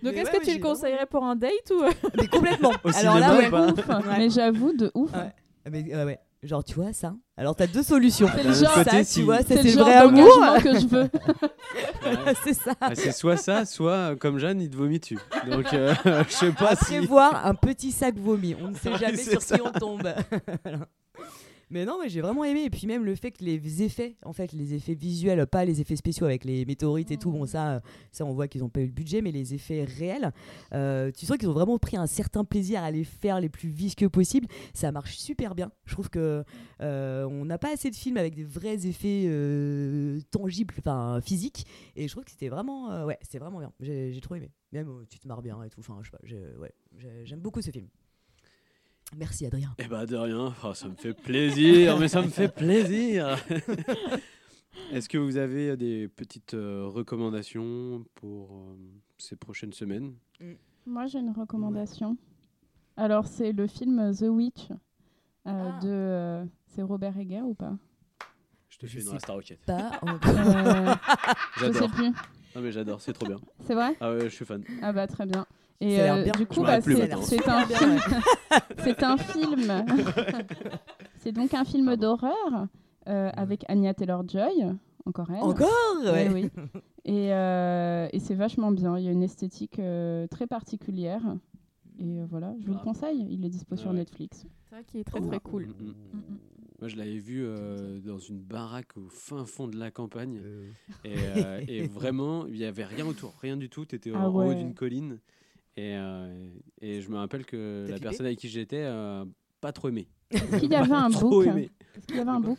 Donc, 0.03 0.15
est-ce 0.15 0.31
ouais, 0.31 0.39
que 0.39 0.45
tu 0.45 0.55
le 0.59 0.63
conseillerais 0.63 1.07
pour 1.07 1.25
un 1.25 1.35
date 1.37 1.71
ou 1.71 1.83
Mais 2.21 2.27
complètement. 2.29 2.73
Alors 2.97 3.19
là, 3.19 3.35
ouais. 3.37 3.51
Ouf, 3.53 3.89
mais 4.17 4.31
j'avoue, 4.31 4.73
de 4.73 4.91
ouf. 4.95 5.13
Ouais. 5.13 5.33
Mais, 5.71 5.83
ouais, 5.83 6.05
ouais. 6.05 6.19
Genre, 6.43 6.63
tu 6.63 6.75
vois, 6.75 6.93
ça. 6.93 7.15
Alors, 7.37 7.57
t'as 7.57 7.67
deux 7.67 7.83
solutions. 7.83 8.29
C'est 8.33 8.45
le 8.45 8.53
genre- 8.53 8.73
ça, 8.73 8.85
côté, 8.85 8.99
tu 8.99 9.05
si- 9.05 9.23
vois, 9.23 9.39
ça, 9.39 9.45
C'est 9.49 9.57
le 9.57 9.63
le 9.65 9.71
genre 9.71 9.85
vrai 9.87 9.95
amour. 9.97 10.63
que 10.63 10.79
je 10.81 10.87
veux. 10.87 11.11
c'est 12.45 12.55
ça. 12.55 12.73
Ah, 12.81 12.91
c'est 12.95 13.11
soit 13.13 13.37
ça, 13.37 13.65
soit 13.65 13.93
euh, 13.93 14.17
comme 14.17 14.39
Jeanne, 14.39 14.61
il 14.61 14.71
te 14.71 14.77
vomit 14.77 15.01
dessus. 15.01 15.19
Donc, 15.51 15.73
euh, 15.75 15.93
je 16.29 16.33
sais 16.33 16.53
pas 16.53 16.77
si. 16.77 16.97
Prévoir 16.99 17.45
un 17.45 17.55
petit 17.55 17.91
sac 17.91 18.17
vomi. 18.17 18.55
On 18.63 18.69
ne 18.69 18.77
sait 18.77 18.97
jamais 18.99 19.17
sur 19.17 19.43
ça. 19.43 19.57
qui 19.59 19.63
on 19.63 19.73
tombe. 19.73 20.09
Mais 21.71 21.85
non, 21.85 21.99
mais 22.03 22.09
j'ai 22.09 22.21
vraiment 22.23 22.45
aimé. 22.45 22.65
Et 22.65 22.71
puis 22.71 22.87
même 22.87 23.05
le 23.05 23.15
fait 23.15 23.31
que 23.31 23.45
les 23.45 23.83
effets, 23.83 24.17
en 24.25 24.33
fait, 24.33 24.53
les 24.53 24.73
effets 24.75 24.95
visuels, 24.95 25.47
pas 25.47 25.65
les 25.65 25.81
effets 25.81 25.97
spéciaux 25.97 26.25
avec 26.27 26.45
les 26.45 26.65
météorites 26.65 27.11
et 27.11 27.17
tout, 27.19 27.31
bon, 27.31 27.45
ça, 27.47 27.75
euh, 27.75 27.81
ça 28.11 28.25
on 28.25 28.33
voit 28.33 28.49
qu'ils 28.49 28.63
n'ont 28.63 28.69
pas 28.71 28.81
eu 28.81 28.87
le 28.87 28.93
budget, 28.93 29.21
mais 29.21 29.33
les 29.33 29.53
effets 29.55 29.85
réels, 29.85 30.33
euh, 30.73 31.11
tu 31.13 31.27
sens 31.27 31.37
qu'ils 31.37 31.49
ont 31.49 31.53
vraiment 31.53 31.79
pris 31.79 31.97
un 31.97 32.07
certain 32.07 32.45
plaisir 32.45 32.83
à 32.83 32.91
les 32.91 33.05
faire 33.05 33.41
les 33.41 33.49
plus 33.51 33.69
visqueux 33.69 34.09
possible. 34.09 34.47
Ça 34.73 34.93
marche 34.93 35.17
super 35.19 35.55
bien. 35.55 35.71
Je 35.85 35.93
trouve 35.93 36.09
que 36.09 36.43
euh, 36.81 37.25
on 37.25 37.45
n'a 37.45 37.59
pas 37.59 37.73
assez 37.75 37.91
de 37.91 37.97
films 37.97 38.17
avec 38.17 38.35
des 38.35 38.45
vrais 38.45 38.87
effets 38.87 39.29
tangibles, 40.31 40.75
enfin 40.79 41.21
physiques. 41.21 41.67
Et 41.97 42.09
je 42.09 42.13
trouve 42.13 42.25
que 42.25 42.31
c'était 42.31 42.49
vraiment, 42.49 43.05
ouais, 43.05 43.19
c'était 43.23 43.39
vraiment 43.39 43.59
bien. 43.59 43.73
J'ai 43.81 44.19
trop 44.23 44.35
aimé. 44.37 44.51
Même 44.73 45.05
tu 45.09 45.19
te 45.19 45.29
marres 45.29 45.43
bien 45.43 45.63
et 45.63 45.69
tout. 45.71 45.81
Enfin, 45.81 45.99
je 46.03 46.11
sais 46.11 46.17
pas. 46.17 46.59
Ouais, 46.61 46.73
j'ai- 46.99 47.25
j'aime 47.27 47.41
beaucoup 47.41 47.63
ce 47.63 47.71
film. 47.71 47.89
Merci 49.17 49.47
Adrien. 49.47 49.75
Eh 49.79 49.87
bah, 49.89 50.07
de 50.07 50.17
rien. 50.17 50.55
Oh, 50.65 50.75
ça 50.75 50.89
me 50.89 50.95
fait 50.95 51.15
plaisir, 51.15 51.99
mais 51.99 52.09
ça 52.09 52.21
me 52.23 52.29
fait 52.29 52.49
plaisir. 52.49 53.37
Est-ce 54.93 55.09
que 55.09 55.19
vous 55.19 55.37
avez 55.37 55.77
des 55.77 56.09
petites 56.09 56.55
euh, 56.55 56.85
recommandations 56.87 58.05
pour 58.15 58.53
euh, 58.55 58.77
ces 59.19 59.37
prochaines 59.37 59.73
semaines? 59.73 60.15
Moi, 60.87 61.07
j'ai 61.07 61.19
une 61.19 61.31
recommandation. 61.33 62.17
Alors, 62.97 63.27
c'est 63.27 63.53
le 63.53 63.67
film 63.67 64.13
The 64.15 64.23
Witch 64.29 64.69
euh, 65.47 65.81
de. 65.81 65.89
euh, 65.89 66.45
c'est 66.67 66.83
Robert 66.83 67.19
Egger 67.19 67.43
ou 67.43 67.55
pas? 67.55 67.77
Je 68.69 68.79
te 68.79 68.87
fais 68.87 69.01
une 69.01 69.09
Rasta 69.09 69.33
Rocket. 69.33 69.59
Pas. 69.67 69.99
Euh, 70.05 70.95
J'adore. 71.59 71.91
Non, 72.55 72.63
mais 72.63 72.73
j'adore, 72.73 73.01
c'est 73.01 73.13
trop 73.13 73.27
bien. 73.27 73.41
C'est 73.67 73.75
vrai? 73.75 73.97
Ah 74.01 74.13
ouais, 74.13 74.25
je 74.25 74.29
suis 74.35 74.45
fan. 74.45 74.63
Ah 74.83 74.93
bah 74.93 75.07
très 75.07 75.27
bien. 75.27 75.47
Et 75.81 75.97
Ça 75.97 76.03
a 76.03 76.05
l'air 76.07 76.15
euh, 76.17 76.23
bien. 76.25 76.33
du 76.33 76.47
coup, 76.47 76.63
bah, 76.63 76.81
c'est 76.83 77.03
un 77.53 79.17
film. 79.17 79.71
un 79.71 79.87
film. 79.87 79.87
c'est 81.19 81.33
donc 81.33 81.55
un 81.55 81.65
film 81.65 81.97
d'horreur 81.97 82.67
euh, 83.09 83.31
avec 83.35 83.65
Anya 83.69 83.95
Taylor-Joy, 83.95 84.65
encore 85.07 85.31
elle. 85.31 85.43
Encore 85.43 85.69
Ouais, 86.05 86.29
Ouais. 86.29 86.31
oui. 86.33 86.51
Et, 87.05 87.33
euh, 87.33 88.09
et 88.13 88.19
c'est 88.19 88.35
vachement 88.35 88.71
bien. 88.73 88.99
Il 88.99 89.05
y 89.05 89.09
a 89.09 89.13
une 89.13 89.23
esthétique 89.23 89.79
euh, 89.79 90.27
très 90.27 90.47
particulière. 90.47 91.23
Et 92.01 92.21
euh, 92.21 92.27
voilà, 92.29 92.55
je 92.61 92.67
vous 92.67 92.75
le 92.75 92.79
conseille. 92.81 93.27
Il 93.31 93.45
est 93.45 93.49
dispo 93.49 93.77
sur 93.77 93.91
Ouais. 93.91 93.97
Netflix. 93.97 94.47
C'est 94.69 94.75
vrai 94.75 94.85
qu'il 94.85 95.01
est 95.01 95.05
très 95.05 95.21
très 95.21 95.41
cool. 95.41 95.67
Mm, 95.67 95.87
mm. 95.89 96.39
Moi, 96.81 96.89
je 96.89 96.97
l'avais 96.97 97.19
vu 97.19 97.43
euh, 97.45 97.99
dans 98.01 98.19
une 98.19 98.39
baraque 98.39 98.97
au 98.97 99.09
fin 99.09 99.45
fond 99.47 99.67
de 99.67 99.77
la 99.77 99.91
campagne. 99.91 100.41
Et, 101.05 101.15
euh, 101.37 101.61
et 101.69 101.87
vraiment, 101.87 102.47
il 102.47 102.55
n'y 102.55 102.65
avait 102.65 102.85
rien 102.85 103.07
autour, 103.07 103.35
rien 103.43 103.57
du 103.57 103.69
tout. 103.69 103.85
Tu 103.87 103.97
étais 103.97 104.13
Ah 104.15 104.29
en 104.29 104.35
haut 104.35 104.55
d'une 104.55 104.75
colline. 104.75 105.19
Et, 105.79 105.95
euh, 105.97 106.51
et 106.81 107.01
je 107.01 107.09
me 107.09 107.17
rappelle 107.19 107.47
que 107.47 107.83
la 107.89 107.95
flippé 107.95 108.01
personne 108.09 108.27
avec 108.27 108.39
qui 108.39 108.49
j'étais, 108.49 108.83
euh, 108.83 109.25
pas 109.61 109.71
trop 109.73 109.89
aimé. 109.89 110.09
Est-ce 110.31 110.57
qu'il 110.59 110.71
y 110.73 110.75
avait 110.75 110.91
un 110.93 111.09
Trop 111.09 111.31
book 111.31 111.47
aimé. 111.47 111.71
Est-ce 111.97 112.07
qu'il 112.07 112.17
y 112.17 112.21
avait 112.21 112.31
un 112.31 112.41
book 112.41 112.59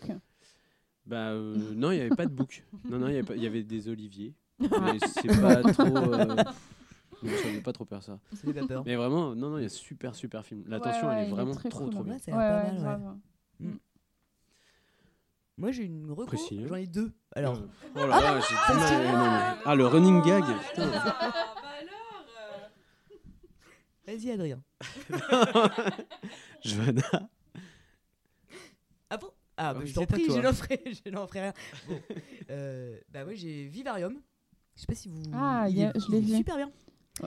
Bah 1.06 1.32
euh, 1.32 1.56
non, 1.76 1.92
il 1.92 1.96
n'y 1.96 2.02
avait 2.02 2.16
pas 2.16 2.26
de 2.26 2.32
bouc. 2.32 2.64
Non, 2.90 2.98
non, 2.98 3.08
il 3.10 3.16
y 3.16 3.46
avait, 3.48 3.60
y 3.60 3.64
des 3.66 3.90
oliviers. 3.90 4.34
Ah. 4.72 4.78
Mais 4.82 5.00
c'est 5.06 5.42
pas 5.42 5.62
trop. 5.74 5.84
euh, 5.98 6.26
Non, 6.26 6.36
ça 6.38 7.44
fait 7.44 7.62
pas 7.62 7.74
trop 7.74 7.84
peur 7.84 8.02
ça. 8.04 8.20
Mais 8.86 8.96
vraiment, 8.96 9.36
non, 9.36 9.50
non, 9.50 9.58
il 9.58 9.64
y 9.64 9.66
a 9.66 9.70
super, 9.70 10.16
super 10.16 10.46
film. 10.46 10.64
L'attention, 10.68 11.08
Ouais, 11.08 11.14
ouais, 11.16 11.20
elle 11.20 11.26
est 11.26 11.28
est 11.28 11.32
vraiment 11.34 11.54
très 11.54 11.68
trop, 11.68 11.84
cool. 11.86 11.94
trop 11.94 12.04
bien. 12.04 12.14
Ouais, 12.14 12.20
pas 12.32 12.64
mal, 12.64 12.78
grave. 12.78 13.02
Mm. 13.60 13.72
Moi, 15.58 15.72
j'ai 15.72 15.84
une 15.84 16.10
reco. 16.10 16.38
Hein. 16.38 16.66
J'en 16.70 16.76
ai 16.76 16.88
deux. 16.88 17.12
Alors. 17.36 17.62
Oh 17.96 18.00
là 18.00 18.08
là, 18.08 18.40
j'ai 18.40 18.56
Ah, 19.66 19.76
le 19.76 19.86
running 19.88 20.22
gag. 20.22 20.46
putain. 20.70 20.90
Vas-y, 24.10 24.32
Adrien. 24.32 24.60
Johanna. 26.64 27.30
Ah 29.10 29.18
bon? 29.18 29.28
Ah, 29.58 29.74
bah, 29.74 29.82
Oui, 29.84 29.88
je 29.88 29.94
t'en 29.94 30.06
prie, 30.06 30.26
toi. 30.26 30.36
je 30.38 30.42
n'en 30.42 30.54
ferai, 30.54 30.82
je 31.06 31.10
n'en 31.12 31.28
ferai 31.28 31.42
rien. 31.42 31.54
Bon. 31.88 32.00
Euh, 32.50 33.00
bah, 33.14 33.24
ouais, 33.26 33.36
j'ai 33.36 33.66
Vivarium. 33.68 34.16
Je 34.76 34.82
sais 34.82 34.88
pas 34.88 34.96
si 34.96 35.08
vous. 35.10 35.22
Ah, 35.34 35.68
il 35.70 35.80
a- 35.84 35.90
est- 35.96 36.00
je 36.00 36.12
l'ai 36.12 36.18
il 36.18 36.24
est 36.24 36.32
vu. 36.32 36.38
super 36.38 36.56
bien. 36.56 36.72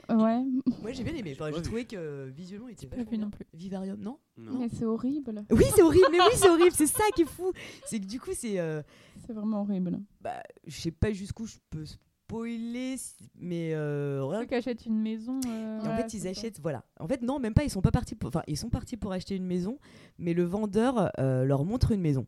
Ouais. 0.09 0.41
Moi, 0.81 0.91
j'ai 0.91 1.03
bien 1.05 1.13
aimé. 1.15 1.31
Enfin, 1.39 1.49
j'ai 1.55 1.61
trouvé 1.61 1.85
que 1.85 1.95
euh, 1.95 2.29
visuellement, 2.35 2.67
il 2.67 2.73
était 2.73 2.87
pas 2.87 3.01
vu 3.03 3.17
non 3.17 3.29
plus. 3.29 3.45
Vivarium, 3.53 3.97
non? 4.01 4.19
Mais 4.35 4.67
c'est 4.67 4.83
horrible. 4.85 5.45
Oui, 5.51 5.63
c'est 5.73 5.81
horrible. 5.83 6.07
Mais 6.11 6.19
oui, 6.19 6.33
c'est 6.35 6.49
horrible. 6.49 6.71
C'est 6.75 6.87
ça 6.87 7.03
qui 7.15 7.21
est 7.21 7.25
fou. 7.29 7.53
C'est 7.85 8.01
que 8.01 8.05
du 8.05 8.19
coup, 8.19 8.31
c'est. 8.33 8.59
euh, 8.59 8.81
C'est 9.25 9.31
vraiment 9.33 9.61
horrible. 9.61 9.99
bah, 10.19 10.43
je 10.67 10.77
sais 10.81 10.91
pas 10.91 11.13
jusqu'où 11.13 11.45
je 11.45 11.55
peux 11.69 11.85
spoiler, 12.33 12.95
mais 13.35 13.73
euh, 13.73 14.39
Ceux 14.39 14.45
qui 14.45 14.55
achètent 14.55 14.85
une 14.85 14.99
maison. 15.01 15.39
euh, 15.47 15.79
en 15.81 15.85
ouais, 15.85 15.97
fait, 15.97 16.13
ils 16.13 16.21
ça. 16.21 16.29
achètent, 16.29 16.59
voilà. 16.61 16.83
En 16.99 17.07
fait, 17.07 17.21
non, 17.21 17.39
même 17.39 17.53
pas. 17.53 17.63
Ils 17.63 17.69
sont 17.69 17.81
pas 17.81 17.91
partis. 17.91 18.15
Pour... 18.15 18.29
Enfin, 18.29 18.43
ils 18.47 18.57
sont 18.57 18.69
partis 18.69 18.97
pour 18.97 19.11
acheter 19.11 19.35
une 19.35 19.45
maison, 19.45 19.77
mais 20.17 20.33
le 20.33 20.43
vendeur 20.43 21.11
euh, 21.19 21.45
leur 21.45 21.65
montre 21.65 21.91
une 21.91 22.01
maison. 22.01 22.25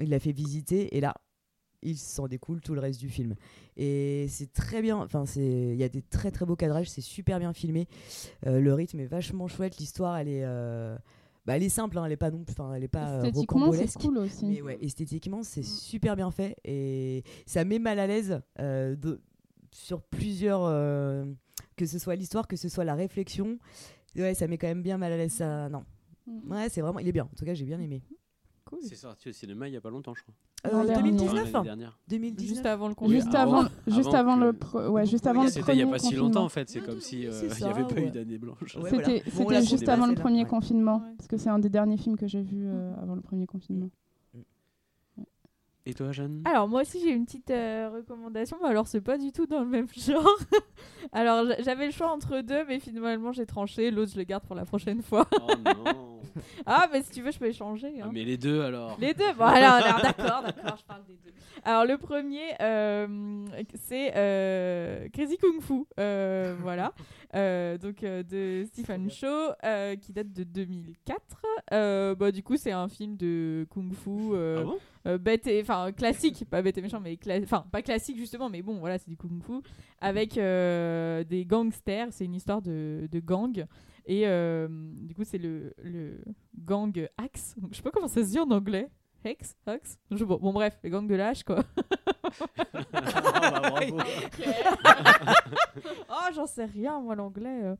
Il 0.00 0.10
l'a 0.10 0.18
fait 0.18 0.32
visiter 0.32 0.96
et 0.96 1.00
là, 1.00 1.14
il 1.82 1.96
s'en 1.96 2.26
découle 2.28 2.60
tout 2.60 2.74
le 2.74 2.80
reste 2.80 3.00
du 3.00 3.08
film. 3.08 3.34
Et 3.76 4.26
c'est 4.28 4.52
très 4.52 4.82
bien. 4.82 4.96
Enfin, 4.98 5.24
c'est. 5.26 5.40
Il 5.72 5.76
y 5.76 5.84
a 5.84 5.88
des 5.88 6.02
très 6.02 6.30
très 6.30 6.44
beaux 6.46 6.56
cadrages. 6.56 6.88
C'est 6.90 7.00
super 7.00 7.38
bien 7.38 7.52
filmé. 7.52 7.88
Euh, 8.46 8.60
le 8.60 8.74
rythme 8.74 9.00
est 9.00 9.06
vachement 9.06 9.48
chouette. 9.48 9.78
L'histoire, 9.78 10.16
elle 10.18 10.28
est. 10.28 10.44
Bah, 11.46 11.56
elle 11.56 11.62
est 11.62 11.68
simple, 11.68 11.96
hein, 11.96 12.04
elle 12.04 12.10
est 12.10 12.16
pas 12.16 12.32
non 12.32 12.42
plus, 12.42 12.54
enfin, 12.58 12.74
elle 12.74 12.82
est 12.82 12.88
pas 12.88 13.18
Esthétiquement, 13.24 13.70
c'est 13.72 14.00
cool 14.00 14.18
aussi. 14.18 14.46
Mais 14.46 14.62
ouais, 14.62 14.78
esthétiquement, 14.80 15.44
c'est 15.44 15.62
super 15.62 16.16
bien 16.16 16.32
fait 16.32 16.56
et 16.64 17.22
ça 17.46 17.64
met 17.64 17.78
mal 17.78 18.00
à 18.00 18.08
l'aise 18.08 18.40
euh, 18.58 18.96
de- 18.96 19.20
sur 19.76 20.00
plusieurs, 20.02 20.62
euh, 20.64 21.24
que 21.76 21.86
ce 21.86 21.98
soit 21.98 22.16
l'histoire, 22.16 22.48
que 22.48 22.56
ce 22.56 22.68
soit 22.68 22.84
la 22.84 22.94
réflexion. 22.94 23.58
Ouais, 24.16 24.34
ça 24.34 24.46
met 24.48 24.56
quand 24.56 24.66
même 24.68 24.82
bien 24.82 24.96
mal 24.96 25.12
à 25.12 25.16
l'aise. 25.16 25.32
Ça, 25.32 25.68
non. 25.68 25.84
Mm. 26.26 26.50
Ouais, 26.52 26.68
c'est 26.70 26.80
vraiment, 26.80 26.98
il 26.98 27.06
est 27.08 27.12
bien. 27.12 27.24
En 27.24 27.36
tout 27.36 27.44
cas, 27.44 27.54
j'ai 27.54 27.66
bien 27.66 27.78
aimé. 27.80 28.02
Cool. 28.64 28.78
C'est 28.82 28.96
sorti 28.96 29.28
au 29.28 29.32
cinéma 29.32 29.68
il 29.68 29.74
y 29.74 29.76
a 29.76 29.80
pas 29.80 29.90
longtemps, 29.90 30.14
je 30.14 30.22
crois. 30.22 30.34
Euh, 30.66 30.72
L'an 30.72 30.84
dernier. 30.84 31.10
2019 31.12 31.52
L'année 31.52 31.64
dernière. 31.64 31.98
2019 32.08 32.48
Juste 32.48 32.66
avant 32.66 32.88
le 32.88 32.94
confinement. 32.94 33.20
Juste 33.20 33.34
avant- 33.36 33.60
avant, 33.60 33.70
juste 33.86 34.14
avant 34.14 34.36
le, 34.36 34.52
pre- 34.52 34.88
ouais, 34.88 35.06
juste 35.06 35.26
avant 35.28 35.44
le 35.44 35.50
C'était 35.50 35.74
il 35.74 35.78
y 35.78 35.82
a 35.82 35.86
pas 35.86 35.98
si 36.00 36.14
longtemps 36.16 36.44
en 36.44 36.48
fait, 36.48 36.68
c'est 36.68 36.80
comme 36.80 37.00
si 37.00 37.26
euh, 37.26 37.30
il 37.42 37.48
n'y 37.48 37.54
ça, 37.54 37.70
avait 37.70 37.84
pas 37.84 37.94
ouais. 37.94 38.08
eu 38.08 38.10
d'année 38.10 38.38
blanche. 38.38 38.74
Ouais, 38.76 38.90
C'était 38.90 39.22
voilà. 39.30 39.60
Bon, 39.60 39.66
juste 39.66 39.88
avant 39.88 40.06
le 40.06 40.14
premier 40.16 40.44
confinement, 40.46 40.96
Ouais. 40.96 41.14
parce 41.18 41.28
que 41.28 41.36
c'est 41.36 41.50
un 41.50 41.60
des 41.60 41.68
derniers 41.68 41.98
films 41.98 42.16
que 42.16 42.26
j'ai 42.26 42.42
vu 42.42 42.64
euh, 42.66 42.92
avant 43.00 43.14
le 43.14 43.20
premier 43.20 43.46
confinement. 43.46 43.90
Et 45.88 45.94
toi, 45.94 46.10
Jeanne? 46.10 46.42
Alors 46.44 46.66
moi 46.66 46.80
aussi 46.82 46.98
j'ai 47.00 47.10
une 47.10 47.24
petite 47.24 47.48
euh, 47.50 47.88
recommandation, 47.94 48.56
mais 48.60 48.68
alors 48.68 48.88
c'est 48.88 49.00
pas 49.00 49.18
du 49.18 49.30
tout 49.30 49.46
dans 49.46 49.60
le 49.60 49.66
même 49.66 49.86
genre. 49.96 50.36
alors 51.12 51.46
j'avais 51.60 51.86
le 51.86 51.92
choix 51.92 52.10
entre 52.10 52.40
deux, 52.40 52.64
mais 52.66 52.80
finalement 52.80 53.30
j'ai 53.32 53.46
tranché. 53.46 53.90
L'autre 53.92 54.10
je 54.12 54.18
le 54.18 54.24
garde 54.24 54.44
pour 54.44 54.56
la 54.56 54.64
prochaine 54.64 55.00
fois. 55.02 55.28
Oh 55.32 55.52
non 55.64 56.20
ah 56.66 56.88
mais 56.92 57.02
si 57.02 57.12
tu 57.12 57.22
veux 57.22 57.30
je 57.30 57.38
peux 57.38 57.46
échanger. 57.46 57.94
Ah, 58.02 58.06
hein. 58.06 58.10
Mais 58.12 58.24
les 58.24 58.36
deux 58.36 58.62
alors 58.62 58.96
Les 59.00 59.14
deux, 59.14 59.32
bon 59.38 59.44
alors, 59.44 59.74
alors, 59.74 60.00
d'accord, 60.02 60.42
d'accord, 60.42 60.76
je 60.76 60.84
parle 60.84 61.04
des 61.06 61.14
deux. 61.24 61.32
Alors 61.64 61.84
le 61.84 61.96
premier, 61.98 62.42
euh, 62.60 63.44
c'est 63.74 64.12
euh, 64.16 65.08
Crazy 65.12 65.38
Kung 65.38 65.60
Fu, 65.62 65.84
euh, 66.00 66.56
voilà, 66.60 66.92
Euh, 67.34 67.76
donc 67.78 68.02
euh, 68.02 68.22
de 68.22 68.64
Stephen 68.66 69.10
Chow, 69.10 69.26
euh, 69.64 69.94
qui 69.96 70.12
date 70.12 70.32
de 70.32 70.42
2004. 70.44 71.20
Euh, 71.72 72.14
bah, 72.14 72.30
du 72.32 72.42
coup 72.42 72.56
c'est 72.56 72.72
un 72.72 72.88
film 72.88 73.16
de 73.16 73.66
Kung 73.70 73.92
Fu. 73.94 74.10
euh, 74.32 74.58
Ah 74.60 74.64
bon? 74.64 74.78
Euh, 75.06 75.18
bête 75.18 75.46
et 75.46 75.60
enfin 75.60 75.92
classique 75.92 76.44
pas 76.50 76.62
bête 76.62 76.76
et 76.78 76.82
méchant 76.82 77.00
mais 77.00 77.16
enfin 77.42 77.64
pas 77.70 77.80
classique 77.80 78.18
justement 78.18 78.50
mais 78.50 78.60
bon 78.60 78.78
voilà 78.78 78.98
c'est 78.98 79.08
du 79.08 79.16
kung 79.16 79.40
fu 79.42 79.52
avec 80.00 80.36
euh, 80.36 81.22
des 81.24 81.44
gangsters. 81.44 82.08
C'est 82.10 82.24
une 82.24 82.34
histoire 82.34 82.60
de, 82.60 83.08
de 83.10 83.20
gang. 83.20 83.66
Et 84.06 84.26
euh, 84.26 84.68
du 84.68 85.14
coup 85.14 85.24
c'est 85.24 85.38
le, 85.38 85.74
le 85.82 86.18
gang 86.58 87.08
Axe. 87.18 87.54
Donc, 87.58 87.70
je 87.72 87.76
sais 87.76 87.82
pas 87.82 87.90
comment 87.90 88.08
ça 88.08 88.22
se 88.22 88.30
dit 88.30 88.38
en 88.38 88.50
anglais. 88.50 88.88
Hex? 89.24 89.56
Axe? 89.66 89.98
Je, 90.10 90.24
bon, 90.24 90.38
bon, 90.40 90.52
bref 90.52 90.78
les 90.84 90.90
gangs 90.90 91.06
de 91.06 91.14
l'âge 91.14 91.42
quoi. 91.42 91.64
Ah, 92.92 92.92
bah, 92.92 93.80
oh 96.10 96.32
j'en 96.34 96.46
sais 96.46 96.66
rien 96.66 97.00
moi 97.00 97.14
l'anglais 97.14 97.76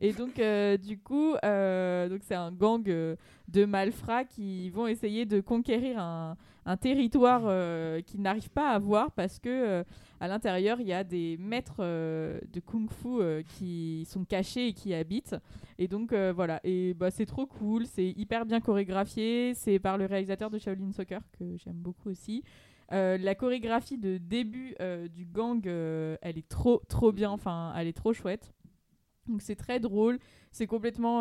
et 0.00 0.12
donc 0.12 0.38
euh, 0.38 0.76
du 0.76 0.98
coup 0.98 1.34
euh, 1.44 2.08
donc 2.08 2.20
c'est 2.22 2.34
un 2.34 2.52
gang 2.52 2.88
euh, 2.88 3.16
de 3.48 3.64
malfrats 3.64 4.24
qui 4.24 4.70
vont 4.70 4.86
essayer 4.86 5.26
de 5.26 5.40
conquérir 5.40 5.98
un, 5.98 6.36
un 6.70 6.76
territoire 6.76 7.42
euh, 7.46 8.00
qu'ils 8.00 8.22
n'arrivent 8.22 8.50
pas 8.50 8.70
à 8.70 8.74
avoir 8.74 9.10
parce 9.10 9.40
que 9.40 9.48
euh, 9.48 9.84
à 10.20 10.28
l'intérieur 10.28 10.80
il 10.80 10.86
y 10.86 10.92
a 10.92 11.02
des 11.02 11.36
maîtres 11.38 11.80
euh, 11.80 12.38
de 12.52 12.60
kung-fu 12.60 13.08
euh, 13.08 13.42
qui 13.42 14.06
sont 14.08 14.24
cachés 14.24 14.68
et 14.68 14.72
qui 14.72 14.94
habitent. 14.94 15.36
Et 15.78 15.88
donc 15.88 16.12
voilà. 16.12 16.60
Et 16.62 16.94
bah 16.94 17.10
c'est 17.10 17.26
trop 17.26 17.46
cool. 17.46 17.86
C'est 17.86 18.06
hyper 18.08 18.44
bien 18.44 18.60
chorégraphié. 18.60 19.54
C'est 19.54 19.78
par 19.78 19.96
le 19.96 20.04
réalisateur 20.04 20.50
de 20.50 20.58
Shaolin 20.58 20.92
Soccer 20.92 21.22
que 21.38 21.56
j'aime 21.56 21.78
beaucoup 21.78 22.10
aussi. 22.10 22.44
La 22.90 23.34
chorégraphie 23.34 23.96
de 23.96 24.18
début 24.18 24.76
du 25.14 25.24
gang, 25.24 25.66
elle 25.66 26.36
est 26.36 26.48
trop 26.48 26.82
trop 26.86 27.12
bien, 27.12 27.30
enfin 27.30 27.72
elle 27.76 27.86
est 27.86 27.96
trop 27.96 28.12
chouette. 28.12 28.52
Donc 29.26 29.40
c'est 29.40 29.56
très 29.56 29.80
drôle, 29.80 30.18
c'est 30.52 30.66
complètement, 30.66 31.20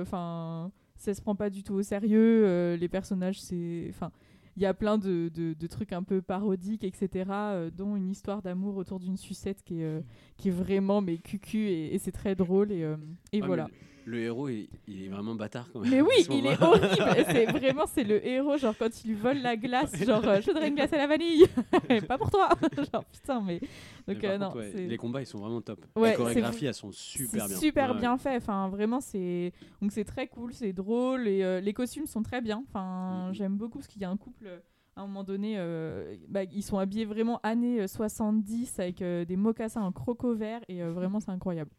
enfin 0.00 0.72
ça 0.96 1.12
se 1.12 1.20
prend 1.20 1.34
pas 1.34 1.50
du 1.50 1.62
tout 1.62 1.74
au 1.74 1.82
sérieux. 1.82 2.76
les 2.76 2.88
personnages, 2.88 3.42
c'est, 3.42 3.88
enfin 3.90 4.10
il 4.58 4.62
y 4.62 4.66
a 4.66 4.74
plein 4.74 4.98
de, 4.98 5.30
de- 5.32 5.54
de 5.54 5.66
trucs 5.68 5.92
un 5.92 6.02
peu 6.02 6.20
parodiques, 6.20 6.82
etc. 6.82 7.30
euh, 7.30 7.70
dont 7.70 7.94
une 7.94 8.10
histoire 8.10 8.42
d'amour 8.42 8.76
autour 8.76 8.98
d'une 8.98 9.16
sucette 9.16 9.62
qui 9.62 9.80
est, 9.82 9.84
euh, 9.84 10.00
qui 10.36 10.48
est 10.48 10.50
vraiment 10.52 11.00
mais 11.00 11.18
cucu 11.18 11.68
et, 11.68 11.94
et 11.94 11.98
c'est 12.00 12.10
très 12.10 12.34
drôle 12.34 12.72
et, 12.72 12.82
euh, 12.82 12.96
et 13.32 13.40
Ouais, 13.40 13.46
voilà. 13.46 13.68
mais 13.70 13.72
Le, 14.08 14.18
héros, 14.20 14.48
il, 14.48 14.68
il 14.86 15.04
est 15.04 15.08
vraiment 15.08 15.34
bâtard 15.34 15.68
quand 15.72 15.80
même. 15.80 15.90
Mais 15.90 16.00
oui, 16.00 16.26
il 16.30 16.46
est 16.46 16.62
horrible. 16.62 16.88
C'est 17.30 17.46
vraiment, 17.52 17.84
c'est 17.86 18.04
le 18.04 18.26
héros. 18.26 18.56
Genre 18.56 18.74
quand 18.78 19.04
il 19.04 19.08
lui 19.08 19.14
vole 19.14 19.38
la 19.38 19.56
glace, 19.56 19.94
genre 20.04 20.26
euh, 20.26 20.40
je 20.40 20.46
voudrais 20.46 20.68
une 20.68 20.74
glace 20.74 20.92
à 20.92 20.96
la 20.96 21.06
vanille, 21.06 21.46
pas 22.08 22.18
pour 22.18 22.30
toi. 22.30 22.48
genre 22.92 23.04
putain, 23.04 23.42
mais 23.42 23.60
donc 24.06 24.24
euh, 24.24 24.38
non, 24.38 24.52
ouais, 24.54 24.72
les 24.72 24.96
combats 24.96 25.20
ils 25.20 25.26
sont 25.26 25.38
vraiment 25.38 25.60
top. 25.60 25.84
Ouais, 25.96 26.10
les 26.10 26.16
chorégraphies 26.16 26.66
elles 26.66 26.74
sont 26.74 26.92
super 26.92 27.46
bien. 27.46 27.56
super 27.56 27.92
Ouais, 27.92 28.00
bien 28.00 28.16
fait. 28.18 28.36
Enfin, 28.36 28.68
vraiment, 28.68 29.00
c'est 29.00 29.52
donc 29.82 29.92
c'est 29.92 30.04
très 30.04 30.26
cool, 30.28 30.52
c'est 30.52 30.72
drôle 30.72 31.28
et 31.28 31.42
euh, 31.44 31.60
les 31.60 31.72
costumes 31.72 32.06
sont 32.06 32.22
très 32.22 32.40
bien. 32.40 32.60
Mm, 32.60 32.64
Enfin, 32.68 33.30
j'aime 33.32 33.56
beaucoup 33.56 33.78
parce 33.78 33.88
qu'il 33.88 34.00
y 34.02 34.04
a 34.04 34.10
un 34.10 34.16
couple. 34.16 34.48
À 34.96 35.02
un 35.02 35.06
moment 35.06 35.22
donné, 35.22 35.54
euh, 35.58 36.16
bah, 36.28 36.42
ils 36.42 36.62
sont 36.62 36.78
habillés 36.78 37.04
vraiment 37.04 37.38
années 37.44 37.82
euh, 37.82 37.86
70 37.86 38.80
avec 38.80 39.00
euh, 39.00 39.24
des 39.24 39.36
mocassins 39.36 39.82
en 39.82 39.92
croco 39.92 40.34
vert 40.34 40.60
et 40.68 40.82
euh, 40.82 40.90
vraiment 40.92 41.20
c'est 41.20 41.30
incroyable. 41.30 41.70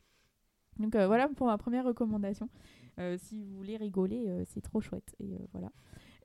Donc 0.79 0.95
euh, 0.95 1.07
voilà 1.07 1.27
pour 1.27 1.47
ma 1.47 1.57
première 1.57 1.85
recommandation. 1.85 2.49
Euh, 2.99 3.17
si 3.17 3.39
vous 3.43 3.55
voulez 3.57 3.77
rigoler, 3.77 4.25
euh, 4.27 4.43
c'est 4.45 4.61
trop 4.61 4.81
chouette. 4.81 5.13
Et 5.19 5.37
voilà. 5.51 5.69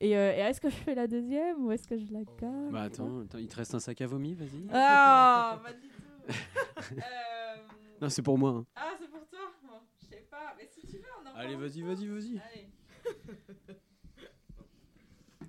Et, 0.00 0.10
et 0.10 0.14
est-ce 0.14 0.60
que 0.60 0.68
je 0.70 0.74
fais 0.76 0.94
la 0.94 1.06
deuxième 1.06 1.64
ou 1.64 1.72
est-ce 1.72 1.86
que 1.86 1.96
je 1.96 2.12
la 2.12 2.24
garde 2.40 2.72
Bah 2.72 2.82
attends, 2.82 3.20
attends, 3.22 3.38
il 3.38 3.48
te 3.48 3.56
reste 3.56 3.74
un 3.74 3.80
sac 3.80 4.00
à 4.00 4.06
vomi, 4.06 4.34
vas-y. 4.34 4.66
Ah, 4.72 5.60
pas 5.62 5.72
du 5.72 5.88
tout. 5.88 6.02
Non, 8.00 8.08
c'est 8.08 8.22
pour 8.22 8.36
moi. 8.36 8.50
hein. 8.50 8.66
Ah, 8.74 8.90
c'est 9.00 9.08
pour 9.08 9.24
toi? 9.28 9.38
Bon, 9.62 9.78
Je 10.02 10.06
sais 10.08 10.26
pas, 10.30 10.54
mais 10.58 10.66
si 10.66 10.80
tu 10.86 10.96
veux, 10.98 11.04
on 11.24 11.28
en 11.30 11.34
Allez, 11.36 11.54
vas-y, 11.54 11.80
vas-y, 11.82 12.06
vas-y. 12.08 12.34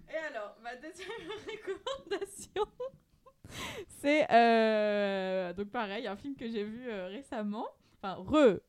Et 0.10 0.18
alors, 0.30 0.56
ma 0.64 0.76
deuxième 0.76 1.10
recommandation, 1.50 2.66
c'est 3.90 5.54
donc 5.56 5.70
pareil, 5.72 6.06
un 6.08 6.16
film 6.16 6.36
que 6.36 6.48
j'ai 6.48 6.64
vu 6.64 6.88
récemment. 7.08 7.66
Enfin 8.06 8.24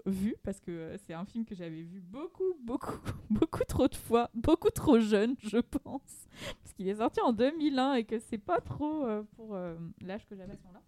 revu 0.04 0.36
parce 0.42 0.60
que 0.60 0.70
euh, 0.70 0.96
c'est 1.06 1.12
un 1.12 1.24
film 1.24 1.44
que 1.44 1.54
j'avais 1.54 1.82
vu 1.82 2.00
beaucoup, 2.00 2.54
beaucoup, 2.62 2.98
beaucoup 3.30 3.64
trop 3.64 3.88
de 3.88 3.94
fois, 3.94 4.30
beaucoup 4.34 4.70
trop 4.70 4.98
jeune, 4.98 5.36
je 5.42 5.58
pense, 5.58 6.28
parce 6.62 6.72
qu'il 6.74 6.88
est 6.88 6.96
sorti 6.96 7.20
en 7.20 7.32
2001 7.32 7.94
et 7.94 8.04
que 8.04 8.18
c'est 8.18 8.38
pas 8.38 8.60
trop 8.60 9.04
euh, 9.04 9.22
pour 9.36 9.54
euh, 9.54 9.76
l'âge 10.00 10.26
que 10.26 10.34
j'avais 10.34 10.52
à 10.52 10.56
ce 10.56 10.62
moment-là. 10.62 10.82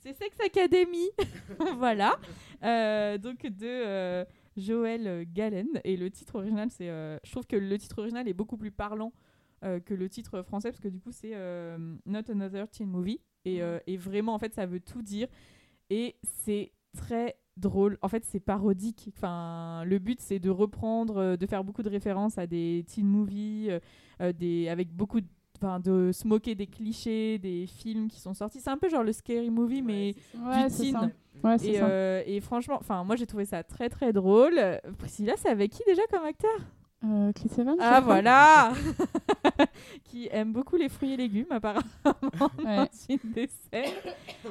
C'est 0.00 0.12
Sex 0.12 0.38
Academy, 0.40 1.08
voilà, 1.78 2.18
Euh, 2.62 3.16
donc 3.16 3.46
de 3.46 4.26
Joël 4.54 5.24
Galen. 5.32 5.80
Et 5.82 5.96
le 5.96 6.10
titre 6.10 6.36
original, 6.36 6.68
c'est, 6.70 6.88
je 6.88 7.30
trouve 7.30 7.46
que 7.46 7.56
le 7.56 7.78
titre 7.78 8.00
original 8.00 8.28
est 8.28 8.34
beaucoup 8.34 8.58
plus 8.58 8.70
parlant 8.70 9.12
que 9.62 9.94
le 9.94 10.08
titre 10.10 10.42
français 10.42 10.70
parce 10.70 10.80
que 10.82 10.88
du 10.88 11.00
coup 11.00 11.10
c'est 11.10 11.32
Not 12.04 12.30
Another 12.30 12.68
Teen 12.68 12.88
Movie. 12.88 13.20
Et, 13.46 13.62
euh, 13.62 13.78
et 13.86 13.96
vraiment 13.96 14.34
en 14.34 14.38
fait 14.38 14.54
ça 14.54 14.66
veut 14.66 14.80
tout 14.80 15.02
dire. 15.02 15.28
Et 15.90 16.16
c'est 16.22 16.72
très 16.94 17.36
drôle. 17.56 17.98
En 18.02 18.08
fait, 18.08 18.24
c'est 18.24 18.40
parodique. 18.40 19.10
Enfin, 19.16 19.84
le 19.84 19.98
but, 19.98 20.20
c'est 20.20 20.38
de 20.38 20.50
reprendre, 20.50 21.16
euh, 21.18 21.36
de 21.36 21.46
faire 21.46 21.62
beaucoup 21.64 21.82
de 21.82 21.88
références 21.90 22.38
à 22.38 22.46
des 22.46 22.84
teen 22.88 23.06
movies, 23.06 23.68
euh, 23.70 23.80
euh, 24.20 24.32
des, 24.32 24.68
avec 24.68 24.90
beaucoup 24.92 25.20
de, 25.20 25.26
enfin, 25.56 25.78
de 25.80 26.10
se 26.12 26.26
moquer 26.26 26.54
des 26.54 26.66
clichés, 26.66 27.38
des 27.38 27.66
films 27.66 28.08
qui 28.08 28.20
sont 28.20 28.34
sortis. 28.34 28.60
C'est 28.60 28.70
un 28.70 28.78
peu 28.78 28.88
genre 28.88 29.04
le 29.04 29.12
scary 29.12 29.50
movie, 29.50 29.82
mais 29.82 30.14
Ouais, 30.34 30.68
du 30.68 30.74
teen. 30.74 31.12
Ouais, 31.42 31.58
c'est 31.58 31.66
et, 31.68 31.78
ça. 31.78 31.86
euh, 31.86 32.22
et 32.26 32.40
franchement, 32.40 32.76
enfin, 32.80 33.04
moi, 33.04 33.16
j'ai 33.16 33.26
trouvé 33.26 33.44
ça 33.44 33.62
très 33.62 33.88
très 33.88 34.12
drôle. 34.12 34.58
Priscilla, 34.98 35.34
c'est 35.36 35.48
avec 35.50 35.70
qui 35.72 35.82
déjà 35.86 36.02
comme 36.10 36.24
acteur? 36.24 36.50
Euh, 37.04 37.32
Chris 37.32 37.50
Evans. 37.58 37.76
ah 37.80 38.00
voilà 38.00 38.72
Qui 40.04 40.28
aime 40.30 40.52
beaucoup 40.52 40.76
les 40.76 40.88
fruits 40.88 41.12
et 41.12 41.16
légumes 41.16 41.50
apparemment 41.50 41.84
dans 42.04 42.88
une 43.08 43.32
des 43.32 43.46
scènes. 43.46 43.92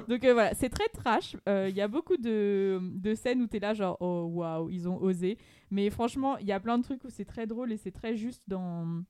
Donc 0.07 0.23
euh, 0.23 0.33
voilà, 0.33 0.53
c'est 0.53 0.69
très 0.69 0.87
trash. 0.89 1.35
Euh, 1.47 1.67
Il 1.69 1.75
y 1.75 1.81
a 1.81 1.87
beaucoup 1.87 2.17
de, 2.17 2.79
de 2.81 3.15
scènes 3.15 3.41
où 3.41 3.47
tu 3.47 3.57
es 3.57 3.59
là 3.59 3.73
genre 3.73 3.97
oh 3.99 4.29
waouh, 4.31 4.69
ils 4.69 4.87
ont 4.87 5.01
osé. 5.01 5.37
Mais 5.71 5.89
franchement, 5.89 6.37
il 6.37 6.47
y 6.47 6.51
a 6.51 6.59
plein 6.59 6.77
de 6.77 6.83
trucs 6.83 7.03
où 7.03 7.09
c'est 7.09 7.25
très 7.25 7.47
drôle 7.47 7.71
et 7.71 7.77
c'est 7.77 7.91
très 7.91 8.15
juste 8.15 8.43
dans 8.47 9.03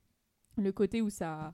le 0.58 0.72
côté 0.72 1.02
où 1.02 1.10
ça 1.10 1.54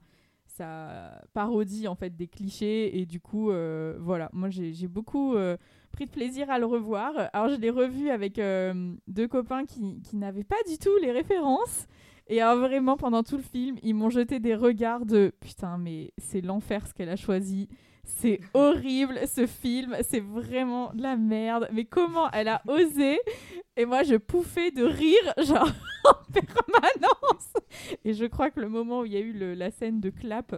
ça 0.50 1.22
parodie 1.34 1.88
en 1.88 1.96
fait 1.96 2.16
des 2.16 2.28
clichés 2.28 3.00
et 3.00 3.06
du 3.06 3.20
coup 3.20 3.52
euh, 3.52 3.96
voilà 4.00 4.30
moi 4.34 4.50
j'ai 4.50 4.74
j'ai 4.74 4.88
beaucoup 4.88 5.36
euh, 5.36 5.56
pris 5.92 6.06
de 6.06 6.12
plaisir 6.12 6.50
à 6.50 6.60
le 6.60 6.66
revoir 6.66 7.14
alors 7.34 7.50
je 7.50 7.56
l'ai 7.56 7.70
revu 7.70 8.10
avec 8.10 8.40
euh, 8.40 8.94
deux 9.08 9.28
copains 9.28 9.66
qui, 9.66 10.02
qui 10.02 10.18
n'avaient 10.18 10.44
pas 10.44 10.62
du 10.68 10.78
tout 10.78 10.96
les 11.02 11.12
références 11.12 11.88
et 12.30 12.42
alors, 12.42 12.60
vraiment 12.60 12.96
pendant 12.96 13.24
tout 13.24 13.38
le 13.38 13.44
film 13.44 13.78
ils 13.84 13.94
m'ont 13.94 14.10
jeté 14.10 14.40
des 14.40 14.56
regards 14.56 15.06
de 15.06 15.34
putain 15.42 15.78
mais 15.78 16.14
c'est 16.18 16.42
l'enfer 16.42 16.88
ce 16.88 16.94
qu'elle 16.94 17.10
a 17.10 17.16
choisi. 17.16 17.68
C'est 18.06 18.40
horrible 18.56 19.20
ce 19.28 19.46
film. 19.46 19.96
C'est 20.02 20.20
vraiment 20.22 20.92
de 20.94 21.02
la 21.04 21.16
merde. 21.16 21.68
Mais 21.72 21.86
comment 21.86 22.30
elle 22.32 22.48
a 22.48 22.62
osé? 22.68 23.20
Et 23.78 23.86
moi 23.86 24.04
je 24.04 24.16
pouffais 24.16 24.72
de 24.72 24.84
rire 24.84 25.34
genre 25.46 25.70
en 26.06 26.32
permanence. 26.32 27.54
Et 28.06 28.14
je 28.14 28.26
crois 28.26 28.50
que 28.50 28.60
le 28.60 28.70
moment 28.70 29.02
où 29.02 29.06
il 29.06 29.14
y 29.14 29.18
a 29.18 29.20
eu 29.20 29.34
le- 29.34 29.54
la 29.54 29.70
scène 29.72 30.00
de 30.00 30.10
clap, 30.10 30.56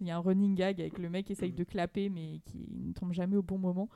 il 0.00 0.06
y 0.06 0.10
a 0.10 0.16
un 0.16 0.20
running 0.20 0.54
gag 0.54 0.80
avec 0.80 0.98
le 0.98 1.08
mec 1.10 1.26
qui 1.26 1.32
essaye 1.32 1.52
de 1.52 1.64
clapper 1.64 2.08
mais 2.08 2.40
qui 2.46 2.66
ne 2.86 2.92
tombe 2.92 3.12
jamais 3.12 3.36
au 3.36 3.42
bon 3.42 3.58
moment. 3.58 3.88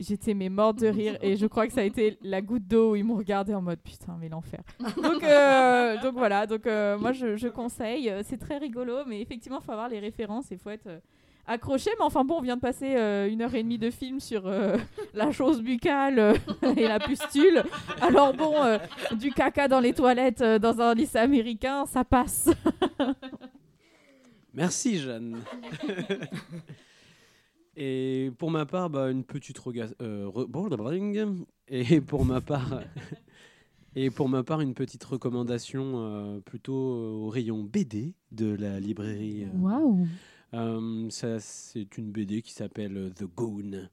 J'étais 0.00 0.34
mais 0.34 0.48
morte 0.48 0.78
de 0.78 0.86
rire 0.86 1.18
et 1.22 1.36
je 1.36 1.46
crois 1.46 1.66
que 1.66 1.72
ça 1.72 1.80
a 1.80 1.84
été 1.84 2.18
la 2.22 2.40
goutte 2.40 2.68
d'eau 2.68 2.92
où 2.92 2.96
ils 2.96 3.02
m'ont 3.04 3.16
regardé 3.16 3.52
en 3.52 3.60
mode 3.62 3.80
putain 3.80 4.16
mais 4.20 4.28
l'enfer. 4.28 4.60
Donc, 5.02 5.24
euh, 5.24 6.00
donc 6.00 6.14
voilà, 6.14 6.46
donc 6.46 6.66
euh, 6.66 6.96
moi 6.98 7.12
je, 7.12 7.36
je 7.36 7.48
conseille, 7.48 8.08
Euh, 8.08 8.22
c'est 8.24 8.38
très 8.38 8.58
rigolo 8.58 8.98
mais 9.06 9.20
effectivement 9.20 9.58
il 9.60 9.64
faut 9.64 9.72
avoir 9.72 9.88
les 9.88 9.98
références 9.98 10.52
et 10.52 10.54
il 10.54 10.60
faut 10.60 10.70
être 10.70 10.86
euh, 10.86 11.00
accroché 11.48 11.90
mais 11.98 12.04
enfin 12.04 12.24
bon 12.24 12.36
on 12.38 12.42
vient 12.42 12.54
de 12.56 12.60
passer 12.60 12.94
euh, 12.96 13.28
une 13.28 13.42
heure 13.42 13.54
et 13.56 13.62
demie 13.64 13.78
de 13.78 13.90
film 13.90 14.20
sur 14.20 14.46
euh, 14.46 14.76
la 15.14 15.32
chose 15.32 15.62
buccale 15.62 16.34
et 16.76 16.86
la 16.86 17.00
pustule. 17.00 17.64
Alors 18.00 18.34
bon, 18.34 18.54
euh, 18.62 18.78
du 19.16 19.32
caca 19.32 19.66
dans 19.66 19.80
les 19.80 19.94
toilettes 19.94 20.42
euh, 20.42 20.58
dans 20.60 20.80
un 20.80 20.94
lycée 20.94 21.18
américain, 21.18 21.86
ça 21.86 22.04
passe. 22.04 22.50
Merci 24.54 24.98
Jeanne. 24.98 25.38
Et 27.80 28.32
pour 28.38 28.50
ma 28.50 28.66
part, 28.66 28.90
bah, 28.90 29.08
une 29.08 29.22
petite 29.22 29.60
euh, 30.02 30.26
re-. 30.26 31.46
Et 31.68 32.00
pour 32.00 32.24
ma 32.24 32.40
part, 32.40 32.80
et 33.94 34.10
pour 34.10 34.28
ma 34.28 34.42
part, 34.42 34.60
une 34.60 34.74
petite 34.74 35.04
recommandation 35.04 35.92
euh, 35.94 36.40
plutôt 36.40 36.74
euh, 36.74 37.12
au 37.12 37.28
rayon 37.28 37.62
BD 37.62 38.14
de 38.32 38.52
la 38.52 38.80
librairie. 38.80 39.46
Waouh. 39.54 40.08
ça, 41.10 41.38
c'est 41.38 41.96
une 41.96 42.10
BD 42.10 42.42
qui 42.42 42.52
s'appelle 42.52 43.12
The 43.14 43.24
Goon. 43.24 43.88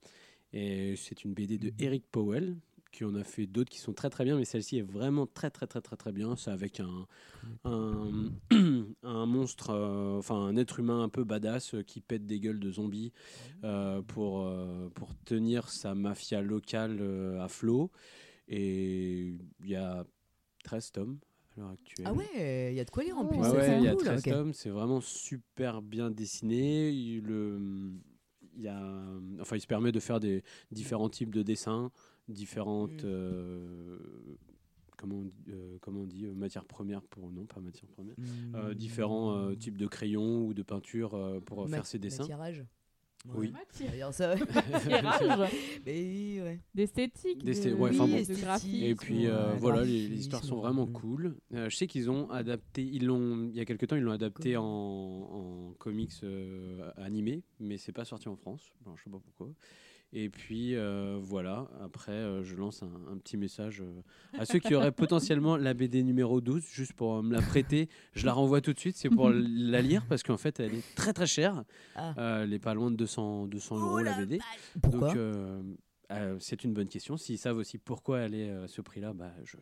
Et 0.51 0.95
c'est 0.95 1.23
une 1.23 1.35
BD 1.35 1.59
de 1.59 1.71
Eric 1.77 2.05
Powell, 2.11 2.55
qui 2.95 3.03
en 3.03 3.15
a 3.15 3.23
fait 3.25 3.45
d'autres 3.45 3.69
qui 3.69 3.79
sont 3.79 3.91
très 3.93 4.09
très 4.09 4.23
bien, 4.23 4.37
mais 4.37 4.45
celle-ci 4.45 4.77
est 4.77 4.81
vraiment 4.89 5.27
très 5.27 5.49
très 5.49 5.67
très 5.67 5.81
très 5.81 5.97
très 5.97 6.13
bien. 6.13 6.37
C'est 6.37 6.51
avec 6.51 6.79
un, 6.79 7.05
un, 7.65 8.31
un 9.03 9.25
monstre, 9.25 9.71
euh, 9.71 10.17
enfin 10.17 10.35
un 10.35 10.55
être 10.55 10.79
humain 10.79 11.03
un 11.03 11.09
peu 11.09 11.25
badass 11.25 11.75
euh, 11.75 11.83
qui 11.83 11.99
pète 11.99 12.25
des 12.25 12.39
gueules 12.39 12.59
de 12.59 12.71
zombies 12.71 13.11
euh, 13.65 14.01
pour, 14.01 14.43
euh, 14.43 14.89
pour 14.95 15.09
tenir 15.25 15.69
sa 15.69 15.93
mafia 15.93 16.41
locale 16.41 16.99
euh, 17.01 17.43
à 17.43 17.49
flot. 17.49 17.91
Et 18.47 19.35
il 19.63 19.69
y 19.69 19.75
a 19.75 20.05
13 20.63 20.91
tomes 20.91 21.17
à 21.57 21.59
l'heure 21.59 21.71
actuelle. 21.71 22.07
Ah 22.09 22.13
ouais, 22.13 22.71
il 22.71 22.77
y 22.77 22.79
a 22.79 22.85
de 22.85 22.91
quoi 22.91 23.03
lire 23.03 23.17
en 23.17 23.25
plus. 23.25 23.39
Ouais, 23.39 23.77
il 23.77 23.83
y 23.83 23.89
a 23.89 23.93
cool, 23.93 24.05
13 24.05 24.19
ok. 24.19 24.33
tomes, 24.33 24.53
c'est 24.53 24.69
vraiment 24.69 25.01
super 25.01 25.81
bien 25.81 26.11
dessiné. 26.11 26.91
Il, 26.91 27.23
le, 27.23 27.59
il, 28.55 28.63
y 28.63 28.69
a, 28.69 28.81
enfin, 29.41 29.57
il 29.57 29.61
se 29.61 29.67
permet 29.67 29.91
de 29.91 29.99
faire 29.99 30.21
des 30.21 30.43
différents 30.71 31.09
types 31.09 31.33
de 31.33 31.43
dessins, 31.43 31.91
différentes. 32.27 33.03
euh, 33.03 33.97
comment, 34.97 35.15
on 35.17 35.23
dit- 35.23 35.33
euh, 35.49 35.77
comment 35.81 36.01
on 36.01 36.05
dit 36.07 36.25
euh, 36.25 36.33
Matières 36.33 36.65
premières 36.65 37.01
pour. 37.03 37.29
Non, 37.31 37.45
pas 37.45 37.59
matières 37.59 37.89
premières. 37.89 38.15
Euh, 38.55 38.73
différents 38.73 39.35
euh, 39.37 39.55
types 39.55 39.77
de 39.77 39.87
crayons 39.87 40.45
ou 40.45 40.53
de 40.53 40.63
peinture 40.63 41.13
euh, 41.15 41.39
pour 41.39 41.63
euh, 41.63 41.67
Ma- 41.67 41.77
faire 41.77 41.85
ses 41.85 41.99
dessins. 41.99 42.23
matirage 42.23 42.65
Oui. 43.33 43.51
Ça. 44.11 44.35
Mais 45.85 46.41
ouais. 46.41 46.59
D'esthétique, 46.75 47.43
D'esthé- 47.43 47.71
de, 47.71 47.75
ouais, 47.75 47.89
enfin 47.89 48.07
bon. 48.07 48.17
Et 48.73 48.93
puis 48.95 49.25
euh, 49.25 49.51
ouais, 49.53 49.57
voilà, 49.57 49.83
les, 49.83 50.05
histoires 50.19 50.43
sont 50.43 50.57
vraiment 50.57 50.85
cool. 50.85 51.35
Euh, 51.53 51.69
je 51.69 51.75
sais 51.75 51.87
qu'ils 51.87 52.09
ont 52.11 52.29
adapté, 52.29 52.83
ils 52.83 53.05
l'ont, 53.05 53.47
il 53.49 53.55
y 53.55 53.59
a 53.59 53.65
quelques 53.65 53.87
temps, 53.87 53.95
ils 53.95 54.03
l'ont 54.03 54.11
adapté 54.11 54.57
en, 54.57 54.63
en 54.63 55.73
comics 55.79 56.11
euh, 56.23 56.91
animé, 56.97 57.41
mais 57.59 57.77
c'est 57.77 57.91
pas 57.93 58.05
sorti 58.05 58.27
en 58.29 58.35
France. 58.35 58.71
Bon, 58.83 58.95
je 58.95 59.03
sais 59.03 59.09
pas 59.09 59.19
pourquoi. 59.19 59.49
Et 60.13 60.29
puis 60.29 60.75
euh, 60.75 61.17
voilà, 61.21 61.67
après 61.81 62.13
euh, 62.13 62.43
je 62.43 62.55
lance 62.55 62.83
un, 62.83 63.11
un 63.11 63.17
petit 63.17 63.35
message 63.35 63.81
euh, 63.81 64.39
à 64.39 64.45
ceux 64.45 64.59
qui 64.59 64.73
auraient 64.73 64.91
potentiellement 64.93 65.57
la 65.57 65.73
BD 65.73 66.03
numéro 66.03 66.39
12, 66.39 66.63
juste 66.71 66.93
pour 66.93 67.21
me 67.21 67.33
la 67.33 67.41
prêter. 67.41 67.89
Je 68.13 68.25
la 68.25 68.33
renvoie 68.33 68.61
tout 68.61 68.71
de 68.71 68.79
suite, 68.79 68.95
c'est 68.95 69.09
pour 69.09 69.29
la 69.33 69.81
lire 69.81 70.05
parce 70.07 70.23
qu'en 70.23 70.37
fait 70.37 70.59
elle 70.59 70.75
est 70.75 70.95
très 70.95 71.11
très 71.11 71.27
chère. 71.27 71.63
Ah. 71.95 72.41
Elle 72.43 72.53
est 72.53 72.59
pas 72.59 72.73
loin 72.73 72.91
de 72.91 72.95
200, 72.95 73.47
200 73.47 73.79
euros 73.79 73.99
la 73.99 74.13
BD. 74.13 74.39
Pourquoi 74.81 75.13
Donc 75.13 76.39
c'est 76.39 76.63
une 76.63 76.73
bonne 76.73 76.87
question. 76.87 77.17
S'ils 77.17 77.37
savent 77.37 77.57
aussi 77.57 77.77
pourquoi 77.77 78.19
elle 78.19 78.35
est 78.35 78.49
à 78.49 78.67
ce 78.67 78.81
prix-là, 78.81 79.11
bah, 79.13 79.33
je, 79.43 79.57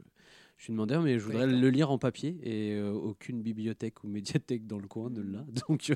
je 0.58 0.64
suis 0.66 0.74
demandeur, 0.74 1.02
mais 1.02 1.18
je 1.20 1.26
voudrais 1.26 1.48
le 1.48 1.70
lire 1.70 1.90
en 1.90 1.98
papier 1.98 2.38
et 2.44 2.80
aucune 2.82 3.42
bibliothèque 3.42 4.04
ou 4.04 4.08
médiathèque 4.08 4.68
dans 4.68 4.80
le 4.80 4.88
coin 4.88 5.10
ne 5.10 5.22
l'a. 5.22 5.46
Donc, 5.68 5.92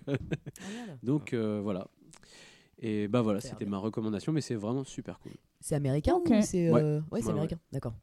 donc 1.03 1.33
euh, 1.33 1.59
voilà. 1.61 1.87
Et 2.79 3.07
bah 3.07 3.21
voilà, 3.21 3.41
c'était 3.41 3.65
ma 3.65 3.77
recommandation, 3.79 4.31
mais 4.31 4.41
c'est 4.41 4.55
vraiment 4.55 4.83
super 4.83 5.19
cool. 5.19 5.33
C'est 5.59 5.75
américain 5.75 6.13
Ok. 6.15 6.29
ou 6.29 6.41
c'est. 6.41 6.69
Ouais. 6.71 6.81
euh, 6.81 6.99
Ouais, 7.11 7.19
c'est 7.21 7.25
Ouais, 7.25 7.25
ouais. 7.25 7.31
américain. 7.31 7.59
D'accord. 7.71 7.93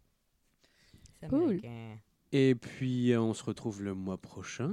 C'est 1.20 1.28
Cool. 1.28 1.42
américain. 1.44 1.98
Et 2.32 2.56
puis 2.56 3.16
on 3.16 3.32
se 3.32 3.44
retrouve 3.44 3.80
le 3.84 3.94
mois 3.94 4.16
prochain 4.18 4.72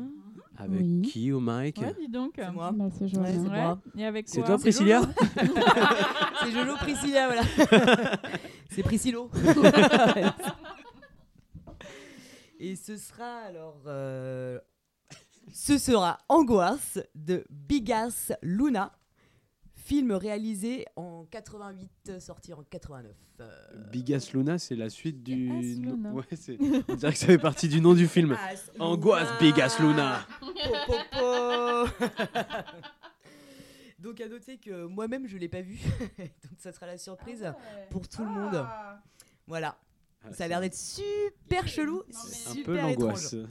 avec 0.57 0.81
Oui. 0.81 1.03
qui 1.03 1.31
au 1.31 1.39
Mike 1.39 1.77
Ouais, 1.79 1.93
dis 1.99 2.07
donc. 2.09 2.31
C'est 2.35 2.49
moi. 2.51 2.71
Bah, 2.71 2.85
c'est 2.91 3.03
Ouais, 3.03 3.09
Joël. 3.09 3.33
c'est 3.35 3.39
Ouais. 3.41 3.61
moi. 3.61 3.79
Et 3.95 4.05
avec 4.05 4.27
C'est 4.27 4.41
toi, 4.41 4.57
Priscilla 4.57 5.01
c'est 6.43 6.51
Jojo 6.51 6.75
Priscilla, 6.77 7.27
voilà. 7.27 7.43
c'est 8.71 8.81
Priscillo. 8.81 9.29
Et 12.59 12.75
ce 12.75 12.97
sera 12.97 13.41
alors. 13.47 13.81
euh, 13.87 14.59
Ce 15.53 15.77
sera 15.77 16.17
Angoisse 16.29 16.99
de 17.15 17.43
Bigas 17.49 18.31
Luna. 18.41 18.91
Film 19.91 20.13
réalisé 20.13 20.85
en 20.95 21.25
88, 21.29 22.21
sorti 22.21 22.53
en 22.53 22.63
89. 22.63 23.11
Euh, 23.41 23.51
Bigas 23.91 24.29
Luna, 24.33 24.57
c'est 24.57 24.77
la 24.77 24.89
suite 24.89 25.21
du. 25.21 25.49
Bigas 25.49 25.81
nom- 25.81 25.95
Luna. 25.97 26.11
Ouais, 26.13 26.23
c'est- 26.33 26.57
on 26.87 26.95
dirait 26.95 27.11
que 27.11 27.17
ça 27.17 27.25
fait 27.25 27.37
partie 27.37 27.67
du 27.67 27.81
nom 27.81 27.93
du 27.93 28.07
film. 28.07 28.37
Angoisse. 28.79 29.27
Bigas 29.41 29.75
Luna. 29.81 30.25
Po, 30.39 30.45
po, 30.87 30.93
po. 31.11 32.05
Donc 33.99 34.21
à 34.21 34.29
noter 34.29 34.59
que 34.59 34.85
moi-même 34.85 35.27
je 35.27 35.37
l'ai 35.37 35.49
pas 35.49 35.61
vu, 35.61 35.77
donc 36.17 36.53
ça 36.57 36.71
sera 36.71 36.85
la 36.87 36.97
surprise 36.97 37.53
pour 37.89 38.07
tout 38.07 38.23
le 38.23 38.29
monde. 38.29 38.65
Voilà, 39.45 39.77
Ah, 40.23 40.31
ça 40.31 40.45
a 40.45 40.47
l'air 40.47 40.61
d'être 40.61 40.73
super 40.77 41.67
chelou, 41.67 42.01
un 42.09 42.13
super 42.29 42.63
peu 42.63 42.77
l'angoisse. 42.77 43.33
étrange. 43.33 43.49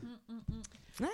Ouais. 1.01 1.07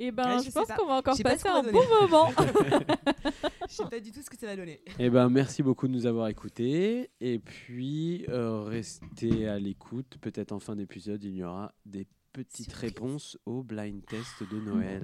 Et 0.00 0.10
ben, 0.10 0.38
Ouais, 0.38 0.42
je, 0.42 0.50
pense 0.50 0.66
pas. 0.66 0.76
qu'on 0.76 0.86
va 0.86 0.94
encore 0.94 1.16
passer 1.22 1.48
un 1.48 1.62
bon 1.62 1.82
moment. 2.00 2.30
Je 3.68 3.74
sais 3.74 3.84
pas 3.84 4.00
du 4.00 4.10
tout 4.10 4.22
ce 4.22 4.30
que 4.30 4.36
ça 4.36 4.46
va 4.46 4.56
donner. 4.56 4.80
Eh 4.98 5.10
ben, 5.10 5.28
merci 5.28 5.62
beaucoup 5.62 5.86
de 5.86 5.92
nous 5.92 6.06
avoir 6.06 6.28
écoutés. 6.28 7.10
Et 7.20 7.38
puis, 7.38 8.24
euh, 8.30 8.62
restez 8.62 9.46
à 9.46 9.58
l'écoute. 9.58 10.16
Peut-être 10.20 10.52
en 10.52 10.58
fin 10.58 10.74
d'épisode, 10.74 11.22
il 11.22 11.36
y 11.36 11.44
aura 11.44 11.72
des 11.84 12.06
petites 12.32 12.72
réponses 12.72 13.36
au 13.44 13.62
blind 13.62 14.04
test 14.06 14.42
de 14.50 14.58
Noël. 14.58 15.02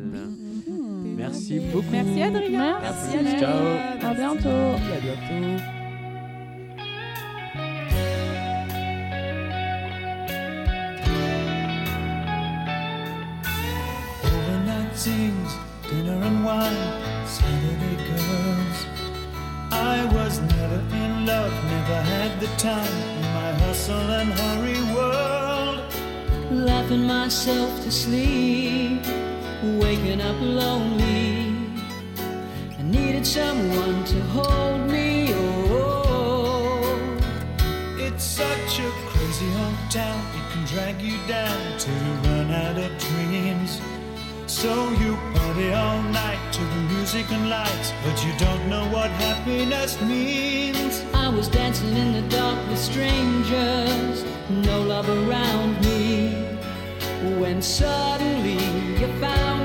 Merci 1.16 1.60
beaucoup. 1.60 1.85
Merci 1.90 2.23
Adrien. 2.23 2.81
Merci. 2.81 3.16
Merci. 3.23 3.39
Ciao. 3.39 3.66
À 4.01 4.14
bientôt. 4.14 4.48
À 4.48 5.01
bientôt. 5.01 5.76
Saturday 17.26 17.97
girls. 18.10 18.78
I 19.72 20.05
was 20.14 20.40
never 20.40 20.80
in 21.05 21.26
love, 21.26 21.52
never 21.74 22.01
had 22.02 22.40
the 22.40 22.48
time 22.59 22.94
in 23.18 23.22
my 23.40 23.52
hustle 23.64 24.10
and 24.20 24.32
hurry 24.32 24.80
world. 24.94 25.80
laughing 26.51 27.06
myself 27.06 27.70
to 27.84 27.90
sleep, 27.90 29.02
waking 29.80 30.20
up 30.20 30.40
lonely. 30.40 31.52
I 32.78 32.82
needed 32.82 33.26
someone 33.26 34.05
to 34.05 34.20
hold 34.36 34.90
me. 34.90 35.32
Oh, 35.34 37.18
It's 37.98 38.24
such 38.24 38.80
a 38.80 38.90
crazy 39.10 39.47
old 39.64 39.90
town, 39.90 40.20
it 40.38 40.52
can 40.52 40.64
drag 40.66 41.02
you 41.02 41.16
down 41.26 41.59
you 41.78 42.12
run 42.28 42.51
out 42.51 42.78
of 42.78 42.90
dreams. 42.98 43.80
So 44.62 44.91
you 44.93 45.19
party 45.35 45.70
all 45.74 46.03
night 46.03 46.41
to 46.55 46.61
the 46.61 46.81
music 46.95 47.31
and 47.31 47.51
lights, 47.51 47.93
but 48.03 48.24
you 48.24 48.33
don't 48.39 48.70
know 48.70 48.87
what 48.89 49.11
happiness 49.11 50.01
means. 50.01 51.05
I 51.12 51.28
was 51.28 51.47
dancing 51.49 51.95
in 51.95 52.15
the 52.15 52.23
dark 52.35 52.59
with 52.70 52.78
strangers, 52.78 54.24
no 54.49 54.81
love 54.81 55.11
around 55.11 55.78
me. 55.85 56.33
When 57.39 57.61
suddenly 57.61 58.65
you 58.99 59.09
found 59.20 59.56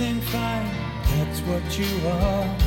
everything 0.00 0.20
fine, 0.32 0.70
that's 1.18 1.40
what 1.40 1.78
you 1.78 2.08
are. 2.08 2.58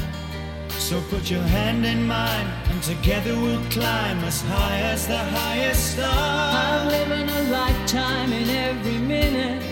So 0.69 1.01
put 1.09 1.31
your 1.31 1.41
hand 1.41 1.85
in 1.85 2.05
mine, 2.05 2.47
and 2.69 2.83
together 2.83 3.35
we'll 3.35 3.63
climb 3.71 4.19
as 4.23 4.41
high 4.41 4.79
as 4.93 5.07
the 5.07 5.17
highest 5.17 5.93
star. 5.93 6.07
I'm 6.11 6.87
living 6.89 7.29
a 7.29 7.41
lifetime 7.51 8.33
in 8.33 8.49
every 8.49 8.97
minute 8.97 9.63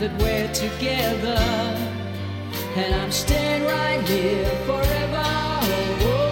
that 0.00 0.12
we're 0.20 0.52
together. 0.52 1.38
And 2.76 2.94
I'm 2.94 3.12
staying 3.12 3.64
right 3.64 4.06
here 4.06 4.50
forever. 4.66 5.22
Oh, 5.24 5.98
oh, 6.02 6.25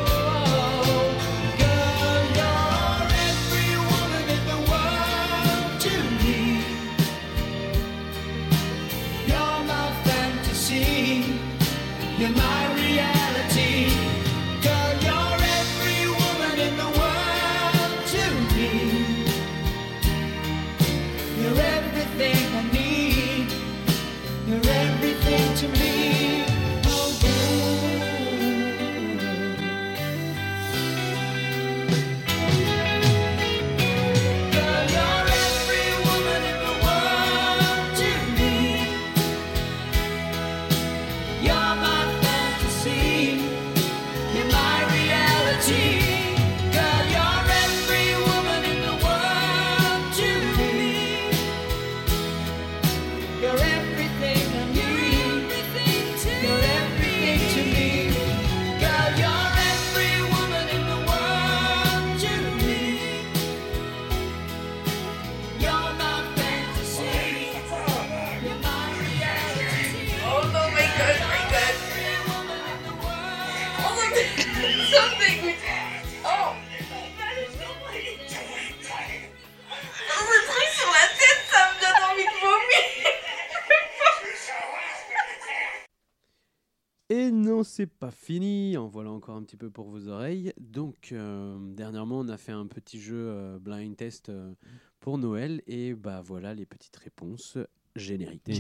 c'est 87.85 87.90
pas 87.90 88.11
fini. 88.11 88.77
En 88.78 88.89
voilà 88.89 89.11
encore 89.11 89.36
un 89.36 89.43
petit 89.43 89.56
peu 89.56 89.69
pour 89.70 89.89
vos 89.89 90.09
oreilles. 90.09 90.52
Donc, 90.59 91.11
euh, 91.12 91.56
dernièrement, 91.74 92.20
on 92.20 92.28
a 92.28 92.36
fait 92.36 92.52
un 92.52 92.66
petit 92.66 92.98
jeu 92.98 93.27
euh, 93.28 93.59
blind 93.59 93.97
test 93.97 94.31
euh, 94.31 94.55
pour 95.01 95.19
Noël. 95.19 95.62
Et 95.66 95.94
bah 95.94 96.23
voilà 96.24 96.55
les 96.55 96.65
petites 96.65 96.97
réponses 96.97 97.59
génériques. 97.94 98.51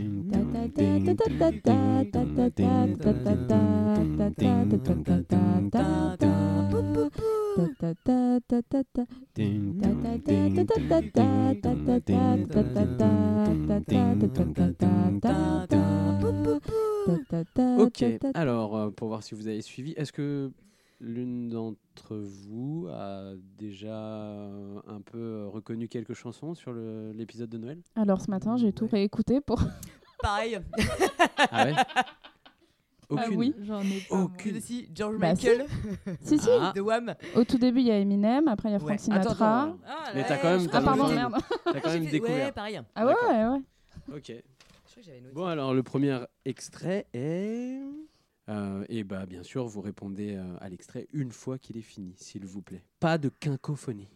Ok, 17.78 18.04
alors 18.34 18.76
euh, 18.76 18.90
pour 18.90 19.08
voir 19.08 19.22
si 19.22 19.34
vous 19.34 19.46
avez 19.48 19.60
suivi, 19.62 19.92
est-ce 19.92 20.12
que 20.12 20.50
l'une 21.00 21.48
d'entre 21.48 22.16
vous 22.16 22.86
a 22.90 23.32
déjà 23.58 23.94
euh, 23.96 24.80
un 24.86 25.00
peu 25.00 25.18
euh, 25.18 25.48
reconnu 25.48 25.88
quelques 25.88 26.14
chansons 26.14 26.54
sur 26.54 26.72
l'épisode 26.72 27.50
de 27.50 27.58
Noël? 27.58 27.78
Alors 27.96 28.20
ce 28.20 28.30
matin, 28.30 28.56
j'ai 28.56 28.72
tout 28.72 28.86
réécouté 28.86 29.40
pour. 29.40 29.60
Pareil. 30.22 30.58
Ah 31.50 31.64
ouais? 31.66 31.74
Ah 31.76 33.26
Aucune. 33.26 33.36
oui. 33.38 33.54
J'en 33.62 33.82
ai 33.82 34.00
pas. 34.08 34.16
Aucune. 34.16 34.60
Si, 34.60 34.88
George 34.94 35.18
Bah, 35.18 35.34
Michael. 35.34 35.66
Si, 36.22 36.38
si. 36.38 36.48
Ah. 36.58 36.72
De 36.74 36.80
Wham. 36.80 37.14
Au 37.36 37.44
tout 37.44 37.58
début, 37.58 37.80
il 37.80 37.86
y 37.86 37.90
a 37.90 37.98
Eminem, 37.98 38.48
après 38.48 38.70
il 38.70 38.72
y 38.72 38.74
a 38.76 38.78
Ouais. 38.78 38.96
Frank 38.96 39.14
Attends, 39.14 39.34
Sinatra. 39.34 39.62
attends, 39.62 39.76
attends. 39.84 40.10
Mais 40.14 40.24
t'as 40.26 40.38
quand 40.38 40.56
même, 40.58 40.68
Ah, 40.72 40.80
pardon, 40.80 41.08
merde. 41.08 41.34
t'as 41.64 41.80
quand 41.80 41.90
même 41.92 42.06
découvert. 42.06 42.46
Ouais, 42.46 42.52
pareil. 42.52 42.80
Ah 42.94 43.06
ouais, 43.06 43.12
ouais, 43.28 43.44
ouais. 43.46 44.16
Ok. 44.16 44.32
J'avais 45.04 45.20
noté. 45.20 45.34
Bon, 45.34 45.44
alors 45.44 45.74
le 45.74 45.82
premier 45.82 46.18
extrait 46.44 47.06
est. 47.12 47.80
Euh, 48.48 48.84
et 48.88 49.04
bah, 49.04 49.26
bien 49.26 49.42
sûr, 49.42 49.66
vous 49.66 49.80
répondez 49.80 50.34
euh, 50.36 50.56
à 50.60 50.68
l'extrait 50.68 51.08
une 51.12 51.30
fois 51.30 51.58
qu'il 51.58 51.76
est 51.76 51.82
fini, 51.82 52.14
s'il 52.16 52.44
vous 52.46 52.62
plaît. 52.62 52.84
Pas 53.00 53.18
de 53.18 53.28
quincophonie. 53.28 54.08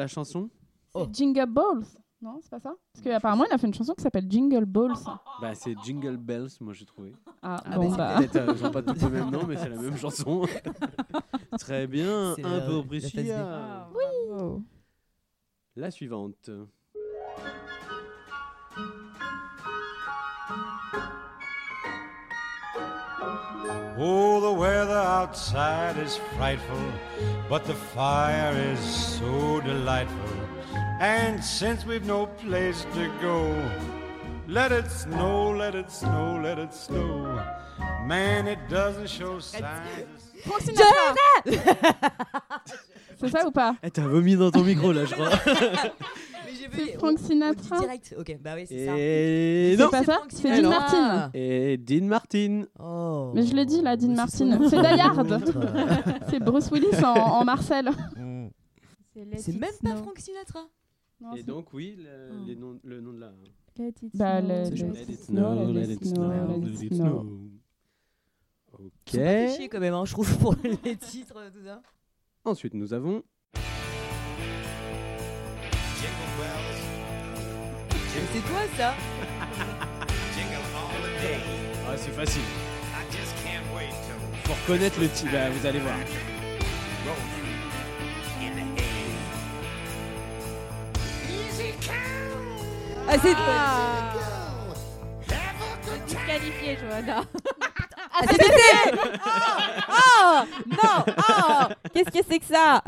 La 0.00 0.06
chanson 0.08 0.48
C'est 0.94 1.14
Jingle 1.14 1.46
Balls. 1.46 1.84
Non, 2.22 2.38
c'est 2.42 2.50
pas 2.50 2.60
ça? 2.60 2.74
Parce 2.92 3.02
qu'apparemment, 3.02 3.44
il 3.48 3.52
a 3.54 3.56
fait 3.56 3.66
une 3.66 3.72
chanson 3.72 3.94
qui 3.94 4.02
s'appelle 4.02 4.26
Jingle 4.28 4.66
Balls. 4.66 4.92
Bah, 5.40 5.54
c'est 5.54 5.74
Jingle 5.82 6.18
Bells, 6.18 6.50
moi 6.60 6.74
j'ai 6.74 6.84
trouvé. 6.84 7.12
Ah, 7.42 7.56
Ah, 7.64 7.76
bon, 7.76 7.90
bah, 7.90 7.96
bah. 7.96 8.14
Peut-être 8.18 8.36
euh, 8.36 8.54
ils 8.58 8.66
ont 8.66 8.70
pas 8.70 8.82
tous 8.82 9.02
le 9.02 9.08
même 9.10 9.30
nom, 9.30 9.46
mais 9.46 9.56
c'est 9.56 9.70
la 9.70 9.78
même 9.78 9.96
chanson. 9.96 10.46
Très 11.58 11.86
bien, 11.86 12.32
un 12.32 12.60
peu 12.66 12.84
précis. 12.86 13.16
B. 13.22 13.30
Ah, 13.34 13.88
Oui. 13.94 14.62
La 15.76 15.90
suivante. 15.90 16.50
Oh, 23.98 24.40
the 24.40 24.52
weather 24.52 24.94
outside 24.94 25.98
is 25.98 26.16
frightful, 26.36 26.92
but 27.48 27.64
the 27.64 27.74
fire 27.74 28.52
is 28.72 28.80
so 28.80 29.60
delightful. 29.60 30.30
And 31.00 31.42
since 31.42 31.84
we've 31.84 32.04
no 32.06 32.26
place 32.26 32.86
to 32.94 33.10
go, 33.20 33.54
let 34.48 34.72
it 34.72 34.90
snow, 34.90 35.50
let 35.50 35.74
it 35.74 35.90
snow, 35.90 36.40
let 36.42 36.58
it 36.58 36.72
snow. 36.74 37.42
Man, 38.06 38.48
it 38.48 38.58
doesn't 38.68 39.08
show 39.08 39.38
signs. 39.38 40.32
Frank 40.44 40.62
Sinatra 40.64 41.40
C'est 43.20 43.28
ça 43.28 43.46
ou 43.46 43.50
pas 43.50 43.74
Eh, 43.82 43.90
t'as 43.90 44.06
vomi 44.06 44.34
dans 44.36 44.50
ton 44.50 44.62
micro 44.62 44.92
là, 44.92 45.04
je 45.04 45.14
crois. 45.14 45.28
C'est 46.72 46.92
Frank 46.98 47.18
Sinatra 47.18 47.78
direct. 47.80 48.14
Ok, 48.18 48.38
bah 48.40 48.52
oui, 48.56 48.64
c'est 48.66 48.86
ça. 48.86 48.94
Et 48.98 49.74
C'est 49.78 49.90
pas 49.90 50.04
ça 50.04 50.20
C'est 50.28 50.60
Dean. 50.62 50.68
Martin. 50.68 51.30
Et 51.34 51.76
Dean 51.76 52.06
Martin. 52.06 52.64
Oh. 52.78 53.32
Mais 53.34 53.42
je 53.44 53.54
l'ai 53.54 53.66
dit 53.66 53.82
là, 53.82 53.96
Dean 53.96 54.14
Martin. 54.14 54.58
c'est 54.68 54.78
autre. 55.32 55.60
C'est 56.30 56.40
Bruce 56.40 56.70
Willis 56.70 57.04
en, 57.04 57.08
en 57.14 57.44
Marcel. 57.44 57.90
C'est 59.36 59.58
même 59.58 59.70
pas 59.82 59.96
Frank 59.96 60.18
Sinatra. 60.18 60.66
Non, 61.20 61.34
Et 61.34 61.42
donc, 61.42 61.72
oui, 61.74 61.96
le, 61.98 62.46
les 62.46 62.56
noms- 62.56 62.80
le 62.82 63.00
nom 63.00 63.12
de 63.12 63.18
la. 63.20 63.32
Let 63.78 63.88
it 64.02 64.16
Bah, 64.16 64.40
let 64.40 64.70
Let 64.70 64.74
it 65.02 65.08
it 65.10 65.20
snow, 65.24 65.52
snow, 65.54 65.72
let 65.72 65.72
let 65.74 65.82
it 65.84 65.90
it 65.90 66.04
snow, 66.06 66.14
snow, 66.14 66.28
let 66.28 66.60
let 66.66 66.72
it 66.74 66.82
it 66.82 66.94
snow. 66.94 67.26
Ok. 68.72 68.90
chier 69.12 69.68
quand 69.68 69.80
même, 69.80 69.94
hein, 69.94 70.04
je 70.06 70.12
trouve, 70.12 70.38
pour 70.38 70.54
les 70.84 70.96
titres, 70.96 71.34
tout 71.52 71.62
ça. 71.64 71.82
Ensuite, 72.44 72.72
nous 72.74 72.94
avons. 72.94 73.22
C'est 78.32 78.40
quoi 78.42 78.60
ça 78.76 78.94
Ah, 81.88 81.96
c'est 81.96 82.14
facile. 82.14 82.42
Faut 84.44 84.52
reconnaître 84.54 85.00
le 85.00 85.08
titre, 85.08 85.32
bah, 85.32 85.50
vous 85.50 85.66
allez 85.66 85.80
voir. 85.80 85.94
Ah, 93.08 93.14
c'est 93.20 93.34
Disqualifié, 96.06 96.78
Johanna. 96.80 97.22
Ah, 98.12 98.20
c'est 98.28 98.38
BT 98.38 98.98
Oh 99.88 100.42
Non 100.70 101.04
Oh 101.06 101.64
Qu'est-ce 101.92 102.10
que 102.10 102.24
c'est 102.28 102.38
que 102.38 102.46
ça? 102.46 102.82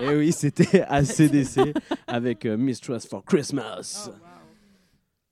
Et 0.00 0.04
Eh 0.10 0.14
oui, 0.16 0.32
c'était 0.32 0.82
ACDC 0.82 1.74
avec 2.06 2.44
euh, 2.46 2.56
Mistress 2.56 3.06
for 3.06 3.24
Christmas. 3.24 4.10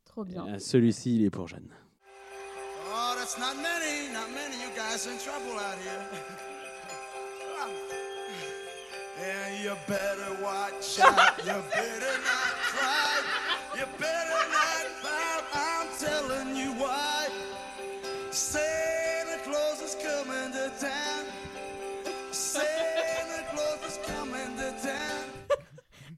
Trop 0.05 0.25
bien. 0.25 0.47
Euh, 0.47 0.59
Celui-ci, 0.59 1.17
il 1.17 1.25
est 1.27 1.31
pour 1.31 1.49
Jeanne. 1.49 1.69
Oh, 2.97 3.15
that's 3.19 3.37
not 3.39 3.57
many, 3.57 4.13
not 4.13 4.29
many. 4.33 4.57
You 4.57 4.71
guys 4.77 5.07
in 5.07 5.19
trouble 5.19 5.59
out 5.59 5.79
here. 5.83 6.21
And 9.17 9.63
you 9.63 9.73
better 9.87 10.33
watch 10.43 10.99
out. 11.01 11.39
You 11.39 11.55
better 11.73 12.19
not 12.25 12.55
cry. 12.71 13.23
You 13.79 13.87
better 13.99 14.34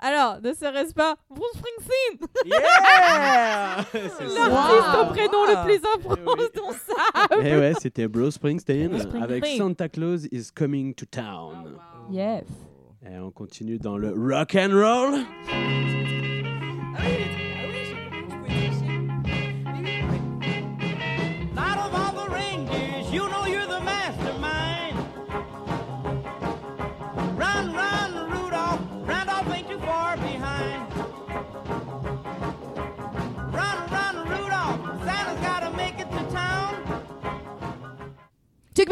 Alors, 0.07 0.41
ne 0.41 0.53
serait-ce 0.53 0.95
pas 0.95 1.17
Bruce 1.29 1.51
Springsteen 1.57 2.29
Yeah 2.45 3.85
C'est 3.93 4.35
L'artiste 4.35 4.95
au 5.01 5.07
prénom 5.13 5.45
le 5.47 5.65
plus 5.65 5.81
imprononçable 5.97 7.45
Et 7.45 7.51
Eh 7.51 7.57
ouais, 7.57 7.73
c'était 7.81 8.07
Bruce 8.07 8.35
Springsteen 8.35 8.91
Bruce 8.91 9.07
avec 9.21 9.45
Santa 9.47 9.89
Claus 9.89 10.29
is 10.31 10.51
coming 10.55 10.95
to 10.95 11.07
town. 11.07 11.77
Yes. 12.09 12.45
Et 13.05 13.19
on 13.19 13.33
continue 13.33 13.79
dans 13.79 13.97
le 13.99 14.11
rock 14.17 14.55
and 14.55 14.71
roll. 14.75 15.15
Out 16.99 17.46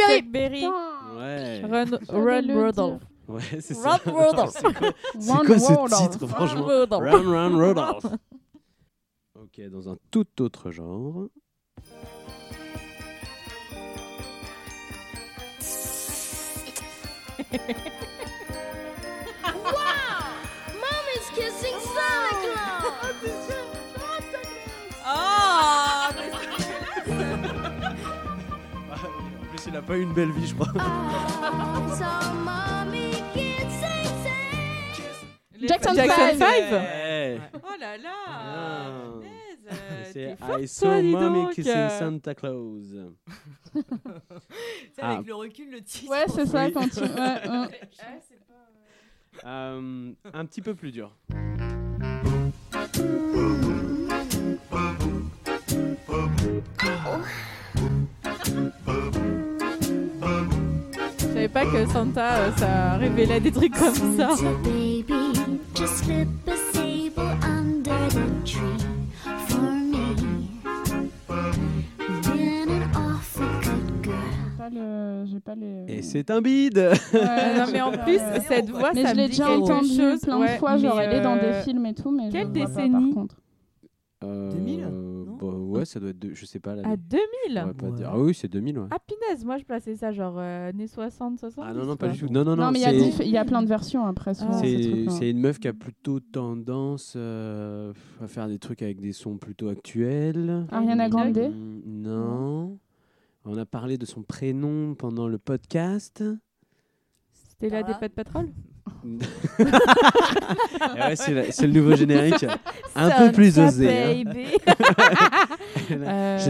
Berry 0.08 0.20
Chuck 0.20 0.30
Berry. 0.30 0.66
Ouais. 1.16 1.62
Run, 1.62 1.98
run 2.08 2.64
Rudolph. 2.64 3.02
Ouais, 3.28 3.40
c'est 3.60 3.74
Run 3.74 3.98
ça. 3.98 4.10
Rudolph. 4.10 4.50
C'est 4.54 4.74
quoi, 4.74 4.90
c'est 5.18 5.30
Run 5.32 5.44
quoi 5.46 5.58
ce 5.58 5.72
Rudolph. 5.72 6.10
titre, 6.10 6.26
franchement? 6.26 6.64
Run 6.66 6.80
Rudolph. 6.80 7.12
Run, 7.12 7.30
run, 7.30 7.66
Rudolph. 7.66 8.04
ok, 9.40 9.60
dans 9.70 9.88
un 9.88 9.96
tout 10.10 10.26
autre 10.42 10.70
genre. 10.70 11.28
wow! 19.54 20.24
Mommy's 20.82 21.28
kissing 21.34 21.76
Santa 21.80 22.32
Claus! 22.42 23.53
Il 29.66 29.76
a 29.76 29.82
pas 29.82 29.96
eu 29.96 30.02
une 30.02 30.12
belle 30.12 30.30
vie, 30.30 30.46
je 30.46 30.54
crois. 30.54 30.68
Jackson 35.66 35.94
Jackson 35.94 36.28
Five. 36.32 36.38
5 36.38 36.70
Ouais. 36.72 37.40
Oh 37.54 37.58
là 37.80 37.96
là 37.96 38.10
Ah. 38.28 38.86
euh, 39.72 40.04
C'est 40.12 40.36
I 40.62 40.68
saw 40.68 41.02
mommy 41.02 41.48
kissing 41.54 41.88
Santa 41.98 42.34
Claus. 42.34 42.84
C'est 44.92 45.02
Ah. 45.02 45.12
avec 45.14 45.26
le 45.26 45.34
recul, 45.34 45.70
le 45.70 45.82
titre. 45.82 46.10
Ouais, 46.10 46.24
c'est 46.28 46.46
ça 46.46 46.70
quand 46.70 46.88
tu. 46.88 47.00
Ouais, 47.00 47.08
ouais. 47.08 47.80
Euh, 49.44 50.12
un 50.32 50.44
petit 50.46 50.60
peu 50.60 50.74
plus 50.74 50.92
dur. 50.92 51.10
Je 61.18 61.24
savais 61.24 61.48
pas 61.48 61.64
que 61.66 61.86
Santa, 61.86 62.34
euh, 62.34 62.50
ça 62.56 62.96
révélait 62.96 63.40
des 63.40 63.52
trucs 63.52 63.74
comme 63.76 64.16
ça. 64.16 64.30
le. 74.74 75.24
J'ai 75.26 75.40
pas 75.40 75.54
les. 75.54 75.84
Et 75.88 76.02
c'est 76.02 76.30
un 76.30 76.40
bide 76.40 76.78
Ouais, 77.12 77.20
non 77.58 77.64
mais 77.72 77.80
en 77.80 77.92
plus, 77.92 78.20
cette 78.48 78.70
voix, 78.70 78.92
Mais 78.94 79.02
ça 79.02 79.10
je 79.10 79.14
me 79.14 79.20
l'ai 79.20 79.28
dit 79.28 79.38
déjà 79.38 79.46
quelque 79.48 79.62
entendu 79.62 79.88
chose. 79.96 80.20
plein 80.20 80.40
ouais, 80.40 80.54
de 80.54 80.58
fois, 80.58 80.76
genre 80.76 81.00
elle 81.00 81.14
est 81.14 81.20
dans 81.20 81.36
des 81.36 81.42
euh, 81.42 81.62
films 81.62 81.86
et 81.86 81.94
tout, 81.94 82.10
mais 82.10 82.28
Quelle 82.30 82.48
je 82.48 82.52
le 82.52 82.52
vois 82.60 82.66
pas, 82.68 82.74
décennie 82.74 83.12
par 83.14 83.22
contre. 83.22 83.36
Euh, 84.24 84.52
2000, 84.52 84.88
bah, 85.40 85.46
Ouais, 85.46 85.84
ça 85.84 86.00
doit 86.00 86.10
être. 86.10 86.18
de- 86.18 86.34
Je 86.34 86.46
sais 86.46 86.60
pas. 86.60 86.72
À 86.72 86.76
l'année. 86.76 86.96
2000 86.96 87.22
Je 87.48 87.60
pourrais 87.60 87.74
pas 87.74 87.96
dire. 87.96 88.10
Ah 88.12 88.18
oui, 88.18 88.34
c'est 88.34 88.48
2000, 88.48 88.78
ouais. 88.78 88.86
Ah 88.90 88.96
punaise, 88.98 89.44
moi 89.44 89.58
je 89.58 89.64
plaçais 89.64 89.94
ça 89.96 90.12
genre 90.12 90.36
euh, 90.38 90.68
années 90.70 90.86
60, 90.86 91.38
70. 91.38 91.68
Ah 91.70 91.74
non, 91.78 91.86
non, 91.86 91.96
pas 91.96 92.08
du 92.08 92.18
tout. 92.18 92.28
Non, 92.28 92.44
non, 92.44 92.56
non. 92.56 92.64
Non, 92.66 92.70
mais 92.72 92.80
il 92.80 93.26
y 93.26 93.30
y, 93.30 93.36
a 93.36 93.44
plein 93.44 93.62
de 93.62 93.68
versions 93.68 94.04
après. 94.06 94.34
ces 94.34 95.06
C'est 95.10 95.30
une 95.30 95.40
meuf 95.40 95.58
qui 95.58 95.68
a 95.68 95.72
plutôt 95.72 96.20
tendance 96.20 97.14
euh, 97.16 97.92
à 98.22 98.26
faire 98.28 98.48
des 98.48 98.58
trucs 98.58 98.82
avec 98.82 99.00
des 99.00 99.12
sons 99.12 99.36
plutôt 99.36 99.68
actuels. 99.68 100.66
Ariana 100.70 101.08
Grande 101.08 101.36
Mm, 101.38 101.80
Non. 101.86 102.78
On 103.44 103.58
a 103.58 103.66
parlé 103.66 103.98
de 103.98 104.06
son 104.06 104.22
prénom 104.22 104.94
pendant 104.94 105.28
le 105.28 105.36
podcast. 105.38 106.24
C'était 107.32 107.68
là 107.68 107.82
des 107.82 107.92
pas 107.92 108.08
de 108.08 108.14
pétrole 108.14 108.48
ouais, 109.58 111.16
c'est 111.16 111.32
la- 111.34 111.52
c'est 111.52 111.66
le 111.66 111.72
nouveau 111.72 111.94
générique. 111.96 112.44
Un 112.94 113.10
peu 113.10 113.32
plus 113.32 113.58
osé. 113.58 113.88
hein. 113.88 114.22
baby. 114.24 114.46
Je 115.88 115.94
ne 115.94 116.04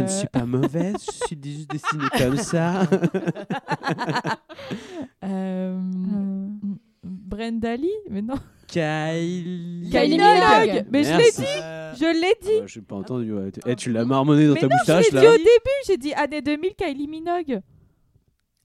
Euh. 0.04 0.08
suis 0.08 0.28
pas 0.28 0.44
mauvaise, 0.44 0.94
je 1.00 1.26
suis 1.26 1.38
juste 1.42 1.70
dessinée 1.70 2.08
comme 2.18 2.36
ça. 2.36 2.82
Euh, 5.24 5.78
Brenda 7.02 7.76
Lee 7.76 7.90
Mais 8.10 8.22
non. 8.22 8.34
Kylie. 8.66 9.88
Kylie 9.90 10.18
Minogue 10.18 10.86
Mais 10.90 11.02
je 11.04 11.10
l'ai 11.10 11.16
Merci. 11.16 11.40
dit 11.40 11.46
Je 11.98 12.04
l'ai 12.20 12.34
dit 12.42 12.60
Ouais, 12.60 12.66
J'ai 12.66 12.80
pas 12.82 12.96
entendu. 12.96 13.32
ouais. 13.32 13.50
Eh, 13.66 13.74
tu 13.76 13.90
l'as 13.92 14.04
marmonné 14.04 14.46
dans 14.46 14.54
Mais 14.54 14.60
ta 14.60 14.66
non, 14.68 14.76
moustache 14.76 15.06
je 15.10 15.16
l'ai 15.16 15.22
là. 15.22 15.22
dit 15.22 15.28
au 15.28 15.36
début 15.38 15.78
J'ai 15.86 15.96
dit 15.96 16.12
année 16.14 16.42
2000, 16.42 16.74
Kylie 16.76 17.08
Minogue 17.08 17.60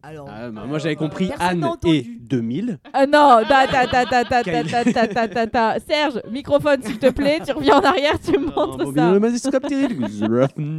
Alors, 0.02 0.30
Ah, 0.32 0.50
bah, 0.50 0.64
moi 0.66 0.78
j'avais 0.80 0.96
compris 0.96 1.28
Personne 1.28 1.60
n'a 1.60 1.68
Anne 1.68 1.74
et 1.94 2.04
2000. 2.04 2.80
Ah 2.94 3.06
non, 3.06 3.42
ta 3.48 3.68
ta 3.68 3.86
ta 3.86 4.06
ta 4.06 4.24
ta 4.24 4.44
ta 4.44 4.64
ta 4.64 4.84
ta 4.86 5.08
ta 5.08 5.28
ta 5.28 5.48
ta 5.48 5.78
Serge, 5.80 6.22
microphone 6.32 6.82
s'il 6.84 7.00
te 7.00 7.10
plaît, 7.10 7.42
tu 7.46 7.52
reviens 7.52 7.78
en 7.80 7.84
arrière, 7.84 8.18
tu 8.20 8.32
me 8.40 8.46
montres 8.46 8.86
ça. 8.86 8.92
bien, 8.92 9.12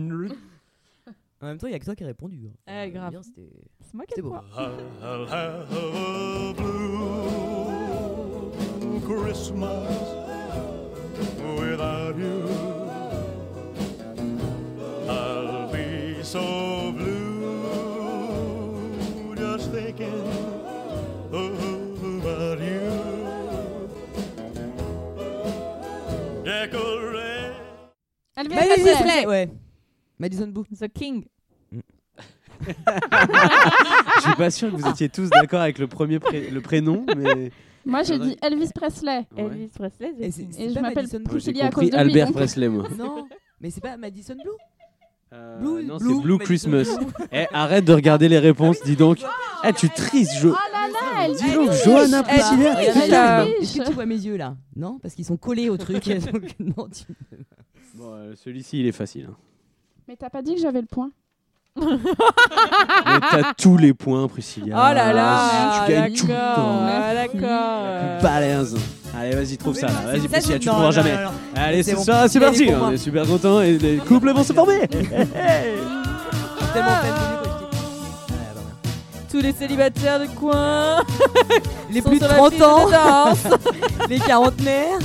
le. 0.09 0.29
En 1.43 1.47
même 1.47 1.57
temps, 1.57 1.69
il 1.69 1.73
y 1.73 1.75
a 1.75 1.79
que 1.79 1.87
toi 1.87 1.95
qui 1.95 2.05
as 2.05 2.07
répondu. 2.07 2.51
hein. 2.69 2.83
Eh, 2.87 2.91
grave. 2.91 3.11
Bien, 3.13 3.23
c'était- 3.23 3.49
C'est 3.83 3.95
moi 3.95 4.05
qui 4.07 4.13
ai 4.13 4.17
le 4.19 4.23
beau. 4.25 4.29
point. 4.31 4.45
I'll 5.03 5.27
have 5.27 5.73
a 5.73 6.53
blue 6.53 6.91
Christmas 9.01 9.89
without 11.59 12.15
you. 12.19 12.43
I'll 15.09 15.71
be 15.73 16.23
so 16.23 16.41
Madison 28.37 28.49
Presley. 28.49 28.93
Presley, 28.95 29.27
ouais. 29.27 29.49
Madison 30.19 30.47
Boo. 30.49 30.65
The 30.79 30.89
King. 30.93 31.25
Je 32.67 32.73
suis 34.23 34.35
pas 34.37 34.51
sûr 34.51 34.71
que 34.71 34.77
vous 34.77 34.89
étiez 34.89 35.09
tous 35.09 35.29
d'accord 35.31 35.61
avec 35.61 35.79
le 35.79 35.87
premier 35.87 36.19
pré- 36.19 36.51
le 36.51 36.61
prénom, 36.61 37.05
mais. 37.17 37.51
Moi, 37.87 38.03
j'ai 38.03 38.19
dit 38.19 38.37
Elvis 38.43 38.71
Presley. 38.75 39.27
Elvis 39.37 39.69
Presley, 39.75 40.13
Et 40.21 40.31
c'est- 40.31 40.43
Et 40.59 40.69
je 40.69 40.75
pas 40.75 40.83
m'appelle 40.83 41.05
Madison 41.05 41.19
Blue. 41.19 41.31
Moi, 41.31 41.39
j'ai 41.39 41.53
Priscilla 41.53 41.65
à 41.67 41.71
compris 41.71 41.87
cause 41.87 41.91
de 41.91 41.97
lui. 41.97 42.01
Albert 42.03 42.27
donc- 42.27 42.37
Presley, 42.37 42.69
moi. 42.69 42.89
Non, 42.99 43.29
mais 43.61 43.71
c'est 43.71 43.81
pas 43.81 43.97
Madison 43.97 44.35
Blue 44.35 44.51
Euh, 45.33 45.59
Blue- 45.61 45.85
non, 45.85 45.97
Blue, 45.99 46.15
c'est 46.17 46.23
Blue 46.23 46.33
Madison 46.39 46.45
Christmas. 46.45 46.99
Eh, 47.33 47.47
arrête 47.53 47.85
de 47.85 47.93
regarder 47.93 48.29
les 48.29 48.39
réponses, 48.41 48.79
dis 48.85 48.97
donc. 48.97 49.19
Eh, 49.65 49.73
tu 49.73 49.89
tristes, 49.91 50.39
Jo. 50.41 50.53
Oh 50.53 50.73
là 50.73 50.89
là, 50.89 51.25
elle 51.27 51.37
Dis 51.37 51.53
donc. 51.55 51.71
Johanna 51.85 52.23
Elle 52.29 53.13
Elle. 53.13 53.63
Est-ce 53.63 53.79
que 53.79 53.87
tu 53.87 53.93
vois 53.93 54.07
mes 54.07 54.17
yeux 54.17 54.37
là? 54.37 54.57
Non, 54.75 54.99
parce 55.01 55.15
qu'ils 55.15 55.25
sont 55.25 55.37
collés 55.37 55.71
au 55.71 55.77
truc. 55.77 56.05
donc, 56.33 56.43
non, 56.59 56.89
tu- 56.89 57.05
Bon, 57.95 58.13
euh, 58.15 58.35
celui-ci, 58.35 58.81
il 58.81 58.87
est 58.87 58.93
facile. 58.93 59.29
hein. 59.31 59.37
Mais 60.09 60.17
t'as 60.17 60.31
pas 60.31 60.43
dit 60.43 60.55
que 60.57 60.61
j'avais 60.61 60.81
le 60.81 60.87
point 60.89 61.11
Mais 61.77 63.21
t'as 63.31 63.53
tous 63.57 63.77
les 63.77 63.95
points, 63.95 64.27
Priscilla. 64.27 64.75
Oh 64.77 64.95
là 64.95 65.13
là, 65.13 65.85
Tu 65.87 65.93
gagnes 65.93 66.15
tout 66.15 66.27
le 66.27 66.33
d'accord, 66.33 66.55
temps. 66.57 66.87
ah, 66.89 67.15
d'accord. 67.15 68.23
Balèze. 68.23 68.77
Allez, 69.19 69.35
vas-y, 69.35 69.57
trouve 69.57 69.75
ça. 69.77 69.87
là. 69.89 69.93
Vas-y, 70.07 70.29
Priscilla, 70.29 70.59
tu 70.59 70.67
non, 70.69 70.73
trouveras 70.75 70.87
non, 70.89 70.93
jamais. 70.93 71.15
non, 71.17 71.23
non. 71.23 71.31
Allez, 71.57 71.83
C'est 71.83 71.91
c'est 71.91 71.97
bon. 71.97 72.05
ça, 72.05 72.29
c'est 72.29 72.41
parti. 72.41 72.71
On 72.73 72.79
moi. 72.79 72.93
est 72.93 72.97
super 72.97 73.27
contents 73.27 73.61
et 73.61 73.77
les 73.79 73.97
couples 73.99 74.33
vont 74.33 74.45
se 74.45 74.53
former. 74.55 74.87
Tellement 74.89 75.27
de. 76.75 77.41
Tous 79.31 79.41
les 79.41 79.53
célibataires 79.53 80.19
du 80.21 80.29
coin. 80.29 81.03
Les 81.93 82.03
plus 82.03 82.19
de 82.19 82.25
sur 82.25 82.29
la 82.33 82.35
30 82.37 82.51
piste 82.51 82.63
ans. 82.65 82.87
de. 82.89 84.09
Les 84.09 84.19
quarantenaires. 84.19 84.99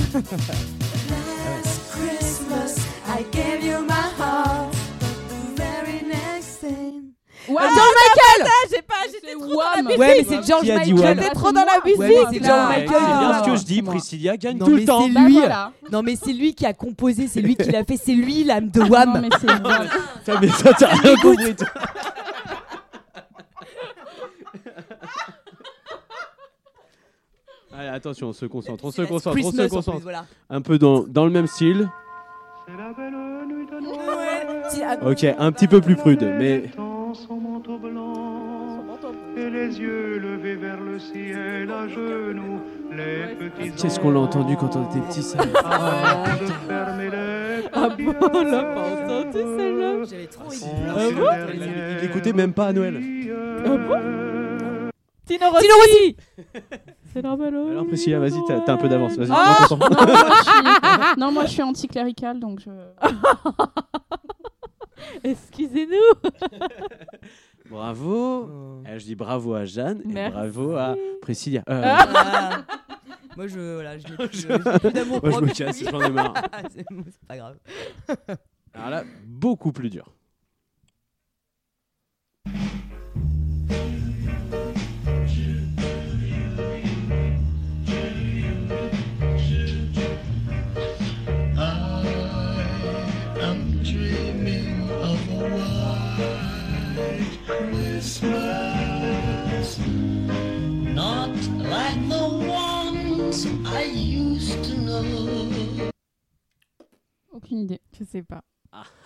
George 7.48 7.68
Michael 7.68 8.50
J'ai 8.70 8.82
pas, 8.82 8.94
j'étais 9.12 9.34
trop 9.34 9.46
dans 9.46 9.60
la 9.76 9.82
musique. 9.82 9.98
Ouais, 9.98 10.14
mais 10.18 10.24
c'est 10.24 10.46
George 10.46 10.62
Qui 10.64 10.72
a 10.72 10.78
dit 10.80 10.92
Michael. 10.92 11.16
Wham 11.16 11.22
J'étais 11.24 11.34
trop 11.34 11.52
dans 11.52 11.64
la 11.64 11.80
musique. 11.84 11.98
Ouais, 12.00 12.08
mais 12.08 12.14
c'est. 12.38 12.44
George 12.46 12.68
Michael. 12.68 12.88
C'est 12.88 13.18
bien 13.18 13.38
ce 13.38 13.44
que 13.44 13.50
Ah, 13.50 13.56
je 13.56 13.64
dis. 13.64 13.82
Priscilla 13.82 14.36
gagne 14.36 14.58
Non, 14.58 14.66
tout 14.66 14.72
mais 14.72 14.80
le 14.80 14.86
temps. 14.86 15.02
c'est 15.06 15.12
Bah 15.12 15.20
lui. 15.20 15.38
voilà. 15.38 15.72
Non, 15.92 16.02
mais 16.02 16.16
c'est 16.16 16.32
lui 16.32 16.54
qui 16.54 16.66
a 16.66 16.72
composé, 16.72 17.28
c'est 17.28 17.40
lui 17.40 17.56
qui 17.56 17.70
l'a 17.70 17.84
fait, 17.84 17.96
c'est 17.96 18.12
lui 18.14 18.44
l'âme 18.44 18.70
de 18.70 18.80
Non, 18.80 18.88
Wham. 18.88 19.20
mais 19.22 19.28
c'est 19.40 19.46
Wham. 19.46 19.88
Putain, 20.24 20.40
mais 20.40 20.48
toi, 20.48 20.72
t'as 20.78 20.86
rien 20.88 21.14
compris, 21.16 21.54
toi. 21.56 21.68
Allez, 27.76 27.88
attention, 27.88 28.28
on 28.28 28.32
se 28.32 28.46
concentre, 28.46 28.84
on 28.84 28.90
se 28.90 29.02
concentre, 29.02 29.36
on 29.36 29.40
Christmas, 29.40 29.56
se 29.56 29.62
en 29.62 29.66
plus, 29.68 29.76
concentre. 29.76 30.00
voilà. 30.02 30.24
Un 30.48 30.62
peu 30.62 30.78
dans, 30.78 31.00
dans 31.06 31.24
le 31.26 31.30
même 31.30 31.46
style. 31.46 31.90
Ah, 32.68 32.72
Ok, 35.04 35.24
un 35.24 35.52
petit 35.52 35.68
peu 35.68 35.80
plus 35.80 35.96
prude, 35.96 36.22
mais 36.38 36.70
et 39.36 39.50
les 39.50 39.78
yeux 39.78 40.18
levés 40.18 40.54
vers 40.56 40.80
le 40.80 40.98
ciel 40.98 41.70
à 41.70 41.86
genoux, 41.88 42.60
les 42.90 43.34
petits 43.34 43.70
qu'est-ce 43.82 44.00
qu'on 44.00 44.10
l'a 44.10 44.20
entendu 44.20 44.56
quand 44.56 44.74
on 44.76 44.88
était 44.88 45.00
petit 45.06 45.22
ça 45.22 45.44
de 45.44 45.52
les 47.02 47.10
Ah 47.72 47.88
bon, 47.90 48.14
on 48.32 48.44
l'a 48.44 48.62
pas 48.62 48.80
entendu 48.80 49.32
celle-là 49.32 50.04
J'avais 50.08 50.26
trop 50.26 50.46
envie. 50.46 50.64
Il 51.52 51.98
l'écoutait 52.02 52.32
même 52.32 52.52
pas 52.52 52.68
à 52.68 52.72
Noël. 52.72 52.94
Tino 55.26 55.50
Rossi. 55.50 55.62
Tino 55.62 55.74
Rossi. 55.74 56.16
C'est 57.12 57.22
normal. 57.22 57.54
oh. 57.56 57.68
Alors 57.70 57.86
Priscilla, 57.86 58.18
vas-y, 58.18 58.38
t'as 58.46 58.60
t'as 58.60 58.74
un 58.74 58.76
peu 58.76 58.88
d'avance, 58.88 59.16
vas-y. 59.16 59.30
Ah 59.32 59.56
prends 59.62 59.76
ton 59.76 59.88
temps. 59.88 59.96
Non, 59.96 60.06
moi, 60.12 60.28
je 60.36 60.42
suis... 60.44 60.52
non, 61.18 61.32
moi, 61.32 61.44
je 61.46 61.50
suis 61.50 61.62
anticlérical, 61.62 62.38
donc 62.38 62.60
je. 62.60 62.70
Excusez-nous. 65.24 66.30
Bravo. 67.70 68.48
Oh. 68.50 68.82
Eh, 68.88 68.98
je 68.98 69.04
dis 69.04 69.14
bravo 69.14 69.54
à 69.54 69.64
Jeanne 69.64 70.02
et 70.10 70.30
bravo 70.30 70.76
à 70.76 70.94
Priscilla. 71.20 71.62
Euh, 71.68 71.82
Ah. 71.84 72.62
Moi, 73.36 73.48
je, 73.48 73.74
voilà, 73.74 73.98
je 73.98 74.08
n'ai 74.08 74.16
plus, 74.28 74.40
Je- 74.40 74.88
d'amour 74.90 75.20
Moi, 75.22 75.32
je 75.32 75.40
me 75.44 75.52
casse, 75.52 75.82
j'en 75.84 76.00
ai 76.00 76.10
marre. 76.10 76.32
c'est 76.74 76.84
bon, 76.90 77.04
c'est 77.04 77.26
pas 77.28 77.36
grave. 77.36 77.58
Alors 78.74 78.90
là, 78.90 79.04
beaucoup 79.26 79.72
plus 79.72 79.90
dur. 79.90 80.10
Ones 103.44 103.66
I 103.66 103.84
used 103.84 104.62
to 104.62 104.76
know. 104.76 105.02
Aucune 107.32 107.58
idée. 107.58 107.80
Je 107.98 108.04
sais 108.04 108.22
pas. 108.22 108.42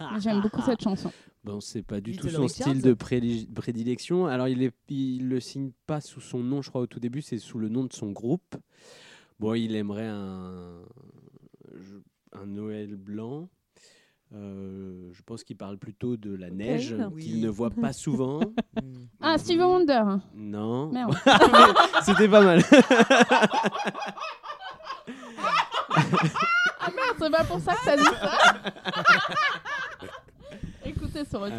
Mais 0.00 0.20
j'aime 0.20 0.40
beaucoup 0.40 0.62
cette 0.62 0.82
chanson. 0.82 1.12
Bon, 1.44 1.60
c'est 1.60 1.82
pas 1.82 2.00
du 2.00 2.16
tout 2.16 2.28
son 2.28 2.48
style 2.48 2.82
de 2.82 2.92
prédilection. 2.92 4.26
Alors, 4.26 4.48
il, 4.48 4.62
est, 4.62 4.74
il 4.88 5.28
le 5.28 5.40
signe 5.40 5.70
pas 5.86 6.00
sous 6.00 6.20
son 6.20 6.40
nom, 6.40 6.60
je 6.60 6.70
crois, 6.70 6.82
au 6.82 6.86
tout 6.86 7.00
début, 7.00 7.22
c'est 7.22 7.38
sous 7.38 7.58
le 7.58 7.68
nom 7.68 7.84
de 7.84 7.92
son 7.92 8.10
groupe. 8.10 8.56
Bon, 9.38 9.54
il 9.54 9.74
aimerait 9.74 10.08
un, 10.08 10.82
un 12.32 12.46
Noël 12.46 12.96
blanc. 12.96 13.48
Euh, 14.32 15.10
je 15.12 15.22
pense 15.22 15.42
qu'il 15.42 15.56
parle 15.56 15.76
plutôt 15.76 16.16
de 16.16 16.32
la 16.34 16.50
neige 16.50 16.94
Oui. 17.12 17.24
qu'il 17.24 17.40
ne 17.40 17.48
voit 17.48 17.70
pas 17.70 17.92
souvent. 17.92 18.40
Ah, 19.22 19.36
Stevie 19.36 19.60
Wonder. 19.60 20.02
Non. 20.34 20.90
C'était 22.02 22.26
pas 22.28 22.40
mal. 22.42 22.62
Ah 26.80 26.88
merde, 26.94 27.16
c'est 27.18 27.30
pas 27.30 27.44
pour 27.44 27.60
ça 27.60 27.74
que 27.74 27.84
t'as 27.84 27.96
dit 27.98 28.04
ça 28.04 28.38
Écoutez, 30.86 31.24
ça 31.26 31.38
aurait 31.38 31.50
été 31.50 31.58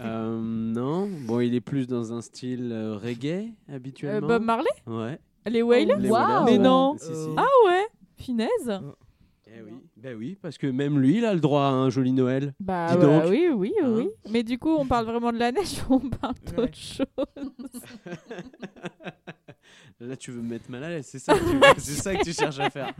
Euh, 0.00 0.04
euh, 0.06 0.40
non. 0.42 1.08
Bon, 1.26 1.40
il 1.40 1.54
est 1.54 1.60
plus 1.60 1.86
dans 1.86 2.12
un 2.12 2.20
style 2.22 2.70
euh, 2.72 2.96
reggae 2.96 3.52
habituellement. 3.72 4.26
Euh, 4.26 4.38
Bob 4.38 4.42
Marley? 4.42 4.70
Ouais. 4.86 5.20
Les 5.46 5.62
Wailers? 5.62 5.94
Wailers, 6.10 6.44
Mais 6.46 6.58
non. 6.58 6.96
Si, 6.98 7.06
si. 7.14 7.28
Ah 7.36 7.46
ouais. 7.66 7.86
Finesse. 8.16 8.70
Eh 9.52 9.62
oui. 9.62 9.72
Ben 9.96 10.16
oui, 10.16 10.38
parce 10.40 10.56
que 10.58 10.68
même 10.68 11.00
lui, 11.00 11.18
il 11.18 11.24
a 11.24 11.34
le 11.34 11.40
droit 11.40 11.62
à 11.64 11.70
un 11.70 11.90
joli 11.90 12.12
Noël. 12.12 12.54
Bah 12.60 12.96
Dis 12.96 13.04
oui, 13.28 13.48
oui, 13.52 13.72
Hein 13.82 13.92
oui. 13.96 14.08
Mais 14.30 14.44
du 14.44 14.58
coup, 14.58 14.70
on 14.70 14.86
parle 14.86 15.06
vraiment 15.06 15.32
de 15.32 15.38
la 15.38 15.50
neige 15.50 15.82
ou 15.88 15.94
on 15.94 16.08
parle 16.08 16.34
d'autre 16.56 16.76
chose? 16.76 17.06
Là, 20.00 20.16
tu 20.16 20.30
veux 20.30 20.40
me 20.40 20.48
mettre 20.50 20.70
mal 20.70 20.82
à 20.84 20.88
l'aise, 20.88 21.06
c'est 21.06 21.18
ça, 21.18 21.34
que 21.34 21.74
tu- 21.74 21.80
c'est 21.80 22.00
ça 22.02 22.14
que 22.14 22.24
tu 22.24 22.32
cherches 22.32 22.58
à 22.58 22.70
faire. 22.70 22.92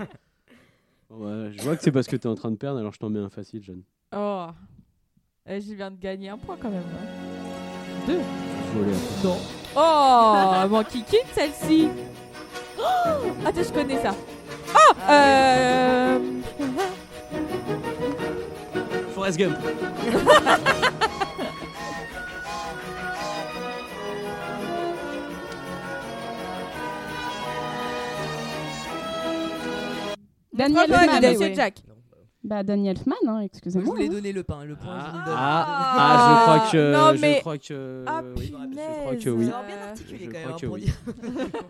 Ouais, 1.08 1.50
je 1.56 1.62
vois 1.62 1.76
que 1.76 1.82
c'est 1.82 1.92
parce 1.92 2.06
que 2.06 2.16
tu 2.16 2.28
es 2.28 2.30
en 2.30 2.34
train 2.34 2.50
de 2.50 2.56
perdre, 2.56 2.78
alors 2.78 2.92
je 2.92 2.98
t'en 2.98 3.08
mets 3.10 3.18
un 3.20 3.30
facile, 3.30 3.62
jeune. 3.62 3.82
Oh. 4.14 4.46
Eh, 5.46 5.60
je 5.60 5.74
viens 5.74 5.90
de 5.90 5.98
gagner 5.98 6.28
un 6.28 6.38
point 6.38 6.56
quand 6.60 6.70
même. 6.70 6.82
hein. 6.82 8.06
Deux. 8.06 8.20
Volé. 8.74 8.92
Non. 9.24 9.36
Oh, 9.76 10.68
m'en 10.68 10.84
kikine 10.84 11.20
celle-ci. 11.32 11.88
Oh, 12.78 12.82
attends, 13.46 13.62
je 13.62 13.72
connais 13.72 14.00
ça. 14.02 14.14
Oh, 14.74 14.94
euh... 15.08 16.18
Forrest 19.14 19.38
Gump. 19.38 19.56
Daniel 30.52 30.92
avec 30.92 31.38
Monsieur 31.38 31.54
Jack. 31.54 31.74
Bah 32.42 32.62
Daniel 32.62 32.96
Elfman, 32.96 33.14
hein, 33.26 33.40
Je 33.40 33.44
excusez-moi. 33.46 33.94
voulais 33.94 34.08
hein. 34.08 34.12
donner 34.12 34.32
le 34.32 34.42
pain. 34.42 34.64
Le 34.64 34.74
point, 34.74 34.98
je 34.98 35.06
le 35.06 35.12
donne. 35.24 35.34
Ah, 35.36 35.94
ah, 35.98 36.36
je 36.38 36.42
crois 36.42 36.70
que. 36.70 36.92
Non, 36.92 37.14
je 37.14 37.20
mais- 37.20 37.40
crois 37.40 37.58
que. 37.58 38.04
Ah, 38.06 38.22
oui. 38.36 38.46
Je 38.46 38.52
crois 39.02 39.16
que 39.16 39.30
oui. 39.30 39.44
Bien 39.44 39.88
articulé 39.88 40.18
Je 40.24 40.24
quand 40.24 40.38
crois 40.38 40.50
même, 40.50 40.58
que 40.60 40.66
pour 40.66 40.74
oui. 40.74 40.80
dire. 40.80 40.94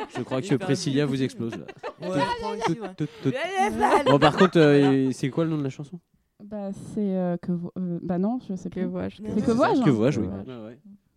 Je 0.16 0.22
crois 0.22 0.40
Je 0.40 0.48
que 0.50 0.54
Priscilla 0.54 1.06
vous 1.06 1.22
explose 1.22 1.52
là. 1.56 1.64
Ouais, 2.08 2.20
je. 2.68 4.10
Bon, 4.10 4.18
par 4.20 4.36
contre, 4.36 4.58
euh, 4.60 5.10
c'est 5.12 5.28
quoi 5.30 5.44
le 5.44 5.50
nom 5.50 5.58
de 5.58 5.64
la 5.64 5.70
chanson? 5.70 5.98
Bah 6.42 6.70
c'est 6.94 7.00
euh, 7.00 7.36
que 7.36 7.52
vo- 7.52 7.72
euh, 7.76 7.98
bah 8.02 8.18
non, 8.18 8.38
je 8.48 8.54
sais 8.54 8.70
plus. 8.70 8.82
Que 8.82 8.86
vois-je, 8.86 9.16
C'est 9.16 9.44
que 9.44 9.50
vois-je. 9.50 9.82
Que 9.82 9.90
hein. 9.90 9.92
vois-je, 9.92 10.20
oui. 10.20 10.28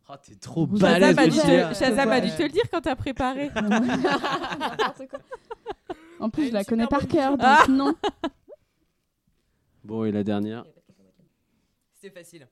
Ah, 0.10 0.18
t'es 0.18 0.36
trop 0.36 0.66
balèze, 0.68 1.16
Shazam 1.80 2.10
a 2.12 2.20
dû 2.22 2.30
te- 2.32 2.44
le 2.44 2.50
dire 2.50 2.64
quand 2.72 2.82
t'as 2.82 2.96
préparé. 2.96 3.50
En 6.20 6.30
plus, 6.30 6.48
je 6.50 6.54
la 6.54 6.64
connais 6.64 6.88
par 6.88 7.08
cœur, 7.08 7.32
donc 7.38 7.42
Ah. 7.42 7.66
non. 7.70 7.96
Bon, 9.84 10.06
et 10.06 10.12
la 10.12 10.24
dernière 10.24 10.64
C'était 11.94 12.20
facile. 12.20 12.48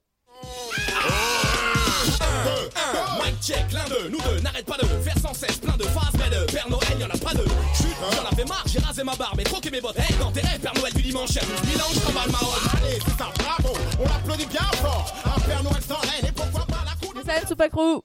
Mic 3.24 3.41
check, 3.41 3.72
l'un 3.72 3.86
de 3.86 4.10
nous 4.10 4.20
deux 4.22 4.40
n'arrête 4.41 4.66
pas 4.66 4.78
de 4.78 4.86
faire 4.86 5.18
sans 5.18 5.34
cesse 5.34 5.58
plein 5.58 5.78
de 5.78 5.84
phrases, 5.84 6.14
mais 6.18 6.30
de 6.30 6.52
Père 6.52 6.70
Noël 6.70 6.99
y'en 6.99 7.08
a 7.08 7.18
pas 7.18 7.34
deux. 7.34 7.45
Chut, 7.74 7.95
j'en 7.99 8.26
avais 8.30 8.45
marre, 8.45 8.64
j'ai 8.68 8.80
rasé 8.80 9.03
ma 9.03 9.16
barbe 9.16 9.40
et 9.40 9.44
troqué 9.44 9.70
mes 9.72 9.80
bottes. 9.80 9.98
Hey, 9.98 10.16
dans 10.20 10.32
tes 10.32 10.41
rêves, 10.41 10.60
Père 10.60 10.74
Noël 10.76 10.94
du 10.94 11.02
dimanche, 11.02 11.34
y'a 11.36 11.41
12 11.41 11.49
000 11.74 11.80
ans, 11.82 11.91
je 11.94 11.99
t'emballe 11.99 12.32
ma 12.32 12.38
robe. 12.38 12.70
Allez, 12.78 12.99
c'est 13.06 13.18
ça, 13.18 13.32
bravo 13.38 13.78
On 13.99 14.06
applaudit 14.06 14.45
bien 14.48 14.62
fort 14.82 15.14
Un 15.26 15.40
Père 15.41 15.64
Noël 15.64 15.82
sans 15.84 15.99
reine 15.99 16.26
et 16.28 16.32
pourquoi 16.32 16.66
pas 16.66 16.84
la 16.86 16.95
cour 17.08 17.14
de... 17.14 17.22
Ça 17.26 17.48
Super 17.48 17.70
Crew. 17.70 18.02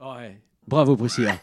Ouais. 0.00 0.40
Bravo, 0.66 0.96
Priscilla. 0.96 1.36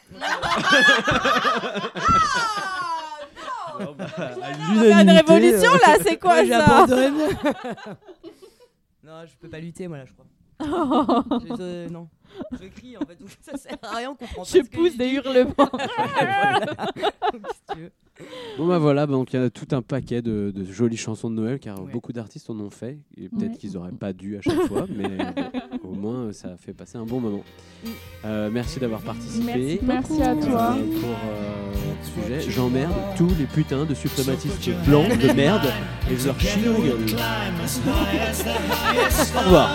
Bon, 3.80 3.96
bah, 3.98 4.08
à 4.18 4.32
On 4.76 4.80
a 4.82 5.02
une 5.02 5.10
révolution 5.10 5.72
là, 5.86 5.98
c'est 6.04 6.18
quoi 6.18 6.38
ça 6.38 6.46
j'abandonne. 6.46 7.14
non, 9.04 9.14
je 9.26 9.36
peux 9.40 9.50
pas 9.50 9.60
lutter, 9.60 9.88
moi 9.88 9.98
là, 9.98 10.06
je 10.06 10.14
crois. 10.14 10.26
Je- 11.40 11.62
euh, 11.62 11.90
non. 11.90 12.10
Je 12.52 12.68
crie 12.68 12.98
en 12.98 13.00
fait, 13.06 13.16
donc 13.18 13.30
ça 13.42 13.56
sert 13.58 13.78
à 13.82 13.96
rien, 13.96 14.12
on 14.12 14.16
comprend 14.16 14.44
pas. 14.44 14.50
Je 14.54 14.62
pousse 14.64 14.98
des 14.98 15.08
hurlements. 15.12 15.54
Bon 18.58 18.68
bah 18.68 18.78
voilà, 18.78 19.08
donc 19.08 19.32
il 19.32 19.40
y 19.40 19.44
a 19.44 19.50
tout 19.50 19.68
un 19.72 19.82
paquet 19.82 20.22
de, 20.22 20.52
de 20.54 20.66
jolies 20.66 20.98
chansons 20.98 21.30
de 21.30 21.36
Noël 21.36 21.60
car 21.60 21.82
Ouais. 21.82 21.92
beaucoup 21.92 22.12
d'artistes 22.12 22.50
en 22.50 22.60
ont 22.60 22.70
fait 22.70 23.00
et 23.16 23.30
peut-être 23.30 23.52
Ouais. 23.52 23.58
qu'ils 23.58 23.78
auraient 23.78 23.94
pas 23.94 24.12
dû 24.12 24.38
à 24.38 24.42
chaque 24.42 24.68
fois, 24.68 24.86
mais 24.90 25.06
au 25.90 25.96
moins 25.96 26.16
euh, 26.16 26.34
ça 26.34 26.50
a 26.50 26.58
fait 26.58 26.74
passer 26.74 26.98
un 26.98 27.06
bon 27.06 27.20
moment. 27.20 27.44
Euh, 28.26 28.50
merci 28.52 28.80
d'avoir 28.80 29.02
participé. 29.02 29.80
Merci. 29.84 30.18
Merci 30.18 30.24
à 30.24 30.36
toi. 30.36 30.76
Euh, 30.78 31.00
pour 31.00 31.10
euh, 31.10 31.74
ce 32.04 32.22
sujet. 32.22 32.52
J'emmerde 32.52 32.94
tous 33.18 33.32
les 33.38 33.46
putains 33.46 33.86
de 33.86 33.94
suprématistes 33.94 34.70
blancs 34.86 35.18
de 35.18 35.32
merde 35.32 35.72
et 36.12 36.18
je 36.18 36.26
leur 36.28 36.40
chie 36.40 36.62
gueule. 36.62 37.06
Au 39.36 39.40
revoir. 39.46 39.70